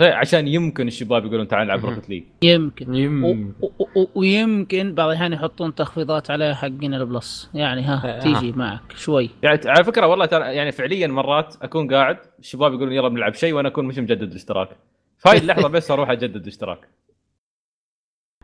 عشان 0.01 0.47
يمكن 0.47 0.88
الشباب 0.88 1.26
يقولون 1.26 1.47
تعال 1.47 1.67
نلعب 1.67 1.85
Rocket 1.86 2.10
League 2.10 2.23
يمكن. 2.41 2.95
يم... 2.95 3.23
و- 3.26 3.65
و- 3.65 3.99
و- 4.01 4.07
ويمكن 4.15 4.95
بعض 4.95 5.09
الأحيان 5.09 5.34
يحطون 5.34 5.76
تخفيضات 5.76 6.31
عليها 6.31 6.53
حقين 6.53 6.93
ال 6.94 7.03
Plus. 7.03 7.49
يعني 7.53 7.81
ها 7.81 8.17
آه. 8.17 8.19
تيجي 8.19 8.51
معك 8.51 8.91
شوي. 8.95 9.30
يعني 9.43 9.59
على 9.65 9.84
فكرة 9.84 10.07
والله 10.07 10.26
ترى 10.26 10.55
يعني 10.55 10.71
فعليا 10.71 11.07
مرات 11.07 11.55
أكون 11.61 11.93
قاعد 11.93 12.17
الشباب 12.39 12.73
يقولون 12.73 12.93
يلا 12.93 13.07
بنلعب 13.07 13.34
شيء 13.34 13.53
وأنا 13.53 13.67
أكون 13.67 13.85
مش 13.85 13.97
مجدد 13.97 14.21
الاشتراك. 14.31 14.69
فهاي 15.17 15.38
اللحظة 15.41 15.67
بس 15.67 15.91
أروح 15.91 16.09
أجدد 16.09 16.35
الاشتراك. 16.41 16.88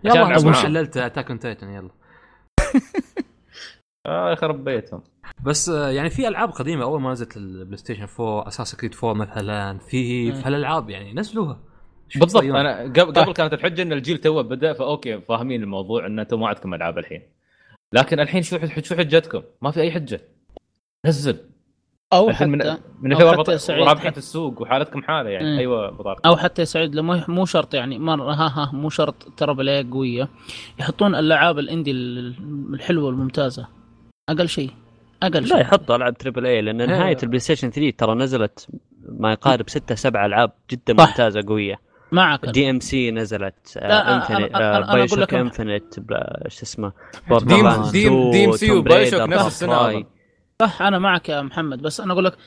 يلا. 0.03 0.53
شللت 0.53 0.97
أتاك 0.97 1.29
أون 1.29 1.39
تايتن 1.39 1.69
يلا. 1.69 1.89
آه 4.05 4.31
يخرب 4.31 4.63
بيتهم 4.63 5.01
بس 5.45 5.69
آه، 5.69 5.89
يعني 5.89 6.09
في 6.09 6.27
ألعاب 6.27 6.49
قديمة 6.49 6.83
أول 6.83 7.01
ما 7.01 7.11
نزلت 7.11 7.37
البلاي 7.37 7.77
ستيشن 7.77 8.07
4 8.19 8.47
أساس 8.47 8.75
كريد 8.75 8.95
4 9.03 9.13
مثلا 9.13 9.77
في 9.77 10.31
مم. 10.31 10.35
في 10.41 10.47
الألعاب 10.49 10.89
يعني 10.89 11.13
نزلوها. 11.13 11.59
بالضبط؟ 12.15 12.43
أنا 12.43 12.81
قبل 12.81 13.13
قبل 13.13 13.33
كانت 13.33 13.53
الحجة 13.53 13.81
إن 13.81 13.93
الجيل 13.93 14.17
توه 14.17 14.41
بدأ 14.41 14.73
فأوكي 14.73 15.21
فاهمين 15.21 15.63
الموضوع 15.63 16.05
إن 16.05 16.19
أنتم 16.19 16.39
ما 16.39 16.47
عندكم 16.47 16.73
ألعاب 16.73 16.97
الحين. 16.97 17.21
لكن 17.93 18.19
الحين 18.19 18.41
شو 18.41 18.57
شو 18.83 18.95
حجتكم؟ 18.95 19.41
ما 19.61 19.71
في 19.71 19.81
أي 19.81 19.91
حجة. 19.91 20.21
نزل. 21.05 21.37
أو 22.13 22.27
من 22.27 22.33
حتى 22.33 22.45
من 22.45 22.61
أو 23.13 23.19
الحين 23.19 23.27
حتى 23.39 23.51
رابطة- 23.51 23.55
سعيد. 23.55 23.87
رابحة 23.87 24.09
حتى- 24.11 24.17
السوق 24.17 24.61
وحالتكم 24.61 25.03
حالة 25.03 25.29
يعني. 25.29 25.51
مم. 25.53 25.59
أيوه 25.59 25.89
بطارق 25.89 26.27
أو 26.27 26.35
حتى 26.37 26.61
يا 26.61 26.65
سعيد 26.65 26.95
لما 26.95 27.25
مو 27.27 27.45
شرط 27.45 27.73
يعني 27.73 27.99
مره 27.99 28.33
ها 28.33 28.47
ها 28.47 28.71
مو 28.73 28.89
شرط 28.89 29.15
ترى 29.37 29.69
اي 29.77 29.83
قوية. 29.91 30.29
يحطون 30.79 31.15
الألعاب 31.15 31.59
ال 31.59 31.64
indie 31.64 31.91
الحلوة 31.91 33.05
والممتازة. 33.05 33.67
أقل 34.29 34.49
شيء. 34.49 34.71
أقل 35.23 35.41
لا 35.41 35.47
شيء. 35.47 35.57
يحطوا 35.61 35.95
ألعاب 35.95 36.17
triple 36.17 36.45
A 36.45 36.61
لأن 36.61 36.77
نهاية 36.77 37.17
البلاي 37.23 37.39
ستيشن 37.39 37.69
3 37.69 37.97
ترى 37.97 38.15
نزلت 38.15 38.67
ما 39.09 39.31
يقارب 39.31 39.69
ستة 39.69 39.95
سبع 39.95 40.25
ألعاب 40.25 40.51
جدا 40.71 40.97
صح. 40.97 41.07
ممتازة 41.09 41.43
قوية. 41.47 41.79
معك. 42.11 42.45
DMC 42.45 43.11
نزلت 43.11 43.77
لا، 43.81 44.15
Infinite 44.15 44.51
BioShock 44.91 45.33
Infinite 45.33 45.93
شو 46.47 46.63
اسمه 46.63 46.91
2, 47.31 47.91
DMC 48.31 48.51
و 48.51 48.71
BioShock 48.71 49.21
نفس. 49.21 49.63
أظن. 49.63 50.03
صح 50.61 50.81
أنا 50.81 50.99
معك 50.99 51.29
يا 51.29 51.41
محمد 51.41 51.81
بس 51.81 52.01
أنا 52.01 52.13
أقول 52.13 52.25
لك 52.25 52.37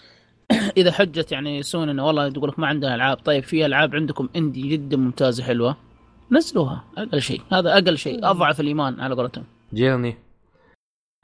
إذا 0.76 0.92
حجت 0.92 1.32
يعني 1.32 1.62
سوني 1.62 1.90
إنه 1.90 2.06
والله 2.06 2.28
تقول 2.28 2.48
لك 2.48 2.58
ما 2.58 2.66
عندها 2.66 2.94
ألعاب. 2.94 3.16
طيب 3.16 3.42
في 3.42 3.66
ألعاب 3.66 3.94
عندكم 3.94 4.28
indie 4.36 4.68
جدا 4.68 4.96
ممتازة 4.96 5.44
حلوة؟ 5.44 5.76
نزلوها 6.32 6.84
أقل 6.98 7.22
شيء. 7.22 7.40
هذا 7.52 7.72
أقل 7.72 7.98
شيء. 7.98 8.30
أضعف 8.30 8.60
الإيمان 8.60 9.00
على 9.00 9.14
قولتهم. 9.14 9.44
Journey 9.74 10.16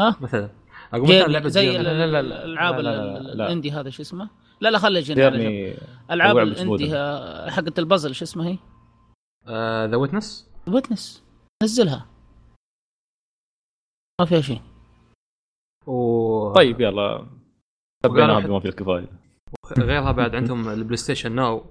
ها؟ 0.00 0.16
مثلا 0.20 0.50
أقول 0.92 1.02
مثلا 1.04 1.26
لعبة 1.32 1.48
زي 1.48 1.70
Journey. 1.70 1.80
ال- 1.80 1.84
لا، 1.84 2.06
لا، 2.06 2.22
لا، 2.22 2.44
الألعاب 2.44 2.74
لا، 2.74 2.80
لا، 2.82 2.90
لا، 2.90 3.16
ال- 3.18 3.36
لا. 3.38 3.46
ال 3.46 3.50
indie 3.50 3.70
هذا 3.72 3.90
شو 3.90 4.02
اسمه 4.02 4.30
لا 4.60 4.68
لا 4.70 4.78
خلي 4.78 5.00
Journey 5.00 5.70
جنب. 5.70 5.78
العاب 6.10 6.38
ال 6.38 6.45
indie. 6.45 6.90
ها- 6.90 7.50
حقت 7.50 7.78
البازل 7.78 8.14
شو 8.14 8.24
اسمها 8.24 8.48
هي؟ 8.48 8.58
The 9.90 9.96
Witness 9.96 10.50
Witness 10.68 11.22
نزلها 11.62 12.06
ما 14.20 14.26
فيها 14.26 14.40
شيء 14.40 14.60
و 15.86 16.52
طيب 16.52 16.80
يلا 16.80 17.26
سبيناها 18.06 18.40
بما 18.40 18.60
فيه 18.60 18.68
الكفاية 18.68 19.06
غيرها 19.78 20.12
بعد 20.12 20.34
عندهم 20.34 20.68
البلاي 20.68 20.96
ستيشن 20.96 21.32
ناو 21.32 21.64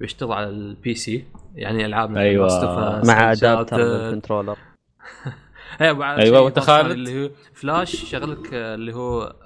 بيشتغل 0.00 0.32
على 0.32 0.48
البي 0.48 0.94
سي 0.94 1.24
يعني 1.54 1.86
ألعاب 1.86 2.08
Us, 2.10 3.06
مع. 3.08 3.32
ادابتر 3.32 3.76
للكنترولر 3.78 4.58
أيوه 5.80 6.24
شيء 6.24 6.34
وأنت 6.34 6.58
إضافة 6.58 6.60
خالد؟ 6.60 6.90
اللي 6.90 7.24
هو 7.24 7.30
فلاش 7.54 8.04
شغلك 8.10 8.54
آه، 8.54 8.74
اللي 8.74 8.94
هو 8.94 9.36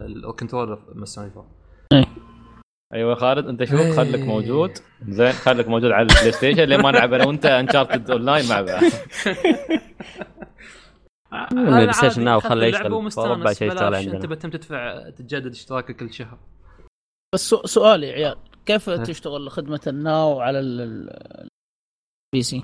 الكنترولر 0.00 0.78
من 0.94 1.04
سوني 1.04 1.30
فور 1.30 1.46
أيوه 2.94 3.14
خالد 3.14 3.46
أنت 3.46 3.64
شوف 3.64 3.80
إيه. 3.80 3.92
خليك 3.92 4.20
موجود 4.20 4.78
زين 5.08 5.32
خليك 5.32 5.68
موجود 5.68 5.90
على 5.90 6.02
البلاي 6.02 6.32
ستيشن 6.32 6.62
لين 6.62 6.80
ما 6.80 6.90
نلعب 6.90 7.12
أنا 7.12 7.26
وأنت 7.26 7.46
انشارتد 7.46 8.10
اونلاين 8.10 8.48
مع 8.48 8.60
بعض 8.60 8.82
البلاي 11.52 11.92
ستيشن 11.92 12.24
ناو 12.24 12.40
خليه 12.40 12.66
يشتغل 12.66 12.92
وربع 12.92 13.52
شيء 13.52 13.68
يشتغل 13.68 13.94
انت 13.94 14.14
عندنا 14.14 14.28
بتم 14.34 14.50
تدفع 14.50 15.10
تتجدد 15.10 15.50
اشتراكك 15.50 15.96
كل 15.96 16.12
شهر 16.12 16.38
بس 17.34 17.54
سؤالي 17.54 18.06
يا 18.06 18.12
عيال 18.12 18.36
كيف. 18.66 18.90
تشتغل 18.90 19.50
خدمة 19.50 19.80
ال 19.86 20.00
Now 20.00 20.40
على 20.40 20.60
ال 20.60 22.42
PC؟ 22.42 22.62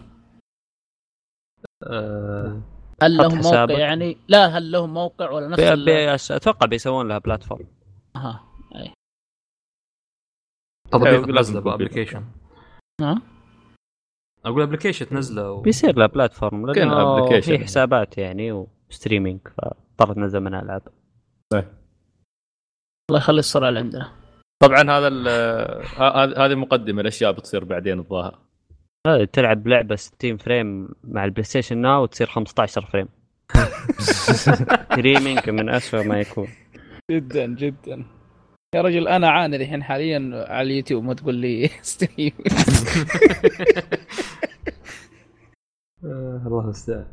هل 3.02 3.16
لهم 3.16 3.34
موقع 3.34 3.48
حسابك. 3.48 3.78
يعني؟ 3.78 4.16
لا 4.28 4.46
هل 4.46 4.72
لهم 4.72 4.94
موقع 4.94 5.30
ولا 5.30 5.48
نفس 5.48 5.60
بي 5.60 5.84
بي 5.84 6.14
أتوقع 6.14 6.66
بيسوون 6.66 7.08
لها 7.08 7.18
platform 7.18 7.66
ها 8.16 8.44
أي. 8.76 8.92
تطبيق 10.90 11.42
في 11.42 11.60
application 11.60 12.24
ها 13.00 13.22
أقول 14.44 14.62
application 14.62 15.06
تنزله 15.06 15.52
و... 15.52 15.60
بيصير 15.60 15.98
لها 15.98 16.06
platform 16.06 16.66
لأنه. 16.66 17.40
في 17.40 17.58
حسابات 17.58 18.18
يعني 18.18 18.52
و 18.52 18.61
streaming 18.61 19.40
فاضطر 19.48 20.14
تنزل 20.14 20.40
منها 20.40 20.62
العاب 20.62 20.82
الله 23.10 23.18
يخلي 23.22 23.38
الصراع 23.38 23.68
اللي 23.68 23.80
عندنا. 23.80 24.12
طبعا 24.62 24.82
هذا 24.82 25.08
هذه 26.46 26.54
مقدمة 26.54 27.00
الأشياء 27.00 27.32
بتصير 27.32 27.64
بعدين 27.64 27.98
الظاهر. 27.98 28.38
هذا 29.06 29.24
تلعب 29.24 29.68
لعبه 29.68 29.96
60 29.96 30.36
frame 30.36 30.88
مع 31.04 31.24
البلاي 31.24 31.42
ستيشن 31.44 31.78
Now 31.78 32.02
وتصير 32.02 32.26
15 32.26 32.86
frame. 32.86 33.08
streaming 33.98 35.50
من 35.50 35.68
اسوء 35.68 36.04
ما 36.04 36.20
يكون. 36.20 36.48
جدا 37.10 37.46
جدا. 37.46 38.04
يا 38.74 38.82
رجل 38.82 39.08
أنا 39.08 39.30
عاني 39.30 39.56
الحين 39.56 39.82
حاليا 39.82 40.44
على 40.48 40.62
اليوتيوب 40.70 41.04
ما 41.04 41.14
تقول 41.14 41.34
لي 41.34 41.68
stream 41.82 42.32
آه، 46.04 46.42
الله 46.46 46.60
المستعان 46.64 47.06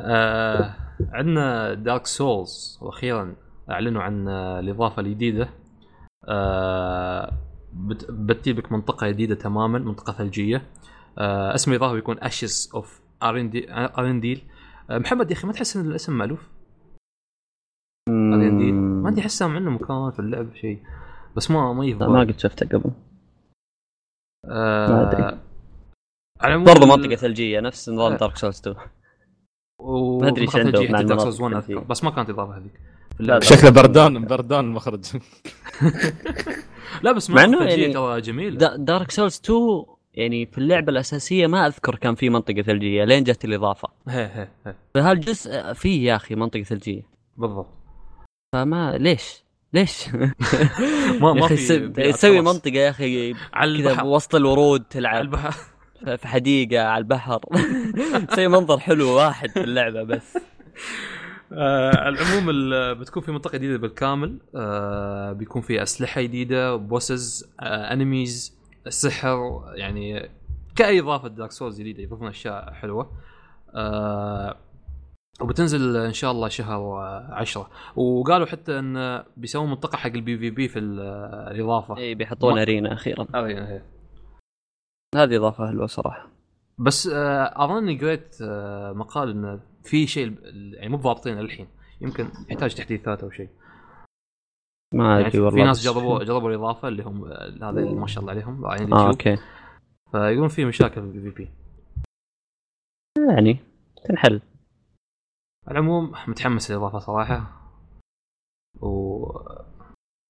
آه 0.00 0.74
عندنا 1.12 1.74
Dark 1.74 2.06
Souls 2.06 2.78
وأخيرا 2.82 3.34
أعلنوا 3.70 4.02
عن 4.02 4.28
الإضافة 4.28 5.00
الجديدة. 5.02 5.48
آه 6.28 7.32
بت- 7.72 8.10
بتجي 8.10 8.52
لك 8.52 8.72
منطقة 8.72 9.08
جديدة 9.08 9.34
تماما 9.34 9.78
منطقة 9.78 10.12
ثلجية. 10.12 10.62
آه 11.18 11.54
اسم 11.54 11.70
الاضافه 11.70 11.94
بيكون 11.94 12.18
Ashes 12.18 12.70
of 12.74 13.00
Ariandel 13.22 14.42
آه 14.90 14.98
محمد 14.98 15.30
يا 15.30 15.36
أخي 15.36 15.46
ما 15.46 15.52
تحس 15.52 15.76
إن 15.76 15.86
الاسم 15.90 16.18
مألوف؟ 16.18 16.48
Ariandel 18.08 18.74
ما 18.74 19.08
أدري 19.08 19.20
احسها 19.20 19.48
عنه 19.48 19.70
مكان 19.70 20.10
في 20.10 20.18
اللعب 20.18 20.54
شيء. 20.54 20.82
بس 21.36 21.50
ما 21.50 21.72
ما 21.72 21.82
لا، 21.82 21.88
يفضل 21.88 22.10
ما 22.12 22.20
قد 22.20 22.38
شفته 22.38 22.66
قبل. 22.66 22.90
آه 24.50 24.88
ما 24.88 25.40
العموم 26.44 26.64
برضو 26.64 26.84
ال- 26.84 26.88
منطقة 26.88 27.16
ثلجية 27.16 27.60
نفس 27.60 27.88
نظام 27.88 28.12
آه. 28.12 28.16
دارك 28.16 28.36
سولز 28.36 28.58
2 28.60 28.76
و- 29.80 30.20
ما 30.20 30.30
مع 30.30 30.30
1 30.30 30.66
الثلجية. 30.66 31.58
أذكر. 31.58 31.78
بس 31.78 32.04
ما 32.04 32.10
كانت 32.10 32.30
اضافه 32.30 32.56
هذيك. 32.56 33.42
شكله 33.42 33.70
بردان 33.70 34.24
بردان 34.26 34.64
المخرج 34.64 35.04
لا 37.02 37.12
بس 37.12 37.30
مع 37.30 37.46
منطقة 37.46 37.58
إنه 37.62 37.70
ثلجية 37.70 37.82
يعني 37.82 37.94
ترى 37.94 38.20
جميلة. 38.20 38.58
دا- 38.58 38.76
Dark 38.76 39.10
Souls 39.10 39.40
2 39.44 39.84
يعني 40.14 40.46
في 40.46 40.58
اللعبة 40.58 40.92
الأساسية 40.92 41.46
ما 41.46 41.66
أذكر 41.66 41.94
كان 41.96 42.14
في 42.14 42.30
منطقة 42.30 42.62
ثلجية 42.62 43.04
لين 43.04 43.24
جت 43.24 43.44
الإضافة. 43.44 43.88
فهالجزء 44.94 45.72
فيه 45.72 46.06
يا 46.10 46.16
أخي 46.16 46.34
منطقة 46.34 46.62
ثلجية؟ 46.62 47.02
بالضبط. 47.36 47.70
فما 48.54 48.98
ليش؟ 48.98 49.44
ليش؟ 49.72 50.08
ما 51.20 51.32
ما 51.32 51.46
في 51.48 51.88
تسوي. 52.12 52.40
منطقة 52.40 52.76
يا 52.76 52.90
أخي 52.90 53.34
على 53.52 53.82
كذا 53.82 54.02
وسط 54.02 54.34
الورود 54.34 54.80
على 54.80 54.88
تلعب 54.90 55.20
البحر 55.22 55.54
في 56.16 56.28
حديقة 56.28 56.82
على 56.84 57.02
البحر. 57.02 57.40
تسوي 58.28 58.48
منظر 58.48 58.78
حلو 58.78 59.08
واحد 59.10 59.50
في 59.50 59.60
اللعبة 59.64 60.02
بس. 60.02 60.38
آه 61.52 61.96
على 61.96 62.08
العموم 62.18 62.50
ال- 62.50 62.94
بتكون 62.94 63.22
في 63.22 63.32
منطقة 63.32 63.58
جديدة 63.58 63.78
بالكامل. 63.78 64.38
آه 64.56 65.32
بيكون 65.32 65.62
في 65.62 65.82
أسلحة 65.82 66.20
جديدة 66.22 66.76
bosses 66.76 67.50
آه 67.60 67.92
enemies 67.92 68.53
سحر 68.88 69.64
يعني 69.74 70.30
كأي 70.76 71.00
إضافة 71.00 71.28
Dark 71.28 71.52
Souls 71.52 71.80
جديدة 71.80 72.02
يضيفون 72.02 72.28
أشياء 72.28 72.72
حلوة. 72.72 73.10
آه 73.74 74.56
وبتنزل 75.40 75.96
إن 75.96 76.12
شاء 76.12 76.30
الله 76.30 76.48
شهر 76.48 76.98
عشرة. 77.30 77.70
وقالوا 77.96 78.46
حتى 78.46 78.78
إن 78.78 79.22
بيسوون 79.36 79.70
منطقة 79.70 79.96
حق 79.96 80.10
ال 80.10 80.38
PvP 80.38 80.68
في 80.68 80.78
آه، 80.78 81.50
الإضافة. 81.50 81.96
إي 81.96 82.14
بيحطون 82.14 82.58
arena 82.58 82.92
أخيرا. 82.92 83.26
هذه 83.34 83.46
هي 83.46 83.82
هذه 85.14 85.36
إضافة 85.36 85.66
حلوة 85.66 85.86
صراحة. 85.86 86.28
بس 86.78 87.06
آه، 87.06 87.64
اظني 87.64 87.98
قريت 87.98 88.36
آه، 88.42 88.92
مقال 88.92 89.30
انه 89.30 89.60
في 89.84 90.06
شيء 90.06 90.34
يعني 90.74 90.88
مو 90.88 90.96
ضابطين 90.96 91.38
الحين. 91.38 91.68
يمكن 92.00 92.28
يحتاج 92.50 92.74
تحديثات 92.74 93.22
أو 93.22 93.30
شيء. 93.30 93.48
ما 94.94 95.14
يعني 95.14 95.26
أدري 95.26 95.38
والله. 95.40 95.58
في 95.60 95.64
ناس 95.66 95.84
جربوا 95.84 96.24
جربوا 96.24 96.50
الإضافة 96.50 96.88
اللي 96.88 97.02
هم 97.02 97.24
آه، 97.24 97.70
هذا 97.70 97.80
اللي 97.80 97.94
ما 97.94 98.06
شاء 98.06 98.20
الله 98.20 98.32
عليهم 98.32 98.64
آه 98.64 98.74
اليوتيوب 98.74 98.98
أوكي. 99.00 99.36
فيقولون 100.12 100.48
في 100.48 100.64
مشاكل 100.64 101.12
في 101.12 101.30
PvP 101.30 101.50
يعني 103.28 103.58
تنحل. 104.08 104.40
على 105.66 105.78
العموم 105.78 106.12
متحمس 106.28 106.70
للإضافة 106.70 106.98
صراحة. 106.98 107.60
و 108.80 109.26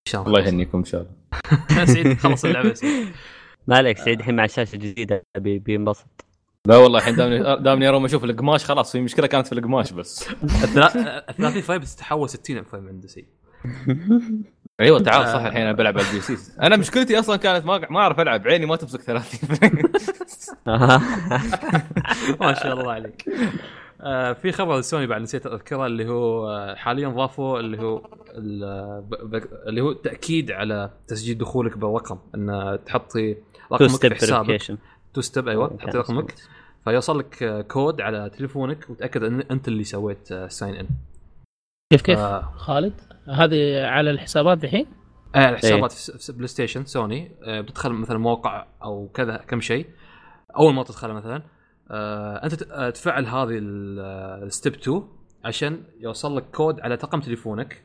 إن 0.07 0.09
شاء 0.13 0.27
الله 0.27 0.41
يهنيكم 0.41 0.79
إن 0.79 0.85
شاء 0.85 1.01
الله. 1.03 1.85
سعيد 1.95 2.19
خلص 2.19 2.45
اللعبة. 2.45 2.75
ما 3.69 3.77
عليك 3.77 3.99
سعيد 3.99 4.19
الحين 4.19 4.37
مع 4.37 4.45
الشاشة 4.45 4.75
الجديدة 4.75 5.23
بي- 5.39 5.59
بينبسط. 5.59 6.25
لا 6.67 6.77
والله 6.77 6.99
الحين 6.99 7.17
دامني 7.17 7.39
دامني 7.63 7.89
اروم 7.89 8.05
أشوف 8.05 8.25
القماش 8.25 8.65
خلاص 8.65 8.93
في 8.93 9.01
مشكلة 9.01 9.27
كانت 9.27 9.47
في 9.47 9.53
القماش 9.53 9.93
بس. 9.93 10.29
الثلا- 10.33 11.31
ال 11.31 11.35
30 11.37 11.63
فريم 11.63 11.81
تتحول 11.83 12.29
60 12.29 12.63
frame 12.63 12.89
عند 12.89 13.07
سعيد. 13.07 13.27
أيوه 14.81 15.01
تعال 15.01 15.29
صح 15.29 15.41
الحين 15.41 15.63
أنا 15.63 15.73
بلعب 15.73 15.99
على 15.99 16.09
ال 16.09 16.21
PC. 16.21 16.37
أنا 16.63 16.77
مشكلتي 16.77 17.19
أصلا 17.19 17.37
كانت 17.37 17.67
ما 17.67 17.79
ما 17.91 18.01
أعرف 18.01 18.21
ألعب 18.21 18.49
عيني 18.49 18.67
ما 18.67 18.77
تمسك 18.77 19.01
30 19.01 19.57
frame 19.57 19.93
ما 22.41 22.55
شاء 22.55 22.73
الله 22.81 22.93
عليك. 22.93 23.25
آه 24.01 24.33
في 24.33 24.53
خبر 24.53 24.81
سوني 24.81 25.07
بعد 25.07 25.21
نسيت 25.23 25.47
أذكره 25.47 25.87
اللي 25.87 26.09
هو 26.09 26.49
آه، 26.51 26.75
حاليا 26.75 27.09
ضافوا 27.09 27.61
اللي 27.61 27.79
هو 27.83 28.03
اللي 29.69 29.81
هو 29.81 29.93
تأكيد 29.93 30.51
على 30.51 30.91
تسجيل 31.09 31.39
دخولك 31.39 31.79
بالرقم 31.79 32.19
إن 32.35 32.79
تحطي 32.87 33.37
رقمك 33.73 34.01
في 34.01 34.15
حسابك. 34.15 34.79
two 35.15 35.21
step 35.21 35.49
أيوه 35.49 35.77
تحطي 35.77 35.99
رقمك. 35.99 36.35
فيوصل 36.85 37.19
لك 37.19 37.43
آه، 37.43 37.61
كود 37.63 38.01
على 38.01 38.31
تليفونك 38.31 38.91
وتأكد 38.91 39.23
إن 39.23 39.41
أنت 39.41 39.69
اللي 39.69 39.85
سويت 39.85 40.33
آه، 40.33 40.49
sign 40.49 40.75
in 40.75 40.89
كيف 41.91 42.03
كيف؟ 42.03 42.19
آه. 42.19 42.53
خالد 42.57 43.01
هذه 43.29 43.85
على 43.87 44.11
الحسابات 44.11 44.65
الحين 44.65 44.87
آه 45.35 45.49
الحسابات 45.49 45.93
في 45.93 46.19
في 46.19 46.33
PlayStation 46.33 46.85
Sony. 46.85 47.37
آه 47.45 47.61
بتدخل 47.61 47.93
مثلا 47.93 48.19
موقع 48.19 48.67
أو 48.83 49.09
كذا 49.15 49.37
كم 49.37 49.61
شيء. 49.61 49.87
أول 50.57 50.75
ما 50.75 50.83
تدخل 50.83 51.13
مثلا 51.13 51.43
آه 51.91 52.37
أنت 52.45 52.55
ت- 52.55 52.71
آه، 52.71 52.91
تفعل 52.91 53.27
هذه 53.27 53.59
ال 53.59 53.82
step 53.82 54.75
2 54.75 55.03
عشان 55.45 55.83
يوصل 56.01 56.37
لك 56.37 56.45
كود 56.45 56.81
على 56.81 56.95
رقم 56.95 57.21
تليفونك. 57.21 57.83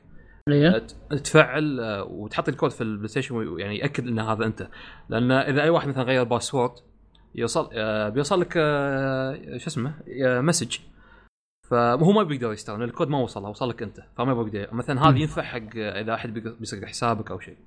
أيوه 0.50 0.82
تفعل 1.10 1.80
آه، 1.80 2.04
وتحط 2.04 2.50
الكود 2.50 2.72
في 2.72 2.82
ال 2.82 3.08
PlayStation 3.08 3.60
يعني 3.60 3.78
يأكد 3.78 4.08
ان 4.08 4.20
هذا 4.20 4.46
أنت. 4.46 4.68
لأن 5.10 5.32
إذا 5.32 5.62
أي 5.62 5.70
واحد 5.70 5.88
مثلا 5.88 6.04
غير 6.04 6.24
password 6.24 6.72
يوصل 7.36 7.70
آه، 7.74 8.10
بيوصل 8.10 8.42
لك 8.42 8.54
آه، 8.58 9.58
شو 9.58 9.68
اسمه 9.68 9.94
آه، 10.26 10.42
message 10.42 10.78
فهو 11.70 12.12
ما 12.12 12.24
بيقدر 12.24 12.54
يستخدم 12.54 12.80
لأن 12.80 12.90
الكود 12.90 13.08
ما 13.10 13.20
وصل 13.20 13.42
له 13.44 13.50
وصل 13.50 13.70
لك 13.70 13.84
أنت 13.84 14.00
فما 14.18 14.44
بيقدر 14.44 14.74
مثلا 14.74 15.10
هذا 15.10 15.18
ينفع 15.18 15.42
حق 15.42 15.62
آه، 15.78 16.02
إذا 16.02 16.14
أحد 16.14 16.34
بيسرق 16.34 16.86
حسابك 16.86 17.32
أو 17.32 17.40
شيء. 17.40 17.58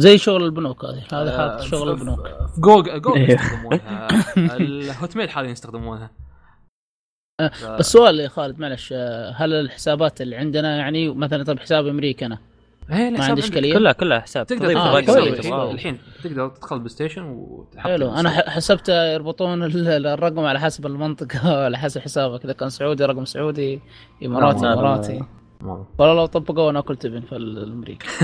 زي 0.00 0.18
شغل 0.18 0.44
البنوك 0.44 0.84
هذه. 0.84 1.04
هذا 1.12 1.34
آه، 1.34 1.36
حاط 1.56 1.60
شغل 1.60 1.96
في- 1.96 2.02
البنوك. 2.02 2.26
في 2.54 2.60
Google 2.60 3.00
Google 3.00 3.20
إيه. 3.20 3.34
يستخدمونها. 3.34 4.08
ال 4.56 5.16
Hotmail 5.16 5.30
حاليا 5.30 5.50
يستخدمونها. 5.50 6.10
آه، 7.40 7.48
ف- 7.48 7.66
بس 7.66 7.92
سؤال 7.92 8.20
يا 8.20 8.28
خالد 8.28 8.58
معلش 8.58 8.92
آه، 8.96 9.30
هل 9.30 9.52
الحسابات 9.52 10.20
اللي 10.20 10.36
عندنا 10.36 10.76
يعني 10.76 11.14
مثلا 11.14 11.44
طيب 11.44 11.58
حساب 11.60 11.86
أمريكا 11.86 12.26
أنا 12.26 12.38
إيه، 12.90 13.10
ما 13.10 13.24
عندي. 13.24 13.40
إشكالية. 13.40 13.74
كلها 13.74 13.92
كلها 13.92 14.20
حساب. 14.20 14.46
تقدر 14.46 14.74
تضيف 15.00 15.46
آه،. 15.52 15.70
الحين, 15.72 15.98
تقدر 16.24 16.48
تدخل 16.48 16.76
ال 16.76 16.88
PlayStation 16.88 17.22
وتحط 17.22 17.86
حلو. 17.86 18.10
أنا 18.14 18.30
ح- 18.30 18.48
حسبت 18.48 18.88
يربطون 18.88 19.62
ال- 19.62 20.06
الرقم 20.06 20.40
على 20.44 20.60
حسب 20.60 20.86
المنطقة 20.86 21.38
على 21.64 21.78
حسب 21.78 22.00
حسابك 22.00 22.44
اذا 22.44 22.52
كان 22.52 22.68
سعودي 22.68 23.04
رقم 23.04 23.24
سعودي 23.24 23.80
إماراتي. 24.24 24.66
إماراتي. 24.66 25.24
ما- 25.60 25.86
والله 25.98 26.14
لو 26.14 26.26
طبقوا 26.26 26.70
أنا 26.70 26.78
اكل 26.78 26.96
تبن 26.96 27.20
في 27.20 27.36
الامريكا 27.36 28.06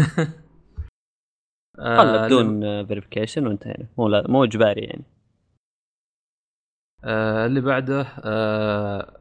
آه، 1.79 1.97
خله 1.97 2.27
بدون 2.27 2.87
verification 2.87 3.47
وانتهينا. 3.47 3.87
مو 3.99 4.09
لا 4.09 4.25
مو 4.29 4.45
إجباري 4.45 4.81
يعني. 4.81 5.05
آه 7.05 7.47
اللي 7.47 7.61
بعده 7.61 8.07
آه 8.25 9.13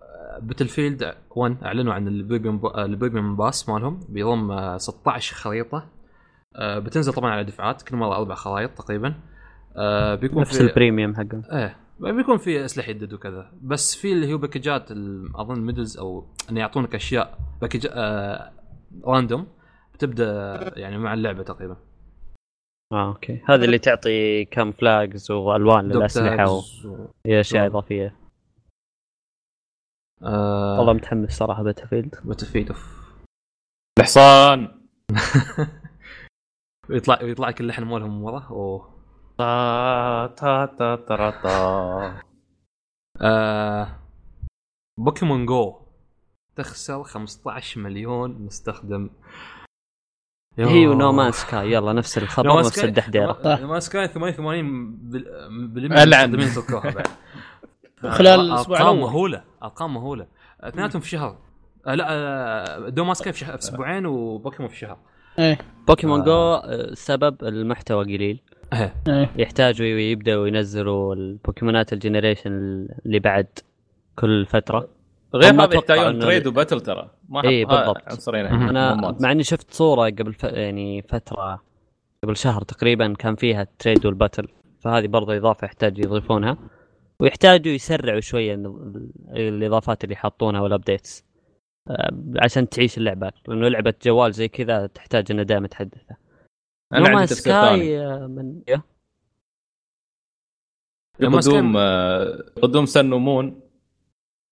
Battlefield 0.41 1.15
1 1.35 1.57
أعلنوا 1.63 1.93
عن 1.93 2.07
ال 2.07 2.14
premium 2.14 2.61
ال 2.77 2.84
premium 2.84 3.35
pass 3.35 3.69
مالهم. 3.69 3.99
بيضم 4.09 4.51
آه 4.51 4.77
16 4.77 5.35
خريطة. 5.35 5.89
آه 6.55 6.79
بتنزل 6.79 7.13
طبعا 7.13 7.31
على 7.31 7.43
دفعات. 7.43 7.81
كل 7.81 7.95
مرة 7.95 8.15
أربع 8.15 8.35
خرائط 8.35 8.71
تقريبا. 8.71 9.13
آه 9.77 10.15
بيكون 10.15 10.41
نفس 10.41 10.57
في 10.57 10.63
ال 10.63 10.70
premium 10.70 11.15
حقهم 11.15 11.43
إيه. 11.51 11.77
بيكون 11.99 12.37
في 12.37 12.65
أسلحة 12.65 12.89
يدد 12.89 13.13
وكذا. 13.13 13.51
بس 13.61 13.95
في 13.95 14.13
اللي 14.13 14.33
هو 14.33 14.37
package 14.37 14.84
ات 14.84 14.91
أظن 15.35 15.59
medals 15.61 15.97
أو 15.97 16.25
إنه 16.49 16.59
يعطونك 16.59 16.95
أشياء 16.95 17.37
package 17.61 17.87
آه 17.91 18.51
random 19.05 19.47
بتبدأ 19.93 20.59
يعني 20.79 20.97
مع 20.97 21.13
اللعبة 21.13 21.43
تقريبا. 21.43 21.77
آه 22.91 23.07
okay. 23.07 23.41
هذه 23.49 23.65
اللي 23.65 23.77
تعطي 23.79 24.45
camouflages 24.45 25.31
وألوان 25.31 25.87
دوب 25.87 25.97
للأسلحة 25.97 26.51
و... 26.51 26.57
و- 26.85 27.07
إضافية. 27.55 28.22
آه 30.23 30.77
والله 30.79 30.93
متحمس 30.93 31.37
صراحة 31.37 31.63
باتل 31.63 31.87
فيلد 31.87 32.15
باتل 32.23 32.45
فيلد 32.45 32.67
أوف. 32.67 33.03
الحصان 33.99 34.79
ويطلع 36.89 37.19
ويطلع 37.23 37.49
لك 37.49 37.61
اللحن 37.61 37.83
مالهم 37.83 38.17
من 38.17 38.23
ورا 38.23 38.47
أوه. 38.49 38.93
تا 39.37 40.27
تا 40.37 40.65
تا 40.65 40.95
تا 40.95 41.29
تا. 41.31 42.21
آه 43.21 43.99
Pokémon 44.99 45.45
Go 45.45 45.79
تخسر 46.55 47.03
15 47.03 47.81
مليون 47.81 48.31
مستخدم. 48.31 49.09
هي 50.59 50.87
و 50.87 50.95
No 50.95 51.11
Man's 51.11 51.31
Sky 51.31 51.71
يلا 51.71 51.93
نفس 51.93 52.17
الخبر 52.17 52.59
نفس 52.59 52.83
الدحديرة. 52.83 53.57
No 53.61 53.67
Man's 53.67 53.79
Sky 53.79 54.07
88 54.07 54.95
بال- 54.95 55.67
بالمية 55.67 56.03
ألعن. 56.03 56.33
المستخدمين 56.33 56.67
تركوها 56.67 56.93
بعد 56.93 57.07
خلال 58.09 58.39
الأسبوع 58.39 58.77
ارقام. 58.77 58.99
مهولة 58.99 59.43
أرقام 59.63 59.93
مهولة. 59.93 60.27
اثنيناتهم 60.61 61.01
في 61.01 61.09
شهر. 61.09 61.37
آه 61.87 61.95
لا 61.95 62.05
آه 62.09 62.89
No 62.89 63.03
Man's 63.03 63.13
Sky 63.13 63.33
في, 63.33 63.39
شهر 63.39 63.51
في 63.51 63.59
أسبوعين 63.59 64.05
وبوكيمون 64.05 64.71
في 64.71 64.77
شهر. 64.77 64.97
إيه. 65.39 65.57
بوكيمون 65.87 66.19
آه. 66.19 66.25
Go 66.25 66.31
آه، 66.53 66.93
سبب 66.93 67.43
المحتوى 67.43 68.03
قليل. 68.03 68.39
إيه. 68.73 68.93
إيه. 69.07 69.29
يحتاجوا 69.37 69.87
يبدأوا 69.87 70.47
ينزلوا 70.47 71.15
البوكيمونات 71.15 71.93
ال 71.93 71.98
generation 71.98 72.51
اللي 73.05 73.19
بعد 73.19 73.47
كل 74.15 74.45
فترة. 74.45 74.87
غير 75.35 75.53
هذا 75.53 75.75
يحتاجون 75.75 76.19
trade 76.19 76.47
و 76.47 76.52
battle 76.52 76.81
ترى. 76.81 77.09
ما 77.29 77.43
إيه، 77.43 77.65
ها- 77.65 77.67
بالضبط. 77.67 78.01
عنصرين 78.07 78.45
مهم. 78.45 78.69
أنا. 78.69 79.15
مع 79.19 79.31
إني 79.31 79.43
شفت 79.43 79.73
صورة 79.73 80.05
قبل 80.09 80.33
ف... 80.33 80.43
يعني 80.43 81.01
فترة 81.01 81.61
قبل 82.23 82.37
شهر 82.37 82.61
تقريبا 82.61 83.13
كان 83.13 83.35
فيها 83.35 83.61
ال 83.61 83.68
trade 83.68 84.05
وال 84.05 84.16
battle 84.16 84.47
فهذه 84.79 85.07
برضه 85.07 85.37
إضافة 85.37 85.65
يحتاج 85.65 85.99
يضيفونها. 85.99 86.57
ويحتاجوا 87.23 87.73
يسرعوا 87.73 88.19
شوية 88.19 88.53
ال- 88.55 89.11
الإضافات 89.29 90.03
اللي 90.03 90.15
حاطونها 90.15 90.61
وال 90.61 90.75
updates 90.75 91.25
آه، 91.89 92.11
عشان 92.43 92.69
تعيش 92.69 92.97
اللعبة. 92.97 93.31
لأنه 93.47 93.67
لعبة 93.67 93.93
جوال 94.03 94.33
زي 94.33 94.47
كذا 94.47 94.87
تحتاج 94.87 95.31
انها 95.31 95.43
دائما 95.43 95.67
تحدثها 95.67 96.17
أنا 96.93 97.09
عندي 97.09 97.27
سكاي 97.35 97.99
آه، 98.07 98.27
من 98.27 98.61
قدوم 101.49 101.77
آه، 101.77 102.43
قدوم 102.61 102.85
سن 102.85 103.13
ومون. 103.13 103.61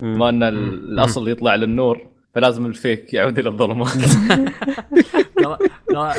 ما 0.03 0.29
إن 0.29 0.43
ال- 0.43 0.91
الأصل 0.93 1.29
يطلع 1.29 1.55
للنور. 1.55 2.10
فلازم 2.33 2.65
الفيك 2.65 3.13
يعود 3.13 3.39
إلى 3.39 3.49
الظلمات. 3.49 3.87
ترى 5.43 5.57
ترى 5.87 6.09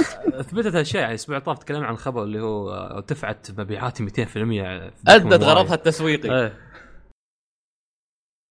أثبتت 0.41 0.75
هالشيء 0.75 1.01
يعني 1.01 1.11
الأسبوع 1.11 1.37
اللي 1.37 1.45
طاف 1.45 1.59
تكلمنا 1.59 1.87
عن 1.87 1.97
خبر 1.97 2.23
اللي 2.23 2.41
هو 2.41 2.71
ارتفعت 2.71 3.61
مبيعاتي 3.61 4.07
200% 4.07 4.11
في 4.27 4.93
أدت 5.09 5.45
غرضها. 5.45 5.75
التسويقي. 5.75 6.43
إيه. 6.43 6.59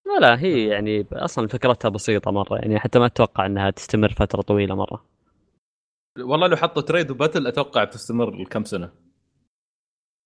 لا 0.05 0.19
لا 0.19 0.39
هي 0.39 0.67
يعني 0.67 1.05
أصلا 1.13 1.47
فكرتها 1.47 1.89
بسيطة 1.89 2.31
مرة 2.31 2.57
يعني 2.57 2.79
حتى 2.79 2.99
ما 2.99 3.05
أتوقع 3.05 3.45
إنها 3.45 3.69
تستمر 3.69 4.09
فترة 4.13 4.41
طويلة 4.41 4.75
مرة. 4.75 5.05
والله 6.19 6.47
لو 6.47 6.55
حطوا 6.55 6.81
trade 6.81 7.11
و 7.11 7.16
battle 7.16 7.47
أتوقع 7.47 7.83
بتستمر 7.83 8.43
كم 8.43 8.63
سنة. 8.63 8.91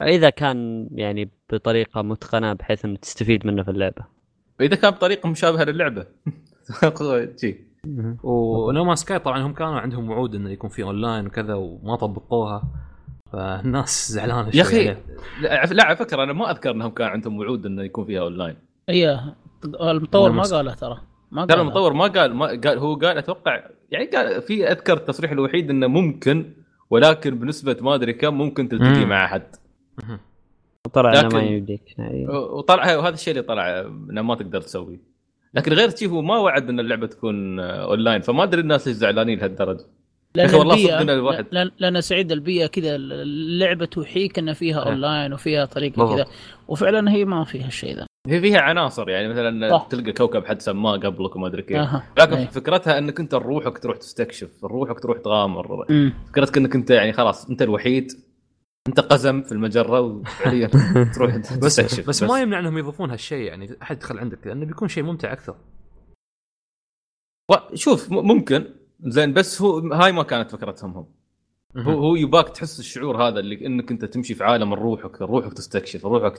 إذا 0.02 0.30
كان 0.30 0.90
يعني 0.92 1.30
بطريقة 1.50 2.02
متقنة 2.02 2.54
بحيث 2.54 2.86
إنه 2.86 2.98
تستفيد 2.98 3.48
منه 3.48 3.64
في 3.64 3.72
اللعبة. 3.72 4.06
واذا 4.60 4.76
كان 4.76 4.92
بطريقة 4.92 5.30
مشابهة 5.30 5.64
للعبة. 5.64 6.08
جي 7.42 7.66
و 8.24 8.33
No 8.33 8.51
Man's 8.51 8.96
Sky 8.96 9.20
طبعا 9.20 9.42
هم 9.42 9.54
كانوا 9.54 9.80
عندهم 9.80 10.10
وعود 10.10 10.36
إنه 10.36 10.50
يكون 10.50 10.70
في 10.70 10.84
أونلاين 10.84 11.28
وكذا 11.28 11.54
وما 11.54 11.96
طبقوها 11.96 12.64
فالناس 13.32 14.12
زعلانة 14.12 14.52
شوي 14.52 14.60
يا 14.60 14.64
أخي. 14.64 14.98
لا 15.74 15.84
على 15.84 15.96
فكرة 15.96 16.24
أنا 16.24 16.34
ما 16.34 16.52
أذكر 16.52 16.72
إنهم 16.72 16.92
كان 16.92 17.08
عندهم 17.08 17.40
وعود 17.40 17.66
إنه 17.66 17.84
يكون 17.84 18.06
فيها 18.06 18.22
أونلاين 18.22 18.56
هي 18.90 19.20
المطور 19.82 20.32
ما 20.32 20.38
نمس. 20.38 20.54
قالها 20.54 20.76
ترى 20.76 21.02
ما 21.32 21.46
قالها. 21.46 21.62
المطور 21.62 21.94
ما 21.94 22.08
قال 22.08 22.34
ما 22.34 22.46
قال 22.48 22.78
هو 22.78 22.96
قال 22.96 23.18
أتوقع 23.18 23.64
يعني 23.92 24.06
قال 24.06 24.42
في 24.42 24.72
أذكر 24.72 24.94
التصريح 24.94 25.32
الوحيد 25.32 25.70
إنه 25.70 25.88
ممكن 25.88 26.54
ولكن 26.90 27.40
بنسبة 27.40 27.78
ما 27.82 27.96
أدري 27.96 28.14
كم 28.14 28.34
ممكن 28.34 28.70
تلتقي. 28.70 29.06
مع 29.06 29.26
أحد 29.26 29.44
مهم. 30.04 30.20
طلع 30.94 31.20
إنه 31.20 31.30
ما 31.30 31.42
يمديك 31.42 31.98
يعني 31.98 32.28
وطلع 32.28 32.98
وهذا 32.98 33.14
الشيء 33.14 33.34
اللي 33.34 33.44
طلع 33.44 33.80
إنه 33.80 34.22
ما 34.22 34.36
تقدر 34.36 34.62
تسويه 34.62 35.15
لكن 35.56 35.74
غير 35.74 35.96
شيء 35.96 36.10
هو 36.10 36.22
ما 36.22 36.38
وعد 36.38 36.70
إن 36.70 36.80
اللعبة 36.80 37.08
تكون 37.08 37.60
اونلاين 37.60 38.22
فما 38.22 38.44
أدري 38.44 38.62
الناس 38.62 38.88
ليش 38.88 38.98
زعلانين 38.98 39.40
لهالدرجة 39.40 39.86
لأن 40.36 40.56
والله 40.56 41.02
الواحد. 41.02 41.46
لأن 41.52 41.72
لأن 41.80 42.02
سعيد 42.02 42.32
البيئة 42.32 42.68
كذا 42.68 42.96
اللعبة 42.96 43.86
توحيك 43.86 44.40
إن 44.40 44.54
فيها. 44.54 44.80
اونلاين 44.80 45.34
وفيها 45.34 45.66
طريقة. 45.66 46.16
كذا 46.16 46.26
وفعلا 46.68 47.12
هي 47.12 47.26
ما 47.26 47.44
فيها 47.44 47.68
الشيء 47.68 47.96
ذا 47.96 48.06
هي 48.28 48.42
فيها 48.42 48.60
عناصر 48.60 49.10
يعني 49.10 49.28
مثلا 49.28 49.70
صح. 49.78 49.88
تلقى 49.90 50.12
كوكب 50.12 50.46
حد 50.46 50.62
سماه 50.62 50.98
قبلك 50.98 51.36
وما 51.36 51.48
أدري 51.48 51.62
كيف 51.62 51.78
أها 51.78 52.04
لكن 52.20 52.36
إيه. 52.36 52.46
فكرتها 52.46 52.98
إنك 52.98 53.20
أنت 53.20 53.34
روحك 53.34 53.78
تروح 53.78 53.98
تستكشف 53.98 54.64
روحك 54.64 55.00
تروح 55.00 55.18
تغامر. 55.18 55.86
فكرتك 56.28 56.58
إنك 56.58 56.76
أنت 56.76 56.90
يعني 56.92 57.14
خلاص 57.14 57.50
أنت 57.50 57.62
الوحيد 57.62 58.12
انت 58.88 59.00
قزم 59.00 59.42
في 59.42 59.52
المجرة 59.52 60.02
وفعليا 60.02 60.68
تروح 61.16 61.36
بس 61.38 61.76
تستكشف 61.76 62.08
بس. 62.08 62.24
ما 62.24 62.42
يمنع 62.42 62.60
انهم 62.60 62.78
يضيفون 62.78 63.12
هالشيء 63.12 63.48
يعني 63.48 63.78
أحد 63.82 63.96
يدخل 63.96 64.20
عندك 64.20 64.48
لأنه 64.48 64.66
بيكون 64.66 64.88
شيء 64.88 65.04
ممتع 65.04 65.34
أكثر. 65.34 65.56
شوف 67.74 68.12
ممكن. 68.12 68.66
زين 69.00 69.34
بس 69.34 69.62
هو 69.62 69.78
هاي 69.94 70.12
ما 70.12 70.24
كانت 70.24 70.52
فكرتهم 70.52 70.92
هم. 70.92 71.08
هو 71.78 72.00
هو 72.00 72.16
يباك 72.16 72.50
تحس 72.50 72.80
الشعور 72.80 73.28
هذا 73.28 73.40
اللي 73.40 73.66
إنك 73.66 73.92
أنت 73.92 74.06
تمشي 74.06 74.36
في 74.36 74.44
عالم 74.44 74.74
روحك 74.74 75.22
روحك 75.22 75.54
تستكشف 75.54 76.06
روحك 76.06 76.38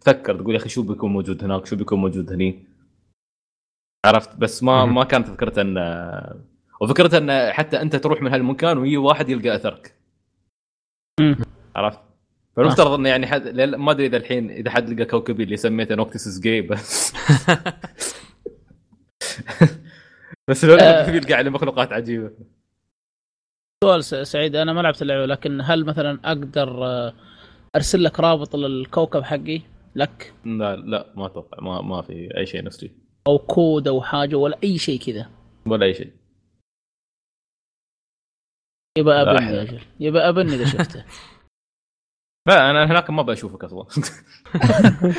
تفكر 0.00 0.36
تقول 0.40 0.54
يا 0.54 0.60
أخي 0.60 0.68
شو 0.68 0.82
بيكون 0.82 1.12
موجود 1.12 1.44
هناك؟ 1.44 1.66
شو 1.66 1.76
بيكون 1.76 1.98
موجود 1.98 2.32
هني؟ 2.32 2.64
عرفت؟ 4.06 4.36
بس 4.36 4.62
ما. 4.62 4.84
ما 4.84 5.04
كانت 5.04 5.28
فكرته 5.28 5.62
إن 5.62 5.76
وفكرته 6.80 7.18
إن 7.18 7.52
حتى 7.52 7.82
أنت 7.82 7.96
تروح 7.96 8.22
من 8.22 8.32
هالمكان 8.32 8.78
ويجي 8.78 8.96
واحد 8.96 9.28
يلقى 9.28 9.56
أثرك. 9.56 9.96
عرفت؟ 11.76 12.00
فالمفترض 12.56 12.90
إنه 12.92 13.08
يعني 13.08 13.26
حد 13.26 13.48
ما 13.60 13.90
أدري 13.92 14.06
إذا 14.06 14.16
الحين 14.16 14.50
إذا 14.50 14.70
حد 14.70 14.90
لقى 14.90 15.04
كوكبي 15.04 15.42
اللي 15.42 15.56
سميته 15.56 15.94
نوكتس 15.94 16.38
جاي 16.40 16.60
بس. 16.62 17.12
بس 20.48 20.64
لو 20.64 20.74
آه. 20.74 21.10
يلقى 21.10 21.34
عليه 21.34 21.50
مخلوقات 21.50 21.92
عجيبة. 21.92 22.30
سؤال 23.84 24.04
س- 24.04 24.14
سعيد 24.14 24.56
أنا 24.56 24.72
ما 24.72 24.80
لعبت 24.80 25.02
اللعبة 25.02 25.26
لكن 25.26 25.60
هل 25.60 25.84
مثلا 25.84 26.20
أقدر 26.24 26.84
آه، 26.86 27.12
أرسل 27.76 28.04
لك 28.04 28.20
رابط 28.20 28.56
للكوكب 28.56 29.22
حقي؟ 29.22 29.60
لك؟ 29.96 30.32
لا 30.44 30.76
لا 30.76 31.12
ما 31.16 31.26
أتوقع 31.26 31.60
ما 31.62 31.80
ما 31.82 32.02
في 32.02 32.36
أي 32.36 32.46
شيء 32.46 32.64
نفسي. 32.64 32.90
أو 33.26 33.38
كود 33.38 33.88
أو 33.88 34.02
حاجة 34.02 34.36
ولا 34.36 34.58
أي 34.64 34.78
شيء 34.78 35.00
كذا. 35.00 35.30
ولا 35.66 35.86
أي 35.86 35.94
شيء. 35.94 36.12
يبقى. 38.98 39.22
أبني 39.22 39.56
يا 39.56 39.62
أجل 39.62 39.80
يبقى 40.00 40.28
أبني 40.28 40.54
إذا 40.54 40.64
شفته. 40.64 41.04
لا 42.46 42.70
انا 42.70 42.84
هناك 42.84 43.10
ما 43.10 43.22
بشوفك 43.22 43.64
أصلا. 43.64 43.84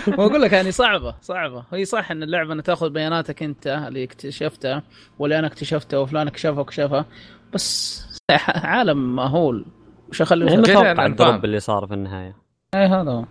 وأقول 0.18 0.41
لك 0.41 0.54
يعني 0.54 0.72
صعبة 0.72 1.16
صعبة. 1.22 1.64
هي 1.74 1.86
صح 1.86 2.12
إن 2.12 2.24
اللعبة 2.24 2.54
انها 2.54 2.64
تأخذ 2.64 2.90
بياناتك 2.90 3.44
أنت 3.44 3.68
اللي 3.68 4.04
اكتشفتها 4.04 4.84
واللي 5.20 5.40
أنا 5.40 5.48
اكتشفتها 5.48 5.99
وفلان 5.99 6.28
اكتشفها 6.28 6.60
وكشفها 6.60 7.06
بس 7.54 8.04
عالم 8.49 9.16
مهول. 9.16 9.66
وش 10.10 10.22
أخلي 10.22 10.45
يعني 10.45 10.58
متوقع 10.58 10.91
أنا 10.91 11.06
الدروب. 11.06 11.45
اللي 11.45 11.60
صار 11.60 11.88
في 11.88 11.94
النهاية. 11.94 12.36
اي 12.76 12.86
هذا 12.86 13.12
هو. 13.12 13.26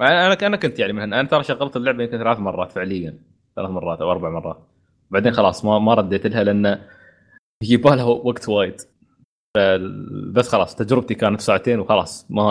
أنا 0.00 0.46
أنا 0.46 0.56
كنت 0.56 0.78
يعني 0.78 0.92
من 0.92 1.12
أنا 1.12 1.28
ترى 1.28 1.42
شغلت 1.44 1.76
اللعبة 1.76 2.04
يمكن 2.04 2.18
ثلاث 2.18 2.38
مرات 2.38 2.72
فعليا. 2.72 3.18
ثلاث 3.56 3.70
مرات 3.70 4.00
أو 4.00 4.10
أربع 4.10 4.30
مرات. 4.30 4.58
بعدين 5.10 5.32
خلاص 5.32 5.64
ما 5.64 5.78
ما 5.78 5.94
رديت 5.94 6.26
لها 6.26 6.44
لأن 6.44 6.80
يبغى 7.62 7.96
لها 7.96 8.04
وقت 8.04 8.48
وايد. 8.48 8.80
بس 10.32 10.48
خلاص 10.48 10.74
تجربتي 10.74 11.14
كانت 11.14 11.40
ساعتين 11.40 11.80
وخلاص. 11.80 12.26
ما 12.30 12.44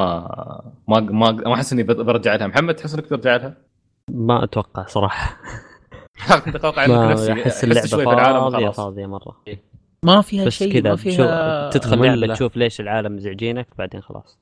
ما 0.87 0.99
ما 0.99 1.31
ما 1.31 1.53
أحس 1.53 1.73
إني 1.73 1.83
برجع 1.83 2.35
لها. 2.35 2.47
محمد 2.47 2.75
تحس 2.75 2.93
إنك 2.93 3.07
ترجع 3.07 3.35
لها؟ 3.35 3.57
ما 4.11 4.43
أتوقع 4.43 4.85
صراحة. 4.85 5.37
أتوقع 6.55 6.85
إنك 6.85 6.91
ما 6.91 7.11
نفسي 7.11 7.33
أحس 7.33 7.63
اللعبة 7.63 7.87
فاضية 7.87 8.69
فاضية 8.69 9.05
مرة. 9.05 9.35
ما 10.03 10.21
فيها 10.21 10.45
بس 10.45 10.53
شيء 10.53 10.73
كذا 10.73 10.89
ما 10.89 10.95
شو 10.95 11.03
فيها 11.03 11.69
تدخل 11.69 11.97
مملة. 11.97 12.15
لعبه 12.15 12.33
تشوف 12.33 12.57
ليش 12.57 12.81
العالم 12.81 13.15
مزعجينك 13.15 13.67
بعدين 13.77 14.01
خلاص. 14.01 14.39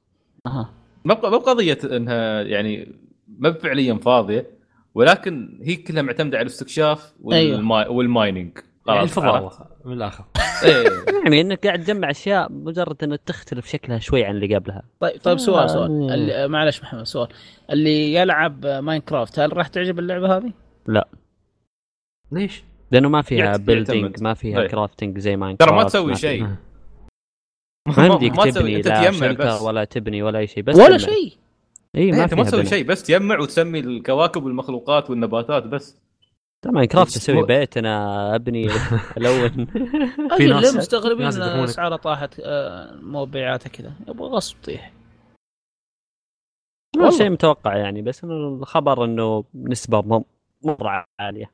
أها. 0.48 0.70
ما 1.06 1.14
بق- 1.14 1.26
ما 1.30 1.38
بقضيه 1.38 1.78
إنها 1.84 2.42
يعني 2.42 2.96
ما 3.40 3.52
فعليا 3.54 3.94
فاضية 3.94 4.48
ولكن 4.96 5.60
هي 5.64 5.76
كلها 5.76 6.02
معتمدة 6.02 6.38
على 6.38 6.46
الاستكشاف 6.46 7.14
والما... 7.22 7.88
والمايننج 7.88 8.58
يعني 8.88 9.04
الفضاوه؟ 9.04 9.68
من 9.86 9.94
الآخر 9.94 10.26
إيه. 10.64 10.88
يعني 11.24 11.42
إنك 11.42 11.68
قاعد 11.68 11.84
تجمع 11.84 12.10
أشياء 12.10 12.52
مجرد 12.52 13.04
انها 13.04 13.20
تختلف 13.26 13.68
شكلها 13.68 14.00
شوي 14.00 14.26
عن 14.26 14.36
اللي 14.36 14.56
قبلها 14.56 14.84
طيب 15.00 15.22
طيب 15.24 15.38
سؤال 15.38 15.64
آه. 15.64 15.68
سؤال 15.68 16.12
اللي 16.12 16.48
معلش 16.48 16.82
محمد 16.82 17.04
سؤال 17.04 17.28
اللي 17.70 18.14
يلعب 18.14 18.66
Minecraft 18.66 19.40
هل 19.40 19.58
راح 19.58 19.68
تعجب 19.68 20.00
اللعبة 20.00 20.38
هذه؟ 20.38 20.54
ليش؟ 22.32 22.64
لأنه 22.92 23.10
ما 23.10 23.22
فيها 23.22 23.58
building. 23.58 24.24
ما 24.24 24.34
فيها 24.34 24.62
إيه. 24.62 24.68
crafting 24.68 25.18
زي 25.18 25.36
Minecraft 25.36 25.72
ترى 25.72 25.84
ما 25.84 25.84
تسوي 25.84 26.16
شيء. 26.16 26.48
ما 27.98 28.06
يمديك 28.06 28.36
تسوي 28.36 28.52
تبني 28.52 28.82
لا 28.82 29.12
shelter 29.12 29.64
ولا 29.64 29.84
تبني 29.84 30.24
ولا 30.24 30.40
أي 30.40 30.48
شيء 30.48 30.64
بس 30.64 30.76
ولا. 30.76 30.98
شيء 30.98 31.34
اي 31.96 32.02
إيه، 32.02 32.12
ما 32.12 32.24
أنت 32.24 32.34
ما 32.34 32.44
فيها 32.44 32.52
تسوي. 32.52 32.66
شيء 32.66 32.86
بس 32.86 33.04
تجمع 33.04 33.40
وتسمي 33.40 33.80
الكواكب 33.80 34.44
والمخلوقات 34.44 35.10
والنباتات 35.10 35.64
بس 35.64 35.98
Minecraft 36.68 37.16
أسوي 37.18 37.46
بيت 37.46 37.78
أنا 37.78 38.36
أبني 38.36 38.68
الون 39.18 39.68
أجل 40.32 40.50
ناس- 40.50 40.76
مستغربين 40.76 41.26
ان. 41.26 41.42
اسعارها 41.64 41.98
طاحت 41.98 42.40
آه، 42.40 42.96
مبيعاتها 43.02 43.70
كذا. 43.70 43.94
يبغى 44.08 44.28
غصب 44.28 44.56
طيح. 44.64 44.92
ما. 46.98 47.10
شيء 47.12 47.30
متوقع 47.30 47.76
يعني 47.78 48.02
بس 48.02 48.24
إنه 48.24 48.34
الخبر 48.34 49.06
إنه 49.06 49.44
نسبة 49.56 50.24
مره 50.64 51.06
عالية. 51.20 51.52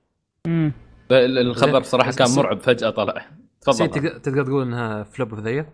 امم 0.48 0.72
ال- 1.12 1.38
الخبر 1.38 1.84
صراحة 1.84 2.12
كان 2.12 2.28
مرعب 2.38 2.60
فجأة 2.60 2.90
طلع. 2.90 3.26
تفضل. 3.62 3.90
تقدر 4.20 4.44
تقول 4.46 4.62
إنها 4.62 5.04
flop 5.04 5.30
of 5.34 5.40
the 5.40 5.50
year 5.50 5.66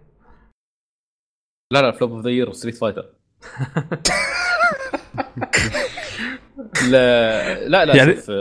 لا 1.73 1.81
لا 1.81 1.91
flop 1.91 2.11
of 2.11 2.21
the 2.23 2.29
year 2.29 2.51
Street 2.51 2.75
Fighter 2.75 3.05
لا 6.89 7.67
لا 7.69 7.85
لا 7.85 7.95
يعني- 7.95 8.15
شوف 8.15 8.31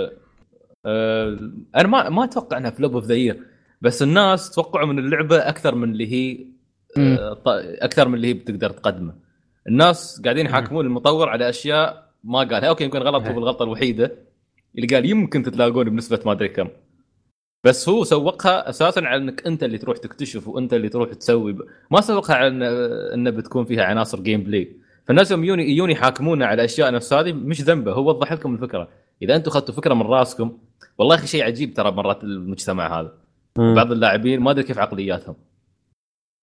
أنا 0.86 1.88
ما 1.88 2.08
ما 2.08 2.24
أتوقع 2.24 2.58
إنها 2.58 2.70
flop 2.70 2.94
of 2.94 3.04
the 3.04 3.14
year 3.14 3.40
بس 3.80 4.02
الناس 4.02 4.50
توقعوا 4.50 4.86
من 4.86 4.98
اللعبة 4.98 5.36
أكثر 5.36 5.74
من 5.74 5.92
اللي 5.92 6.12
هي 6.12 6.46
آه، 6.98 7.38
أكثر 7.80 8.08
من 8.08 8.14
اللي 8.14 8.28
هي 8.28 8.32
بتقدر 8.34 8.70
تقدمه. 8.70 9.14
الناس 9.68 10.20
قاعدين 10.24 10.46
يحاكمون 10.46 10.86
المطور 10.86 11.28
على 11.28 11.48
أشياء 11.48 12.10
ما 12.24 12.38
قالها. 12.38 12.68
okay 12.68 12.84
يمكن 12.84 12.98
غلط 12.98 13.22
هو 13.24 13.30
إيه. 13.30 13.38
الغلطه 13.38 13.62
الوحيدة 13.62 14.12
اللي 14.76 14.86
قال 14.86 15.10
يمكن 15.10 15.42
تتلاقون 15.42 15.90
بنسبة 15.90 16.20
ما 16.26 16.32
أدري 16.32 16.48
كم. 16.48 16.68
بس 17.64 17.88
هو 17.88 18.04
سوقها 18.04 18.68
أساسا 18.68 19.00
على 19.00 19.22
إنك 19.22 19.46
أنت 19.46 19.64
اللي 19.64 19.78
تروح 19.78 19.96
تكتشف 19.96 20.48
وأنت 20.48 20.74
اللي 20.74 20.88
تروح 20.88 21.12
تسوي 21.12 21.52
ب... 21.52 21.62
ما 21.90 22.00
سوقها 22.00 22.36
على 22.36 22.48
إن- 22.50 23.12
إنه 23.14 23.30
بتكون 23.30 23.64
فيها 23.64 23.84
عناصر 23.84 24.20
gameplay 24.20 24.76
فالناس 25.06 25.30
يوم 25.30 25.44
يجوني 25.44 25.70
يجوني 25.70 25.92
يحاكمونا 25.92 26.46
على 26.46 26.64
أشياء 26.64 26.92
نفس 26.92 27.12
هذه 27.12 27.32
مش 27.32 27.62
ذنبه. 27.62 27.92
هو 27.92 28.08
وضح 28.08 28.32
لكم 28.32 28.54
الفكرة. 28.54 28.88
إذا 29.22 29.36
أنتم 29.36 29.50
أخذتوا 29.50 29.74
فكرة 29.74 29.94
من 29.94 30.02
رأسكم 30.02 30.58
والله 30.98 31.14
يا 31.14 31.18
أخي 31.20 31.26
شيء 31.28 31.44
عجيب 31.44 31.74
ترى 31.74 31.90
مرات 31.90 32.24
المجتمع 32.24 33.00
هذا. 33.00 33.18
مم. 33.58 33.74
بعض 33.74 33.92
اللاعبين 33.92 34.40
ما 34.40 34.50
أدري 34.50 34.64
كيف 34.64 34.78
عقلياتهم. 34.78 35.36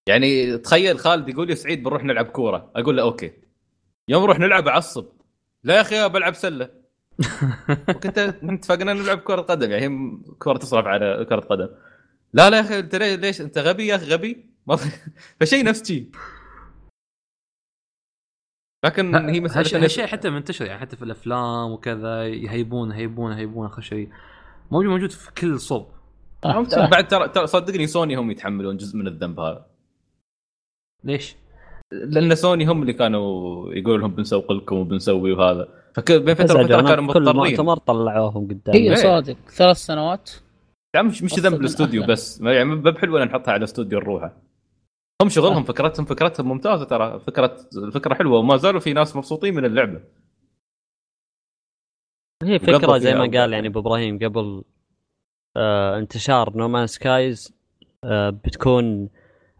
يعني 0.09 0.57
تخيل 0.57 0.99
خالد 0.99 1.29
يقول 1.29 1.47
لي 1.47 1.55
سعيد 1.55 1.83
بنروح 1.83 2.03
نلعب 2.03 2.25
كورة. 2.25 2.71
أقول 2.75 2.97
له 2.97 3.03
أوكي. 3.03 3.31
يوم 4.07 4.23
نروح 4.23 4.39
نلعب 4.39 4.67
أعصب. 4.67 5.05
لا 5.63 5.75
يا 5.75 5.81
أخي 5.81 6.09
بلعب 6.09 6.33
سلة. 6.33 6.69
وكنت 7.89 8.17
اتفقنا 8.17 8.93
نلعب 8.93 9.17
كرة 9.19 9.41
قدم. 9.41 9.71
يعني 9.71 9.83
هي 9.85 10.17
كرة 10.39 10.57
تصرف 10.57 10.85
على 10.85 11.25
كرة 11.29 11.39
قدم. 11.39 11.69
لا 12.33 12.49
لا 12.49 12.57
يا 12.57 12.61
أخي 12.61 12.79
أنت 12.79 12.95
ليش- 12.95 13.41
أنت 13.41 13.57
غبي 13.57 13.87
يا 13.87 13.95
أخي 13.95 14.05
غبي؟ 14.13 14.45
فشيء 15.39 15.63
نفس 15.65 15.87
شيء 15.87 16.09
لكن 18.85 19.15
هي 19.15 19.39
مسألة 19.39 19.69
إن- 19.69 19.83
هالشيء 19.83 20.05
حتى 20.05 20.29
منتشر. 20.29 20.65
يعني 20.65 20.79
حتى 20.79 20.95
في 20.95 21.03
الأفلام 21.03 21.71
وكذا 21.71 22.27
يهيبون 22.27 22.91
يهيبون 22.91 23.31
يهيبون 23.31 23.65
آخر 23.65 23.81
شيء. 23.81 24.09
موجود 24.71 24.89
موجود 24.89 25.11
في 25.11 25.31
كل 25.31 25.59
صوب. 25.59 25.87
آه، 26.45 26.63
صح. 26.63 26.89
بعد 26.89 27.07
ترى 27.07 27.27
ترى 27.27 27.47
صدقني 27.47 27.87
سوني 27.87 28.15
هم 28.15 28.31
يتحملون 28.31 28.77
جزء 28.77 28.97
من 28.97 29.07
الذنب 29.07 29.39
هذا. 29.39 29.65
ليش؟ 31.03 31.35
لأن 31.91 32.35
سوني 32.35 32.65
هم 32.65 32.81
اللي 32.81 32.93
كانوا 32.93 33.73
يقولوا 33.73 33.97
لهم 33.97 34.11
بنسوق 34.11 34.51
لكم 34.51 34.75
وبنسوي 34.75 35.31
وهذا. 35.31 35.67
فبين 35.95 36.33
فترة 36.33 36.45
أزعج 36.45 36.71
وفترة 36.71 36.81
كانوا 36.81 37.07
في 37.07 37.13
كل 37.13 37.21
مضطرين. 37.21 37.51
مؤتمر 37.51 37.77
طلعوهم 37.77 38.47
قدام. 38.47 38.75
هي 38.75 38.89
إيه. 38.89 38.95
صادق. 38.95 39.35
ثلاث 39.49 39.77
سنوات. 39.77 40.31
يعني 40.95 41.07
مش 41.07 41.23
مش 41.23 41.39
ذنب 41.39 41.61
الاستوديو. 41.61 42.05
بس. 42.05 42.41
يعني 42.41 42.65
ما 42.65 42.91
بحلو 42.91 43.17
إن 43.17 43.27
نحطها 43.27 43.51
على 43.51 43.63
استوديو 43.63 43.99
نروحه 43.99 44.33
هم 45.21 45.29
شغلهم 45.29 45.63
فكرتهم 45.63 46.05
فكرتهم 46.05 46.47
ممتازة 46.47 46.85
ترى. 46.85 47.19
فكره 47.19 47.57
الفكرة 47.77 48.13
حلوة. 48.13 48.39
وما 48.39 48.57
زالوا 48.57 48.79
في 48.79 48.93
ناس 48.93 49.15
مبسوطين 49.15 49.55
من 49.55 49.65
اللعبة. 49.65 50.01
هي 52.43 52.59
فكرة 52.59 52.97
زي 52.97 53.13
ما. 53.13 53.39
قال 53.39 53.53
يعني 53.53 53.67
أبو 53.67 53.79
إبراهيم 53.79 54.19
قبل 54.19 54.63
آه 55.57 55.97
انتشار 55.97 56.57
نومان 56.57 56.87
سكايز 56.87 57.53
آه 58.03 58.29
بتكون 58.29 59.09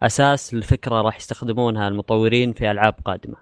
أساس 0.02 0.54
الفكرة 0.54 1.02
راح 1.02 1.16
يستخدمونها 1.16 1.88
المطورين 1.88 2.52
في 2.52 2.70
ألعاب 2.70 2.94
قادمة. 3.04 3.36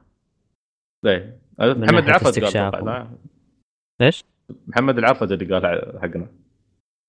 ليه؟ 1.05 1.39
محمد 1.59 2.05
العفد 2.09 2.45
قال. 2.45 3.07
ليش؟ 4.01 4.25
محمد 4.67 4.99
العفد 4.99 5.33
اللي 5.33 5.55
قال 5.55 5.99
حقنا. 6.03 6.27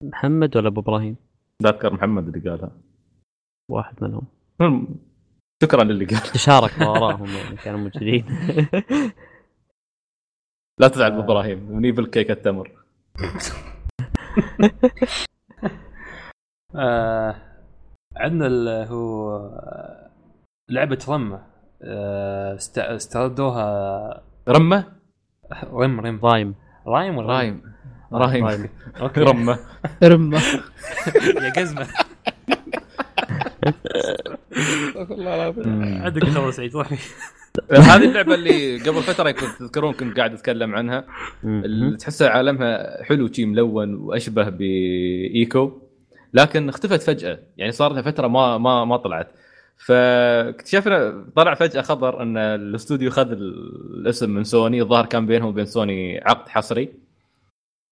محمد 0.03 0.57
ولا 0.57 0.67
أبو 0.67 0.81
إبراهيم؟ 0.81 1.15
لا 1.61 1.69
اذكر 1.69 1.93
محمد 1.93 2.35
اللي 2.35 2.49
قالها. 2.49 2.71
واحد 3.71 3.95
منهم. 4.03 4.87
شكرا 5.63 5.83
للي 5.83 6.05
قال. 6.05 6.19
تشارك 6.19 6.71
وراهم 6.81 7.25
يعني 7.25 7.55
كانوا 7.55 7.79
موجودين. 7.79 8.25
لا 10.81 10.87
تزعل 10.87 11.11
إبراهيم 11.17 11.71
مني 11.71 11.91
بالكيك 11.91 12.31
التمر. 12.31 12.71
آه 16.75 17.35
عندنا 18.15 18.47
اللي 18.47 18.85
هو 18.89 19.35
آه، 19.45 20.09
لعبة 20.69 20.99
رمة. 21.09 21.41
آه 21.83 22.53
است- 22.55 22.77
استردوها 22.79 24.23
رمة؟ 24.49 24.83
رم 25.73 25.99
رم. 25.99 26.19
رايم. 26.25 26.55
رايم 26.87 27.17
ولا 27.17 27.27
رايم. 27.27 27.61
رايم. 28.13 28.69
أوكي. 29.01 29.19
رمة. 29.21 29.59
رمة. 30.03 30.41
يا 31.43 31.49
قزمة. 31.57 31.87
والله 34.95 35.35
العظيم 35.35 36.01
عندك 36.03 36.23
خبر 36.23 36.51
سعيد 36.51 36.75
روح 36.75 36.87
هذه 37.71 38.03
اللعبة 38.03 38.35
اللي 38.35 38.77
قبل 38.77 39.01
فترة 39.03 39.31
كنت 39.31 39.49
تذكرون 39.59 39.93
كنت 39.93 40.17
قاعد 40.17 40.33
أتكلم 40.33 40.75
عنها. 40.75 41.05
اللي 41.43 41.97
تحسها 41.97 42.29
عالمها 42.29 43.03
حلو 43.03 43.31
شي 43.33 43.45
ملون 43.45 43.95
وأشبه 43.95 44.49
ب 44.49 44.82
Ico 44.82 45.81
لكن 46.33 46.69
اختفت 46.69 47.01
فجأة. 47.01 47.39
يعني 47.57 47.71
صار 47.71 47.93
لها 47.93 48.01
فترة 48.01 48.27
ما 48.27 48.57
ما 48.57 48.85
ما 48.85 48.97
طلعت. 48.97 49.31
فاكتشفنا 49.77 51.25
طلع 51.35 51.53
فجأة 51.53 51.81
خبر 51.81 52.21
إن 52.21 52.37
الاستوديو 52.37 53.11
خذ 53.11 53.31
الاسم 53.31 54.29
من 54.29 54.43
سوني 54.43 54.81
الظاهر 54.81 55.05
كان 55.05 55.25
بينهم 55.25 55.49
وبين 55.49 55.65
سوني 55.65 56.19
عقد 56.19 56.49
حصري. 56.49 56.89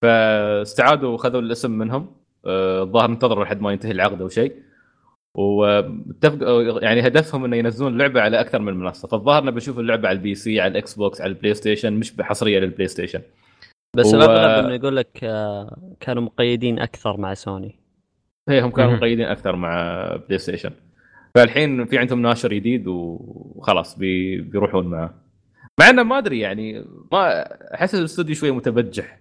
فاستعادوا 0.02 1.10
وخذوا 1.14 1.42
الاسم 1.42 1.72
منهم. 1.72 2.16
آه، 2.46 2.84
الظاهر 2.84 3.10
انتظروا 3.10 3.44
لحد 3.44 3.62
ما 3.62 3.72
ينتهي 3.72 3.92
العقد 3.92 4.22
أو 4.22 4.30
شيء. 4.30 4.69
واتفق 5.36 6.38
يعني 6.84 7.08
هدفهم 7.08 7.46
إنه 7.46 7.56
ينزلون 7.56 7.94
اللعبه 7.94 8.22
على 8.22 8.40
أكثر 8.40 8.60
من 8.60 8.74
منصة. 8.74 9.08
فالظاهر 9.08 9.44
إنه 9.44 9.52
بنشوف 9.52 9.80
اللعبة 9.80 10.08
على 10.08 10.18
ال 10.18 10.36
PC 10.36 10.62
على 10.62 10.72
ال 10.72 10.94
Xbox 10.94 11.22
على 11.22 11.30
ال 11.30 11.54
PlayStation 11.54 11.94
مش 11.94 12.16
بحصرية 12.16 12.60
لل 12.60 12.88
PlayStation 12.88 13.22
بس 13.96 14.14
الاغلب 14.14 14.66
إنه 14.66 14.76
يقول 14.76 14.96
لك 14.96 15.20
آه، 15.24 15.96
كانوا 16.00 16.24
مقيدين 16.24 16.80
أكثر 16.80 17.18
مع 17.18 17.34
سوني. 17.34 17.80
هي 18.50 18.62
هم 18.62 18.72
كانوا. 18.72 18.94
مقيدين 18.94 19.26
أكثر 19.26 19.56
مع 19.56 20.06
PlayStation. 20.28 20.72
فالحين 21.36 21.86
في 21.86 21.98
عندهم 21.98 22.22
ناشر 22.22 22.54
جديد 22.54 22.88
وخلاص 22.88 23.98
بي 23.98 24.42
بيروحون 24.42 24.88
معه. 24.88 25.14
مع 25.80 25.90
إنه 25.90 26.04
ما 26.04 26.18
أدري 26.18 26.40
يعني 26.40 26.86
ما 27.12 27.44
أحس 27.74 27.96
الاستوديو 27.96 28.36
شوي 28.36 28.52
متبجح. 28.52 29.20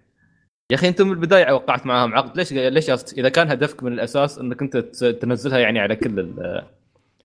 يا 0.70 0.76
أخي 0.76 0.88
أنتم 0.88 1.06
من 1.06 1.12
البداية 1.12 1.52
وقعت 1.52 1.86
معاهم. 1.86 2.14
عقد 2.14 2.36
ليش 2.36 2.52
ليش 2.52 2.90
إذا 2.90 3.28
كان 3.28 3.50
هدفك 3.50 3.82
من 3.82 3.92
الأساس 3.92 4.38
إنك 4.38 4.62
أنت 4.62 4.76
تنزلها 5.04 5.58
يعني 5.58 5.78
على 5.78 5.96
كل 5.96 6.20
ال- 6.20 6.64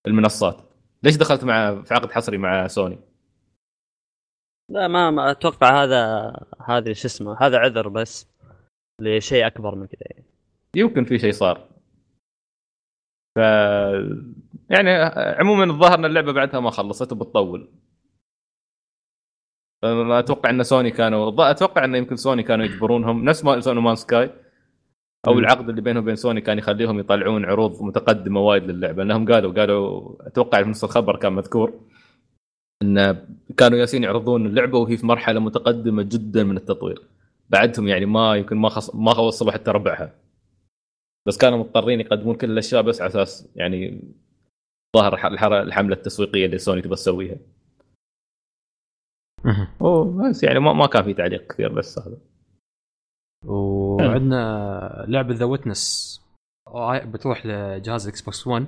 المنصات. 0.07 0.57
ليش 1.03 1.15
دخلت 1.15 1.43
مع 1.43 1.81
في 1.81 1.93
عقد 1.93 2.11
حصري 2.11 2.37
مع 2.37 2.67
سوني؟ 2.67 2.99
لا 4.71 4.87
ما, 4.87 5.11
ما 5.11 5.31
أتوقع 5.31 5.83
هذا 5.83 6.33
هذا 6.67 6.93
شو 6.93 7.07
اسمه 7.07 7.37
هذا 7.41 7.57
عذر 7.57 7.87
بس 7.87 8.27
لشيء 9.01 9.47
أكبر 9.47 9.75
من 9.75 9.87
كذا 9.87 9.99
يعني. 10.11 10.25
يمكن 10.75 11.05
في 11.05 11.19
شيء 11.19 11.31
صار. 11.31 11.69
ف 13.35 13.39
يعني 14.69 14.89
عموما 15.39 15.63
الظاهر 15.63 15.99
إن 15.99 16.05
اللعبة 16.05 16.31
بعدها 16.33 16.59
ما 16.59 16.69
خلصت 16.71 17.11
وبتطول. 17.11 17.69
أنا 19.83 20.19
أتوقع 20.19 20.49
إن 20.49 20.63
سوني 20.63 20.91
كانوا 20.91 21.51
أتوقع 21.51 21.85
إن 21.85 21.95
يمكن 21.95 22.15
سوني 22.15 22.43
كانوا 22.43 22.65
يجبرونهم 22.65 23.25
نفس 23.25 23.45
ما 23.45 23.59
سووا 23.59 23.73
No 23.73 23.81
Man's 23.81 23.95
Sky 23.95 24.29
أو. 25.27 25.39
العقد 25.39 25.69
اللي 25.69 25.81
بينهم 25.81 26.03
وبين 26.03 26.15
سوني 26.15 26.41
كان 26.41 26.57
يخليهم 26.57 26.99
يطلعون 26.99 27.45
عروض 27.45 27.83
متقدمة 27.83 28.39
وايد 28.39 28.63
للعبة 28.63 29.03
لأنهم 29.03 29.31
قالوا 29.31 29.53
قالوا 29.53 30.15
أتوقع 30.27 30.63
في 30.63 30.69
نص 30.69 30.83
الخبر 30.83 31.15
كان 31.15 31.33
مذكور 31.33 31.73
إن 32.81 33.25
كانوا 33.57 33.77
يالسين 33.77 34.03
يعرضون 34.03 34.45
اللعبة 34.45 34.77
وهي 34.77 34.97
في 34.97 35.05
مرحلة 35.05 35.39
متقدمة 35.39 36.03
جدا 36.03 36.43
من 36.43 36.57
التطوير. 36.57 37.01
بعدهم 37.49 37.87
يعني 37.87 38.05
ما 38.05 38.35
يمكن 38.35 38.57
ما 38.57 38.69
خص... 38.69 38.95
ما 38.95 39.19
وصلوا 39.19 39.51
حتى 39.51 39.71
ربعها. 39.71 40.11
بس 41.27 41.37
كانوا 41.37 41.57
مضطرين 41.57 41.99
يقدمون 41.99 42.35
كل 42.35 42.51
الأشياء 42.51 42.81
بس 42.81 43.01
على 43.01 43.09
أساس 43.09 43.49
يعني 43.55 44.01
الحر- 44.95 45.61
الحملة 45.61 45.95
التسويقية 45.95 46.45
اللي 46.45 46.57
سوني 46.57 46.81
تبى 46.81 46.95
تسويها. 46.95 47.35
أوه 49.81 50.29
بس 50.29 50.43
يعني 50.43 50.59
ما, 50.59 50.73
ما 50.73 50.87
كان 50.87 51.03
في 51.03 51.13
تعليق 51.13 51.53
كثير 51.53 51.73
بس 51.73 51.99
هذا. 51.99 52.17
وعندنا 53.45 55.05
لعبة 55.07 55.33
The 55.33 55.45
Witness 55.45 56.13
بتروح 57.05 57.45
لجهاز 57.45 58.03
ال 58.03 58.21
Xbox 58.21 58.47
1 58.47 58.65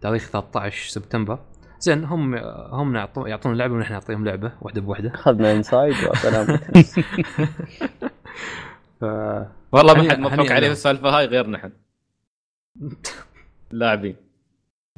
تاريخ 0.00 0.30
13 0.30 0.90
سبتمبر. 0.90 1.38
زين 1.80 2.04
هم 2.04 2.34
هم 2.72 2.96
يعطون 2.96 3.28
يعطون 3.28 3.54
لعبة 3.56 3.74
ونحن 3.74 3.92
نعطيهم 3.92 4.24
لعبة 4.24 4.52
واحدة 4.62 4.80
بواحده 4.80 5.14
أخذنا 5.14 5.52
Inside 5.52 5.94
وسلام 6.10 6.46
ف... 9.00 9.04
والله 9.72 9.94
ما 9.94 10.10
حد 10.10 10.20
هنيئا 10.20 10.54
عليه. 10.54 10.70
السالفة 10.70 11.08
هاي 11.18 11.26
غير 11.26 11.50
نحن. 11.50 11.72
لاعبين. 13.70 14.16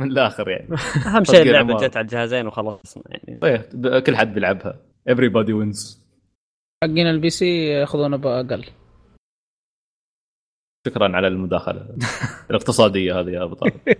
من 0.01 0.11
الآخر 0.11 0.49
يعني. 0.49 0.69
أهم 1.07 1.25
شيء 1.25 1.43
اللعبة. 1.43 1.77
جت 1.77 1.97
على 1.97 2.05
الجهازين 2.05 2.47
وخلصنا 2.47 3.05
يعني. 3.07 3.39
طيب 3.41 3.99
كل 4.07 4.17
حد 4.17 4.35
بيلعبها. 4.35 4.90
Everybody 5.09 5.53
wins. 5.53 5.99
حقين 6.85 7.07
ال 7.07 7.31
PC 7.31 7.67
ياخذونه 7.67 8.17
باقل 8.17 8.65
شكرا 10.87 11.17
على 11.17 11.29
المداخلة. 11.29 11.87
الاقتصادية 12.51 13.21
هذه 13.21 13.31
يا 13.31 13.43
أبو 13.45 13.55
طالب 13.55 13.73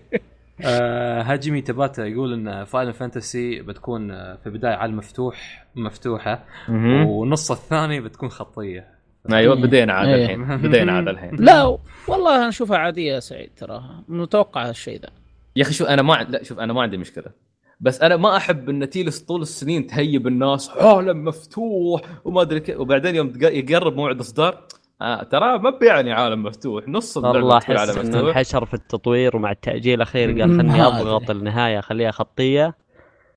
آه 0.65 1.23
هاجمي 1.23 1.63
تباتا 1.63 2.07
يقول 2.07 2.33
إن 2.33 2.65
Final 2.65 2.93
Fantasy 2.93 3.63
بتكون 3.63 4.11
آه، 4.11 4.37
في 4.45 4.51
بدايه 4.51 4.75
عالم 4.75 4.97
مفتوح 4.97 5.67
مفتوحة 5.77 6.45
والنص 6.69 7.51
الثاني 7.51 8.01
بتكون 8.01 8.29
خطية. 8.29 8.89
أيوه 9.33 9.55
مم. 9.55 9.63
بدينا 9.63 9.93
عاد 9.93 10.09
إيه. 10.09 10.25
الحين. 10.25 10.57
بدينا 10.69 10.93
عاد 10.93 11.09
الحين. 11.09 11.37
لا 11.37 11.79
والله 12.09 12.37
أنا 12.37 12.49
أشوفها 12.49 12.79
عادية 12.79 13.13
يا 13.13 13.21
سعيد 13.21 13.51
تراها 13.57 14.05
متوقع 14.09 14.69
هالشيء 14.69 15.01
ذا 15.01 15.11
يا 15.57 15.63
أخي 15.63 15.73
شوف 15.73 15.89
أنا 15.89 16.03
ما 16.03 16.27
لا 16.29 16.43
شوف 16.43 16.59
أنا 16.59 16.73
ما 16.73 16.83
عندي 16.83 16.97
مشكلة. 16.97 17.33
بس 17.81 18.03
أنا 18.03 18.17
ما 18.17 18.37
أحب 18.37 18.69
إن 18.69 18.91
تيلس 18.91 19.19
طول 19.19 19.43
السنين 19.43 19.87
تهيب 19.87 20.27
الناس 20.27 20.71
عالم 20.71 21.25
مفتوح 21.25 22.01
وما 22.25 22.43
أدري 22.43 22.61
كيف 22.61 22.81
وبعدين 22.81 23.15
يوم 23.17 23.33
يقرب 23.41 23.97
موعد 23.97 24.21
إصدار 24.21 24.65
آه 25.03 25.23
ترى 25.23 25.59
ما 25.59 25.71
بيعني 25.71 26.13
عالم 26.13 26.43
مفتوح 26.43 26.89
نص 26.89 27.17
اللعبه 27.17 27.39
والله 27.39 27.59
احس 27.59 27.71
عالم 27.71 27.91
إنه 28.01 28.09
مفتوح 28.09 28.37
انحشر 28.37 28.65
في 28.65 28.75
التطوير 28.75 29.37
ومع 29.37 29.51
التأجيل 29.51 29.95
الأخير 29.95 30.41
قال 30.41 30.51
خلني. 30.59 30.83
أضغط 30.83 31.31
النهاية 31.31 31.79
اخليها 31.79 32.11
خطية 32.11 32.75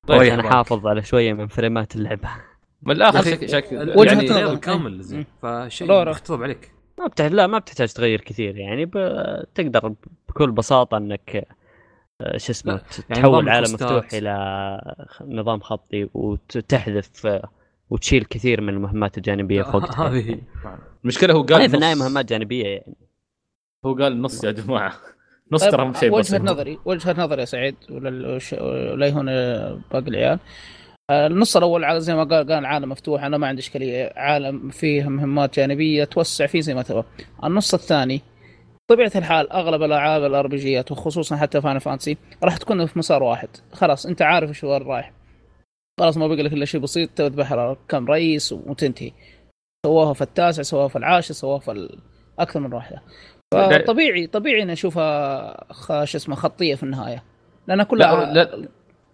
طيب، 0.06 0.20
عشان 0.20 0.36
بالك. 0.36 0.46
احافظ 0.46 0.86
على 0.86 1.02
شوية 1.02 1.32
من 1.32 1.46
فريمات 1.46 1.96
اللعبة 1.96 2.28
من 2.82 2.92
الآخر 2.92 3.18
أخي، 3.18 3.30
شك 3.30 3.46
شك 3.46 3.68
وجهة 3.96 4.12
يعني 4.12 4.28
نظر. 4.28 4.42
الليل 4.42 4.56
كامل 4.56 5.00
زين. 5.02 5.26
فشيء. 5.42 5.92
يخطب 6.10 6.42
عليك 6.42 6.72
ما 6.98 7.06
بتحتاج 7.06 7.32
لا 7.32 7.46
ما 7.46 7.58
بتحتاج 7.58 7.92
تغير 7.92 8.20
كثير 8.20 8.56
يعني 8.56 8.84
ب... 8.84 8.90
تقدر 9.54 9.94
بكل 10.28 10.50
بساطة 10.50 10.96
إنك 10.96 11.48
شو 12.22 12.52
اسمه 12.52 12.72
يعني 12.72 13.22
تحول 13.22 13.32
نظام 13.44 13.48
عالم. 13.48 13.72
مفتوح 13.74 14.08
إلى 14.14 14.94
نظام 15.20 15.60
خطي 15.60 16.08
وتحذف 16.14 17.26
آه، 17.26 17.48
وتشيل 17.90 18.24
كثير 18.24 18.60
من 18.60 18.68
المهمات 18.68 19.18
الجانبية 19.18 19.62
فوق 19.62 19.94
هذه. 20.00 20.30
هي. 20.30 20.38
المشكلة 21.02 21.34
هو 21.34 21.42
قال 21.42 21.68
في 21.70 21.76
النهاية 21.76 21.94
مهمات 21.94 22.24
جانبية 22.24 22.64
يعني. 22.66 22.94
هو 23.86 23.94
قال 23.94 24.22
نص 24.22 24.44
يا 24.44 24.50
جماعة. 24.50 24.92
نص 25.52 25.60
طيب، 25.62 25.70
ترى 25.72 25.84
مو 25.84 25.92
شيء 25.92 26.14
وجهة 26.14 26.38
نظري 26.38 26.78
وجهة 26.84 27.14
نظري 27.18 27.40
يا 27.40 27.44
سعيد 27.46 27.74
ولا 27.90 29.08
هنا 29.08 29.72
باقي 29.92 30.08
العيال. 30.08 30.38
آه، 31.10 31.26
النص 31.26 31.56
الأول 31.56 31.84
على 31.84 32.00
زي 32.00 32.14
ما 32.14 32.24
قال 32.24 32.52
قال 32.52 32.66
عالم 32.66 32.88
مفتوح 32.88 33.24
أنا 33.24 33.38
ما 33.38 33.46
عندي 33.46 33.60
إشكالية. 33.60 34.12
عالم 34.16 34.70
فيه 34.70 35.08
مهمات 35.08 35.56
جانبية 35.56 36.04
توسع 36.04 36.46
فيه 36.46 36.60
زي 36.60 36.74
ما 36.74 36.82
تبغى. 36.82 37.04
النص 37.44 37.74
الثاني 37.74 38.22
طبيعة 38.90 39.12
الحال 39.16 39.52
أغلب 39.52 39.82
الألعاب 39.82 40.24
ال 40.24 40.46
RPG 40.46 40.56
ات 40.56 40.92
وخصوصا 40.92 41.36
حتى 41.36 41.60
Final 41.60 41.78
Fantasy 41.78 42.16
راح 42.42 42.56
تكون 42.56 42.86
في 42.86 42.98
مسار 42.98 43.22
واحد. 43.22 43.48
خلاص 43.72 44.06
أنت 44.06 44.22
عارف 44.22 44.48
إيش 44.48 44.64
وين 44.64 44.82
رايح 44.82 45.12
خلاص 46.00 46.16
ما 46.16 46.26
بقى 46.26 46.42
لك 46.42 46.52
إلا 46.52 46.64
شيء 46.64 46.80
بسيط 46.80 47.10
تذبح 47.10 47.74
كم 47.88 48.06
رئيس 48.06 48.52
وتنتهي. 48.52 49.12
سووها 49.86 50.12
في 50.12 50.22
التاسع 50.22 50.62
سووها 50.62 50.88
في 50.88 50.96
العاشر 50.96 51.34
سووها 51.34 51.58
في 51.58 51.98
أكثر 52.38 52.60
من 52.60 52.72
واحدة. 52.72 53.02
فطبيعي 53.54 54.26
طبيعي 54.26 54.62
ان 54.62 54.70
أشوفها 54.70 56.04
شو 56.04 56.18
اسمه 56.18 56.34
خطية 56.34 56.74
في 56.74 56.82
النهاية. 56.82 57.24
لانها 57.68 57.84
كلها 57.84 58.24
لا, 58.24 58.32
لا 58.32 58.68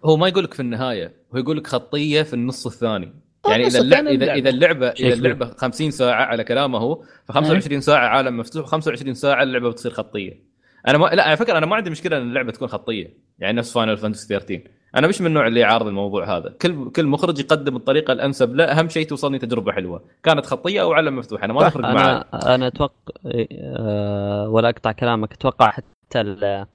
هو 0.05 0.17
ما 0.17 0.27
يقول 0.27 0.43
لك 0.43 0.53
في 0.53 0.59
النهاية 0.59 1.13
هو 1.33 1.37
يقول 1.37 1.57
لك 1.57 1.67
خطية 1.67 2.21
في 2.21 2.33
النص 2.33 2.65
الثاني. 2.65 3.13
يعني 3.49 3.63
النص 3.63 3.75
إذا 3.75 3.83
اللعبه 3.83 4.09
إذا 4.09 4.23
اللعبة. 4.25 4.33
إذا 4.33 4.49
اللعبة 4.49 4.89
إذا. 4.89 5.13
اللعبة 5.13 5.45
50 5.57 5.91
ساعة 5.91 6.25
على 6.25 6.43
كلامه 6.43 6.79
هو 6.79 7.03
ف 7.25 7.31
25 7.31 7.81
ساعة 7.81 8.07
عالم 8.07 8.37
مفتوح 8.37 8.65
25 8.65 9.13
ساعة 9.13 9.43
اللعبة 9.43 9.69
بتصير 9.69 9.91
خطية. 9.91 10.51
أنا 10.87 10.97
ما 10.97 11.05
لا 11.05 11.23
على 11.23 11.37
فكرة 11.37 11.57
أنا 11.57 11.65
ما 11.65 11.75
عندي 11.75 11.89
مشكلة 11.89 12.17
إن 12.17 12.21
اللعبة 12.21 12.51
تكون 12.51 12.67
خطية 12.67 13.17
يعني 13.39 13.57
نفس 13.57 13.73
Final 13.73 13.97
Fantasy 13.97 14.27
13 14.27 14.61
أنا 14.95 15.07
مش 15.07 15.21
من 15.21 15.27
النوع 15.27 15.47
اللي 15.47 15.59
يعارض 15.59 15.87
الموضوع 15.87 16.37
هذا. 16.37 16.53
كل 16.61 16.91
كل 16.91 17.07
مخرج 17.07 17.39
يقدم 17.39 17.75
الطريقة 17.75 18.11
الأنسب 18.13 18.55
له 18.55 18.63
أهم 18.63 18.89
شيء 18.89 19.07
توصلني 19.07 19.39
تجربة 19.39 19.71
حلوة. 19.71 20.03
كانت 20.23 20.45
خطية 20.45 20.81
أو 20.81 20.93
عالم 20.93 21.15
مفتوح 21.15 21.43
أنا 21.43 21.53
ما 21.53 21.69
تفرق 21.69 21.85
معي 21.85 22.05
أنا 22.05 22.55
أنا 22.55 22.67
أتوقع 22.67 22.93
أه 23.25 24.49
ولا 24.49 24.69
أقطع 24.69 24.91
كلامك 24.91 25.33
أتوقع 25.33 25.71
حتى 25.71 26.65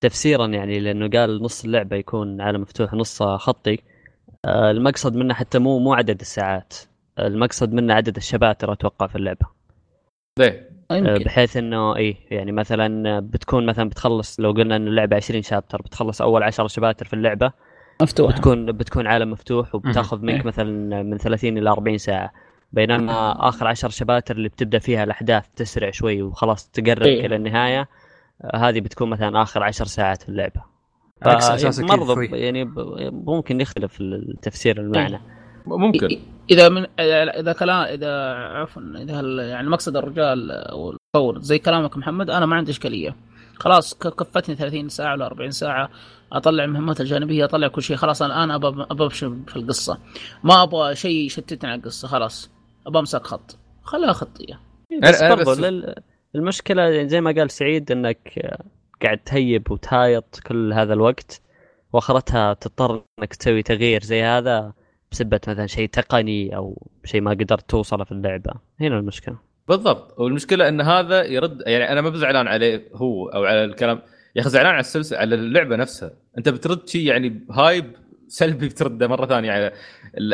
تفسيرا 0.00 0.46
يعني 0.46 0.80
لأنه 0.80 1.08
قال 1.08 1.42
نص 1.42 1.64
اللعبة 1.64 1.96
يكون 1.96 2.40
عالم 2.40 2.60
مفتوح 2.60 2.94
نص 2.94 3.22
خطي. 3.22 3.74
أه 3.74 3.91
المقصد 4.46 5.16
منه 5.16 5.34
حتى 5.34 5.58
مو 5.58 5.78
مو 5.78 5.94
عدد 5.94 6.20
الساعات. 6.20 6.74
المقصد 7.18 7.72
منه 7.72 7.94
عدد 7.94 8.16
الشباتر 8.16 8.72
أتوقع 8.72 9.06
في 9.06 9.16
اللعبة. 9.16 9.46
ليه؟ 10.38 10.70
آه، 10.90 10.96
يمكن. 10.96 11.24
بحيث 11.24 11.56
إنه 11.56 11.96
اي 11.96 12.16
يعني 12.30 12.52
مثلا 12.52 13.20
بتكون 13.20 13.66
مثلا 13.66 13.88
بتخلص 13.88 14.40
لو 14.40 14.50
قلنا 14.50 14.76
ان 14.76 14.88
اللعبة 14.88 15.16
20 15.16 15.42
شابتر 15.42 15.82
بتخلص 15.82 16.22
أول 16.22 16.42
10 16.42 16.66
شباتر 16.66 17.06
في 17.06 17.14
اللعبة 17.14 17.52
مفتوح. 18.02 18.32
بتكون 18.32 18.72
بتكون 18.72 19.06
عالم 19.06 19.30
مفتوح 19.30 19.74
وبتاخذ 19.74 20.28
إيه. 20.28 20.34
منك 20.34 20.46
مثلا 20.46 21.02
من 21.02 21.18
30 21.18 21.58
إلى 21.58 21.70
40 21.70 21.98
ساعة. 21.98 22.32
بينما 22.72 23.48
آخر 23.48 23.66
10 23.66 23.88
شباتر 23.88 24.36
اللي 24.36 24.48
بتبدأ 24.48 24.78
فيها 24.78 25.04
الأحداث 25.04 25.44
تسرع 25.56 25.90
شوي 25.90 26.22
وخلاص 26.22 26.70
تقرب 26.70 27.02
إيه. 27.02 27.26
إلى 27.26 27.36
النهاية 27.36 27.88
آه، 28.44 28.56
هذه 28.56 28.80
بتكون 28.80 29.10
مثلا 29.10 29.42
آخر 29.42 29.62
10 29.62 29.84
ساعات 29.84 30.22
في 30.22 30.28
اللعبة. 30.28 30.71
كذا 31.22 32.36
يعني 32.36 32.64
ب- 32.64 33.10
ممكن 33.26 33.60
يختلف 33.60 34.00
التفسير 34.00 34.80
المعنى. 34.80 35.20
ممكن. 35.66 36.08
إذا 36.50 36.68
من 36.68 36.86
اذا 37.00 37.52
كلام 37.52 37.84
اذا 37.84 38.32
عفوا 38.34 38.82
إذا 38.82 39.20
ال- 39.20 39.38
يعني 39.38 39.68
مقصد 39.68 39.96
الرجال 39.96 40.50
أو 40.50 40.90
المطور 41.16 41.40
زي 41.42 41.58
كلامك 41.58 41.96
محمد 41.96 42.30
أنا 42.30 42.46
ما 42.46 42.56
عندي 42.56 42.70
إشكالية. 42.70 43.16
خلاص 43.54 43.94
ك- 43.94 44.08
كفتني 44.22 44.54
30 44.54 44.88
ساعة 44.88 45.12
ولا 45.12 45.26
40 45.26 45.50
ساعة 45.50 45.90
أطلع 46.32 46.64
المهمات 46.64 47.00
الجانبية 47.00 47.44
أطلع 47.44 47.68
كل 47.68 47.82
شيء 47.82 47.96
خلاص 47.96 48.22
أنا 48.22 48.34
الان 48.44 48.50
ابى 48.50 48.86
ابى 48.90 49.04
امشي 49.04 49.30
في 49.46 49.56
القصة. 49.56 49.98
ما 50.44 50.62
أبغى 50.62 50.94
شيء 50.94 51.26
يشتتني 51.26 51.70
عن 51.70 51.78
القصة 51.78 52.08
خلاص. 52.08 52.50
ابى 52.86 52.98
أمسك 52.98 53.26
خط. 53.26 53.58
خليها 53.82 54.12
خطية. 54.12 54.60
بس 55.02 55.22
برضو 55.22 55.52
المشكلة 56.34 57.06
زي 57.06 57.20
ما 57.20 57.34
قال 57.38 57.50
سعيد 57.50 57.90
إنك 57.92 58.50
قاعد 59.02 59.18
تهيب 59.18 59.70
وتهايط 59.70 60.40
كل 60.46 60.72
هذا 60.72 60.92
الوقت 60.92 61.40
واخرتها 61.92 62.54
تضطر 62.54 63.04
إنك 63.18 63.34
تسوي 63.34 63.62
تغيير 63.62 64.02
زي 64.02 64.22
هذا 64.22 64.72
بسبه 65.12 65.40
مثلا 65.48 65.66
شيء 65.66 65.88
تقني 65.88 66.56
أو 66.56 66.88
شيء 67.04 67.20
ما 67.20 67.30
قدرت 67.30 67.70
توصله 67.70 68.04
في 68.04 68.12
اللعبة. 68.12 68.52
هنا 68.80 68.98
المشكلة. 68.98 69.36
بالضبط. 69.68 70.20
والمشكلة 70.20 70.68
إن 70.68 70.80
هذا 70.80 71.24
يرد 71.24 71.62
يعني 71.66 71.92
أنا 71.92 72.00
ما 72.00 72.10
بزعلان 72.10 72.48
عليه 72.48 72.88
هو 72.94 73.28
أو 73.28 73.44
على 73.44 73.64
الكلام. 73.64 74.02
يا 74.36 74.40
أخي 74.40 74.50
زعلان 74.50 74.72
على 74.72 74.80
السلسلة 74.80 75.18
على 75.18 75.34
اللعبة 75.34 75.76
نفسها. 75.76 76.10
أنت 76.38 76.48
بترد 76.48 76.88
شيء 76.88 77.06
يعني 77.06 77.46
هايب 77.50 77.92
سلبي 78.28 78.68
بترده 78.68 79.08
مرة 79.08 79.26
ثانية 79.26 79.50
على 79.52 79.72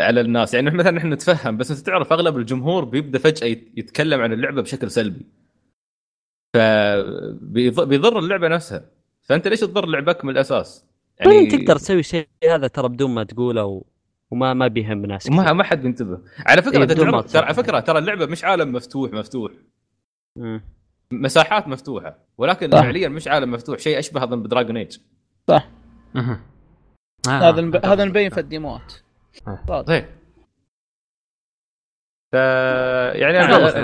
على 0.03 0.21
الناس. 0.21 0.55
يعني 0.55 0.71
مثلا 0.71 0.91
نحن 0.91 1.13
نتفهم 1.13 1.57
بس 1.57 1.71
أنت 1.71 1.81
تعرف 1.81 2.13
أغلب 2.13 2.37
الجمهور 2.37 2.85
بيبدأ 2.85 3.19
فجأة 3.19 3.47
يت- 3.47 3.73
يتكلم 3.77 4.21
عن 4.21 4.33
اللعبة 4.33 4.63
بشكل 4.63 4.91
سلبي. 4.91 5.27
فبيضر 6.55 8.19
اللعبة 8.19 8.49
نفسها 8.49 8.85
فأنت 9.23 9.49
ليش 9.49 9.61
تضر 9.61 9.87
لعبك 9.87 10.25
من 10.25 10.31
الأساس؟ 10.31 10.85
يعني 11.21 11.47
تقدر 11.47 11.77
تسوي 11.77 12.03
شيء 12.03 12.29
هذا 12.51 12.67
ترى 12.67 12.89
بدون 12.89 13.11
ما 13.11 13.25
تقوله 13.25 13.65
و... 13.65 13.83
وما 14.31 14.55
ما 14.55 14.69
بيهم 14.69 15.07
ناس 15.07 15.31
ما. 15.31 15.53
ما 15.53 15.65
حد 15.65 15.83
بينتبه 15.83 16.19
على 16.47 16.63
فكرة 16.63 16.79
إيه، 16.79 16.87
تعرف 16.87 17.33
ترى 17.33 17.45
على. 17.45 17.55
فكرة 17.55 17.81
ترى 17.81 17.99
اللعبة 17.99 18.27
مش 18.27 18.45
عالم 18.45 18.73
مفتوح 18.73 19.13
مفتوح 19.13 19.53
مم. 20.37 20.63
مساحات 21.13 21.69
مفتوحة 21.69 22.19
ولكن 22.39 22.71
صح. 22.71 22.81
فعليا 22.81 23.09
مش 23.09 23.29
عالم 23.29 23.51
مفتوح 23.51 23.79
شيء 23.79 23.99
أشبه 23.99 24.25
اظن 24.25 24.43
بدراجون 24.43 24.77
إيج 24.77 24.99
صح 25.49 25.69
مهم. 26.15 26.41
آه، 27.29 27.31
هذا. 27.31 27.81
هذا 27.85 28.05
مبين 28.05 28.31
في 28.31 28.41
ال 28.41 28.49
demo 28.49 28.84
ات 28.84 28.93
آه. 29.49 29.83
طيب 29.83 30.05
ف 32.33 32.35
يعني 32.35 33.47
أنا- 33.47 33.75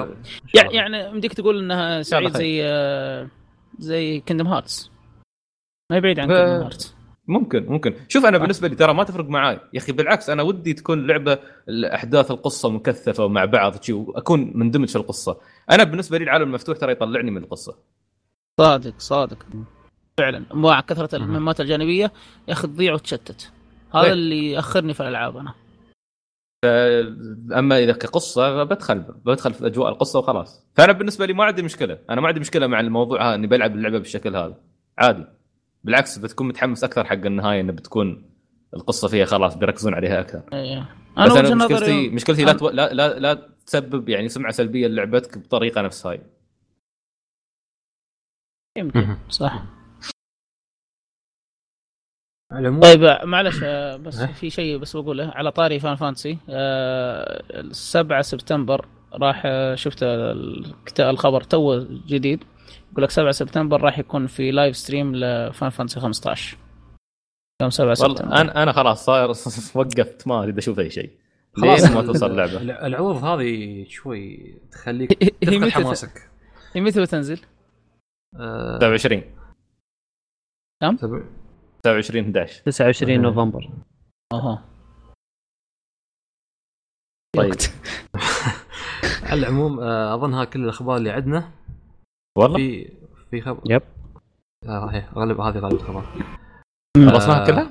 يعني. 0.55 0.75
يعني 0.75 1.09
يمديك 1.11 1.33
تقول 1.35 1.59
إنها 1.59 2.03
سعيد. 2.03 2.37
زي 2.37 2.61
آه، 2.65 3.29
زي 3.79 4.21
Kingdom 4.21 4.47
Hearts 4.47 4.91
ما 5.91 5.97
هي 5.97 6.01
بعيد 6.01 6.19
عن 6.21 6.29
ف- 6.29 6.31
Kingdom 6.31 6.63
Hearts 6.63 6.95
ممكن 7.29 7.67
ممكن. 7.67 7.95
شوف 8.09 8.27
أنا 8.27 8.39
بالنسبة 8.39 8.69
لي 8.69 8.75
ترى 8.77 8.95
ما 8.95 9.05
تفرق 9.05 9.25
معاي. 9.29 9.61
يا 9.75 9.79
أخي 9.79 9.93
بالعكس 9.93 10.31
أنا 10.31 10.43
ودي 10.43 10.73
تكون 10.75 11.07
لعبة 11.07 11.39
احداث 11.95 12.31
القصة 12.31 12.71
مكثفة 12.71 13.25
ومع 13.25 13.45
بعض 13.45 13.75
وأكون 13.91 14.53
مندمج 14.55 14.89
في 14.89 14.97
القصة. 14.97 15.41
أنا 15.71 15.85
بالنسبة 15.85 16.19
لي 16.19 16.25
العالم 16.25 16.43
المفتوح 16.49 16.77
ترى 16.79 16.93
يطلعني 16.93 17.31
من 17.31 17.43
القصة. 17.43 17.77
صادق 18.61 18.95
صادق. 18.99 19.47
فعلا. 20.19 20.45
مع 20.53 20.81
كثرة 20.81 21.17
المهمات 21.17 21.61
الجانبية 21.61 22.13
يا 22.49 22.53
أخي 22.53 22.67
تضيع 22.67 22.95
وتشتت. 22.95 23.53
هذا 23.95 24.03
طيب. 24.03 24.13
اللي 24.13 24.51
يأخرني 24.53 24.95
في 24.95 25.01
الألعاب 25.01 25.37
أنا. 25.37 25.55
اما 27.59 27.79
إذا 27.79 27.93
كقصة 27.93 28.65
بدخل 28.65 28.99
بدخل 28.99 29.55
في 29.55 29.67
أجواء 29.67 29.89
القصة 29.89 30.19
وخلاص. 30.19 30.67
فأنا 30.75 30.93
بالنسبة 30.93 31.27
لي 31.27 31.33
ما 31.33 31.45
عندي 31.45 31.63
مشكلة. 31.63 31.99
أنا 32.11 32.21
ما 32.21 32.29
عندي 32.29 32.41
مشكلة 32.41 32.67
مع 32.67 32.81
الموضوع 32.81 33.29
هذا 33.29 33.35
إني 33.35 33.47
بلعب 33.47 33.75
اللعبة 33.75 33.99
بالشكل 33.99 34.37
هذا. 34.37 34.57
عادي. 34.99 35.25
بالعكس 35.85 36.19
بتكون 36.19 36.49
متحمس 36.49 36.85
أكثر 36.85 37.05
حق 37.05 37.13
النهاية 37.27 37.61
انه 37.61 37.73
بتكون 37.73 38.31
القصة 38.75 39.09
فيها 39.09 39.25
خلاص 39.25 39.57
بيركزون 39.57 39.95
عليها 39.95 40.21
أكثر. 40.21 40.43
إيه. 40.53 40.89
بس 41.19 41.33
أنا 41.33 41.55
مشكلتي 41.55 41.75
نظري 41.75 42.09
مشكلتي 42.11 42.45
لا, 42.45 42.53
أنا- 42.53 42.57
تو... 42.57 42.69
لا 42.71 42.95
لا 42.95 43.19
لا 43.19 43.49
تسبب 43.67 44.09
يعني 44.09 44.29
سمعة 44.29 44.53
سلبية 44.53 44.87
للعبتك 44.87 45.39
بطريقة 45.39 45.81
نفس 45.83 46.07
هاي 46.07 46.21
يمكن. 48.79 49.17
صح. 49.29 49.63
العموم 52.59 52.81
طيب 52.81 53.05
آه، 53.05 53.25
معلش 53.25 53.61
آه، 53.65 53.97
بس. 53.97 54.23
في 54.23 54.51
شيء 54.51 54.79
بس 54.79 54.97
بقوله. 54.97 55.29
على 55.35 55.51
طاري 55.51 55.81
Final 55.81 55.97
Fantasy 55.97 56.39
آه، 56.49 57.43
7 57.71 58.23
سبتمبر 58.23 58.87
راح 59.15 59.43
آه، 59.47 59.75
شفت 59.75 60.03
الكتاب 60.03 61.11
الخبر 61.11 61.43
تو 61.43 61.85
جديد. 62.07 62.45
يقول 62.93 63.05
لك 63.05 63.11
7 63.11 63.31
سبتمبر 63.33 63.81
راح 63.81 63.99
يكون 63.99 64.27
في 64.27 64.51
live 64.51 64.77
stream 64.77 65.17
ل 65.17 65.26
Final 65.26 65.71
Fantasy 65.71 66.01
15 66.01 66.57
يوم 67.63 67.71
7 67.71 67.95
سبتمبر. 67.95 68.23
والله 68.23 68.41
أنا 68.41 68.63
أنا 68.63 68.73
خلاص 68.73 69.05
صاير 69.05 69.29
وقفت 69.75 70.29
ما 70.29 70.43
اريد 70.43 70.59
أشوف 70.59 70.79
أي 70.79 70.91
شيء. 70.91 71.11
خلاص. 71.57 71.91
ما 71.91 72.03
توصل 72.03 72.31
اللعبة؟ 72.31 72.57
الع- 72.57 72.87
العروض 72.87 73.25
هذه 73.25 73.85
شوي 73.89 74.55
تخليك 74.73 75.13
تفقد 75.45 75.69
حماسك. 75.69 76.31
هي 76.73 76.81
متى 76.81 77.01
بتنزل؟ 77.03 77.41
آه، 78.41 78.79
27 78.79 79.23
سبع- 81.01 81.23
27 81.85 82.25
11 82.25 82.63
29 82.65 83.21
نوفمبر. 83.23 83.71
أها. 84.33 84.65
طيب. 87.37 87.55
على 89.29 89.41
العموم 89.41 89.81
آه، 89.81 90.15
اظن 90.15 90.35
ها 90.35 90.45
كل 90.45 90.65
الأخبار 90.65 90.97
اللي 90.97 91.11
عندنا. 91.11 91.51
والله. 92.39 92.57
في 92.57 92.93
في 93.31 93.41
خبر 93.41 93.61
يب. 93.67 93.83
آه 94.69 94.87
هي 94.87 95.09
غالب 95.15 95.41
هذه 95.41 95.59
غالب 95.59 95.75
الخبر 95.75 96.05
خلصناها 96.97 97.43
آه، 97.43 97.47
كلها؟ 97.47 97.71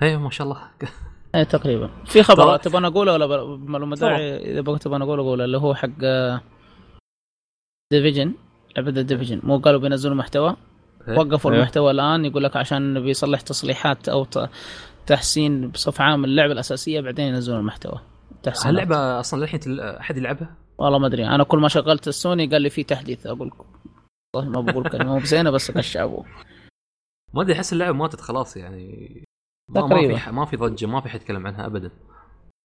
هي 0.00 0.16
ما 0.16 0.30
شاء 0.30 0.46
الله. 0.46 0.70
إيه 1.34 1.42
تقريبا. 1.42 1.90
في 2.04 2.22
خبر. 2.22 2.56
تبغى 2.56 2.78
أنا 2.78 2.88
أقوله 2.88 3.12
ولا 3.12 3.56
معلومة 3.56 3.96
داعي؟ 3.96 4.36
إذا 4.36 4.76
تبغى 4.76 4.96
أنا 4.96 5.04
أقوله 5.04 5.22
اقوله 5.22 5.44
اللي 5.44 5.58
هو 5.58 5.74
حق 5.74 5.88
Division 7.92 8.34
لعبة 8.76 9.02
Division 9.02 9.40
مو 9.44 9.58
قالوا 9.58 9.80
بينزلوا 9.80 10.14
محتوى. 10.14 10.56
وقفوا 11.08 11.50
إيه. 11.50 11.56
المحتوى 11.56 11.90
الآن 11.90 12.24
يقول 12.24 12.44
لك 12.44 12.56
عشان 12.56 13.02
بيصلح 13.02 13.40
تصليحات 13.40 14.08
أو 14.08 14.26
تحسين 15.06 15.68
بصفة 15.70 16.04
عامة 16.04 16.24
اللعبة 16.24 16.52
الأساسية 16.52 17.00
بعدين 17.00 17.26
ينزلون 17.26 17.58
المحتوى. 17.58 18.00
تحسين 18.42 18.66
هاللعبه 18.66 19.20
أصلا 19.20 19.40
للحين 19.40 19.80
أحد 19.80 20.16
يلعبها؟ 20.16 20.56
والله 20.78 20.98
ما 20.98 21.06
أدري. 21.06 21.26
أنا 21.26 21.44
كل 21.44 21.58
ما 21.58 21.68
شغلت 21.68 22.08
السوني 22.08 22.46
قال 22.46 22.62
لي 22.62 22.70
في 22.70 22.82
تحديث 22.82 23.26
أقول 23.26 23.48
لكم. 23.48 23.64
والله 24.36 24.50
ما 24.50 24.72
بقول 24.72 24.88
كلمة 24.88 25.12
مو 25.12 25.18
بزينة 25.18 25.50
بس 25.50 25.70
كشعبوا 25.70 26.24
ما 27.34 27.42
أدري 27.42 27.54
أحس 27.56 27.72
اللعبة 27.72 27.96
ماتت 27.96 28.20
خلاص 28.20 28.56
يعني. 28.56 29.24
ما, 29.68 29.86
ما. 29.86 30.18
في 30.18 30.30
ما 30.30 30.44
في 30.44 30.56
ضجة 30.56 30.86
ما 30.86 31.00
في 31.00 31.08
حد 31.08 31.20
يتكلم 31.20 31.46
عنها 31.46 31.66
ابدا. 31.66 31.90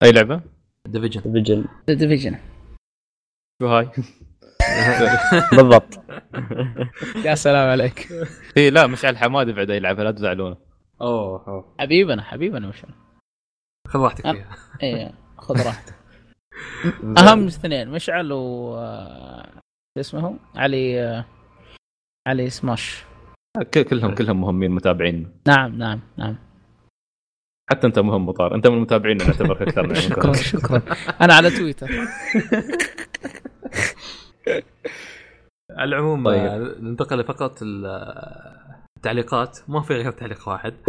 أي 0.04 0.12
لعبة؟ 0.12 0.42
Division 0.88 1.22
Division 1.22 1.66
Division 1.88 2.40
شو 3.62 3.68
هاي؟ 3.68 3.90
بالضبط. 5.58 6.00
يا 7.26 7.36
سلام 7.36 7.70
عليك. 7.70 8.08
اي 8.58 8.70
لا 8.70 8.88
مشعل 8.88 9.18
حمادي 9.18 9.54
بعد 9.54 9.70
يلعبها 9.70 10.04
لا 10.04 10.12
تزعلونه 10.12 10.58
أوه 11.02 11.48
أوه. 11.48 11.76
حبيبنا 11.80 12.22
حبيبنا 12.22 12.68
مشعل 12.68 12.86
خذ 13.88 14.00
راحتك. 14.00 14.32
فيها. 14.32 14.56
إيه 14.84 15.14
خذ 15.38 15.66
راحتك. 15.66 15.94
أهم 17.18 17.48
اثنين 17.48 17.90
مشعل 17.90 18.32
و 18.32 18.76
آه، 18.78 19.50
شو 19.96 20.00
اسمه 20.00 20.40
علي 20.56 21.02
آه، 21.02 21.26
علي 22.28 22.50
سماش. 22.50 23.04
كلهم 23.74 24.16
كلهم 24.16 24.42
مهمين 24.42 24.72
متابعين. 24.72 25.42
نعم 25.48 25.78
نعم 25.78 26.00
نعم. 26.18 26.36
حتى 27.70 27.88
أنت 27.88 28.00
مهم 28.00 28.26
مطار. 28.26 28.56
أنت 28.56 28.68
من 28.68 28.76
المتابعين 28.76 29.22
أعتبرك 29.22 29.62
أكثر 29.62 29.88
من 29.88 29.96
شكرا 29.96 30.34
شكرا. 30.34 30.82
أنا 31.22 31.34
على 31.34 31.50
تويتر. 31.50 31.90
على 35.72 35.90
العموم 35.96 36.26
طيب. 36.26 36.46
آه، 36.46 36.76
ننتقل 36.80 37.20
لفقرة 37.20 37.56
آه، 37.86 38.84
التعليقات. 38.98 39.60
ما 39.68 39.82
في 39.82 39.94
غير 39.94 40.12
تعليق 40.12 40.50
واحد. 40.50 40.74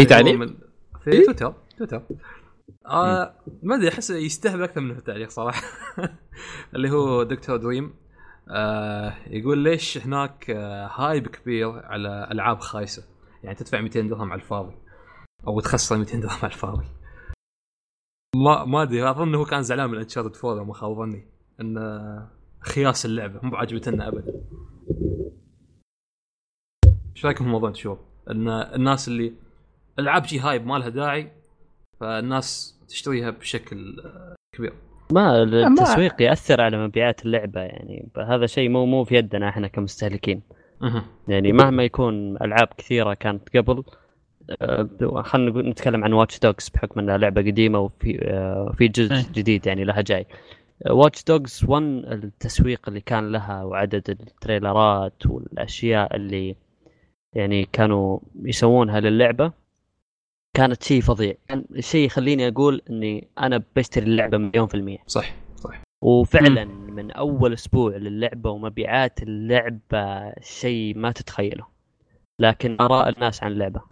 هو 0.00 0.04
تعليق؟ 0.08 0.34
من- 0.34 0.58
في 1.04 1.10
تويتر 1.24 1.54
تويتر. 1.78 2.02
آه 2.86 3.34
ما 3.62 3.74
أدري 3.76 3.88
أحس 3.88 4.10
يستهبل 4.10 4.62
أكثر 4.62 4.80
منه 4.80 4.98
التعليق 4.98 5.30
صراحة. 5.30 5.62
اللي 6.74 6.90
هو 6.90 7.22
دكتور 7.22 7.56
دريم 7.56 7.94
آه 8.50 9.14
يقول 9.26 9.58
ليش 9.58 9.98
هناك 9.98 10.50
آه 10.50 10.86
هايب 10.86 11.26
كبير 11.28 11.68
على 11.86 12.28
ألعاب 12.30 12.60
خايسة؟ 12.60 13.04
يعني 13.42 13.56
تدفع 13.56 13.80
200 13.80 14.00
درهم 14.00 14.32
على 14.32 14.40
الفاضي. 14.40 14.74
أو 15.46 15.60
تخسر 15.60 15.96
200 15.96 16.20
درهم 16.20 16.38
على 16.42 16.52
الفاضي. 16.52 16.86
ما 18.36 18.64
ما 18.64 18.82
أدري 18.82 19.10
أظن 19.10 19.34
هو 19.34 19.44
كان 19.44 19.62
زعلان 19.62 19.90
من 19.90 19.98
انشارتد 19.98 20.36
4 20.46 20.64
ما 20.64 20.74
خاب 20.74 20.92
ظني. 20.96 21.26
إن 21.60 22.26
خياس 22.60 23.06
اللعبة 23.06 23.40
مو 23.42 23.50
بعجبتنا 23.50 24.08
ابدا 24.08 24.32
إيش 27.16 27.24
رايكم 27.24 27.44
في 27.44 27.46
الموضوع 27.46 27.72
شباب؟ 27.72 27.98
إن 28.30 28.48
الناس 28.48 29.08
اللي 29.08 29.32
ألعاب 29.98 30.22
جي 30.22 30.38
هايب 30.38 30.66
ما 30.66 30.78
لها 30.78 30.88
داعي 30.88 31.32
فالناس 32.00 32.78
تشتريها 32.88 33.30
بشكل 33.30 34.02
كبير 34.52 34.72
ما 35.12 35.42
التسويق 35.42 36.22
يأثر 36.22 36.60
على 36.60 36.86
مبيعات 36.86 37.26
اللعبة 37.26 37.60
يعني 37.60 38.08
هذا 38.16 38.46
شيء 38.46 38.68
مو 38.68 38.86
مو 38.86 39.04
في 39.04 39.14
يدنا 39.14 39.48
إحنا 39.48 39.68
كمستهلكين. 39.68 40.42
يعني 41.28 41.52
مهما 41.52 41.84
يكون 41.84 42.36
ألعاب 42.36 42.68
كثيرة 42.78 43.14
كانت 43.14 43.56
قبل 43.56 43.84
آه، 44.62 44.88
خلينا 45.22 45.50
نقول 45.50 45.68
نتكلم 45.68 46.04
عن 46.04 46.12
Watch 46.12 46.38
Dogs 46.38 46.68
بحكم 46.68 47.00
إنها 47.00 47.18
لعبة 47.18 47.40
قديمة 47.40 47.78
وفي 47.78 48.18
آه، 48.22 48.74
في 48.78 48.88
جزء 48.88 49.14
إيه. 49.14 49.26
جديد 49.32 49.66
يعني 49.66 49.84
لها 49.84 50.00
جاي 50.00 50.26
Watch 50.84 51.24
Dogs 51.24 51.64
1 51.68 51.82
التسويق 51.84 52.88
اللي 52.88 53.00
كان 53.00 53.32
لها 53.32 53.64
وعدد 53.64 54.10
ال 54.10 54.23
trailer 54.23 55.13
ات 55.13 55.26
والأشياء 55.26 56.16
اللي 56.16 56.56
يعني 57.32 57.64
كانوا 57.64 58.18
يسوونها 58.44 59.00
للعبة 59.00 59.52
كانت 60.56 60.82
شيء 60.82 61.00
فظيع. 61.00 61.34
كان 61.48 61.64
شيء 61.80 62.06
يخليني 62.06 62.48
أقول 62.48 62.82
إني 62.90 63.28
أنا 63.38 63.62
بشتري 63.76 64.06
اللعبة 64.06 64.38
مليون 64.38 64.66
في 64.66 64.74
المية. 64.74 64.98
صح 65.06 65.34
صح. 65.56 65.82
وفعلا 66.02 66.64
من 66.64 67.10
أول 67.10 67.52
أسبوع 67.52 67.96
للعبة 67.96 68.50
ومبيعات 68.50 69.22
اللعبة 69.22 70.32
شيء 70.40 70.98
ما 70.98 71.12
تتخيله. 71.12 71.66
لكن 72.40 72.76
آراء 72.80 73.08
الناس 73.08 73.42
عن 73.42 73.52
اللعبة. 73.52 73.82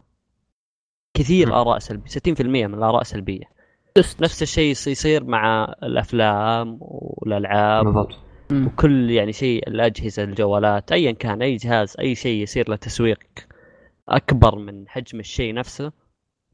كثير 1.16 1.46
مم. 1.46 1.52
آراء 1.52 1.78
سلبية 1.78 2.10
60% 2.10 2.66
من 2.66 2.74
الآراء 2.74 3.02
سلبية. 3.02 3.53
نفس 3.98 4.42
الشيء 4.42 4.70
يص- 4.70 4.88
يصير 4.88 5.24
مع 5.24 5.74
الأفلام 5.82 6.78
والألعاب 6.80 7.84
بالضبط. 7.84 8.14
وكل 8.52 9.10
يعني 9.10 9.32
شيء 9.32 9.68
الأجهزة 9.68 10.24
الجوالات 10.24 10.92
ايا 10.92 11.12
كان 11.12 11.42
أي 11.42 11.56
جهاز 11.56 11.96
أي 12.00 12.14
شيء 12.14 12.42
يصير 12.42 12.70
له 12.70 12.76
تسويق 12.76 13.18
أكبر 14.08 14.58
من 14.58 14.88
حجم 14.88 15.20
الشيء 15.20 15.54
نفسه 15.54 15.92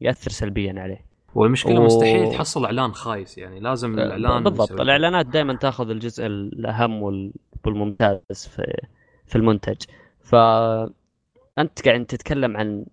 يأثر 0.01 0.31
سلبيا 0.31 0.73
عليه. 0.77 1.05
والمشكلة 1.35 1.79
و- 1.79 1.85
مستحيل 1.85 2.31
تحصل 2.31 2.65
إعلان 2.65 2.93
خايس 2.93 3.37
يعني 3.37 3.59
لازم 3.59 3.93
الإعلان 3.99 4.43
بالضبط. 4.43 4.71
يسوي- 4.71 4.81
الإعلانات 4.81 5.25
دائما 5.25 5.53
تأخذ 5.55 5.89
الجزء 5.89 6.25
الأهم 6.25 7.03
وال- 7.03 7.33
والممتاز 7.65 8.19
في 8.55 8.77
في 9.25 9.35
المنتج. 9.35 9.77
ف 10.21 10.35
أنت 11.59 11.85
قاعد 11.87 12.05
تتكلم 12.05 12.57
عن 12.57 12.85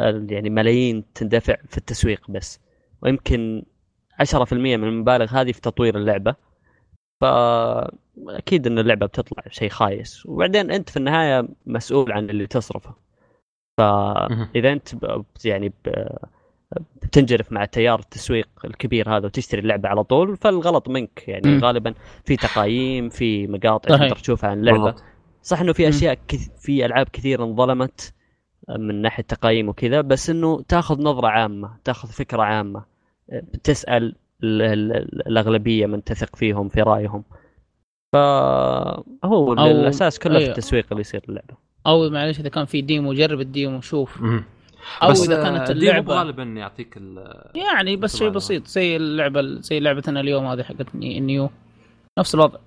ال- 0.00 0.32
يعني 0.32 0.50
ملايين 0.50 1.04
تندفع 1.14 1.56
في 1.68 1.78
التسويق 1.78 2.30
بس. 2.30 2.60
ويمكن 3.02 3.62
10% 4.24 4.52
من 4.52 4.84
المبالغ 4.84 5.30
هذه 5.30 5.52
في 5.52 5.60
تطوير 5.60 5.96
اللعبة 5.96 6.34
فاكيد 7.20 8.66
إن 8.66 8.78
اللعبة 8.78 9.06
بتطلع 9.06 9.42
شيء 9.50 9.68
خايس 9.68 10.26
وبعدين 10.26 10.70
أنت 10.70 10.90
في 10.90 10.96
النهاية 10.96 11.48
مسؤول 11.66 12.12
عن 12.12 12.30
اللي 12.30 12.46
تصرفه. 12.46 12.94
فاذا 13.78 14.72
أنت 14.72 14.94
ب- 14.94 15.24
يعني 15.44 15.68
ب- 15.68 16.16
بتنجرف 17.02 17.52
مع 17.52 17.64
تيار 17.64 17.98
التسويق 17.98 18.48
الكبير 18.64 19.16
هذا 19.16 19.26
وتشتري 19.26 19.60
اللعبة 19.60 19.88
على 19.88 20.04
طول 20.04 20.36
فالغلط 20.36 20.88
منك 20.88 21.28
يعني. 21.28 21.58
غالبا 21.58 21.94
في 22.24 22.36
تقايم 22.36 23.08
في 23.08 23.46
مقاطع. 23.46 23.96
تقدر 23.96 24.16
تشوفها 24.16 24.50
عن 24.50 24.58
اللعبة. 24.58 24.94
صح 25.42 25.60
إنه 25.60 25.72
في. 25.72 25.88
أشياء 25.88 26.18
كث... 26.28 26.48
في 26.60 26.86
ألعاب 26.86 27.06
كثير 27.08 27.44
انظلمت 27.44 28.14
من 28.78 29.02
ناحية 29.02 29.22
تقايم 29.22 29.68
وكذا 29.68 30.00
بس 30.00 30.30
إنه 30.30 30.62
تاخذ 30.62 31.02
نظرة 31.02 31.28
عامة 31.28 31.76
تاخذ 31.84 32.08
فكرة 32.08 32.42
عامة 32.42 32.84
بتسأل 33.28 34.14
ال... 34.42 34.62
ال... 34.62 34.92
الأغلبية 35.28 35.86
من 35.86 36.04
تثق 36.04 36.36
فيهم 36.36 36.68
في 36.68 36.82
رأيهم 36.82 37.24
فهو 38.12 39.56
أو- 39.56 39.60
الاساس 39.60 40.18
كله 40.18 40.32
في 40.38 40.44
أيوة. 40.44 40.50
التسويق 40.52 40.86
اللي 40.90 41.00
يصير 41.00 41.22
للعبه 41.28 41.54
أو 41.86 42.10
معلش 42.10 42.40
إذا 42.40 42.48
كان 42.48 42.64
في 42.64 42.80
demo 42.80 43.12
جرب 43.12 43.40
ال 43.40 43.48
demo 43.48 43.80
شوف 43.80 44.20
مهم. 44.22 44.44
أو 45.02 45.10
إذا 45.10 45.40
آه، 45.40 45.42
كانت 45.42 45.70
ال 45.70 45.74
demo 45.74 45.90
اللعبه 45.90 46.14
غالبا 46.14 46.42
يعطيك 46.42 46.96
ال- 46.96 47.50
يعني 47.54 47.96
بس 47.96 48.16
شيء. 48.16 48.28
بسيط 48.28 48.66
زي 48.66 48.96
اللعبة 48.96 49.42
زي 49.60 49.80
لعبتنا 49.80 50.20
اليوم 50.20 50.46
هذه 50.46 50.62
حقت 50.62 50.94
ني- 50.94 51.20
Nioh 51.20 51.50
نفس 52.18 52.34
الوضع 52.34 52.58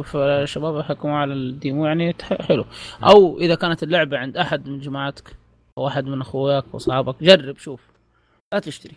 شوف 0.00 0.16
آه، 0.16 0.42
الشباب 0.42 0.82
حكموا 0.82 1.16
على 1.16 1.32
ال 1.32 1.43
demo 1.43 1.86
يعني 1.86 2.14
حلو 2.40 2.64
أو 3.04 3.38
إذا 3.40 3.54
كانت 3.54 3.82
اللعبة 3.82 4.18
عند 4.18 4.36
أحد 4.36 4.68
من 4.68 4.80
جماعتك 4.80 5.36
أو 5.78 5.86
أحد 5.86 6.04
من 6.06 6.20
أخوياك 6.20 6.64
واصحابك 6.74 7.14
جرب 7.22 7.56
شوف 7.58 7.80
لا 8.54 8.58
تشتري. 8.58 8.94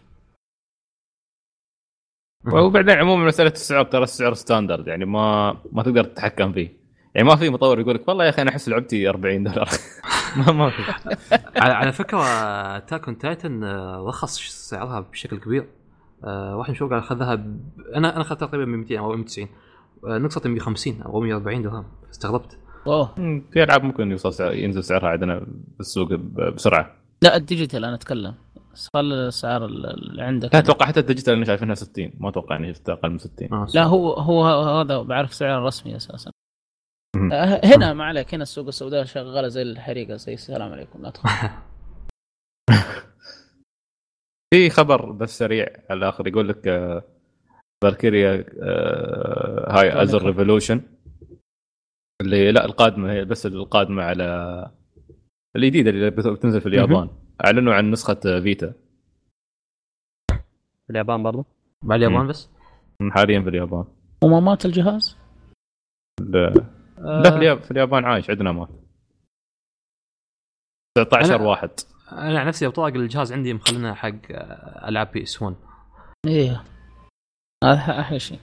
وبعدين 2.53 2.97
عموما 2.97 3.25
مسألة 3.25 3.49
السعر 3.49 3.83
ترى 3.83 4.03
السعر 4.03 4.33
standard 4.33 4.87
يعني 4.87 5.05
ما 5.05 5.57
ما 5.71 5.83
تقدر 5.83 6.03
تتحكم 6.03 6.53
فيه. 6.53 6.79
يعني 7.15 7.27
ما 7.27 7.35
في 7.35 7.49
مطور 7.49 7.79
يقول 7.79 7.95
لك 7.95 8.07
والله 8.07 8.25
يا 8.25 8.29
أخي 8.29 8.41
أنا 8.41 8.51
أحس 8.51 8.69
لعبتي 8.69 9.09
40 9.09 9.43
دولار. 9.43 9.69
ما 10.37 10.51
ما 10.51 10.69
في. 10.69 10.81
على 11.61 11.73
على 11.73 11.91
فكرة 11.91 12.79
Attack 12.79 13.08
on 13.08 13.17
Titan 13.17 13.63
رخص 14.07 14.39
سعرها 14.69 14.99
بشكل 14.99 15.39
كبير. 15.39 15.67
آه، 16.23 16.57
واحد 16.57 16.69
من 16.69 16.75
الشباب 16.75 16.89
قال 16.89 16.99
اخذها 16.99 17.35
ب... 17.35 17.59
أنا 17.95 18.15
أنا 18.15 18.21
اخذتها 18.21 18.45
تقريبا 18.45 18.71
ب 18.71 18.75
200 18.75 18.99
أو 18.99 19.09
190 19.15 19.47
آه، 20.07 20.17
نقصت 20.17 20.47
150 20.47 21.01
أو 21.01 21.19
140 21.19 21.61
درهم. 21.61 21.85
استغربت. 22.11 22.57
أوه. 22.87 23.15
في 23.53 23.63
ألعاب 23.63 23.83
ممكن 23.83 24.11
يوصل 24.11 24.33
سعر 24.33 24.53
ينزل 24.53 24.83
سعرها 24.83 25.09
عندنا 25.09 25.47
بالسوق 25.77 26.13
بسرعة. 26.55 26.95
لا 27.21 27.35
ال 27.35 27.41
digital 27.41 27.85
أنا 27.85 27.95
أتكلم. 27.95 28.35
بس 28.73 28.89
خل 28.93 29.13
السعر 29.13 29.65
اللي 29.65 30.21
عندك. 30.21 30.53
لا 30.53 30.59
أتوقع 30.59 30.85
حتى 30.85 30.99
ال 30.99 31.03
digital 31.03 31.33
اللي 31.33 31.45
شايفينها 31.45 31.75
60 31.75 32.11
ما 32.17 32.29
أتوقع 32.29 32.55
اني 32.55 32.73
شفت 32.73 32.89
أقل 32.89 33.09
من 33.09 33.17
60 33.17 33.53
آه، 33.53 33.67
لا 33.73 33.83
هو 33.83 34.13
هو 34.13 34.45
هذا 34.79 35.01
بعرف 35.01 35.33
سعر 35.33 35.57
الرسمي 35.57 35.95
أساسا. 35.95 36.31
آه، 37.31 37.61
هنا 37.63 37.93
ما 37.93 38.03
عليك. 38.03 38.33
هنا 38.33 38.43
السوق 38.43 38.67
السوداء 38.67 39.05
شغالة 39.05 39.47
زي 39.47 39.61
الحريقة. 39.61 40.15
زي 40.15 40.33
السلام 40.33 40.71
عليكم. 40.71 41.01
لا 41.01 41.09
تخاف. 41.09 41.51
في 44.53 44.69
خبر 44.69 45.11
بس 45.11 45.37
سريع 45.37 45.67
على 45.89 45.97
الآخر. 45.97 46.27
يقول 46.27 46.49
لك 46.49 46.67
آه، 46.67 47.03
Valkyria 47.83 48.45
هاي 49.67 50.03
Azure 50.03 50.25
Revolution 50.25 50.81
اللي 52.21 52.51
لا 52.51 52.65
القادمة 52.65 53.11
هي 53.11 53.25
بس 53.25 53.45
القادمة 53.45 54.03
على 54.03 54.71
الجديدة 55.55 55.89
اللي 55.89 56.09
بتنزل 56.09 56.61
في 56.61 56.69
اليابان. 56.69 57.09
أعلنوا 57.45 57.73
عن 57.73 57.91
نسخة 57.91 58.19
آه، 58.25 58.39
Vita. 58.39 58.73
في 60.85 60.89
اليابان 60.89 61.23
برضو؟ 61.23 61.45
مع 61.83 61.95
اليابان. 61.95 62.27
بس؟ 62.27 62.49
حاليا 63.11 63.41
في 63.41 63.49
اليابان. 63.49 63.85
وما 64.23 64.39
مات 64.39 64.65
الجهاز؟ 64.65 65.17
لا. 66.21 66.53
لا 66.97 67.31
في 67.31 67.37
اليابان, 67.37 67.63
في 67.63 67.71
اليابان 67.71 68.05
عايش 68.05 68.29
عندنا 68.29 68.51
مات. 68.51 68.69
19 70.97 71.37
أنا- 71.37 71.41
واحد. 71.41 71.69
أنا 72.11 72.39
عن 72.39 72.47
نفسي 72.47 72.67
بطاق 72.67 72.85
الجهاز 72.85 73.33
عندي 73.33 73.53
مخلينها 73.53 73.93
حق 73.93 74.31
آه، 74.31 74.89
ألعاب 74.89 75.11
بي 75.11 75.23
إس 75.23 75.41
1 75.41 75.55
إيه. 76.27 76.63
هذا 77.63 77.99
أحلى 77.99 78.19
شيء. 78.19 78.39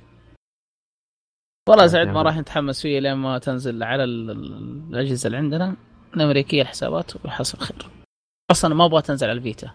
والله 1.68 1.84
آه، 1.84 1.86
سعيد 1.86 2.06
ما 2.08 2.12
يعني- 2.14 2.26
راح 2.28 2.36
نتحمس 2.38 2.82
فيه 2.82 2.98
لين 3.00 3.14
ما 3.14 3.38
تنزل 3.38 3.82
على 3.82 4.04
ال- 4.04 4.30
ال- 4.30 4.88
الأجهزة 4.90 5.26
اللي 5.26 5.36
عندنا. 5.38 5.76
الأمريكية 6.16 6.62
الحسابات 6.62 7.24
ويحصل 7.24 7.58
خير. 7.58 7.90
أصلا 8.50 8.74
ما 8.74 8.84
أبغى 8.84 9.02
تنزل 9.02 9.28
على 9.28 9.38
الفيتا. 9.38 9.70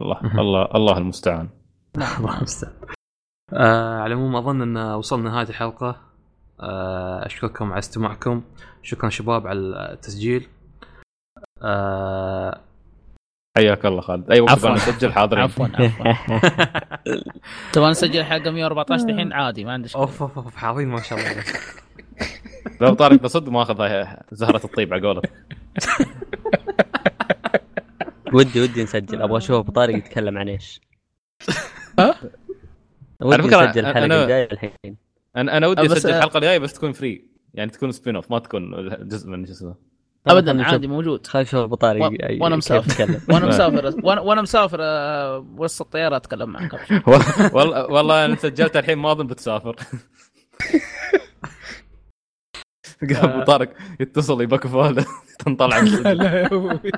الله. 0.00 0.40
الله 0.40 0.64
الله 0.74 0.98
المستعان. 0.98 1.48
الله 2.18 2.38
المستعان. 2.38 2.74
آه، 3.52 4.00
على 4.00 4.14
العموم 4.14 4.36
أظن 4.36 4.62
أن 4.62 4.94
وصلنا 4.94 5.30
نهايه 5.30 5.48
الحلقة. 5.48 6.00
آه، 6.60 7.26
أشكركم 7.26 7.70
على 7.70 7.78
استماعكم. 7.78 8.42
شكرا 8.82 9.10
شباب 9.10 9.46
على 9.46 9.92
التسجيل. 9.92 10.48
آه، 11.62 12.60
حياك 13.56 13.86
الله 13.86 14.00
خالد. 14.00 14.30
اي 14.30 14.40
وقت 14.40 14.50
عفواً. 14.50 14.68
أنا 14.68 14.76
اسجل 14.76 15.12
حاضرين. 15.12 15.44
عفوا 15.44 15.66
عفوا. 15.74 16.14
تبغى 17.72 17.90
نسجل 17.90 18.24
حلقه 18.24 18.50
114 18.50 19.08
الحين 19.08 19.32
عادي 19.32 19.64
ما 19.64 19.72
عندي 19.72 19.88
أوف 19.96 20.22
أوف 20.22 20.38
أوف 20.38 20.56
حاضرين 20.56 20.88
ما 20.88 21.02
شاء 21.02 21.18
الله. 21.18 21.44
لو 22.80 22.94
طارق 22.94 23.20
بصد 23.22 23.48
ما 23.48 23.62
أخذ 23.62 24.04
زهرة 24.32 24.60
الطيب 24.64 24.94
على 24.94 25.02
قولك 25.06 25.32
ودي 28.32 28.60
ودي 28.62 28.82
نسجل. 28.82 29.22
أبغى 29.22 29.38
أشوف 29.38 29.56
ابو 29.56 29.72
طارق 29.72 29.96
يتكلم 29.96 30.38
عن 30.38 30.48
إيش. 30.48 30.80
ها؟ 31.98 32.14
ودي 33.22 33.42
نسجل 33.42 33.86
الحلقة 33.86 34.22
الجاية 34.22 34.48
الحين. 34.52 34.96
أنا 35.36 35.56
أنا 35.56 35.66
ودي 35.66 35.82
بس- 35.82 35.92
أسجل 35.96 36.14
الحلقة 36.14 36.36
الجاية 36.38 36.58
بس 36.58 36.72
تكون 36.72 36.92
free 36.92 37.24
يعني 37.54 37.70
تكون 37.70 37.92
spin-off 37.92 38.30
ما 38.30 38.38
تكون 38.38 38.88
جزء 39.08 39.28
من 39.28 39.44
جزء. 39.44 39.72
ابدا 40.26 40.52
خلنا 40.52 40.64
عادي 40.64 40.76
نشوف- 40.86 40.90
موجود. 40.90 41.26
خلينا 41.26 41.48
نشوف 41.48 41.60
أبو 41.60 41.74
طارق 41.74 42.02
و- 42.02 42.12
ي- 42.12 42.38
وأنا 42.40 42.56
كيف 42.56 42.72
مسافر. 42.72 43.20
وأنا 43.34 43.46
مسافر. 43.46 43.94
وأنا 44.04 44.20
وأنا 44.20 44.42
مسافر 44.42 44.78
آه، 44.80 45.46
وسط 45.56 45.80
الطيارة 45.82 46.16
أتكلم 46.16 46.50
معك. 46.50 46.72
والله 47.54 47.86
والله 47.90 48.24
أنا 48.24 48.36
سجلت 48.36 48.76
الحين 48.76 48.98
ما 48.98 49.12
اظن 49.12 49.26
بتسافر. 49.26 49.76
أبو 53.12 53.44
طارق 53.44 53.72
يتصل 54.00 54.42
يبك 54.42 54.66
فؤاد 54.66 55.04
تنطلع 55.44 55.78
السجن. 55.78 56.10
لا 56.12 56.40
يا 56.40 56.46
أبوي 56.46 56.80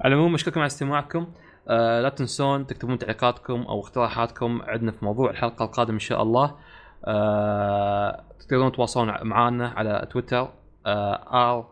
على 0.00 0.14
العموم 0.14 0.34
أشكركم 0.34 0.60
على 0.60 0.66
استماعكم. 0.66 1.26
آه 1.68 2.00
لا 2.00 2.08
تنسون 2.08 2.66
تكتبون 2.66 2.98
تعليقاتكم 2.98 3.62
أو 3.62 3.80
اقتراحاتكم 3.80 4.62
عندنا 4.62 4.92
في 4.92 5.04
موضوع 5.04 5.30
الحلقة 5.30 5.64
القادمة 5.64 5.94
إن 5.94 5.98
شاء 6.00 6.22
الله. 6.22 6.56
آه 7.04 8.24
تقدرون 8.40 8.72
تتواصلون 8.72 9.14
معنا 9.22 9.68
على 9.68 10.08
تويتر 10.10 10.48
آه 10.86 11.50
R 11.52 11.68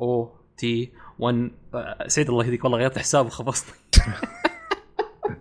O 0.00 0.30
T 0.56 0.92
1 1.18 1.50
آه، 1.74 2.08
سعيد 2.08 2.28
الله 2.28 2.44
يهديك 2.44 2.64
والله 2.64 2.78
غيرت 2.78 2.98
حساب 2.98 3.26
وخبصتني 3.26 3.74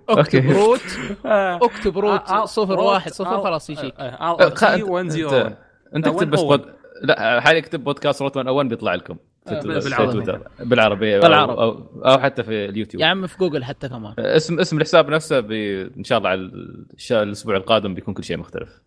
اكتب. 0.09 0.51
روت 0.51 0.81
آه، 1.25 1.55
اكتب 1.61 1.97
روت 1.97 2.29
آه، 2.29 2.41
آه، 2.41 2.45
صفر 2.45 2.75
روت، 2.75 2.83
واحد 2.85 3.11
صفر 3.11 3.35
آه، 3.35 3.43
خلاص 3.43 3.69
يجيك. 3.69 3.95
تي 3.95 4.11
أنت- 4.11 4.89
101 4.89 5.05
أنت 5.05 5.57
أنت 5.95 6.07
آه، 6.07 6.11
اكتب 6.11 6.29
بس 6.29 6.39
101. 6.39 6.61
بود... 6.61 6.73
لا 7.03 7.39
حاليا 7.41 7.59
أكتب 7.59 7.83
بودكاست 7.83 8.21
روت 8.21 8.37
101 8.37 8.67
بيطلع 8.69 8.95
لكم. 8.95 9.15
آه، 9.47 9.61
بالعربي. 9.61 10.11
تويتر. 10.11 10.41
بالعربي 10.59 11.19
أو- 11.19 11.23
بالعربي. 11.23 11.53
أو 11.61 11.71
أو 12.05 12.19
حتى 12.19 12.43
في 12.43 12.65
اليوتيوب. 12.65 13.01
يا 13.01 13.07
عم 13.07 13.27
في 13.27 13.37
جوجل 13.37 13.63
حتى 13.63 13.89
كمان. 13.89 14.13
اسم 14.19 14.59
اسم 14.59 14.77
الحساب 14.77 15.09
نفسه 15.09 15.39
بي... 15.39 15.81
إن 15.81 16.03
شاء 16.03 16.17
الله 16.17 16.29
على. 16.29 16.51
الأسبوع 17.11 17.55
القادم 17.55 17.93
بيكون 17.93 18.13
كل 18.13 18.23
شيء 18.23 18.37
مختلف. 18.37 18.81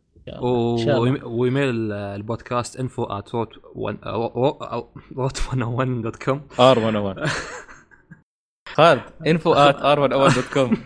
وإيميل 1.25 1.69
ال- 1.71 1.93
البودكاست 1.93 2.81
انفو 2.81 3.05
ات 3.05 3.35
روت 3.35 3.49
101 5.53 6.03
دوت 6.03 6.17
كوم 6.25 6.41
آر 6.61 6.79
101 6.81 7.17
خالد 8.75 9.03
info 9.27 9.55
at 9.55 9.77
R 9.77 10.01
101 10.01 10.35
dot 10.35 10.45
com 10.55 10.77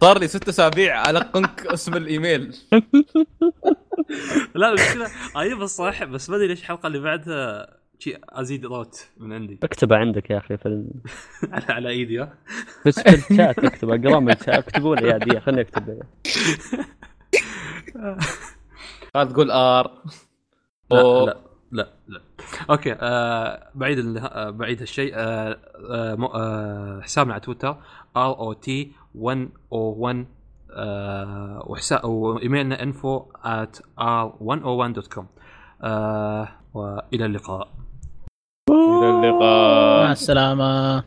صار 0.00 0.18
لي 0.18 0.28
ست 0.28 0.48
أسابيع 0.48 1.10
ألقنك 1.10 1.66
اسم 1.66 1.94
الإيميل. 1.96 2.56
لا 4.54 4.68
المشكلة 4.68 5.06
اجيبها 5.36 5.66
صح 5.66 6.04
بس 6.04 6.30
ما 6.30 6.36
أدري 6.36 6.48
ليش 6.48 6.60
الحلقة 6.60 6.86
اللي 6.86 6.98
بعدها 6.98 7.66
شي 7.98 8.16
أزيد 8.28 8.66
Route 8.66 9.06
من 9.16 9.32
عندي. 9.32 9.58
اكتبها 9.64 9.98
عندك 9.98 10.30
يا 10.30 10.38
أخي 10.38 10.56
في 10.56 10.66
ال... 10.66 10.90
على, 11.52 11.64
على 11.68 11.88
إيدي 11.88 12.20
ها؟ 12.20 12.34
بس 12.86 13.00
في 13.00 13.14
الشات 13.30 13.58
اكتب 13.58 13.90
اقرا 13.90 14.20
من 14.20 14.30
الشات. 14.32 14.48
اكتبوا 14.48 14.96
لي 14.96 15.08
يا 15.08 15.18
دي 15.18 15.40
خليني 15.40 15.60
أكتب. 15.60 16.02
خالد 19.14 19.32
قول 19.36 19.50
R. 19.50 20.02
لا 20.90 21.24
لا. 21.24 21.47
لا 21.72 21.88
لا. 22.08 22.20
أوكي 22.70 22.92
آه 23.00 23.70
بعيد 23.74 23.98
ال- 23.98 24.18
آه 24.18 24.50
بعيد 24.50 24.80
هالشيء 24.80 25.12
آه 25.14 25.56
آه 25.90 26.14
م- 26.14 26.24
آه 26.24 27.00
حسابنا 27.00 27.32
على 27.32 27.40
تويتر 27.40 27.76
R 28.16 28.38
O 28.38 28.52
T 28.52 28.92
101 29.14 30.26
آه 30.72 31.62
وحساب 31.66 32.04
وإيميلنا 32.04 32.82
info 32.82 33.22
at 33.44 33.76
R 34.00 34.34
101 34.40 34.92
dot 34.92 35.06
com 35.14 35.26
آه 35.82 36.48
وإلى 36.74 37.24
اللقاء. 37.26 37.68
إلى 38.70 39.10
اللقاء. 39.10 40.04
مع 40.04 40.12
السلامة. 40.12 41.04